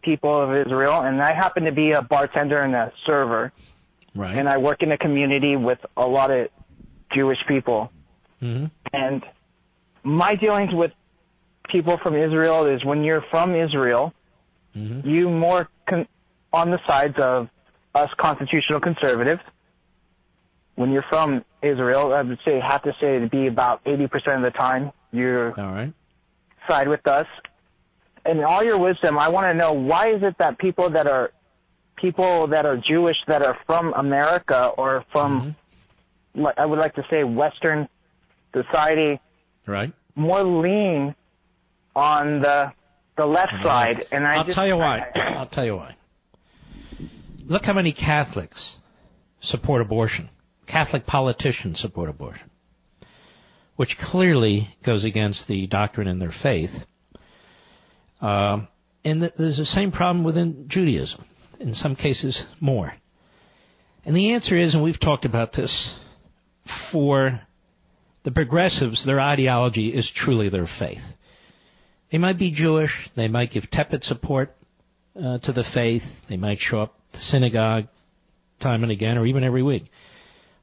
people 0.03 0.41
of 0.41 0.55
Israel, 0.67 1.01
and 1.01 1.21
I 1.23 1.33
happen 1.33 1.65
to 1.65 1.73
be 1.73 1.93
a 1.93 2.03
bartender 2.03 2.61
and 2.63 2.75
a 2.75 2.93
server, 3.07 3.53
Right. 4.15 4.37
and 4.37 4.49
I 4.49 4.59
work 4.59 4.83
in 4.83 4.93
a 4.93 4.99
community 4.99 5.57
with 5.57 5.79
a 5.97 6.07
lot 6.07 6.31
of 6.31 6.49
Jewish 7.17 7.39
people. 7.53 7.81
hmm 8.41 8.67
And 8.93 9.21
my 10.05 10.33
dealings 10.45 10.73
with 10.83 10.93
people 11.75 11.97
from 12.05 12.15
Israel 12.27 12.61
is 12.75 12.79
when 12.91 13.01
you're 13.07 13.25
from 13.35 13.49
Israel, 13.67 14.05
hmm 14.75 15.01
you 15.13 15.23
more 15.47 15.63
con- 15.89 16.09
on 16.53 16.67
the 16.75 16.81
sides 16.89 17.19
of 17.19 17.49
us 18.01 18.11
constitutional 18.27 18.81
conservatives. 18.89 19.43
When 20.81 20.89
you're 20.93 21.09
from 21.15 21.29
Israel, 21.73 22.05
I 22.13 22.23
would 22.29 22.39
say 22.47 22.55
have 22.73 22.83
to 22.89 22.93
say 23.01 23.19
to 23.25 23.29
be 23.39 23.47
about 23.47 23.77
80% 23.85 24.37
of 24.37 24.43
the 24.49 24.55
time 24.67 24.93
you're 25.19 25.49
All 25.59 25.73
right. 25.79 25.93
side 26.69 26.89
with 26.95 27.05
us. 27.19 27.27
In 28.27 28.45
all 28.45 28.63
your 28.71 28.79
wisdom, 28.89 29.13
I 29.19 29.29
want 29.35 29.47
to 29.51 29.55
know 29.63 29.73
why 29.91 30.05
is 30.17 30.23
it 30.23 30.37
that 30.43 30.53
people 30.67 30.91
that 30.97 31.07
are 31.07 31.27
people 32.05 32.33
that 32.49 32.65
are 32.71 32.77
Jewish 32.77 33.17
that 33.27 33.43
are 33.49 33.57
from 33.67 33.85
America 33.95 34.61
or 34.77 34.91
from 35.13 35.31
li- 35.47 35.55
I 36.57 36.67
would 36.67 36.79
like 36.79 36.95
to 36.97 37.05
say 37.11 37.25
Western 37.25 37.89
society 38.53 39.21
Right. 39.67 39.93
more 40.15 40.43
lean 40.43 41.15
on 41.95 42.41
the 42.41 42.73
the 43.17 43.27
left 43.27 43.53
side, 43.63 44.07
and 44.13 44.27
I 44.27 44.37
I'll 44.37 44.45
just, 44.45 44.55
tell 44.55 44.67
you 44.67 44.77
why. 44.77 45.11
I'll 45.17 45.47
tell 45.47 45.65
you 45.65 45.77
why. 45.77 45.97
Look 47.47 47.65
how 47.65 47.73
many 47.73 47.93
Catholics 47.93 48.77
support 49.41 49.81
abortion. 49.81 50.29
Catholic 50.67 51.07
politicians 51.07 51.81
support 51.81 52.11
abortion, 52.11 52.51
which 53.77 53.97
clearly 53.99 54.69
goes 54.83 55.05
against 55.05 55.49
the 55.49 55.67
doctrine 55.67 56.09
in 56.09 56.19
their 56.19 56.31
faith. 56.33 56.87
Um, 58.21 58.69
and 59.05 59.21
th- 59.23 59.35
there's 59.37 59.57
the 59.59 59.65
same 59.67 59.93
problem 59.93 60.25
within 60.25 60.69
Judaism, 60.69 61.25
in 61.61 61.73
some 61.73 61.97
cases 61.97 62.45
more. 62.61 62.93
And 64.05 64.15
the 64.17 64.33
answer 64.33 64.57
is, 64.57 64.75
and 64.75 64.83
we've 64.83 64.99
talked 65.01 65.25
about 65.25 65.53
this, 65.53 65.99
for 66.69 67.41
the 68.23 68.31
progressives, 68.31 69.05
their 69.05 69.21
ideology 69.21 69.93
is 69.93 70.11
truly 70.11 70.49
their 70.49 70.67
faith. 70.67 71.15
They 72.11 72.19
might 72.19 72.39
be 72.39 72.51
Jewish. 72.51 73.09
They 73.15 73.29
might 73.29 73.51
give 73.51 73.71
tepid 73.71 74.05
support 74.05 74.57
uh, 75.21 75.39
to 75.39 75.53
the 75.53 75.65
faith. 75.65 76.27
They 76.27 76.37
might 76.37 76.61
show 76.61 76.81
up 76.81 76.99
the 77.13 77.19
synagogue 77.19 77.89
time 78.59 78.83
and 78.83 78.93
again, 78.93 79.19
or 79.19 79.27
even 79.27 79.45
every 79.45 79.63
week. 79.63 79.87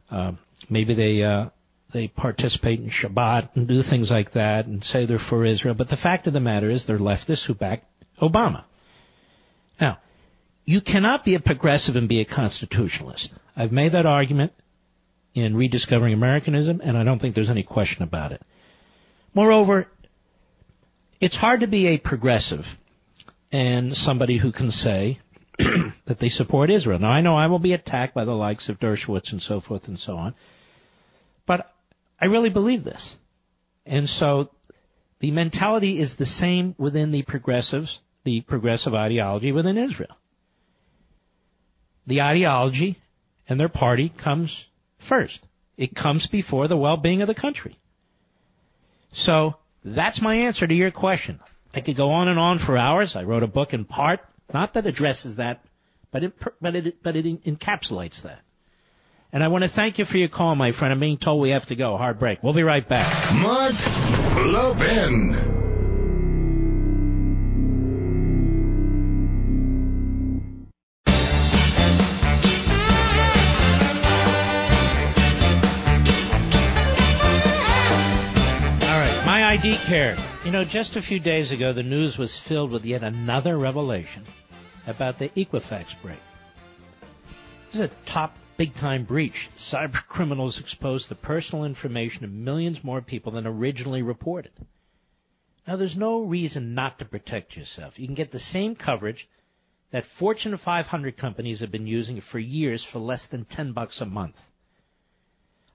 Uh, 0.10 0.34
maybe 0.70 0.94
they 0.94 1.24
uh, 1.24 1.50
they 1.92 2.08
participate 2.08 2.80
in 2.80 2.90
Shabbat 2.90 3.56
and 3.56 3.68
do 3.68 3.82
things 3.82 4.10
like 4.12 4.32
that 4.32 4.66
and 4.66 4.84
say 4.84 5.06
they're 5.06 5.20
for 5.20 5.46
Israel. 5.46 5.76
But 5.76 5.90
the 5.90 5.98
fact 5.98 6.28
of 6.28 6.34
the 6.34 6.40
matter 6.40 6.70
is, 6.70 6.86
they're 6.86 6.98
leftists 6.98 7.46
who 7.46 7.54
back 7.54 7.86
Obama. 8.20 8.64
Now, 9.80 10.00
you 10.66 10.82
cannot 10.82 11.24
be 11.24 11.36
a 11.36 11.40
progressive 11.40 11.96
and 11.96 12.10
be 12.10 12.20
a 12.22 12.26
constitutionalist. 12.26 13.32
I've 13.56 13.72
made 13.72 13.92
that 13.94 14.06
argument 14.06 14.54
in 15.34 15.56
rediscovering 15.56 16.14
Americanism, 16.14 16.82
and 16.84 16.98
I 16.98 17.04
don't 17.04 17.20
think 17.20 17.36
there's 17.36 17.50
any 17.50 17.64
question 17.64 18.04
about 18.04 18.32
it. 18.32 18.42
Moreover, 19.34 19.88
it's 21.20 21.36
hard 21.36 21.62
to 21.62 21.68
be 21.68 21.88
a 21.88 21.98
progressive 21.98 22.78
and 23.52 23.96
somebody 23.96 24.38
who 24.38 24.52
can 24.52 24.72
say 24.72 25.20
that 25.58 26.20
they 26.20 26.30
support 26.30 26.70
Israel. 26.70 27.00
Now 27.00 27.12
I 27.12 27.22
know 27.22 27.36
I 27.36 27.48
will 27.48 27.60
be 27.60 27.74
attacked 27.74 28.14
by 28.14 28.26
the 28.26 28.36
likes 28.36 28.70
of 28.70 28.80
Dershowitz 28.80 29.32
and 29.32 29.42
so 29.42 29.60
forth 29.60 29.88
and 29.88 30.00
so 30.00 30.18
on, 30.18 30.36
but 31.46 31.74
I 32.20 32.26
really 32.26 32.50
believe 32.50 32.84
this. 32.84 33.16
And 33.86 34.08
so 34.08 34.50
the 35.20 35.32
mentality 35.32 36.00
is 36.00 36.16
the 36.16 36.26
same 36.26 36.76
within 36.78 37.12
the 37.12 37.22
progressives, 37.24 38.00
the 38.24 38.42
progressive 38.42 38.94
ideology 38.94 39.52
within 39.52 39.78
Israel. 39.78 40.18
The 42.06 42.22
ideology 42.22 42.98
and 43.48 43.60
their 43.60 43.70
party 43.70 44.10
comes 44.10 44.66
first. 45.04 45.42
It 45.78 45.96
comes 45.96 46.28
before 46.28 46.68
the 46.68 46.78
well-being 46.78 47.22
of 47.22 47.28
the 47.28 47.36
country. 47.36 47.78
So 49.12 49.56
that's 49.84 50.22
my 50.22 50.36
answer 50.36 50.66
to 50.68 50.74
your 50.74 50.92
question. 50.92 51.40
I 51.74 51.82
could 51.82 51.96
go 51.96 52.12
on 52.12 52.28
and 52.28 52.40
on 52.40 52.60
for 52.60 52.78
hours. 52.78 53.16
I 53.16 53.24
wrote 53.24 53.44
a 53.44 53.48
book 53.48 53.74
in 53.74 53.86
part, 53.86 54.20
not 54.54 54.74
that 54.74 54.86
addresses 54.86 55.38
that, 55.38 55.64
but 56.12 56.24
it, 56.24 56.34
but 56.62 56.76
it, 56.76 57.04
but 57.04 57.16
it 57.16 57.26
encapsulates 57.44 58.22
that. 58.22 58.42
And 59.32 59.44
I 59.44 59.48
want 59.48 59.64
to 59.64 59.70
thank 59.70 59.98
you 59.98 60.06
for 60.06 60.18
your 60.18 60.28
call, 60.28 60.56
my 60.56 60.72
friend. 60.72 60.94
I'm 60.94 61.00
being 61.00 61.18
told 61.18 61.42
we 61.42 61.50
have 61.50 61.66
to 61.68 61.76
go. 61.76 61.98
Hard 61.98 62.20
break. 62.20 62.44
We'll 62.44 62.54
be 62.54 62.62
right 62.62 62.88
back. 62.88 63.34
Mark 63.34 63.74
Levin. 64.38 65.53
My 79.64 79.76
care. 79.76 80.18
You 80.44 80.52
know, 80.52 80.66
just 80.66 80.98
a 80.98 81.02
few 81.02 81.22
days 81.22 81.54
ago, 81.54 81.72
the 81.72 81.84
news 81.84 82.18
was 82.18 82.38
filled 82.38 82.70
with 82.70 82.84
yet 82.84 83.02
another 83.02 83.58
revelation 83.58 84.26
about 84.88 85.20
the 85.20 85.30
Equifax 85.30 85.96
break. 86.02 86.20
This 87.72 87.76
is 87.76 87.80
a 87.80 88.06
top 88.06 88.36
big 88.58 88.74
time 88.74 89.06
breach. 89.06 89.50
Cyber 89.56 89.94
criminals 90.08 90.60
exposed 90.60 91.08
the 91.08 91.16
personal 91.16 91.64
information 91.64 92.26
of 92.26 92.32
millions 92.32 92.84
more 92.84 93.02
people 93.02 93.32
than 93.32 93.48
originally 93.48 94.02
reported. 94.02 94.52
Now, 95.66 95.78
there's 95.78 95.96
no 95.96 96.20
reason 96.24 96.76
not 96.76 97.00
to 97.00 97.06
protect 97.06 97.56
yourself. 97.56 97.98
You 97.98 98.06
can 98.06 98.16
get 98.16 98.32
the 98.32 98.40
same 98.40 98.76
coverage 98.76 99.30
that 99.92 100.06
Fortune 100.06 100.58
500 100.58 101.16
companies 101.16 101.62
have 101.62 101.72
been 101.72 101.88
using 101.88 102.20
for 102.20 102.38
years 102.38 102.84
for 102.84 103.00
less 103.00 103.28
than 103.28 103.46
10 103.46 103.72
bucks 103.72 104.02
a 104.02 104.06
month. 104.06 104.42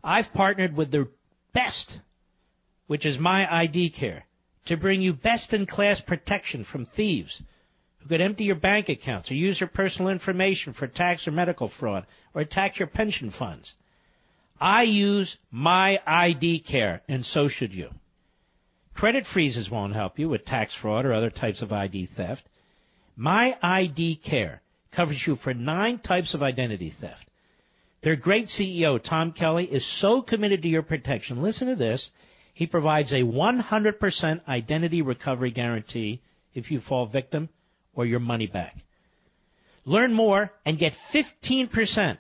I've 0.05 0.35
partnered 0.35 0.77
with 0.77 0.91
the 0.91 1.09
best 1.55 2.03
which 2.89 3.07
is 3.07 3.19
my 3.19 3.47
ID 3.55 3.91
care, 3.91 4.27
to 4.65 4.77
bring 4.77 5.01
you 5.01 5.13
best 5.13 5.55
in 5.55 5.67
class 5.67 6.01
protection 6.01 6.65
from 6.65 6.85
thieves 6.85 7.43
who 7.99 8.09
could 8.09 8.21
empty 8.21 8.45
your 8.45 8.57
bank 8.57 8.89
accounts 8.89 9.31
or 9.31 9.35
use 9.35 9.61
your 9.61 9.69
personal 9.69 10.11
information 10.11 10.73
for 10.73 10.87
tax 10.87 11.29
or 11.29 11.31
medical 11.31 11.69
fraud 11.69 12.07
or 12.35 12.41
attack 12.41 12.79
your 12.79 12.89
pension 12.89 13.31
funds. 13.31 13.77
I 14.61 14.83
use 14.83 15.39
my 15.51 16.01
ID 16.07 16.61
care 16.61 17.03
and 17.09 17.25
so 17.25 17.47
should 17.47 17.75
you. 17.75 17.91
Credit 18.95 19.25
freezes 19.25 19.71
won't 19.71 19.95
help 19.95 20.19
you 20.19 20.29
with 20.29 20.45
tax 20.45 20.75
fraud 20.75 21.07
or 21.07 21.13
other 21.13 21.31
types 21.31 21.63
of 21.63 21.73
ID 21.73 22.07
theft. 22.07 22.49
My 23.17 23.57
ID 23.63 24.17
care 24.17 24.63
covers 24.91 25.25
you 25.27 25.37
for 25.37 25.55
nine 25.55 25.99
types 25.99 26.35
of 26.35 26.43
identity 26.43 26.91
theft. 26.91 27.29
Their 28.01 28.17
great 28.17 28.47
CEO, 28.47 29.01
Tom 29.01 29.33
Kelly, 29.33 29.71
is 29.71 29.85
so 29.85 30.23
committed 30.23 30.63
to 30.63 30.69
your 30.69 30.83
protection. 30.83 31.43
Listen 31.43 31.69
to 31.69 31.77
this. 31.77 32.11
He 32.59 32.67
provides 32.67 33.13
a 33.13 33.23
100% 33.23 34.49
identity 34.49 35.01
recovery 35.01 35.53
guarantee 35.53 36.23
if 36.55 36.73
you 36.73 36.81
fall 36.81 37.07
victim 37.07 37.51
or 37.95 38.05
your 38.05 38.19
money 38.19 38.49
back. 38.49 38.79
Learn 39.85 40.13
more 40.13 40.53
and 40.65 40.77
get 40.77 40.95
15%, 40.95 42.19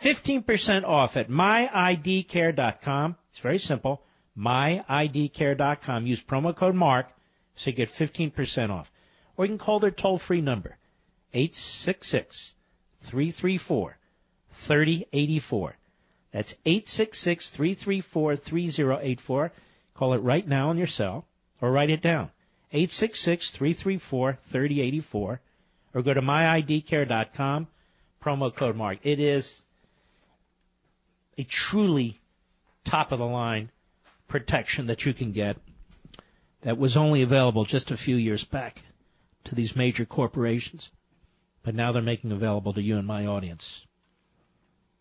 15% 0.00 0.84
off 0.84 1.16
at 1.16 1.28
myidcare.com. 1.28 3.16
It's 3.30 3.40
very 3.40 3.58
simple. 3.58 4.04
myidcare.com. 4.38 6.06
Use 6.06 6.22
promo 6.22 6.54
code 6.54 6.76
MARK 6.76 7.08
so 7.56 7.70
you 7.70 7.76
get 7.76 7.88
15% 7.88 8.70
off. 8.70 8.92
Or 9.36 9.44
you 9.44 9.48
can 9.48 9.58
call 9.58 9.80
their 9.80 9.90
toll 9.90 10.18
free 10.18 10.40
number, 10.40 10.76
866 11.32 12.54
334 13.00 13.98
3084. 14.52 15.76
That's 16.34 16.54
866-334-3084. 16.66 19.50
Call 19.94 20.14
it 20.14 20.18
right 20.18 20.46
now 20.46 20.68
on 20.70 20.78
your 20.78 20.86
cell 20.86 21.26
or 21.60 21.70
write 21.70 21.90
it 21.90 22.02
down. 22.02 22.30
866-334-3084 22.72 25.38
or 25.94 26.02
go 26.02 26.12
to 26.12 26.20
myidcare.com, 26.20 27.68
promo 28.20 28.54
code 28.54 28.76
MARK. 28.76 28.98
It 29.04 29.20
is 29.20 29.62
a 31.38 31.44
truly 31.44 32.20
top 32.82 33.12
of 33.12 33.18
the 33.18 33.26
line 33.26 33.70
protection 34.26 34.88
that 34.88 35.06
you 35.06 35.14
can 35.14 35.32
get 35.32 35.56
that 36.62 36.78
was 36.78 36.96
only 36.96 37.22
available 37.22 37.64
just 37.64 37.92
a 37.92 37.96
few 37.96 38.16
years 38.16 38.44
back 38.44 38.82
to 39.44 39.54
these 39.54 39.76
major 39.76 40.04
corporations. 40.04 40.90
But 41.62 41.74
now 41.74 41.92
they're 41.92 42.02
making 42.02 42.32
available 42.32 42.72
to 42.74 42.82
you 42.82 42.98
and 42.98 43.06
my 43.06 43.26
audience. 43.26 43.86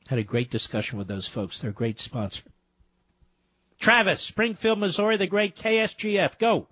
Had 0.08 0.20
a 0.20 0.24
great 0.24 0.52
discussion 0.52 0.98
with 0.98 1.08
those 1.08 1.28
folks. 1.28 1.60
They're 1.60 1.72
a 1.72 1.74
great 1.74 2.00
sponsor. 2.00 2.44
Travis, 3.84 4.22
Springfield, 4.22 4.80
Missouri, 4.80 5.18
the 5.18 5.28
great 5.28 5.58
KSGF. 5.58 6.40
Go. 6.40 6.68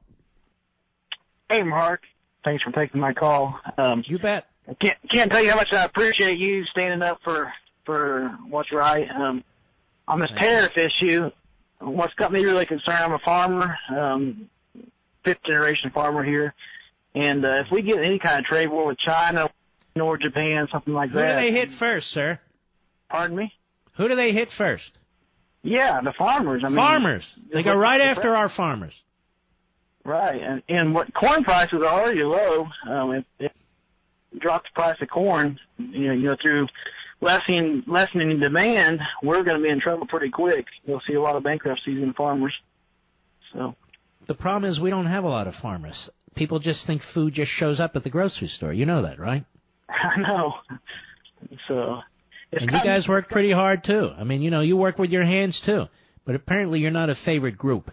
Hey, 1.49 1.61
Mark. 1.61 2.03
Thanks 2.45 2.63
for 2.63 2.71
taking 2.71 3.01
my 3.01 3.13
call. 3.13 3.59
Um, 3.77 4.01
you 4.07 4.17
bet. 4.17 4.47
I 4.65 4.75
can't 4.75 4.97
can't 5.11 5.29
tell 5.29 5.43
you 5.43 5.49
how 5.49 5.57
much 5.57 5.73
I 5.73 5.83
appreciate 5.83 6.39
you 6.39 6.63
standing 6.65 7.01
up 7.01 7.19
for 7.21 7.51
for 7.85 8.29
what's 8.47 8.71
right. 8.71 9.09
Um, 9.11 9.43
on 10.07 10.21
this 10.21 10.29
tariff 10.37 10.71
issue, 10.77 11.29
what's 11.79 12.13
got 12.13 12.31
me 12.31 12.45
really 12.45 12.65
concerned. 12.65 12.99
I'm 13.03 13.11
a 13.11 13.19
farmer, 13.19 13.77
um, 13.89 14.49
fifth 15.25 15.43
generation 15.45 15.91
farmer 15.91 16.23
here, 16.23 16.53
and 17.13 17.43
uh, 17.43 17.63
if 17.65 17.71
we 17.73 17.81
get 17.81 17.97
any 17.97 18.19
kind 18.19 18.39
of 18.39 18.45
trade 18.45 18.69
war 18.69 18.85
with 18.85 18.99
China 18.99 19.49
or 19.99 20.17
Japan, 20.17 20.69
something 20.71 20.93
like 20.93 21.09
Who 21.09 21.17
that. 21.17 21.27
Who 21.27 21.45
do 21.45 21.51
they 21.51 21.59
hit 21.59 21.71
first, 21.71 22.09
sir? 22.09 22.39
Pardon 23.09 23.35
me. 23.35 23.53
Who 23.95 24.07
do 24.07 24.15
they 24.15 24.31
hit 24.31 24.49
first? 24.49 24.97
Yeah, 25.63 26.01
the 26.01 26.13
farmers. 26.13 26.63
I 26.65 26.69
mean, 26.69 26.77
farmers. 26.77 27.35
They 27.51 27.63
go 27.63 27.75
right 27.75 28.01
after 28.01 28.35
our 28.35 28.49
farmers. 28.49 28.99
Right, 30.03 30.41
and 30.41 30.63
and 30.67 30.95
what 30.95 31.13
corn 31.13 31.43
prices 31.43 31.81
are 31.81 31.85
already 31.85 32.23
low. 32.23 32.67
Um, 32.89 33.11
if, 33.13 33.25
if 33.39 33.51
it 34.33 34.39
drops 34.39 34.69
the 34.69 34.81
price 34.81 34.97
of 35.01 35.09
corn, 35.09 35.59
you 35.77 36.07
know, 36.07 36.13
you 36.13 36.23
know 36.23 36.35
through 36.41 36.67
lessening 37.21 37.83
lessening 37.85 38.39
demand, 38.39 38.99
we're 39.21 39.43
going 39.43 39.57
to 39.57 39.63
be 39.63 39.69
in 39.69 39.79
trouble 39.79 40.07
pretty 40.07 40.29
quick. 40.29 40.65
You'll 40.85 41.01
see 41.07 41.13
a 41.13 41.21
lot 41.21 41.35
of 41.35 41.43
bankruptcies 41.43 42.01
in 42.01 42.13
farmers. 42.13 42.53
So 43.53 43.75
The 44.25 44.33
problem 44.33 44.69
is 44.69 44.79
we 44.79 44.89
don't 44.89 45.05
have 45.05 45.23
a 45.23 45.29
lot 45.29 45.47
of 45.47 45.55
farmers. 45.55 46.09
People 46.33 46.59
just 46.59 46.87
think 46.87 47.03
food 47.03 47.33
just 47.33 47.51
shows 47.51 47.79
up 47.79 47.95
at 47.95 48.03
the 48.03 48.09
grocery 48.09 48.47
store. 48.47 48.73
You 48.73 48.85
know 48.87 49.03
that, 49.03 49.19
right? 49.19 49.43
I 49.89 50.19
know. 50.19 50.53
So 51.67 51.99
it's 52.51 52.61
And 52.61 52.71
you 52.71 52.83
guys 52.83 53.07
work 53.07 53.29
pretty 53.29 53.51
hard 53.51 53.83
too. 53.83 54.11
I 54.17 54.23
mean, 54.23 54.41
you 54.41 54.51
know, 54.51 54.61
you 54.61 54.77
work 54.77 54.99
with 54.99 55.11
your 55.11 55.23
hands 55.23 55.61
too. 55.61 55.87
But 56.25 56.35
apparently 56.35 56.79
you're 56.79 56.91
not 56.91 57.09
a 57.09 57.15
favorite 57.15 57.57
group. 57.57 57.91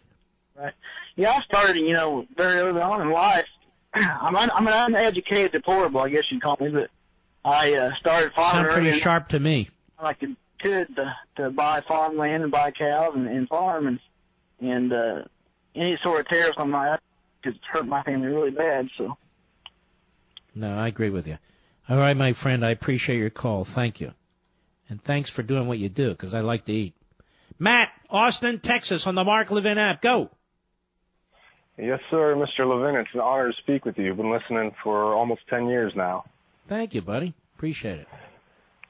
Right. 0.55 0.75
Yeah, 1.17 1.33
I 1.33 1.43
started, 1.43 1.77
you 1.77 1.93
know, 1.93 2.27
very 2.37 2.61
early 2.61 2.81
on 2.81 3.01
in 3.01 3.11
life. 3.11 3.47
I'm 3.95 4.37
un, 4.37 4.51
I'm 4.53 4.67
an 4.67 4.95
uneducated 4.95 5.53
deplorable, 5.53 6.01
I 6.01 6.11
guess 6.11 6.25
you'd 6.31 6.43
call 6.43 6.57
me, 6.61 6.69
but 6.69 6.91
I 7.45 7.75
uh, 7.75 7.91
started 7.99 8.33
farming 8.35 8.65
Sound 8.65 8.83
pretty 8.83 8.99
sharp 8.99 9.29
to 9.29 9.41
me. 9.41 9.71
I 9.99 10.05
like 10.05 10.21
to 10.21 10.37
kid 10.63 10.95
to, 10.97 11.15
to 11.37 11.51
buy 11.51 11.83
farmland 11.87 12.43
and 12.43 12.53
buy 12.53 12.71
cows 12.71 13.13
and, 13.15 13.27
and 13.27 13.49
farm 13.49 13.87
and 13.87 14.01
and 14.61 14.93
uh, 14.93 15.23
any 15.75 15.97
sort 16.03 16.21
of 16.21 16.29
tariffs 16.29 16.59
on 16.59 16.71
my 16.71 16.99
it's 17.45 17.59
hurt 17.71 17.87
my 17.87 18.03
family 18.03 18.27
really 18.27 18.51
bad. 18.51 18.89
So 18.99 19.17
No, 20.55 20.77
I 20.77 20.89
agree 20.89 21.11
with 21.11 21.27
you. 21.27 21.39
All 21.89 21.97
right, 21.97 22.17
my 22.17 22.33
friend, 22.33 22.67
I 22.67 22.71
appreciate 22.71 23.19
your 23.19 23.31
call. 23.31 23.65
Thank 23.65 24.01
you. 24.01 24.13
And 24.89 25.03
thanks 25.03 25.31
for 25.31 25.43
doing 25.43 25.67
what 25.67 25.79
you 25.79 25.89
do, 25.89 26.11
because 26.11 26.35
I 26.35 26.41
like 26.41 26.65
to 26.67 26.73
eat. 26.73 26.95
Matt, 27.59 27.91
Austin, 28.09 28.61
Texas, 28.61 29.07
on 29.07 29.15
the 29.15 29.25
Mark 29.25 29.51
Levin 29.51 29.79
app. 29.79 30.01
Go. 30.01 30.31
Yes, 31.77 32.01
sir, 32.11 32.35
Mr. 32.35 32.67
Levin. 32.67 32.99
It's 33.01 33.11
an 33.15 33.21
honor 33.21 33.53
to 33.53 33.59
speak 33.59 33.85
with 33.85 33.99
you. 33.99 34.11
I've 34.11 34.17
been 34.17 34.33
listening 34.33 34.73
for 34.83 35.15
almost 35.15 35.43
10 35.51 35.69
years 35.69 35.93
now. 35.95 36.25
Thank 36.69 36.95
you, 36.95 37.03
buddy. 37.03 37.35
Appreciate 37.57 38.01
it. 38.01 38.09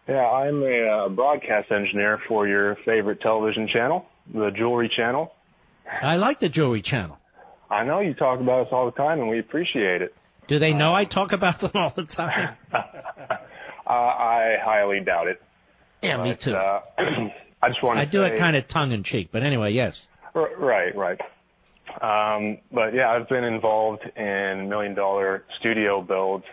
Yeah, 0.09 0.27
I'm 0.27 0.63
a 0.63 0.87
uh, 0.87 1.09
broadcast 1.11 1.71
engineer 1.71 2.19
for 2.29 2.49
your 2.49 2.77
favorite 2.87 3.21
television 3.21 3.69
channel, 3.69 4.07
the 4.33 4.51
Jewelry 4.57 4.91
Channel. 4.95 5.33
I 5.91 6.17
like 6.17 6.41
the 6.41 6.49
Jewelry 6.49 6.81
Channel. 6.81 7.19
I 7.71 7.85
know 7.85 8.01
you 8.01 8.15
talk 8.15 8.41
about 8.41 8.67
us 8.67 8.69
all 8.73 8.87
the 8.87 8.97
time, 8.97 9.21
and 9.21 9.29
we 9.29 9.39
appreciate 9.39 10.01
it. 10.01 10.15
Do 10.47 10.59
they 10.59 10.73
know 10.73 10.95
I 10.95 11.05
talk 11.05 11.33
about 11.33 11.61
them 11.61 11.73
all 11.75 11.91
the 11.91 12.05
time? 12.05 12.57
Uh, 13.89 13.93
I 13.93 14.57
highly 14.63 15.01
doubt 15.01 15.29
it. 15.29 15.41
Yeah, 16.03 16.23
me 16.23 16.35
too. 16.35 16.55
Uh, 16.55 16.81
I 17.63 17.69
just 17.69 17.83
want 17.83 17.97
to 17.97 18.03
I 18.03 18.05
do 18.05 18.23
say, 18.23 18.35
it 18.35 18.39
kind 18.39 18.57
of 18.57 18.69
tongue 18.69 18.93
in 18.93 19.03
cheek, 19.03 19.31
but 19.33 19.43
anyway, 19.43 19.73
yes. 19.73 20.07
R- 20.35 20.55
Right, 20.57 20.95
right. 20.97 21.21
Um, 22.01 22.59
but 22.71 22.95
yeah, 22.95 23.11
I've 23.11 23.29
been 23.29 23.45
involved 23.45 24.03
in 24.17 24.69
million 24.69 24.95
dollar 24.95 25.45
studio 25.59 26.03
builds, 26.03 26.45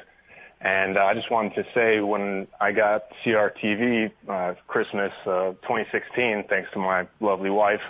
and 0.61 0.97
uh, 0.97 1.01
I 1.01 1.13
just 1.13 1.29
wanted 1.29 1.53
to 1.55 1.63
say 1.75 1.99
when 1.99 2.47
I 2.59 2.71
got 2.71 3.03
CRTV 3.23 4.11
uh, 4.27 4.53
Christmas 4.67 5.11
uh, 5.25 5.51
2016, 5.67 6.45
thanks 6.49 6.71
to 6.73 6.79
my 6.79 7.07
lovely 7.19 7.49
wife, 7.49 7.81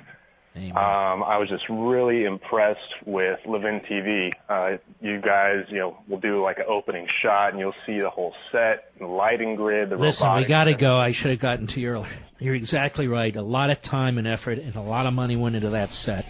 um, 0.56 1.24
I 1.24 1.38
was 1.38 1.50
just 1.50 1.66
really 1.70 2.24
impressed 2.24 2.80
with 3.06 3.40
Levin 3.46 3.82
TV. 3.82 4.32
Uh, 4.48 4.78
you 5.02 5.20
guys, 5.20 5.66
you 5.70 5.80
know, 5.80 5.98
will 6.08 6.20
do 6.20 6.42
like 6.42 6.60
an 6.60 6.66
opening 6.68 7.08
shot, 7.22 7.52
and 7.52 7.60
you'll 7.60 7.74
see 7.86 8.00
the 8.00 8.10
whole 8.10 8.34
set, 8.52 8.92
the 8.98 9.06
lighting 9.06 9.56
grid, 9.56 9.90
the 9.90 9.98
Listen, 9.98 10.34
we 10.36 10.46
got 10.46 10.66
to 10.66 10.74
go. 10.74 10.98
I 10.98 11.12
should 11.12 11.32
have 11.32 11.40
gotten 11.40 11.68
to 11.68 11.82
you 11.82 11.90
earlier. 11.90 12.10
You're 12.40 12.56
exactly 12.56 13.08
right. 13.08 13.36
A 13.36 13.42
lot 13.42 13.70
of 13.70 13.82
time 13.82 14.18
and 14.18 14.28
effort 14.28 14.60
and 14.60 14.76
a 14.76 14.82
lot 14.82 15.06
of 15.06 15.14
money 15.14 15.36
went 15.36 15.56
into 15.56 15.72
that 15.72 15.92
set 15.92 16.26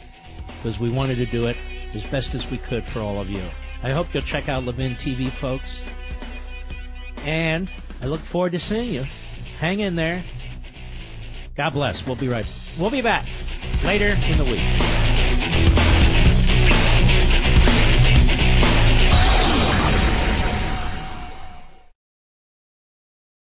because 0.58 0.80
we 0.80 0.90
wanted 0.90 1.18
to 1.18 1.26
do 1.26 1.48
it 1.48 1.58
as 1.94 2.04
best 2.04 2.34
as 2.36 2.50
we 2.50 2.58
could 2.58 2.86
for 2.86 3.02
all 3.02 3.20
of 3.20 3.30
you. 3.30 3.42
I 3.84 3.92
hope 3.92 4.14
you'll 4.14 4.24
check 4.24 4.50
out 4.50 4.64
Levin 4.66 4.94
TV, 4.94 5.30
folks. 5.30 5.82
And 7.24 7.70
I 8.02 8.08
look 8.08 8.22
forward 8.22 8.54
to 8.54 8.60
seeing 8.60 8.94
you. 8.94 9.06
Hang 9.60 9.80
in 9.80 9.96
there. 9.96 10.24
God 11.56 11.74
bless. 11.74 12.06
We'll 12.06 12.16
be 12.16 12.28
right. 12.28 12.46
We'll 12.78 12.92
be 12.92 13.02
back 13.02 13.26
later 13.84 14.10
in 14.10 14.38
the 14.38 14.46
week. 14.46 15.85